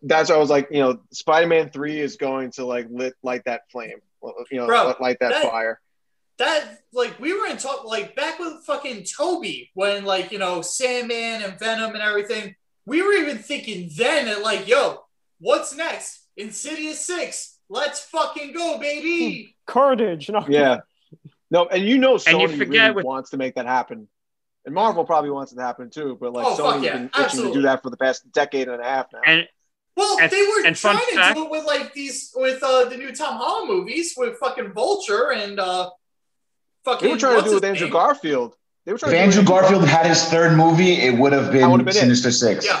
That's 0.03 0.29
why 0.29 0.35
I 0.35 0.39
was 0.39 0.49
like, 0.51 0.67
you 0.71 0.79
know, 0.79 0.99
Spider-Man 1.11 1.69
Three 1.71 1.99
is 1.99 2.17
going 2.17 2.51
to 2.53 2.65
like 2.65 2.87
lit 2.89 3.13
light 3.23 3.43
that 3.45 3.61
flame, 3.71 3.97
you 4.51 4.57
know, 4.59 4.67
Bro, 4.67 4.95
light 4.99 5.17
that, 5.21 5.29
that- 5.31 5.43
fire. 5.51 5.79
that 6.37 6.79
like 6.93 7.19
we 7.19 7.37
were 7.37 7.47
in 7.47 7.57
talk 7.57 7.85
like 7.85 8.15
back 8.15 8.39
with 8.39 8.63
fucking 8.65 9.03
Tobey 9.05 9.71
when 9.73 10.05
like 10.05 10.31
you 10.31 10.39
know 10.39 10.61
Sandman 10.61 11.43
and 11.43 11.59
Venom 11.59 11.93
and 11.93 12.01
everything. 12.01 12.55
We 12.85 13.01
were 13.01 13.13
even 13.13 13.37
thinking 13.39 13.89
then 13.97 14.25
that 14.27 14.41
like, 14.41 14.67
yo, 14.67 15.01
what's 15.39 15.75
next? 15.75 16.21
Insidious 16.37 17.05
Six. 17.05 17.59
Let's 17.69 17.99
fucking 17.99 18.53
go, 18.53 18.77
baby. 18.79 19.55
Carnage. 19.65 20.29
No. 20.29 20.45
Yeah. 20.47 20.79
No, 21.51 21.65
and 21.67 21.83
you 21.83 21.97
know 21.97 22.15
Sony 22.15 22.41
you 22.51 22.57
forget 22.57 22.81
really 22.83 22.95
with- 22.95 23.05
wants 23.05 23.29
to 23.31 23.37
make 23.37 23.55
that 23.55 23.65
happen. 23.65 24.07
And 24.65 24.75
Marvel 24.75 25.05
probably 25.05 25.29
wants 25.31 25.53
it 25.53 25.55
to 25.55 25.61
happen 25.61 25.89
too, 25.89 26.17
but 26.19 26.33
like 26.33 26.45
Oh, 26.45 26.55
fuck 26.57 26.75
Sony's 26.75 26.83
yeah, 26.83 26.93
been 26.97 27.09
itching 27.17 27.41
to 27.43 27.53
do 27.53 27.61
that 27.63 27.81
for 27.83 27.89
the 27.89 27.95
past 27.97 28.29
decade 28.33 28.67
and 28.67 28.81
a 28.81 28.83
half 28.85 29.07
now. 29.13 29.21
And 29.25 29.47
Well, 29.97 30.17
And- 30.21 30.31
they 30.31 30.41
were 30.43 30.65
and 30.65 30.77
fun 30.77 30.95
trying 30.95 31.07
to 31.09 31.15
fact- 31.15 31.35
do 31.37 31.45
it 31.45 31.51
with 31.51 31.65
like 31.65 31.93
these 31.93 32.31
with 32.35 32.61
uh 32.63 32.85
the 32.85 32.95
new 32.97 33.11
Tom 33.13 33.37
Holland 33.37 33.67
movies 33.69 34.13
with 34.15 34.37
fucking 34.37 34.71
Vulture 34.73 35.31
and 35.31 35.59
uh 35.59 35.89
fucking 36.85 37.07
they 37.07 37.13
were 37.13 37.19
trying 37.19 37.37
to 37.37 37.43
do 37.43 37.51
it 37.51 37.53
with 37.55 37.63
his 37.63 37.69
Andrew 37.71 37.87
name? 37.87 37.93
Garfield. 37.93 38.55
They 38.85 38.91
were 38.93 38.95
If 38.95 39.01
trying 39.01 39.13
to 39.13 39.19
Andrew 39.19 39.43
Garfield 39.43 39.85
had 39.85 40.05
his 40.05 40.23
third 40.25 40.55
movie, 40.55 40.93
it 40.93 41.17
would 41.17 41.33
have 41.33 41.47
That 41.47 41.53
been, 41.53 41.71
would've 41.71 41.85
been 41.85 41.95
it. 41.95 41.99
Sinister 41.99 42.31
Six. 42.31 42.65
Yeah. 42.65 42.79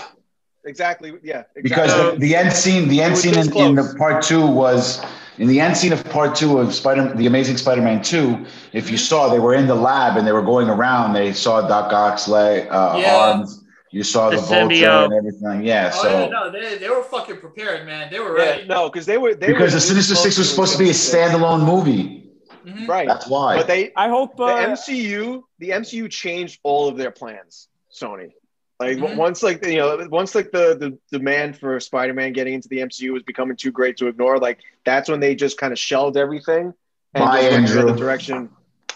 Exactly. 0.65 1.13
Yeah. 1.23 1.43
Exactly. 1.55 1.61
Because 1.63 1.91
So- 1.91 2.11
the, 2.11 2.17
the 2.19 2.35
end 2.35 2.53
scene, 2.53 2.87
the 2.87 3.01
end 3.01 3.17
scene 3.17 3.37
in, 3.37 3.51
in 3.57 3.75
the 3.75 3.95
part 3.97 4.23
two 4.23 4.45
was 4.45 5.01
in 5.39 5.47
the 5.47 5.59
end 5.59 5.75
scene 5.75 5.93
of 5.93 6.03
part 6.09 6.35
two 6.35 6.59
of 6.59 6.73
Spider, 6.73 7.13
the 7.15 7.25
Amazing 7.25 7.57
Spider-Man 7.57 8.01
two. 8.03 8.45
If 8.73 8.89
you 8.91 8.97
Mhm. 8.97 9.07
saw, 9.09 9.29
they 9.29 9.39
were 9.39 9.53
in 9.55 9.65
the 9.67 9.75
lab 9.75 10.17
and 10.17 10.25
they 10.27 10.31
were 10.33 10.41
going 10.41 10.69
around. 10.69 11.13
They 11.13 11.31
saw 11.33 11.67
Doc 11.67 11.91
Ock's 11.93 12.27
leg, 12.27 12.67
uh, 12.69 12.97
Yeah. 12.99 13.15
arms. 13.15 13.63
You 13.91 14.03
saw 14.03 14.29
the, 14.29 14.35
The 14.37 14.41
vulture 14.41 14.75
symbiote. 14.75 15.05
and 15.05 15.13
everything. 15.13 15.63
Yeah. 15.65 15.91
Oh 15.93 16.03
so 16.03 16.09
yeah, 16.19 16.27
no, 16.29 16.51
they, 16.51 16.77
they 16.77 16.89
were 16.89 17.03
fucking 17.03 17.37
prepared, 17.39 17.85
man. 17.85 18.11
They 18.11 18.19
were 18.19 18.37
yeah, 18.37 18.45
ready. 18.45 18.65
no, 18.67 18.89
because 18.89 19.05
they 19.05 19.17
were 19.17 19.33
they 19.33 19.47
because 19.47 19.71
were 19.73 19.77
the 19.77 19.81
Sinister 19.81 20.15
Six 20.15 20.37
was 20.37 20.49
supposed 20.49 20.73
to 20.73 20.79
be 20.79 20.89
a 20.89 20.93
standalone 20.93 21.65
movie. 21.65 22.29
Mhm. 22.65 22.87
Right. 22.87 23.07
That's 23.07 23.27
why. 23.27 23.55
But 23.55 23.67
they 23.67 23.93
I 23.95 24.09
hope. 24.09 24.35
the 24.35 24.43
Uh, 24.43 24.67
MCU, 24.75 25.43
the 25.59 25.69
MCU 25.69 26.09
changed 26.11 26.59
all 26.63 26.89
of 26.89 26.97
their 26.97 27.11
plans. 27.11 27.69
Sony, 27.93 28.33
like 28.79 28.97
Mhm. 28.97 29.15
once, 29.15 29.41
like 29.41 29.65
you 29.65 29.77
know, 29.77 30.05
once 30.11 30.35
like 30.35 30.51
the 30.51 30.75
the 30.77 30.97
demand 31.17 31.57
for 31.57 31.79
Spider-Man 31.79 32.33
getting 32.33 32.53
into 32.55 32.67
the 32.67 32.79
MCU 32.81 33.13
was 33.13 33.23
becoming 33.23 33.55
too 33.55 33.71
great 33.71 33.95
to 33.97 34.07
ignore. 34.07 34.37
Like 34.37 34.59
that's 34.85 35.07
when 35.09 35.21
they 35.21 35.33
just 35.33 35.57
kind 35.57 35.71
of 35.71 35.79
shelved 35.79 36.17
everything 36.17 36.73
and 37.13 37.23
Bye, 37.25 37.41
just 37.41 37.51
went 37.51 37.69
in 37.71 37.77
Andrew. 37.77 37.91
the 37.93 37.97
direction. 37.97 38.49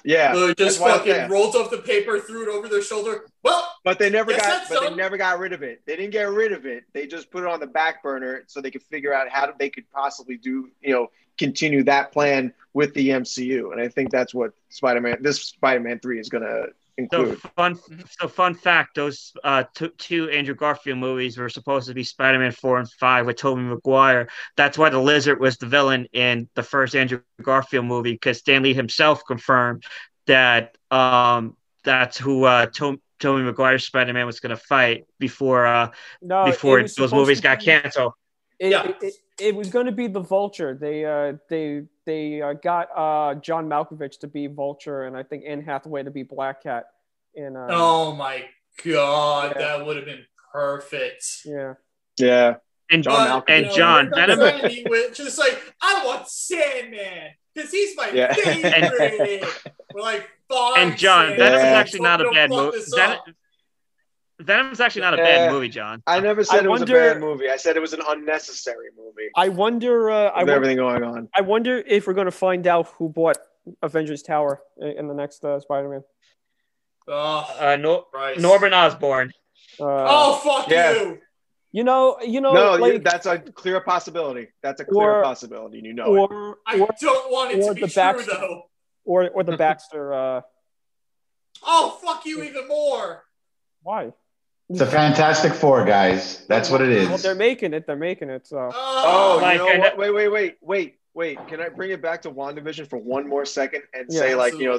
Yeah, 0.03 0.33
So 0.33 0.47
that's 0.47 0.57
just 0.57 0.79
fucking 0.79 1.29
rolled 1.29 1.55
up 1.55 1.71
the 1.71 1.77
paper, 1.77 2.19
threw 2.19 2.43
it 2.43 2.49
over 2.49 2.67
their 2.67 2.81
shoulder. 2.81 3.25
Well, 3.43 3.67
but 3.83 3.99
they 3.99 4.09
never 4.09 4.31
got, 4.31 4.67
but 4.69 4.81
they 4.81 4.95
never 4.95 5.17
got 5.17 5.39
rid 5.39 5.53
of 5.53 5.63
it. 5.63 5.81
They 5.85 5.95
didn't 5.95 6.11
get 6.11 6.29
rid 6.29 6.51
of 6.51 6.65
it. 6.65 6.83
They 6.93 7.07
just 7.07 7.31
put 7.31 7.43
it 7.43 7.49
on 7.49 7.59
the 7.59 7.67
back 7.67 8.03
burner 8.03 8.43
so 8.47 8.61
they 8.61 8.71
could 8.71 8.83
figure 8.83 9.13
out 9.13 9.29
how 9.29 9.51
they 9.57 9.69
could 9.69 9.89
possibly 9.91 10.37
do, 10.37 10.69
you 10.81 10.93
know, 10.93 11.07
continue 11.37 11.83
that 11.83 12.11
plan 12.11 12.53
with 12.73 12.93
the 12.93 13.09
MCU. 13.09 13.71
And 13.71 13.81
I 13.81 13.87
think 13.87 14.11
that's 14.11 14.33
what 14.33 14.53
Spider-Man, 14.69 15.17
this 15.21 15.41
Spider-Man 15.41 15.99
three 15.99 16.19
is 16.19 16.29
going 16.29 16.43
to 16.97 17.07
So 17.11 17.35
fun, 17.55 17.79
so 18.19 18.27
fun 18.27 18.53
fact: 18.53 18.95
those 18.95 19.33
uh, 19.43 19.63
two, 19.73 19.89
two 19.97 20.29
Andrew 20.29 20.55
Garfield 20.55 20.99
movies 20.99 21.37
were 21.37 21.49
supposed 21.49 21.87
to 21.87 21.93
be 21.93 22.03
Spider-Man 22.03 22.51
four 22.51 22.79
and 22.79 22.89
five 22.91 23.25
with 23.25 23.37
Tobey 23.37 23.61
Maguire. 23.61 24.27
That's 24.57 24.77
why 24.77 24.89
the 24.89 24.99
Lizard 24.99 25.39
was 25.39 25.57
the 25.57 25.65
villain 25.65 26.07
in 26.13 26.49
the 26.55 26.63
first 26.63 26.95
Andrew 26.95 27.21
Garfield 27.41 27.85
movie 27.85 28.13
because 28.13 28.39
Stan 28.39 28.63
Lee 28.63 28.73
himself 28.73 29.23
confirmed 29.25 29.83
that 30.27 30.77
um, 30.89 31.55
that's 31.83 32.17
who 32.17 32.43
uh, 32.43 32.67
to- 32.67 33.01
Tobey 33.19 33.43
Maguire's 33.43 33.85
Spider-Man 33.85 34.25
was 34.25 34.39
going 34.39 34.55
to 34.55 34.57
fight 34.61 35.05
before 35.19 35.65
uh, 35.65 35.91
no, 36.21 36.45
before 36.45 36.81
those 36.81 37.13
movies 37.13 37.37
to 37.37 37.43
got 37.43 37.59
canceled. 37.59 38.13
It, 38.59 38.71
Yeah. 38.71 38.87
it, 38.87 38.97
it, 39.01 39.13
it 39.39 39.55
was 39.55 39.69
going 39.69 39.85
to 39.87 39.91
be 39.91 40.07
the 40.07 40.19
Vulture. 40.19 40.77
They 40.79 41.05
uh 41.05 41.33
they 41.49 41.83
they 42.05 42.41
uh, 42.41 42.53
got 42.53 42.89
uh 42.95 43.35
John 43.35 43.67
Malkovich 43.67 44.19
to 44.19 44.27
be 44.27 44.47
Vulture, 44.47 45.03
and 45.03 45.15
I 45.17 45.23
think 45.23 45.43
Anne 45.47 45.61
Hathaway 45.63 46.03
to 46.03 46.11
be 46.11 46.23
Black 46.23 46.63
Cat. 46.63 46.85
And 47.35 47.55
uh, 47.57 47.67
oh 47.69 48.13
my 48.13 48.43
god, 48.83 49.53
Yeah. 49.55 49.77
that 49.77 49.85
would 49.85 49.95
have 49.97 50.05
been 50.05 50.25
perfect. 50.51 51.25
yeah, 51.45 51.73
Yeah. 52.17 52.55
And 52.89 53.03
John 53.03 53.41
But, 53.45 53.49
and 53.53 53.65
you 53.65 53.69
know, 53.71 53.77
John 53.77 54.03
here 54.05 54.11
comes 54.27 54.35
Venom- 54.37 54.39
Randy 54.61 54.85
with 54.89 55.15
just 55.15 55.37
like 55.39 55.61
I 55.81 56.05
want 56.05 56.27
Sandman 56.27 57.29
because 57.55 57.71
he's 57.71 57.95
my 57.95 58.09
Yeah. 58.09 58.33
favorite. 58.33 59.45
We're 59.93 60.01
like, 60.01 60.29
and 60.77 60.97
John, 60.97 61.27
Sandman, 61.27 61.37
Venom 61.37 61.57
is 61.59 61.63
actually 61.63 61.99
not 62.01 62.19
a 62.21 62.29
bad 62.31 62.49
fuck 62.49 62.73
movie. 62.73 63.33
This 64.41 64.47
Venom. 64.47 64.65
Venom's 64.65 64.79
actually 64.79 65.01
not 65.03 65.13
a 65.13 65.17
Yeah. 65.17 65.23
bad 65.23 65.51
movie, 65.51 65.69
John. 65.69 66.03
I 66.07 66.19
never 66.19 66.43
said 66.43 66.61
I 66.61 66.63
it 66.65 66.69
was 66.69 66.81
a 66.81 66.85
bad 66.85 67.19
movie. 67.19 67.49
I 67.49 67.57
said 67.57 67.75
it 67.77 67.79
was 67.81 67.93
an 67.93 68.01
unnecessary 68.07 68.89
movie. 68.97 69.29
I 69.35 69.49
wonder. 69.49 70.09
Uh, 70.09 70.15
I 70.15 70.23
With 70.25 70.35
wonder, 70.35 70.53
everything 70.53 70.77
going 70.77 71.03
on. 71.03 71.29
I 71.35 71.41
wonder 71.41 71.77
if 71.77 72.07
we're 72.07 72.13
going 72.13 72.25
to 72.25 72.31
find 72.31 72.65
out 72.67 72.87
who 72.97 73.09
bought 73.09 73.37
Avengers 73.81 74.23
Tower 74.23 74.61
in 74.77 74.89
in 74.99 75.07
the 75.07 75.13
next 75.13 75.43
uh, 75.45 75.59
Spider-Man. 75.59 76.03
Oh, 77.07 77.57
Uh, 77.59 77.75
Nor- 77.77 78.05
Christ. 78.11 78.39
Norman 78.41 78.73
Osborn. 78.73 79.31
Uh, 79.79 79.85
Oh 79.85 80.35
fuck 80.43 80.69
Yeah. 80.69 80.93
you! 80.93 81.19
you 81.71 81.83
know, 81.83 82.19
you 82.21 82.41
know, 82.41 82.53
No, 82.53 82.75
like, 82.75 83.03
that's 83.03 83.25
a 83.25 83.39
clear 83.39 83.79
possibility. 83.81 84.49
That's 84.61 84.81
a 84.81 84.85
clear 84.85 85.09
Or- 85.19 85.23
possibility. 85.23 85.79
You 85.83 85.93
know 85.93 86.13
it. 86.15 86.19
or 86.31 86.57
I 86.67 86.77
don't 86.77 87.31
want 87.31 87.51
it 87.53 87.61
to 87.65 87.73
be 87.73 87.81
the 87.81 87.87
true 87.87 87.95
Baxter. 87.95 88.31
though. 88.31 88.63
or 89.05 89.29
or 89.29 89.43
the 89.43 89.57
Baxter. 89.57 90.13
Uh, 90.13 90.41
Oh 91.63 91.99
fuck 92.03 92.25
you 92.25 92.43
even 92.43 92.67
more. 92.67 93.23
why? 93.83 94.13
It's 94.71 94.81
a 94.81 94.85
Fantastic 94.85 95.53
Four, 95.53 95.85
guys. 95.85 96.45
That's 96.47 96.69
what 96.69 96.81
it 96.81 96.89
is. 96.89 97.07
Well, 97.09 97.17
they're 97.17 97.35
making 97.35 97.73
it. 97.73 97.85
They're 97.85 97.95
making 97.95 98.29
it. 98.29 98.47
So 98.47 98.71
Oh, 98.73 99.37
Oh, 99.37 99.41
Like, 99.41 99.59
you 99.59 99.73
know 99.73 99.79
what? 99.79 99.97
Wait, 99.97 100.11
wait, 100.13 100.27
wait, 100.29 100.57
wait, 100.61 100.95
wait. 101.13 101.47
Can 101.47 101.59
I 101.61 101.69
bring 101.69 101.91
it 101.91 102.01
back 102.01 102.21
to 102.23 102.31
WandaVision 102.31 102.87
for 102.89 102.97
one 102.97 103.27
more 103.27 103.45
second 103.45 103.83
and 103.93 104.05
Yeah, 104.09 104.19
say, 104.21 104.35
like, 104.35 104.53
you 104.57 104.65
know, 104.65 104.75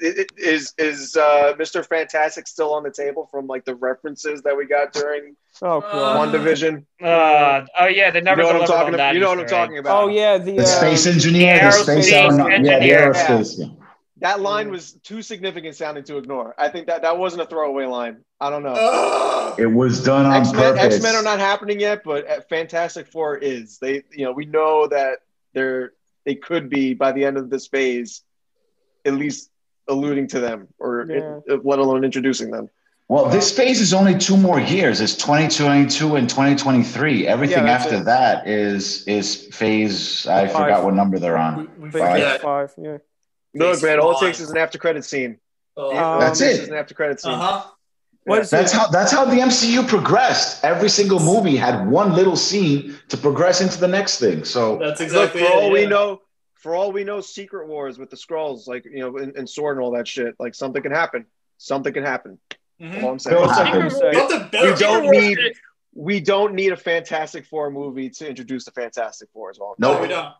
it, 0.00 0.18
it, 0.18 0.32
is 0.36 0.74
is 0.78 1.16
uh, 1.16 1.54
Mr. 1.58 1.86
Fantastic 1.86 2.46
still 2.48 2.74
on 2.74 2.82
the 2.82 2.90
table 2.90 3.28
from 3.30 3.46
like 3.46 3.64
the 3.64 3.74
references 3.74 4.42
that 4.42 4.56
we 4.56 4.66
got 4.66 4.92
during 4.92 5.36
oh 5.62 5.80
god. 5.80 6.28
WandaVision? 6.34 6.84
Uh, 7.02 7.66
oh 7.80 7.86
yeah, 7.86 8.10
they 8.10 8.20
never. 8.20 8.42
You 8.42 8.48
know 8.48 8.52
what 8.58 8.62
I'm 8.62 8.66
talking 8.68 8.94
about? 8.94 9.14
You 9.14 9.20
know 9.20 9.28
what 9.28 9.38
I'm 9.40 9.46
talking 9.46 9.78
about? 9.78 10.02
Oh 10.04 10.08
yeah, 10.08 10.38
the, 10.38 10.52
The 10.56 10.62
uh, 10.62 10.66
space 10.66 11.06
engineer, 11.06 11.60
the 11.60 11.70
space 11.72 12.10
aerospace 12.12 12.30
aeronaut- 12.30 12.50
yeah, 12.50 12.58
the 12.62 12.72
engineer. 12.72 13.12
aerospace. 13.12 13.58
Yeah. 13.58 13.66
That 14.20 14.40
line 14.40 14.70
was 14.70 14.92
too 15.02 15.20
significant 15.20 15.76
sounding 15.76 16.04
to 16.04 16.16
ignore. 16.16 16.54
I 16.56 16.68
think 16.68 16.86
that 16.86 17.02
that 17.02 17.18
wasn't 17.18 17.42
a 17.42 17.46
throwaway 17.46 17.84
line. 17.84 18.24
I 18.40 18.48
don't 18.48 18.62
know. 18.62 18.72
Ugh. 18.74 19.60
It 19.60 19.66
was 19.66 20.02
done 20.02 20.24
on 20.24 20.32
X 20.34 20.52
Men 20.52 20.74
purpose. 20.74 20.94
X 20.94 21.02
Men 21.02 21.14
are 21.16 21.22
not 21.22 21.38
happening 21.38 21.80
yet, 21.80 22.02
but 22.02 22.28
uh, 22.28 22.40
Fantastic 22.48 23.08
Four 23.08 23.36
is. 23.36 23.78
They 23.78 24.02
you 24.12 24.24
know 24.24 24.32
we 24.32 24.46
know 24.46 24.86
that 24.88 25.18
they're 25.52 25.92
they 26.24 26.34
could 26.34 26.70
be 26.70 26.94
by 26.94 27.12
the 27.12 27.24
end 27.26 27.36
of 27.36 27.50
this 27.50 27.66
phase, 27.66 28.22
at 29.04 29.14
least 29.14 29.50
alluding 29.88 30.28
to 30.28 30.40
them 30.40 30.68
or 30.78 31.06
Yeah. 31.08 31.54
uh, 31.54 31.58
let 31.62 31.78
alone 31.78 32.02
introducing 32.04 32.50
them. 32.50 32.68
Well, 33.08 33.26
this 33.28 33.56
phase 33.56 33.80
is 33.80 33.94
only 33.94 34.18
two 34.18 34.36
more 34.36 34.58
years. 34.58 35.00
It's 35.00 35.14
2022 35.14 36.16
and 36.16 36.28
2023. 36.28 37.26
Everything 37.28 37.64
Yeah, 37.66 37.70
after 37.72 37.96
it. 37.96 38.04
that 38.06 38.48
is 38.48 39.06
is 39.06 39.46
phase. 39.54 40.26
I 40.26 40.48
Five. 40.48 40.52
forgot 40.56 40.84
what 40.84 40.94
number 40.94 41.18
they're 41.18 41.36
on. 41.36 41.70
We, 41.78 41.84
we 41.84 41.90
Phase 41.92 42.00
forget. 42.02 42.40
five. 42.42 42.74
Yeah. 42.78 42.96
Look, 43.58 43.82
man, 43.82 44.00
all 44.00 44.12
it 44.16 44.20
takes 44.20 44.40
is 44.40 44.50
an 44.50 44.56
after 44.58 44.78
credit 44.78 45.04
scene. 45.04 45.38
Uh 45.76 45.88
Um, 45.88 46.20
That's 46.20 46.40
it 46.40 46.50
it. 46.56 46.62
is 46.62 46.68
an 46.68 46.74
after 46.74 46.94
credit 46.94 47.20
scene. 47.20 47.32
huh. 47.34 47.64
What 48.24 48.40
is 48.40 48.50
That's 48.50 48.72
it? 48.72 48.76
how 48.76 48.88
that's 48.88 49.12
how 49.12 49.24
the 49.24 49.36
MCU 49.36 49.86
progressed. 49.86 50.64
Every 50.64 50.88
single 50.88 51.20
movie 51.20 51.56
had 51.56 51.86
one 51.88 52.12
little 52.14 52.34
scene 52.36 52.98
to 53.08 53.16
progress 53.16 53.60
into 53.60 53.78
the 53.78 53.86
next 53.88 54.18
thing. 54.18 54.44
So 54.44 54.78
That's 54.78 54.98
Look, 55.00 55.06
exactly 55.08 55.40
for 55.42 55.46
it, 55.46 55.52
all 55.52 55.70
we 55.70 55.86
know, 55.86 56.22
for 56.54 56.74
all 56.74 56.90
we 56.90 57.04
know, 57.04 57.20
Secret 57.20 57.68
Wars 57.68 57.98
with 57.98 58.10
the 58.10 58.16
scrolls, 58.16 58.66
like 58.66 58.84
you 58.84 58.98
know, 58.98 59.16
and, 59.18 59.36
and 59.36 59.48
sword 59.48 59.76
and 59.76 59.84
all 59.84 59.92
that 59.92 60.08
shit, 60.08 60.34
like 60.40 60.54
something 60.56 60.82
can 60.82 60.90
happen. 60.92 61.26
Something 61.58 61.92
can 61.92 62.02
happen. 62.02 62.38
Mhm. 62.80 63.02
All 63.04 63.10
I'm 63.12 63.18
saying. 63.20 63.36
It'll 63.36 63.48
happen. 63.48 63.78
gonna 63.78 63.90
say? 63.90 64.10
But 64.12 64.28
the 64.50 64.70
We 64.72 64.74
don't 64.74 65.10
need- 65.10 65.38
we 65.98 66.20
don't 66.20 66.52
need 66.54 66.72
a 66.72 66.76
Fantastic 66.76 67.46
Four 67.46 67.70
movie 67.70 68.10
to 68.10 68.28
introduce 68.28 68.64
the 68.66 68.70
Fantastic 68.72 69.28
Four 69.32 69.50
as 69.50 69.58
well. 69.58 69.76
No, 69.78 69.92
Nope. 69.92 70.02
we 70.02 70.08
don't. 70.08 70.34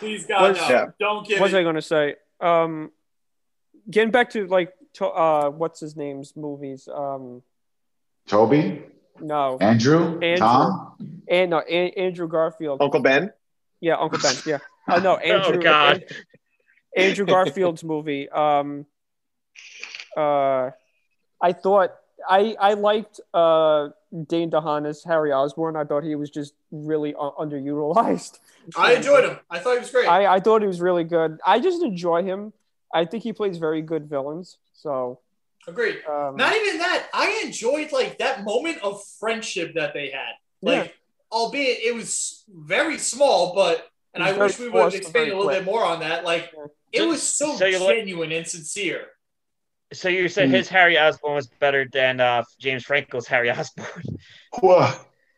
Please 0.00 0.26
God, 0.26 0.40
Was- 0.48 0.56
no. 0.56 0.68
Yeah. 0.68 0.86
Don't 0.98 1.28
give 1.28 1.38
What 1.40 1.46
was. 1.52 1.54
I 1.54 1.62
going 1.62 1.76
to 1.76 1.82
say? 1.82 2.16
Um, 2.40 2.90
getting 3.90 4.10
back 4.10 4.30
to 4.30 4.46
like, 4.46 4.72
to, 4.94 5.06
uh, 5.06 5.50
what's 5.50 5.80
his 5.80 5.96
name's 5.96 6.36
movies? 6.36 6.88
Um, 6.92 7.42
Tobey, 8.26 8.82
no, 9.20 9.58
Andrew, 9.60 10.20
Andrew. 10.20 10.36
Tom. 10.36 10.96
and 11.28 11.50
no, 11.50 11.60
An- 11.60 11.92
Andrew 11.96 12.28
Garfield. 12.28 12.80
Uncle 12.82 13.00
Ben. 13.00 13.32
Yeah, 13.80 13.96
Uncle 13.96 14.18
Ben. 14.20 14.34
Yeah. 14.46 14.58
Oh 14.90 15.00
no, 15.00 15.16
Andrew. 15.18 15.58
oh 15.58 15.62
God. 15.62 16.04
Andrew 16.96 17.26
Garfield's 17.26 17.84
movie. 17.84 18.26
Um, 18.30 18.86
uh, 20.16 20.70
I 21.42 21.52
thought 21.52 21.90
I 22.26 22.56
I 22.58 22.72
liked 22.72 23.20
uh 23.34 23.90
Dane 24.26 24.50
DeHaan 24.50 24.86
as 24.86 25.04
Harry 25.04 25.32
Osborn. 25.32 25.76
I 25.76 25.84
thought 25.84 26.02
he 26.04 26.14
was 26.14 26.30
just 26.30 26.54
really 26.70 27.14
uh, 27.14 27.30
underutilized. 27.38 28.38
I 28.76 28.94
enjoyed 28.94 29.24
him. 29.24 29.38
I 29.50 29.58
thought 29.58 29.72
he 29.74 29.78
was 29.80 29.90
great. 29.90 30.08
I 30.08 30.26
I 30.36 30.40
thought 30.40 30.62
he 30.62 30.66
was 30.66 30.80
really 30.80 31.04
good. 31.04 31.38
I 31.46 31.60
just 31.60 31.82
enjoy 31.82 32.22
him. 32.22 32.52
I 32.94 33.04
think 33.04 33.22
he 33.22 33.32
plays 33.32 33.58
very 33.58 33.82
good 33.82 34.08
villains. 34.08 34.58
So 34.72 35.20
Agreed. 35.66 35.98
um, 36.08 36.36
Not 36.36 36.54
even 36.56 36.78
that. 36.78 37.08
I 37.12 37.42
enjoyed 37.44 37.92
like 37.92 38.18
that 38.18 38.44
moment 38.44 38.78
of 38.82 39.04
friendship 39.20 39.74
that 39.74 39.92
they 39.92 40.10
had. 40.10 40.32
Like, 40.62 40.86
Yeah. 40.86 40.92
albeit 41.30 41.80
it 41.84 41.94
was 41.94 42.44
very 42.48 42.96
small, 42.96 43.54
but 43.54 43.90
and 44.14 44.24
I 44.24 44.32
wish 44.32 44.58
we 44.58 44.68
would 44.70 44.74
have 44.74 44.82
forced 44.92 44.96
expanded 44.96 45.34
a 45.34 45.36
little 45.36 45.50
quick. 45.50 45.58
bit 45.58 45.70
more 45.70 45.84
on 45.84 46.00
that. 46.00 46.24
Like, 46.24 46.50
Yeah. 46.56 47.02
it 47.02 47.06
was 47.06 47.22
so, 47.22 47.56
So 47.56 47.64
like- 47.66 47.96
genuine 47.96 48.32
and 48.32 48.46
sincere. 48.46 49.08
So 49.92 50.08
you 50.08 50.28
said 50.28 50.48
Hmm. 50.48 50.54
his 50.54 50.68
Harry 50.68 50.98
Osborn 50.98 51.34
was 51.34 51.46
better 51.46 51.86
than 51.90 52.20
uh, 52.20 52.44
James 52.58 52.84
Franco's 52.84 53.26
Harry 53.26 53.50
Osborn. 53.58 53.88
Whoa. 54.60 54.92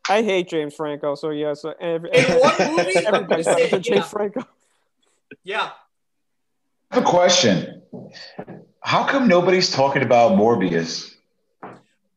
I 0.08 0.22
hate 0.22 0.48
James 0.48 0.74
Franco. 0.74 1.14
So 1.14 1.30
yes, 1.30 1.64
uh, 1.64 1.74
every, 1.80 2.10
In 2.12 2.24
one 2.40 2.54
movie, 2.76 2.96
everybody's 3.06 3.46
better 3.46 3.68
than 3.68 3.82
yeah. 3.84 3.94
James 3.94 4.06
Franco. 4.06 4.42
Yeah. 5.44 5.70
I 6.90 6.94
have 6.96 7.04
a 7.04 7.06
question. 7.06 7.82
How 8.82 9.04
come 9.04 9.28
nobody's 9.28 9.70
talking 9.70 10.02
about 10.02 10.32
Morbius? 10.32 11.14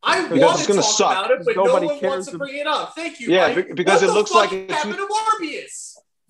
I 0.02 0.22
Because 0.28 0.40
want 0.40 0.58
it's 0.58 0.66
to 0.66 0.72
gonna 0.72 0.82
talk 0.82 0.90
suck. 0.90 1.12
about 1.26 1.30
it, 1.30 1.44
but 1.44 1.56
no 1.56 1.64
Nobody 1.64 1.86
one 1.86 2.00
cares 2.00 2.10
wants 2.10 2.30
to 2.32 2.38
bring 2.38 2.56
it 2.56 2.66
up. 2.66 2.94
Thank 2.96 3.20
you. 3.20 3.28
Yeah, 3.32 3.54
Mike. 3.54 3.74
because 3.74 4.02
What 4.02 4.04
it 4.04 4.06
the 4.08 4.12
looks 4.14 4.30
fuck 4.32 4.50
like 4.50 4.52
a 4.52 4.66
two- 4.66 4.72
happened 4.74 4.94
to 4.96 5.06
Morbius. 5.06 5.83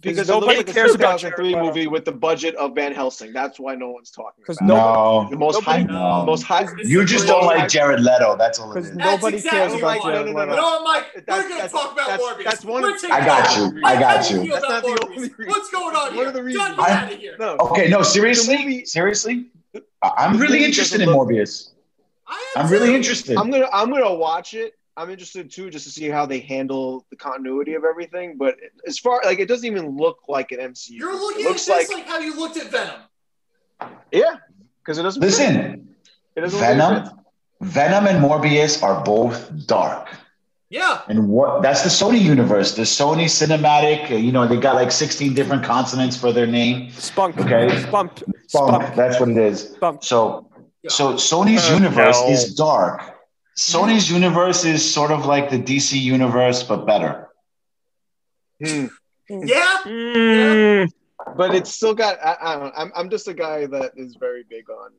Because 0.05 0.29
Nobody 0.29 0.59
like 0.59 0.67
cares 0.67 0.93
a 0.93 0.95
about 0.95 1.19
2003 1.21 1.53
three 1.53 1.61
movie 1.61 1.87
with 1.87 2.05
the 2.05 2.13
budget 2.13 2.55
of 2.57 2.75
Van 2.75 2.93
Helsing. 2.95 3.33
That's 3.33 3.59
why 3.59 3.75
no 3.75 3.91
one's 3.91 4.11
talking 4.11 4.45
'Cause 4.45 4.59
about 4.59 4.67
no- 4.69 5.23
No. 5.25 5.31
The 5.31 5.37
most 5.37 5.55
nobody- 5.55 5.83
high, 5.85 5.93
No. 5.93 6.25
most 6.27 6.43
high. 6.43 6.67
You 6.85 7.05
just 7.05 7.27
don't 7.27 7.45
like. 7.47 7.69
Jared 7.69 8.01
Leto. 8.01 8.37
That's 8.37 8.59
all 8.59 8.71
it 8.71 8.75
Because 8.75 8.91
is. 8.91 8.97
Nobody 8.97 9.37
exactly 9.39 9.59
cares 9.61 9.83
why. 9.83 9.97
about 9.97 10.05
No, 10.05 10.11
no, 10.11 10.15
Jared 10.15 10.27
no, 10.27 10.33
no, 10.33 10.39
Leto. 10.41 10.51
You 10.55 10.57
know 10.57 10.63
what, 10.63 10.85
Mike? 10.85 11.05
That's- 11.15 11.27
We're 11.29 11.35
going 11.35 11.49
to 11.49 11.55
that's- 11.57 11.73
talk 11.73 11.93
about 11.93 12.07
that's- 12.09 12.21
Morbius. 12.21 12.45
that's 12.45 12.65
one 12.65 12.85
of- 12.85 12.93
taking 13.01 13.11
I 13.11 13.25
got 13.27 13.57
you. 13.57 13.81
I 13.85 14.01
got 14.01 14.31
you. 14.31 14.47
That's 14.53 14.69
not 14.69 14.83
the 14.83 14.89
only 15.05 15.17
reason. 15.19 15.35
What's 15.47 15.71
going 15.71 15.97
on 15.97 16.05
One 16.07 16.15
here? 16.15 16.27
of 16.29 16.35
the 16.35 16.43
reasons. 16.43 16.75
I- 16.79 16.91
out 16.93 17.13
of 17.13 17.19
here. 17.19 17.37
No. 17.39 17.57
Okay, 17.61 17.89
no, 17.89 18.03
seriously? 18.03 18.85
Seriously? 18.85 19.47
I- 20.03 20.11
I'm 20.19 20.39
really 20.39 20.65
interested 20.65 21.01
in 21.01 21.07
doesn't 21.09 21.21
Morbius. 21.21 21.71
I 22.27 22.43
am 22.57 22.69
really 22.71 22.95
interested. 22.95 23.37
I'm 23.37 23.51
gonna 23.51 23.69
I'm 23.73 23.91
gonna 23.91 24.15
watch 24.15 24.55
it. 24.55 24.75
I'm 24.97 25.11
interested 25.11 25.51
too, 25.51 25.71
just 25.71 25.85
to 25.87 25.91
see 25.91 26.09
how 26.09 26.25
they 26.27 26.39
handle 26.39 27.05
the 27.11 27.17
continuity 27.17 27.75
of 27.75 27.85
everything. 27.85 28.37
But 28.37 28.57
as 28.87 28.99
far 28.99 29.21
like 29.25 29.41
it 29.41 29.49
doesn't 29.49 29.67
even 29.67 29.97
look 29.97 30.19
like 30.29 30.53
an 30.53 30.59
MCU. 30.61 30.91
You're 30.91 31.15
looking 31.19 31.41
it 31.43 31.47
at 31.47 31.49
looks 31.51 31.67
this 31.67 31.91
like, 31.91 31.99
like, 31.99 32.07
how 32.07 32.19
you 32.19 32.37
looked 32.39 32.57
at 32.57 32.71
Venom. 32.71 33.01
yeah, 34.13 34.37
because 34.81 34.99
it 34.99 35.03
doesn't. 35.03 35.21
Listen, 35.21 35.95
it 36.37 36.41
doesn't 36.41 36.59
look 36.61 36.69
like 36.69 36.77
it 36.77 36.79
Venom. 36.79 37.21
Venom 37.61 38.07
and 38.07 38.23
Morbius 38.25 38.83
are 38.83 39.03
both 39.05 39.51
dark. 39.67 40.09
Yeah. 40.71 41.03
And 41.09 41.29
what 41.29 41.63
that's 41.63 41.83
the 41.83 41.89
Sony 41.89 42.21
universe, 42.21 42.75
the 42.75 42.83
Sony 42.83 43.25
cinematic, 43.27 44.11
uh, 44.11 44.15
you 44.15 44.33
know, 44.33 44.47
they 44.47 44.57
got 44.59 44.75
like 44.75 44.91
16 44.91 45.33
different 45.35 45.63
consonants 45.65 46.17
for 46.17 46.33
their 46.33 46.47
name. 46.47 46.91
Spunk. 46.91 47.39
Okay. 47.39 47.69
Spunk. 47.83 48.19
Spunk, 48.19 48.83
Spunk. 48.83 48.95
that's 48.97 49.21
what 49.21 49.29
it 49.29 49.37
is. 49.37 49.71
Spunk. 49.75 50.03
So 50.03 50.49
Yeah. 50.83 50.91
so 50.91 51.15
Sony's 51.15 51.69
Uh, 51.71 51.75
universe 51.75 52.21
no. 52.21 52.29
is 52.31 52.55
dark. 52.55 53.14
Sony's 53.57 54.11
universe 54.11 54.65
is 54.65 54.83
sort 54.93 55.11
of 55.11 55.27
like 55.27 55.51
the 55.51 55.59
DC 55.59 56.01
universe, 56.01 56.63
but 56.63 56.87
better. 56.87 57.29
Hmm. 58.65 58.87
Yeah. 59.29 59.79
Mm, 59.85 60.91
But 61.37 61.55
it's 61.55 61.71
still 61.75 61.95
got. 61.95 62.19
I, 62.25 62.37
I 62.41 62.57
don't. 62.59 62.75
I'm, 62.77 62.93
I'm 62.95 63.11
just 63.11 63.29
a 63.29 63.35
guy 63.35 63.67
that 63.67 63.93
is 63.97 64.17
very 64.17 64.45
big 64.49 64.69
on. 64.71 64.91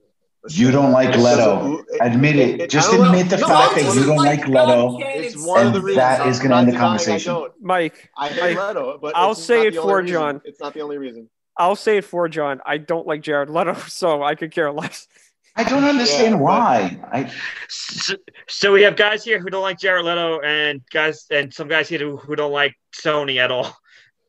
You 0.49 0.69
don't 0.71 0.91
like 0.91 1.15
Leto. 1.15 1.25
doesn't- 1.25 1.85
it- 1.89 1.99
Admit 2.01 2.35
it- 2.35 2.61
it. 2.61 2.69
Just 2.69 2.93
I 2.93 2.97
know. 2.97 3.05
admit 3.05 3.29
the 3.29 3.37
No, 3.37 3.47
fact 3.47 3.75
that 3.75 3.95
you 3.95 4.05
don't 4.05 4.17
like 4.17 4.47
Leto. 4.47 4.97
It's 4.99 5.35
one 5.45 5.65
of 5.67 5.73
the 5.73 5.79
And 5.79 5.85
reasons. 5.85 5.97
that 6.39 6.43
gonna 6.43 6.57
end 6.57 6.67
the 6.71 6.77
conversation. 6.77 7.31
I 7.31 7.33
don't. 7.35 7.53
Mike, 7.61 8.09
I 8.17 8.27
hate 8.29 8.57
I- 8.57 8.67
Leto, 8.67 8.97
but 9.01 9.15
I'll 9.15 9.33
say 9.35 9.67
it 9.67 9.71
the 9.73 9.79
only 9.81 9.91
for 9.91 10.01
reason. 10.01 10.13
John. 10.13 10.41
It's 10.45 10.59
not 10.59 10.73
the 10.73 10.81
only 10.81 10.97
reason. 10.97 11.29
I'll 11.57 11.75
say 11.75 11.97
it 11.97 12.05
for 12.05 12.27
John. 12.29 12.61
I 12.65 12.77
don't 12.77 13.07
like 13.07 13.21
Jared 13.21 13.49
Leto, 13.49 13.73
so 13.87 14.21
I 14.23 14.35
could 14.35 14.51
care 14.51 14.71
less. 14.71 15.07
I 15.55 15.63
don't 15.63 15.83
understand 15.85 16.33
Yeah, 16.35 16.39
why. 16.41 16.99
I 17.11 17.31
so, 17.69 18.15
so 18.47 18.73
we 18.73 18.81
have 18.81 18.95
guys 18.97 19.23
here 19.23 19.39
who 19.39 19.49
don't 19.49 19.61
like 19.61 19.79
Jared 19.79 20.05
Leto, 20.05 20.41
and 20.41 20.81
guys, 20.91 21.25
and 21.31 21.53
some 21.53 21.67
guys 21.67 21.87
here 21.87 21.99
who, 21.99 22.17
who 22.17 22.35
don't 22.35 22.51
like 22.51 22.75
Sony 22.93 23.37
at 23.37 23.51
all. 23.51 23.75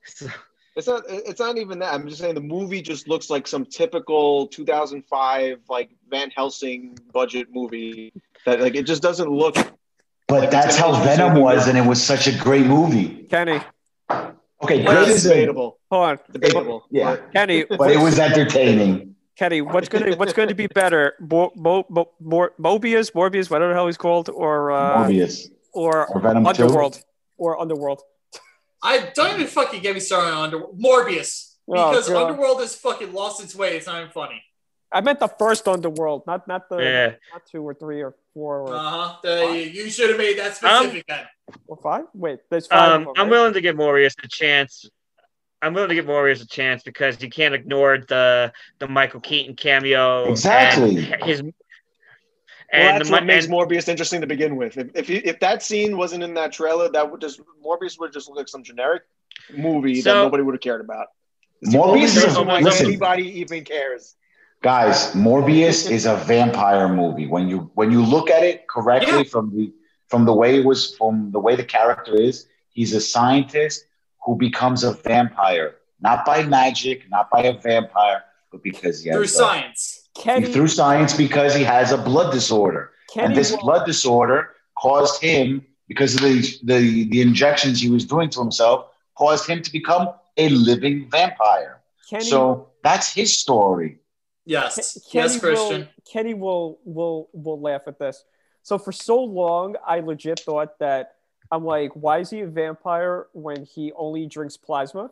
So- 0.06 0.28
It's 0.76 0.86
not. 0.86 1.02
It's 1.08 1.40
not 1.40 1.56
even 1.58 1.78
that. 1.80 1.94
I'm 1.94 2.06
just 2.06 2.20
saying 2.20 2.34
the 2.36 2.40
movie 2.40 2.80
just 2.82 3.08
looks 3.08 3.28
like 3.30 3.48
some 3.48 3.64
typical 3.64 4.46
2005 4.48 5.58
like 5.68 5.90
Van 6.10 6.30
Helsing 6.30 6.96
budget 7.12 7.48
movie. 7.50 8.12
That 8.44 8.60
like 8.60 8.76
it 8.76 8.84
just 8.86 9.02
doesn't 9.02 9.28
look. 9.30 9.56
but 10.28 10.50
that's 10.52 10.76
how 10.76 10.92
Venom 11.02 11.40
was, 11.40 11.66
and 11.66 11.76
it 11.78 11.84
was 11.84 12.00
such 12.00 12.28
a 12.28 12.38
great 12.38 12.66
movie. 12.66 13.26
Kenny, 13.30 13.60
Okay, 14.62 14.84
great 14.84 15.08
is 15.08 15.24
debatable. 15.24 15.78
hold 15.90 16.04
on. 16.10 16.18
Debatable. 16.30 16.84
yeah, 16.90 17.16
Kenny, 17.32 17.64
but 17.64 17.90
it 17.90 17.98
was 17.98 18.18
entertaining. 18.20 19.15
Kenny, 19.36 19.60
what's 19.60 19.88
gonna 19.88 20.16
what's 20.16 20.32
going 20.32 20.48
to 20.48 20.54
be 20.54 20.66
better, 20.66 21.14
Mo, 21.20 21.52
Mo, 21.54 21.84
Mo, 21.90 22.08
Mo, 22.20 22.48
Mobius, 22.58 23.12
Morbius, 23.12 23.50
whatever 23.50 23.68
the 23.72 23.74
hell 23.74 23.86
he's 23.86 23.98
called, 23.98 24.30
or 24.30 24.70
uh, 24.72 25.04
Morbius 25.04 25.48
or 25.72 26.06
or 26.06 26.20
Venom 26.20 26.44
two. 26.44 26.48
Underworld, 26.48 27.02
or 27.36 27.60
Underworld? 27.60 28.00
I 28.82 29.10
don't 29.14 29.34
even 29.34 29.46
fucking 29.46 29.82
get 29.82 29.94
me 29.94 30.00
started 30.00 30.32
on 30.32 30.44
Under 30.44 30.60
Morbius 30.78 31.54
Oh, 31.68 31.90
because 31.90 32.08
God. 32.08 32.30
Underworld 32.30 32.60
has 32.60 32.74
fucking 32.76 33.12
lost 33.12 33.42
its 33.42 33.54
way. 33.54 33.76
It's 33.76 33.86
not 33.86 33.98
even 34.00 34.10
funny. 34.10 34.42
I 34.92 35.00
meant 35.02 35.18
the 35.20 35.28
first 35.28 35.68
Underworld, 35.68 36.22
not 36.26 36.48
not 36.48 36.70
the 36.70 36.78
yeah, 36.78 37.06
not 37.32 37.42
two 37.50 37.62
or 37.62 37.74
three 37.74 38.02
or 38.02 38.14
four 38.32 38.60
or, 38.60 38.74
Uh 38.74 38.78
huh. 39.22 39.52
You 39.52 39.90
should 39.90 40.08
have 40.10 40.18
made 40.18 40.38
that 40.38 40.56
specific 40.56 41.04
then. 41.08 41.24
or 41.66 41.76
five. 41.76 42.04
Wait, 42.14 42.38
there's 42.50 42.68
five. 42.68 42.92
um, 42.92 43.04
them, 43.04 43.12
I'm 43.16 43.24
right? 43.24 43.30
willing 43.32 43.52
to 43.52 43.60
give 43.60 43.76
Morbius 43.76 44.14
a 44.22 44.28
chance. 44.28 44.88
I'm 45.62 45.72
willing 45.74 45.88
to 45.88 45.94
give 45.94 46.06
Morbius 46.06 46.42
a 46.42 46.46
chance 46.46 46.82
because 46.82 47.20
you 47.22 47.28
can't 47.30 47.54
ignore 47.54 47.98
the 47.98 48.52
the 48.78 48.86
Michael 48.88 49.20
Keaton 49.20 49.56
cameo. 49.56 50.30
Exactly. 50.30 51.10
and 51.12 51.22
his. 51.24 51.42
Well, 51.42 51.52
And 52.72 52.96
that's 53.00 53.08
the, 53.08 53.12
what 53.12 53.24
makes 53.24 53.46
and, 53.46 53.54
Morbius 53.54 53.88
interesting 53.88 54.20
to 54.20 54.26
begin 54.26 54.56
with. 54.56 54.76
If 54.76 54.90
if, 54.94 55.08
he, 55.08 55.16
if 55.18 55.40
that 55.40 55.62
scene 55.62 55.96
wasn't 55.96 56.24
in 56.24 56.34
that 56.34 56.52
trailer, 56.52 56.88
that 56.90 57.10
would 57.10 57.20
just 57.20 57.40
Morbius 57.64 57.98
would 57.98 58.12
just 58.12 58.28
look 58.28 58.36
like 58.38 58.48
some 58.48 58.62
generic 58.62 59.02
movie 59.56 60.00
that 60.02 60.14
nobody 60.14 60.42
would 60.42 60.54
have 60.54 60.60
cared 60.60 60.80
about. 60.80 61.08
It's 61.62 61.74
Morbius 61.74 61.86
only 61.88 62.02
is 62.02 62.16
a- 62.36 62.38
oh 62.38 62.58
listen. 62.60 62.86
anybody 62.86 63.40
even 63.40 63.64
cares. 63.64 64.16
Guys, 64.62 65.12
Morbius 65.12 65.90
is 65.90 66.06
a 66.06 66.16
vampire 66.16 66.88
movie. 66.88 67.26
When 67.26 67.48
you 67.48 67.70
when 67.74 67.90
you 67.90 68.02
look 68.04 68.30
at 68.30 68.42
it 68.42 68.66
correctly 68.68 69.18
Yeah. 69.18 69.22
from 69.24 69.54
the 69.56 69.72
from 70.08 70.24
the 70.24 70.32
way 70.32 70.58
it 70.58 70.64
was 70.64 70.94
from 70.96 71.30
the 71.32 71.38
way 71.40 71.56
the 71.56 71.64
character 71.64 72.14
is, 72.20 72.46
he's 72.70 72.92
a 72.94 73.00
scientist 73.00 73.86
who 74.26 74.34
becomes 74.36 74.82
a 74.84 74.92
vampire, 74.92 75.76
not 76.00 76.26
by 76.26 76.42
magic, 76.42 77.08
not 77.08 77.30
by 77.30 77.42
a 77.44 77.58
vampire, 77.58 78.24
but 78.50 78.62
because 78.62 79.02
he 79.02 79.08
has 79.08 79.16
Through 79.16 79.24
a- 79.24 79.28
science. 79.28 80.02
Kenny, 80.16 80.46
through 80.52 80.68
science 80.68 81.14
because 81.16 81.54
he 81.54 81.62
has 81.62 81.92
a 81.92 81.98
blood 81.98 82.32
disorder. 82.32 82.90
Kenny, 83.12 83.26
and 83.26 83.36
this 83.36 83.52
will- 83.52 83.58
blood 83.60 83.86
disorder 83.86 84.50
caused 84.76 85.22
him 85.22 85.64
because 85.88 86.14
of 86.16 86.22
the, 86.22 86.40
the 86.64 87.08
the 87.10 87.20
injections 87.20 87.80
he 87.80 87.88
was 87.90 88.04
doing 88.04 88.28
to 88.30 88.40
himself 88.40 88.86
caused 89.16 89.46
him 89.48 89.62
to 89.62 89.70
become 89.70 90.08
a 90.36 90.48
living 90.48 91.08
vampire. 91.10 91.80
Kenny, 92.10 92.24
So 92.24 92.70
that's 92.82 93.12
his 93.14 93.38
story. 93.38 93.98
Yes. 94.46 94.98
Kenny 95.10 95.24
yes, 95.34 95.40
Christian. 95.40 95.80
Will, 95.82 95.88
Kenny 96.12 96.34
will 96.34 96.78
will 96.84 97.28
will 97.32 97.60
laugh 97.60 97.82
at 97.86 97.98
this. 97.98 98.24
So 98.62 98.78
for 98.78 98.92
so 98.92 99.22
long, 99.22 99.76
I 99.86 100.00
legit 100.00 100.40
thought 100.40 100.78
that 100.80 101.15
I'm 101.50 101.64
like, 101.64 101.92
why 101.94 102.18
is 102.18 102.30
he 102.30 102.40
a 102.40 102.46
vampire 102.46 103.26
when 103.32 103.64
he 103.64 103.92
only 103.96 104.26
drinks 104.26 104.56
plasma 104.56 105.10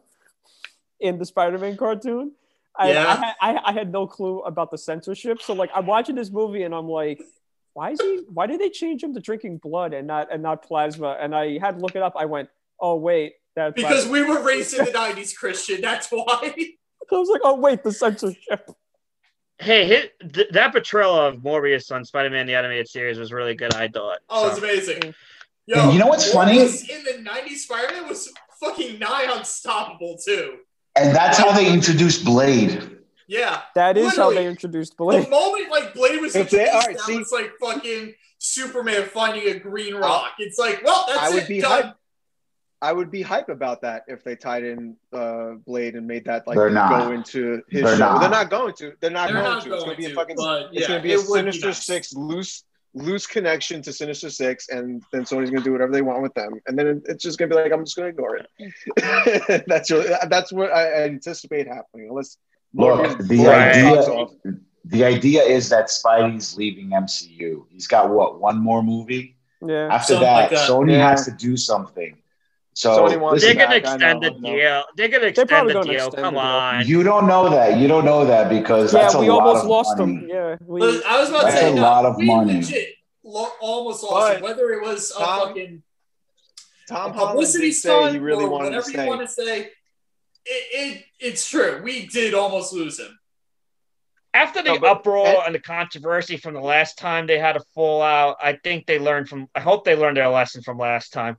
in 1.01 1.19
the 1.19 1.25
Spider-Man 1.25 1.77
cartoon? 1.77 2.33
I, 2.77 2.93
Yeah. 2.93 3.07
I, 3.07 3.15
had- 3.15 3.35
I, 3.41 3.61
I 3.67 3.73
had 3.73 3.93
no 3.93 4.07
clue 4.07 4.41
about 4.41 4.71
the 4.71 4.79
censorship. 4.79 5.41
So 5.43 5.55
like, 5.55 5.71
I'm 5.75 5.87
watching 5.87 6.15
this 6.17 6.31
movie 6.31 6.63
and 6.65 6.75
I'm 6.75 6.89
like, 6.89 7.23
why 7.75 7.91
is 7.91 8.01
he? 8.01 8.23
Why 8.33 8.47
did 8.47 8.61
they 8.61 8.71
change 8.71 9.03
him 9.03 9.15
to 9.15 9.21
drinking 9.21 9.59
blood 9.59 9.95
and 9.95 10.07
not 10.07 10.33
and 10.33 10.43
not 10.43 10.63
plasma? 10.65 11.17
And 11.21 11.35
I 11.35 11.59
had 11.59 11.73
to 11.77 11.81
look 11.81 11.97
it 11.97 12.03
up. 12.03 12.15
I 12.17 12.25
went, 12.25 12.49
oh 12.81 12.95
wait, 12.97 13.35
that's 13.57 13.75
Because 13.75 14.07
we 14.09 14.23
were 14.23 14.43
raised 14.43 14.75
in 14.79 14.85
the 14.85 14.93
90s, 14.93 15.37
Christian. 15.37 15.81
That's 15.81 16.09
why. 16.09 16.25
I 17.13 17.15
was 17.17 17.29
like, 17.29 17.41
oh 17.45 17.57
wait, 17.57 17.83
the 17.83 17.91
censorship. 17.93 18.71
hey, 19.59 19.87
hit, 19.87 20.13
th- 20.33 20.49
that 20.51 20.73
portrayal 20.73 21.15
of 21.17 21.37
Morbius 21.39 21.91
on 21.93 22.05
Spider-Man 22.05 22.47
the 22.47 22.55
animated 22.55 22.89
series 22.89 23.19
was 23.19 23.33
really 23.33 23.55
good. 23.55 23.75
I 23.75 23.89
thought. 23.89 24.19
Oh, 24.29 24.49
it's 24.49 24.59
So, 24.59 24.65
amazing. 24.65 25.01
Mm. 25.01 25.15
Yo, 25.67 25.79
And 25.81 25.93
you 25.93 25.99
know 25.99 26.07
what's 26.07 26.31
funny? 26.33 26.59
in 26.61 26.67
the 27.05 27.23
'90s 27.31 27.57
Spider-Man 27.59 28.09
was 28.09 28.31
fucking 28.61 28.99
nigh 28.99 29.27
unstoppable 29.35 30.19
too. 30.25 30.59
And 30.97 31.15
that's 31.15 31.39
how 31.39 31.53
they 31.53 31.73
introduced 31.73 32.25
Blade. 32.25 32.91
Yeah, 33.27 33.63
That 33.75 33.97
is 33.97 34.15
how 34.17 34.31
they 34.31 34.47
introduced 34.47 34.97
Blade. 34.99 35.25
the 35.25 35.31
moment 35.31 35.71
like 35.71 35.95
Blade 35.95 36.21
was 36.21 36.37
If 36.37 36.51
they- 36.51 36.65
introduced, 36.67 36.75
all 36.75 36.81
right, 36.81 36.97
that 36.99 37.05
see- 37.07 37.19
was 37.19 37.33
like 37.33 37.53
fucking 37.59 38.15
Superman 38.39 39.07
finding 39.07 39.49
a 39.49 39.59
green 39.59 39.95
rock. 39.95 40.33
It's 40.39 40.59
like, 40.59 40.83
well, 40.85 41.05
that's 41.09 41.19
I 41.19 41.31
would 41.31 41.45
it. 41.45 41.49
be 41.49 41.61
done. 41.63 41.83
hype. 41.85 41.95
I 42.83 42.93
would 42.93 43.11
be 43.11 43.23
hype 43.23 43.49
about 43.49 43.81
that 43.81 44.05
if 44.09 44.23
they 44.25 44.37
tied 44.37 44.63
in 44.63 44.97
uh, 45.11 45.53
Blade 45.67 45.95
and 45.95 46.07
made 46.07 46.27
that 46.27 46.47
like 46.47 46.55
They're 46.59 46.69
not. 46.69 47.07
go 47.07 47.13
into 47.13 47.63
his 47.71 47.83
They're 47.83 47.93
show. 47.93 47.99
not. 48.01 48.21
They're 48.21 48.29
not 48.29 48.51
going 48.51 48.75
to. 48.75 48.93
They're 49.01 49.09
not 49.11 49.29
They're 49.33 49.41
going 49.41 49.45
not 49.55 49.63
to. 49.63 49.73
It's 49.73 49.85
going 49.85 49.97
gonna 49.97 49.97
be 49.97 50.13
a 50.13 50.15
fucking. 50.15 50.37
but 50.37 50.63
it's 50.73 50.83
yeah, 50.83 50.89
gonna 50.89 51.03
be 51.03 51.13
a 51.13 51.15
it 51.15 51.19
would 51.21 51.47
be 51.47 51.53
Sinister 51.53 51.67
nice. 51.69 51.87
Six 51.87 52.13
loose 52.13 52.65
loose 52.95 53.27
connection 53.27 53.83
to 53.83 53.93
Sinister 53.93 54.31
Six, 54.31 54.69
and 54.69 55.03
then 55.13 55.23
Sony's 55.25 55.51
gonna 55.51 55.65
do 55.65 55.73
whatever 55.73 55.93
they 55.93 56.03
want 56.03 56.23
with 56.23 56.35
them, 56.35 56.55
and 56.67 56.79
then 56.79 57.03
it's 57.07 57.23
just 57.23 57.39
gonna 57.39 57.49
be 57.49 57.55
like 57.57 57.73
I'm 57.73 57.85
just 57.85 57.97
gonna 57.97 58.09
ignore 58.09 58.37
it. 58.37 59.65
that's 59.67 59.91
really 59.91 60.09
that's 60.29 60.53
what 60.53 60.71
I 60.73 61.03
I 61.03 61.05
anticipate 61.05 61.67
happening, 61.67 62.09
unless 62.09 62.37
Look, 62.73 63.19
the 63.19 63.25
blows 63.25 63.47
Right. 63.47 63.83
box 63.83 64.07
idea 64.09 64.15
off. 64.15 64.31
the 64.85 65.05
idea 65.05 65.43
is 65.43 65.69
that 65.69 65.87
Spidey's 65.87 66.57
leaving 66.57 66.91
MCU. 66.91 67.67
He's 67.71 67.87
got 67.87 68.11
what 68.11 68.41
one 68.41 68.59
more 68.63 68.83
movie. 68.83 69.37
Yeah. 69.65 69.89
After 69.95 70.15
Something 70.15 70.25
that, 70.27 70.35
like 70.35 70.51
that. 70.51 70.69
Sony 70.69 70.93
Yeah. 70.93 71.09
has 71.11 71.25
to 71.27 71.31
do 71.33 71.57
something. 71.57 72.17
So 72.77 72.91
Sony 73.07 73.21
wants 73.21 73.43
They're 73.43 73.55
listen, 73.55 73.57
gonna 73.57 73.77
extend 73.77 74.23
the 74.23 74.31
deal. 74.31 74.85
They're 74.97 75.09
gonna 75.09 75.27
extend 75.27 75.71
the 75.71 75.83
deal. 75.83 76.11
Come 76.11 76.37
on. 76.37 76.85
you 76.87 77.03
don't 77.05 77.27
know 77.29 77.49
that. 77.49 77.79
You 77.79 77.87
don't 77.87 78.05
know 78.05 78.25
that 78.27 78.49
because 78.49 78.93
Yeah, 78.93 79.03
that's 79.03 79.15
a 79.15 79.21
we 79.21 79.29
lot 79.29 79.43
almost 79.47 79.63
of 79.65 79.71
lost 79.71 79.99
money. 79.99 80.17
them. 80.17 80.29
Yeah. 80.29 80.57
We, 80.67 80.81
But 80.81 81.07
I 81.07 81.21
was 81.21 81.29
about 81.31 81.45
to 81.45 81.53
say, 81.53 81.71
a 81.73 81.75
no, 81.75 81.83
lot 81.83 82.05
of 82.05 82.17
we 82.17 82.27
money. 82.27 82.55
legit 82.57 82.89
lo- 83.23 83.49
almost 83.61 84.03
lost 84.03 84.33
it. 84.35 84.41
But, 84.41 84.49
Whether 84.49 84.73
it 84.73 84.83
was 84.83 85.13
a 85.13 85.19
Tom, 85.19 85.49
fucking 85.49 85.83
Tom 86.89 87.11
a 87.13 87.15
publicity 87.15 87.67
did 87.69 87.75
say 87.75 87.89
stunt 87.89 88.13
he 88.15 88.19
really 88.19 88.45
or 88.45 88.49
wanted 88.51 88.71
to 88.71 88.77
whatever 88.79 88.91
you 89.03 89.09
want 89.09 89.21
to 89.21 89.29
say, 89.29 89.61
it, 89.61 89.71
it 90.47 91.05
it's 91.21 91.49
true. 91.49 91.81
We 91.85 92.07
did 92.07 92.35
almost 92.35 92.73
lose 92.73 92.99
him. 92.99 93.17
After 94.35 94.63
the 94.63 94.73
No, 94.75 94.79
but- 94.81 94.91
uproar 94.91 95.27
and- 95.29 95.39
and 95.47 95.55
the 95.55 95.61
controversy 95.61 96.37
from 96.37 96.55
the 96.55 96.61
last 96.61 96.99
time 96.99 97.27
they 97.29 97.39
had 97.39 97.57
a 97.57 97.61
fallout, 97.75 98.37
I 98.43 98.59
think 98.65 98.87
they 98.87 98.99
learned 98.99 99.29
from. 99.29 99.49
I 99.55 99.61
hope 99.61 99.85
they 99.85 99.95
learned 99.95 100.17
their 100.17 100.29
lesson 100.29 100.61
from 100.63 100.77
last 100.77 101.13
time. 101.13 101.37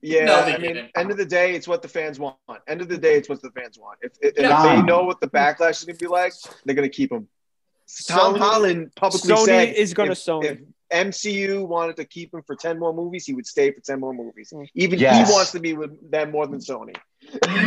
Yeah, 0.00 0.26
No, 0.26 0.36
I 0.40 0.52
mean, 0.52 0.60
didn't. 0.74 0.90
end 0.96 1.10
of 1.10 1.16
the 1.16 1.26
day, 1.26 1.54
it's 1.54 1.66
what 1.66 1.82
the 1.82 1.88
fans 1.88 2.20
want. 2.20 2.36
End 2.68 2.80
of 2.80 2.88
the 2.88 2.98
day, 2.98 3.16
it's 3.16 3.28
what 3.28 3.42
the 3.42 3.50
fans 3.50 3.78
want. 3.78 3.98
If, 4.00 4.12
if, 4.22 4.34
Yeah. 4.38 4.56
if 4.74 4.76
they 4.76 4.82
know 4.82 5.02
what 5.02 5.20
the 5.20 5.26
backlash 5.28 5.70
is 5.80 5.84
going 5.84 5.98
to 5.98 6.04
be 6.04 6.08
like, 6.08 6.32
they're 6.64 6.76
going 6.76 6.88
to 6.88 6.96
keep 6.96 7.10
him. 7.10 7.28
Tom 8.08 8.34
Sony- 8.34 8.38
Holland 8.38 8.92
publicly 8.96 9.32
Sony 9.32 9.44
said 9.44 9.74
is 9.74 9.92
going 9.94 10.08
to 10.08 10.14
Sony. 10.14 10.44
if 10.44 10.58
MCU 10.92 11.66
wanted 11.66 11.96
to 11.96 12.04
keep 12.04 12.32
him 12.32 12.42
for 12.46 12.54
10 12.56 12.78
more 12.78 12.92
movies, 12.94 13.26
he 13.26 13.34
would 13.34 13.46
stay 13.46 13.72
for 13.72 13.80
10 13.80 13.98
more 14.00 14.12
movies. 14.14 14.52
Mm. 14.54 14.68
Even 14.74 14.98
Yes. 15.00 15.28
he 15.28 15.34
wants 15.34 15.50
to 15.52 15.58
be 15.60 15.72
with 15.74 16.10
them 16.10 16.30
more 16.30 16.46
than 16.46 16.60
Sony. 16.60 16.96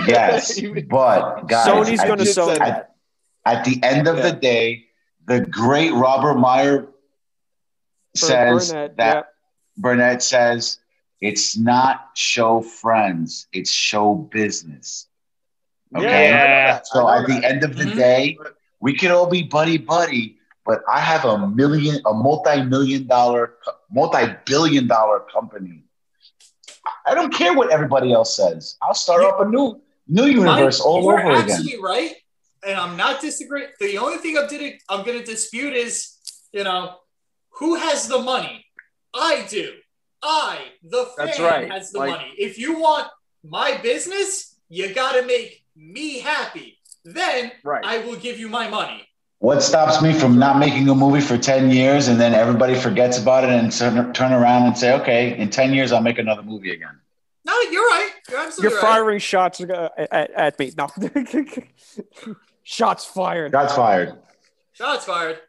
Yes, 0.08 0.60
but 0.90 1.48
guys, 1.48 1.68
Sony's 1.70 2.02
going 2.04 2.20
to 2.20 2.24
just- 2.26 2.38
Sony. 2.38 2.86
At, 3.46 3.58
at 3.58 3.66
the 3.66 3.82
end 3.84 4.08
of 4.08 4.18
the 4.18 4.32
day, 4.32 4.86
the 5.26 5.42
great 5.42 5.94
Robert 5.94 6.36
Meyer 6.36 6.88
says 8.16 8.72
Burnett, 8.72 8.98
that 8.98 9.16
yeah. 9.16 9.22
Burnett 9.78 10.24
says 10.24 10.80
it's 11.22 11.58
not 11.58 12.10
show 12.16 12.62
friends, 12.62 13.48
it's 13.54 13.72
show 13.72 14.16
business. 14.16 15.08
Okay. 15.96 16.30
Yeah, 16.30 16.36
I 16.36 16.40
know 16.68 16.74
that. 16.74 16.88
So 16.88 17.10
at 17.10 17.28
the 17.28 17.46
end 17.48 17.64
of 17.64 17.76
the 17.76 17.86
Mhm. 17.86 17.96
day, 17.96 18.38
we 18.80 18.96
could 18.96 19.12
all 19.12 19.28
be 19.28 19.44
buddy 19.44 19.78
buddy, 19.78 20.38
but 20.66 20.84
I 20.92 21.00
have 21.00 21.26
a 21.26 21.48
million, 21.48 22.02
a 22.06 22.14
multi-million 22.14 23.08
dollar, 23.08 23.56
multi-billion 23.92 24.88
dollar 24.88 25.22
company. 25.32 25.84
I 27.06 27.14
don't 27.16 27.34
care 27.34 27.54
what 27.54 27.72
everybody 27.72 28.14
else 28.14 28.36
says. 28.36 28.78
I'll 28.82 28.94
start 28.94 29.24
up 29.24 29.40
a 29.42 29.46
new 29.46 29.82
new 30.08 30.26
universe 30.26 30.80
Mike, 30.80 30.86
all 30.88 31.12
over 31.12 31.32
again. 31.32 31.50
absolutely 31.52 31.82
right, 31.82 32.16
and 32.68 32.78
I'm 32.78 32.98
not 32.98 33.22
disagreeing. 33.22 33.70
The 33.80 33.98
only 33.98 34.18
thing 34.18 34.38
I'm 34.38 34.48
did 34.48 34.80
I'm 34.90 35.06
going 35.06 35.20
to 35.20 35.26
dispute 35.26 35.74
is, 35.74 36.16
you 36.52 36.64
know, 36.64 36.96
who 37.60 37.76
has 37.76 38.08
the 38.08 38.20
money? 38.20 38.66
I 39.14 39.46
do. 39.50 39.74
I, 40.22 40.60
the 40.84 41.06
fan, 41.18 41.26
That's 41.28 41.40
right. 41.40 41.72
has 41.72 41.92
the 41.92 42.00
Like- 42.00 42.12
money. 42.12 42.34
If 42.38 42.58
you 42.58 42.80
want 42.80 43.08
my 43.44 43.78
business, 43.78 44.56
you 44.70 44.94
got 44.94 45.14
to 45.14 45.26
make 45.26 45.64
me 45.76 46.20
happy. 46.20 46.78
Then 47.06 47.52
Right. 47.64 47.84
I 47.86 48.00
will 48.00 48.18
give 48.18 48.38
you 48.40 48.50
my 48.50 48.68
money. 48.68 49.06
What 49.40 49.64
stops 49.64 50.02
me 50.02 50.12
from 50.12 50.38
not 50.38 50.60
making 50.60 50.90
a 50.90 50.96
movie 50.96 51.22
for 51.22 51.38
10 51.38 51.72
years 51.72 52.10
and 52.10 52.20
then 52.20 52.34
everybody 52.34 52.76
forgets 52.76 53.18
about 53.18 53.46
it 53.46 53.52
and 53.52 53.72
turn, 53.72 54.14
turn 54.14 54.34
around 54.34 54.64
and 54.68 54.78
say, 54.78 54.94
okay, 55.00 55.38
in 55.38 55.50
10 55.50 55.74
years, 55.74 55.94
I'll 55.94 56.02
make 56.02 56.18
another 56.20 56.44
movie 56.44 56.72
again? 56.74 57.00
No, 57.50 57.72
you're 57.72 57.82
right. 57.82 58.12
You're 58.30 58.40
absolutely 58.40 58.64
You're 58.76 58.82
right. 58.82 58.92
firing 58.92 59.20
shots 59.20 59.62
uh, 59.62 59.90
at, 59.98 60.32
at 60.32 60.60
me. 60.60 60.72
No. 60.78 60.88
shots 62.64 63.06
fired. 63.06 63.52
Shots 63.52 63.76
fired. 63.76 64.18
Shots 64.74 65.06
fired. 65.06 65.40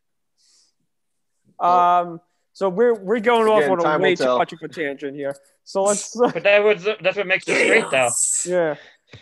Um, 1.59 2.21
so 2.55 2.71
we're 2.71 2.95
we're 2.95 3.21
going 3.21 3.49
off 3.49 3.65
Again, 3.65 3.87
on 3.87 4.01
a 4.01 4.03
way 4.03 4.15
too 4.15 4.39
much 4.39 4.53
of 4.55 4.61
a 4.63 4.69
tangent 4.69 5.15
here. 5.15 5.37
So 5.65 5.83
let's 5.83 6.19
uh, 6.21 6.31
But 6.33 6.43
that 6.45 6.65
was 6.65 6.85
that's 7.03 7.17
what 7.19 7.27
makes 7.27 7.45
it 7.47 7.69
great, 7.69 7.91
though. 7.91 8.09
yeah. 8.47 8.77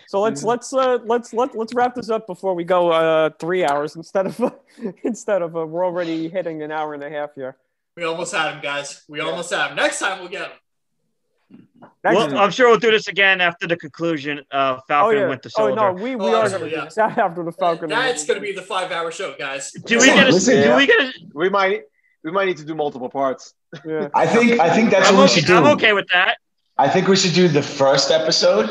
So 0.06 0.20
let's 0.20 0.44
let's 0.44 0.72
uh 0.72 0.98
let's 1.04 1.32
let 1.32 1.56
let's 1.56 1.74
wrap 1.74 1.94
this 1.96 2.10
up 2.10 2.26
before 2.26 2.54
we 2.54 2.62
go 2.62 2.92
uh 2.92 3.30
three 3.40 3.64
hours 3.64 3.96
instead 3.96 4.26
of 4.26 4.54
instead 5.02 5.42
of 5.42 5.56
uh, 5.56 5.66
we're 5.66 5.84
already 5.84 6.28
hitting 6.28 6.62
an 6.62 6.70
hour 6.70 6.94
and 6.94 7.02
a 7.02 7.10
half 7.10 7.34
here. 7.34 7.56
We 7.96 8.04
almost 8.04 8.32
had 8.32 8.54
him, 8.54 8.60
guys. 8.62 9.02
We 9.08 9.18
almost 9.18 9.50
had 9.52 9.70
him. 9.70 9.76
Next 9.76 9.98
time 9.98 10.20
we'll 10.20 10.28
get 10.28 10.42
him. 10.42 10.58
Next 11.50 12.16
Well, 12.16 12.28
time- 12.28 12.36
I'm 12.38 12.50
sure 12.50 12.68
we'll 12.68 12.78
do 12.78 12.90
this 12.90 13.08
again 13.08 13.40
after 13.40 13.66
the 13.66 13.76
conclusion 13.76 14.38
of 14.50 14.78
oh 14.78 14.82
Falcon 14.88 15.16
yeah. 15.16 15.20
and 15.22 15.30
Winter 15.30 15.50
Oh 15.58 15.74
no, 15.74 15.92
we, 15.92 16.14
we 16.16 16.24
Oh, 16.26 16.34
are 16.36 16.44
absolutely, 16.44 16.70
gonna 16.70 16.82
do 16.82 16.84
this 16.86 16.98
after 16.98 17.42
the 17.44 17.52
Falcon. 17.52 17.84
and 17.84 17.92
That's 17.92 18.24
going 18.26 18.38
to 18.38 18.42
be 18.46 18.52
the 18.52 18.62
five-hour 18.62 19.10
show, 19.10 19.34
guys. 19.38 19.72
do 19.72 19.98
we 19.98 20.06
get 20.06 20.28
a, 20.28 20.30
Listen, 20.32 20.54
do 20.54 20.60
yeah. 20.60 20.76
we 20.76 20.86
get 20.86 21.00
a, 21.00 21.12
We 21.34 21.48
might 21.48 21.82
we 22.24 22.30
might 22.30 22.46
need 22.46 22.56
to 22.58 22.64
do 22.64 22.74
multiple 22.74 23.08
parts. 23.08 23.54
Yeah. 23.86 24.08
I 24.14 24.26
think 24.26 24.60
I 24.60 24.74
think 24.74 24.90
that's 24.90 25.08
I'm, 25.08 25.16
what 25.16 25.22
we 25.24 25.28
should 25.40 25.46
do. 25.46 25.56
I'm 25.56 25.66
okay 25.76 25.92
with 25.92 26.08
that. 26.12 26.36
I 26.76 26.88
think 26.88 27.08
we 27.08 27.16
should 27.16 27.34
do 27.34 27.48
the 27.48 27.62
first 27.62 28.10
episode, 28.10 28.68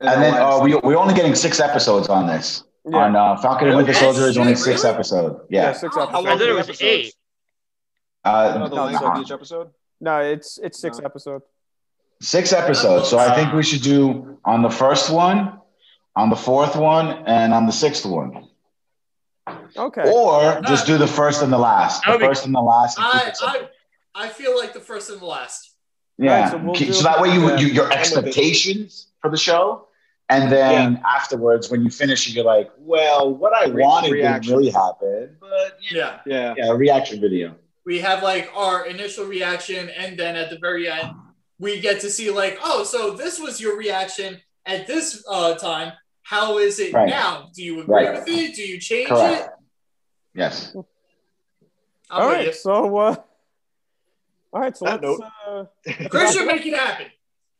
and 0.00 0.08
the 0.22 0.24
then 0.24 0.34
uh, 0.34 0.58
we 0.62 0.74
we're 0.76 0.96
only 0.96 1.14
getting 1.14 1.34
six 1.34 1.60
episodes 1.60 2.08
on 2.08 2.26
this. 2.26 2.64
Yeah. 2.88 2.96
On 2.96 3.14
uh, 3.16 3.36
Falcon 3.36 3.68
and 3.68 3.76
Winter 3.76 3.92
Soldier 3.92 4.22
is 4.26 4.38
only 4.38 4.52
Really? 4.52 4.62
six 4.62 4.84
episodes. 4.84 5.40
yeah, 5.50 5.62
Yeah. 5.62 5.72
six 5.72 5.94
Oh, 5.96 6.02
episodes. 6.02 6.10
how 6.12 6.18
I 6.26 6.30
long 6.30 6.38
thought 6.38 6.46
are 6.48 6.50
it 6.50 6.54
was 6.54 6.68
episodes? 6.68 6.82
eight. 6.82 7.14
Uh, 8.24 8.52
You 8.62 8.68
the 8.68 8.74
length 8.74 9.02
uh, 9.02 9.10
of 9.12 9.18
each 9.22 9.30
episode. 9.30 9.70
No, 10.00 10.18
it's 10.20 10.58
it's 10.58 10.78
six 10.80 10.98
No. 10.98 11.04
episodes. 11.04 11.44
Six 12.22 12.52
episodes. 12.52 13.08
So 13.08 13.18
I 13.18 13.34
think 13.34 13.52
we 13.52 13.62
should 13.62 13.82
do 13.82 14.38
on 14.44 14.62
the 14.62 14.70
first 14.70 15.10
one, 15.10 15.58
on 16.16 16.30
the 16.30 16.36
fourth 16.36 16.76
one, 16.76 17.24
and 17.26 17.52
on 17.54 17.66
the 17.66 17.72
sixth 17.72 18.04
one. 18.06 18.48
Okay. 19.76 20.02
Or 20.12 20.60
just 20.62 20.86
do 20.86 20.98
the 20.98 21.06
first 21.06 21.42
and 21.42 21.52
the 21.52 21.58
last. 21.58 22.02
The 22.02 22.06
That 22.06 22.12
would 22.12 22.20
be- 22.20 22.26
first 22.26 22.46
and 22.46 22.54
the 22.54 22.60
last. 22.60 22.98
I. 23.00 23.32
I, 23.42 23.68
I 24.14 24.28
feel 24.28 24.56
like 24.58 24.72
the 24.74 24.80
first 24.80 25.08
and 25.10 25.20
the 25.20 25.24
last. 25.26 25.74
Yeah. 26.18 26.32
Alright, 26.34 26.50
so 26.52 26.58
so, 26.58 26.64
we'll 26.64 26.74
do- 26.74 27.02
that 27.02 27.20
way 27.20 27.32
you, 27.32 27.40
yeah. 27.48 27.56
you 27.58 27.66
uh, 27.68 27.70
your 27.74 27.92
expectations 27.92 29.06
for 29.22 29.30
the 29.30 29.36
show. 29.36 29.86
And 30.28 30.50
then 30.52 31.00
afterwards, 31.08 31.70
when 31.70 31.82
you 31.82 31.90
finish 31.90 32.28
it, 32.28 32.34
you're 32.34 32.44
like, 32.44 32.70
well, 32.78 33.34
what 33.34 33.52
I 33.52 33.64
Re- 33.66 33.82
wanted 33.82 34.12
reaction. 34.12 34.42
didn't 34.42 34.58
really 34.58 34.70
happen. 34.70 35.36
But 35.40 35.78
yeah. 35.80 36.20
Yeah. 36.26 36.26
Yeah. 36.26 36.54
Yeah, 36.56 36.70
a 36.72 36.74
reaction 36.74 37.20
video. 37.20 37.54
We 37.86 37.98
have 38.00 38.22
like 38.22 38.50
our 38.54 38.86
initial 38.86 39.24
reaction, 39.26 39.88
and 39.90 40.18
then 40.18 40.36
at 40.36 40.50
the 40.50 40.58
very 40.58 40.88
end, 40.88 41.10
we 41.58 41.80
get 41.80 42.00
to 42.00 42.10
see 42.10 42.30
like, 42.30 42.58
oh, 42.62 42.84
so 42.84 43.12
this 43.12 43.40
was 43.40 43.60
your 43.60 43.76
reaction 43.76 44.38
at 44.66 44.86
this 44.86 45.24
uh, 45.28 45.54
time. 45.54 45.92
How 46.22 46.58
is 46.58 46.78
it 46.78 46.92
Right. 46.92 47.08
now? 47.08 47.48
Do 47.54 47.62
you 47.64 47.80
agree 47.80 47.94
Right. 48.06 48.14
with 48.14 48.28
it? 48.28 48.54
Do 48.54 48.62
you 48.62 48.78
change 48.78 49.08
it? 49.10 49.48
Yes. 50.34 50.72
I'm 50.74 50.84
all 52.22 52.28
with 52.28 52.36
right. 52.36 52.54
So 52.54 52.96
uh, 52.98 53.16
all 54.52 54.60
right. 54.60 54.76
So 54.76 54.84
That 54.84 55.02
let's. 55.02 55.18
note. 55.20 55.30
Uh, 55.48 55.64
you. 55.98 56.08
Christian, 56.08 56.46
make 56.46 56.64
it 56.66 56.74
happen. 56.78 57.06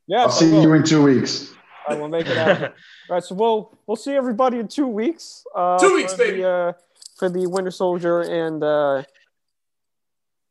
yeah. 0.06 0.22
I'll 0.22 0.30
so 0.30 0.44
see 0.44 0.52
we'll- 0.52 0.62
you 0.62 0.72
in 0.74 0.84
two 0.84 1.02
weeks. 1.02 1.52
I 1.88 1.94
will 1.94 2.08
make 2.08 2.26
it 2.26 2.36
happen. 2.36 2.72
All 3.08 3.16
right, 3.16 3.24
so 3.24 3.34
we'll 3.34 3.76
we'll 3.86 3.96
see 3.96 4.12
everybody 4.12 4.58
in 4.60 4.68
two 4.68 4.86
weeks. 4.86 5.44
Uh, 5.56 5.76
Two 5.78 5.94
weeks, 5.94 6.12
for 6.12 6.18
baby. 6.18 6.42
The, 6.42 6.48
uh, 6.48 6.72
for 7.16 7.28
the 7.30 7.46
Winter 7.48 7.70
Soldier 7.72 8.20
and 8.20 8.62
uh, 8.62 9.02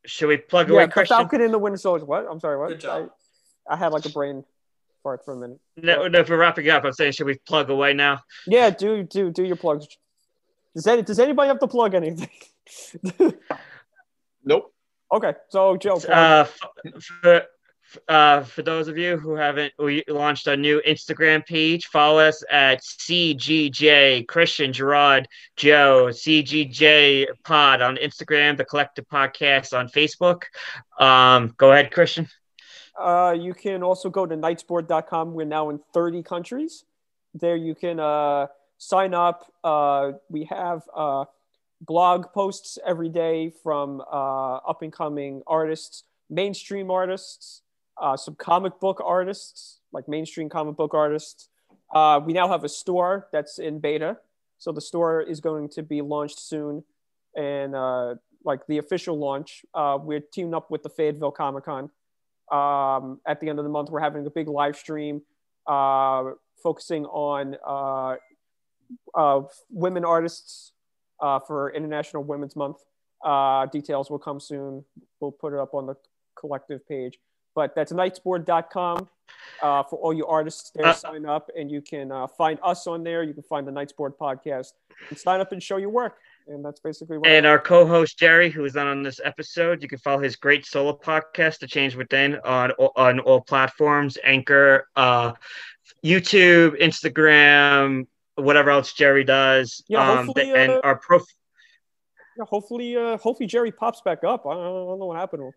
Should 0.06 0.28
we 0.28 0.36
plug 0.38 0.68
yeah, 0.68 0.74
away 0.74 0.86
the 0.86 0.92
Christian? 0.92 1.16
Falcon 1.16 1.42
and 1.42 1.52
the 1.52 1.58
Winter 1.58 1.78
Soldier. 1.78 2.04
What? 2.04 2.26
I'm 2.30 2.40
sorry. 2.40 2.58
What? 2.58 2.68
Good 2.68 2.80
job. 2.80 3.10
I, 3.68 3.74
I 3.74 3.76
had 3.76 3.92
like 3.92 4.04
a 4.06 4.10
brain 4.10 4.44
fart 5.02 5.24
for 5.24 5.34
a 5.34 5.36
minute. 5.36 5.60
No, 5.76 6.08
no, 6.08 6.20
if 6.20 6.28
we're 6.28 6.38
wrapping 6.38 6.68
up, 6.70 6.84
I'm 6.84 6.92
saying 6.92 7.12
should 7.12 7.26
we 7.26 7.36
plug 7.46 7.70
away 7.70 7.92
now? 7.92 8.20
Yeah, 8.46 8.70
do 8.70 9.02
do 9.02 9.30
do 9.30 9.44
your 9.44 9.56
plugs. 9.56 9.86
Does 10.74 10.86
any, 10.86 11.02
does 11.02 11.18
anybody 11.18 11.48
have 11.48 11.58
to 11.60 11.68
plug 11.68 11.94
anything? 11.94 12.30
Nope. 14.42 14.72
okay, 15.12 15.34
so 15.50 15.76
Joe. 15.76 15.96
Uh, 15.96 16.44
for 17.20 17.42
uh, 18.08 18.42
for 18.42 18.62
those 18.62 18.88
of 18.88 18.96
you 18.96 19.16
who 19.16 19.34
haven't, 19.34 19.72
we 19.78 20.04
launched 20.08 20.46
a 20.46 20.56
new 20.56 20.80
Instagram 20.86 21.44
page. 21.44 21.86
Follow 21.86 22.20
us 22.20 22.42
at 22.50 22.82
CGJ 22.82 24.26
Christian 24.28 24.72
Gerard 24.72 25.26
Joe 25.56 26.08
CGJ 26.10 27.26
Pod 27.44 27.82
on 27.82 27.96
Instagram. 27.96 28.56
The 28.56 28.64
Collective 28.64 29.06
Podcast 29.08 29.76
on 29.76 29.88
Facebook. 29.88 30.44
Um, 30.98 31.54
go 31.56 31.72
ahead, 31.72 31.90
Christian. 31.90 32.28
Uh, 32.98 33.34
you 33.38 33.54
can 33.54 33.82
also 33.82 34.10
go 34.10 34.26
to 34.26 34.36
nightsport.com. 34.36 35.32
We're 35.32 35.46
now 35.46 35.70
in 35.70 35.80
30 35.94 36.22
countries. 36.22 36.84
There 37.34 37.56
you 37.56 37.74
can 37.74 38.00
uh, 38.00 38.48
sign 38.78 39.14
up. 39.14 39.52
Uh, 39.64 40.12
we 40.28 40.44
have 40.44 40.82
uh, 40.94 41.24
blog 41.80 42.32
posts 42.32 42.78
every 42.86 43.08
day 43.08 43.52
from 43.62 44.00
uh, 44.00 44.56
up 44.56 44.82
and 44.82 44.92
coming 44.92 45.42
artists, 45.46 46.04
mainstream 46.28 46.90
artists, 46.90 47.62
uh, 48.00 48.16
some 48.16 48.34
comic 48.34 48.80
book 48.80 49.00
artists, 49.04 49.80
like 49.92 50.08
mainstream 50.08 50.48
comic 50.48 50.76
book 50.76 50.94
artists. 50.94 51.48
Uh, 51.94 52.20
we 52.24 52.32
now 52.32 52.48
have 52.48 52.64
a 52.64 52.68
store 52.68 53.28
that's 53.32 53.58
in 53.58 53.78
beta. 53.78 54.16
So 54.58 54.72
the 54.72 54.80
store 54.80 55.20
is 55.20 55.40
going 55.40 55.68
to 55.70 55.82
be 55.82 56.00
launched 56.00 56.40
soon. 56.40 56.84
And 57.36 57.74
uh, 57.74 58.16
like 58.44 58.66
the 58.66 58.78
official 58.78 59.18
launch, 59.18 59.64
uh, 59.74 59.98
we're 60.00 60.20
teaming 60.20 60.54
up 60.54 60.70
with 60.70 60.82
the 60.82 60.88
Fayetteville 60.88 61.32
Comic 61.32 61.64
Con. 61.64 61.90
Um, 62.50 63.20
at 63.26 63.40
the 63.40 63.48
end 63.48 63.58
of 63.58 63.64
the 63.64 63.70
month, 63.70 63.90
we're 63.90 64.00
having 64.00 64.26
a 64.26 64.30
big 64.30 64.48
live 64.48 64.76
stream 64.76 65.22
uh, 65.66 66.30
focusing 66.62 67.04
on 67.06 67.56
uh, 69.14 69.40
women 69.70 70.04
artists 70.04 70.72
for 71.18 71.72
International 71.74 72.24
Women's 72.24 72.56
Month. 72.56 72.78
Details 73.72 74.10
will 74.10 74.18
come 74.18 74.40
soon. 74.40 74.84
We'll 75.20 75.32
put 75.32 75.52
it 75.52 75.58
up 75.58 75.74
on 75.74 75.86
the 75.86 75.94
collective 76.38 76.86
page. 76.88 77.18
But 77.54 77.74
that's 77.74 77.92
nightsport.com 77.92 79.08
uh, 79.62 79.82
for 79.84 79.98
all 79.98 80.12
you 80.12 80.26
artists 80.26 80.70
there. 80.74 80.86
Uh, 80.86 80.92
sign 80.92 81.26
up 81.26 81.50
and 81.56 81.70
you 81.70 81.80
can 81.80 82.12
uh, 82.12 82.26
find 82.26 82.58
us 82.62 82.86
on 82.86 83.02
there. 83.02 83.22
You 83.22 83.34
can 83.34 83.42
find 83.42 83.66
the 83.66 83.72
Night 83.72 83.90
Sport 83.90 84.18
podcast 84.18 84.72
and 85.08 85.18
sign 85.18 85.40
up 85.40 85.52
and 85.52 85.62
show 85.62 85.76
your 85.76 85.90
work. 85.90 86.18
And 86.48 86.64
that's 86.64 86.80
basically 86.80 87.18
what. 87.18 87.28
And 87.28 87.46
our 87.46 87.58
co-host 87.58 88.18
Jerry, 88.18 88.50
who 88.50 88.64
is 88.64 88.74
not 88.74 88.86
on 88.86 89.02
this 89.02 89.20
episode, 89.22 89.82
you 89.82 89.88
can 89.88 89.98
follow 89.98 90.20
his 90.20 90.36
great 90.36 90.66
solo 90.66 90.96
podcast, 90.96 91.58
The 91.58 91.66
Change 91.66 91.94
Within, 91.94 92.36
on 92.44 92.72
on 92.96 93.20
all 93.20 93.40
platforms, 93.40 94.18
Anchor, 94.24 94.88
uh, 94.96 95.32
YouTube, 96.04 96.80
Instagram, 96.80 98.06
whatever 98.34 98.70
else 98.70 98.92
Jerry 98.94 99.22
does. 99.22 99.84
Yeah, 99.88 100.10
um, 100.10 100.26
hopefully, 100.26 100.52
and 100.52 100.72
uh, 100.72 100.80
our 100.82 100.96
prof. 100.96 101.22
yeah, 102.36 102.44
hopefully, 102.48 102.96
uh, 102.96 103.16
hopefully 103.18 103.46
Jerry 103.46 103.70
pops 103.70 104.00
back 104.00 104.24
up. 104.24 104.46
I 104.46 104.54
don't, 104.54 104.60
I 104.60 104.64
don't 104.64 104.98
know 104.98 105.06
what 105.06 105.18
happened. 105.18 105.52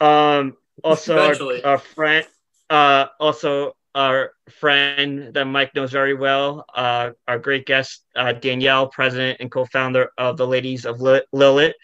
Um, 0.00 0.56
also, 0.82 1.18
our, 1.18 1.36
our 1.64 1.78
friend, 1.78 2.26
uh, 2.68 3.06
also 3.18 3.76
our 3.94 4.32
friend 4.48 5.34
that 5.34 5.44
Mike 5.44 5.74
knows 5.74 5.90
very 5.90 6.14
well, 6.14 6.64
uh, 6.74 7.10
our 7.26 7.38
great 7.38 7.66
guest 7.66 8.04
uh, 8.16 8.32
Danielle, 8.32 8.88
president 8.88 9.38
and 9.40 9.50
co-founder 9.50 10.10
of 10.16 10.36
the 10.36 10.46
Ladies 10.46 10.86
of 10.86 11.00
Li- 11.00 11.22
Lilith. 11.32 11.74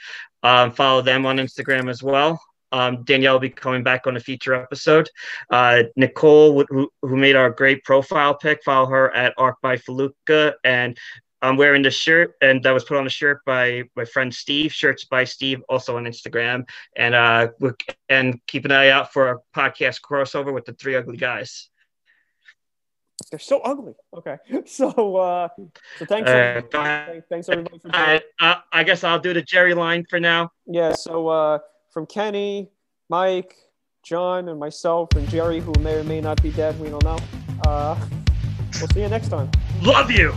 Um, 0.43 0.71
follow 0.71 1.03
them 1.03 1.27
on 1.27 1.39
Instagram 1.39 1.91
as 1.91 2.03
well. 2.03 2.41
Um, 2.73 3.05
Danielle 3.05 3.35
will 3.35 3.41
be 3.41 3.51
coming 3.51 3.83
back 3.83 4.07
on 4.07 4.17
a 4.17 4.21
future 4.21 4.55
episode. 4.55 5.09
Uh, 5.51 5.85
Nicole, 5.97 6.65
who, 6.69 6.91
who 7.03 7.17
made 7.17 7.37
our 7.37 7.51
great 7.51 7.85
profile 7.85 8.35
pic, 8.35 8.63
follow 8.65 8.87
her 8.87 9.15
at 9.15 9.35
Arc 9.39 9.57
by 9.63 9.77
Faluca. 9.77 10.55
And 10.65 10.99
I'm 11.43 11.57
wearing 11.57 11.83
the 11.83 11.91
shirt, 11.91 12.35
and 12.41 12.63
that 12.63 12.71
was 12.73 12.85
put 12.85 12.97
on 12.97 13.05
the 13.05 13.11
shirt 13.11 13.45
by 13.45 13.83
my 13.95 14.05
friend 14.07 14.35
Steve. 14.35 14.73
Shirts 14.73 15.05
by 15.05 15.25
Steve, 15.25 15.63
also 15.69 15.97
on 15.97 16.05
Instagram. 16.05 16.67
And 16.97 17.15
uh, 17.15 17.49
and 18.09 18.41
keep 18.47 18.65
an 18.65 18.73
eye 18.73 18.89
out 18.89 19.13
for 19.13 19.31
a 19.31 19.39
podcast 19.55 20.01
crossover 20.01 20.53
with 20.53 20.65
the 20.65 20.73
Three 20.73 20.97
Ugly 20.97 21.19
Guys. 21.19 21.69
They're 23.31 23.39
so 23.39 23.61
ugly. 23.61 23.95
Okay, 24.17 24.37
so 24.67 24.89
uh, 25.17 25.49
so 25.99 26.05
thanks, 26.07 26.29
Uh, 26.31 26.33
everybody. 26.35 26.69
go 26.73 26.81
ahead. 26.81 27.07
Thank- 27.09 27.25
thanks 27.29 27.49
everybody 27.49 27.79
for. 27.81 27.91
I, 27.93 28.21
I, 28.41 28.61
I 28.73 28.85
guess 28.85 29.05
I'll 29.05 29.19
do 29.19 29.33
the 29.33 29.43
Jerry 29.43 29.75
line 29.75 30.05
for 30.09 30.19
now. 30.21 30.51
Yeah, 30.67 30.93
so 30.95 31.29
uh, 31.29 31.59
from 31.93 32.07
Kenny, 32.07 32.71
Mike, 33.09 33.55
John, 34.05 34.49
and 34.49 34.59
myself, 34.61 35.09
and 35.17 35.29
Jerry, 35.29 35.61
who 35.61 35.73
may 35.81 35.95
or 35.97 36.05
may 36.05 36.21
not 36.21 36.43
be 36.43 36.51
dead, 36.51 36.79
we 36.81 36.89
don't 36.91 37.05
know. 37.05 37.19
Uh, 37.67 37.99
we'll 38.79 38.89
see 38.89 39.01
you 39.03 39.09
next 39.09 39.29
time. 39.29 39.51
Love 39.83 40.11
you. 40.11 40.35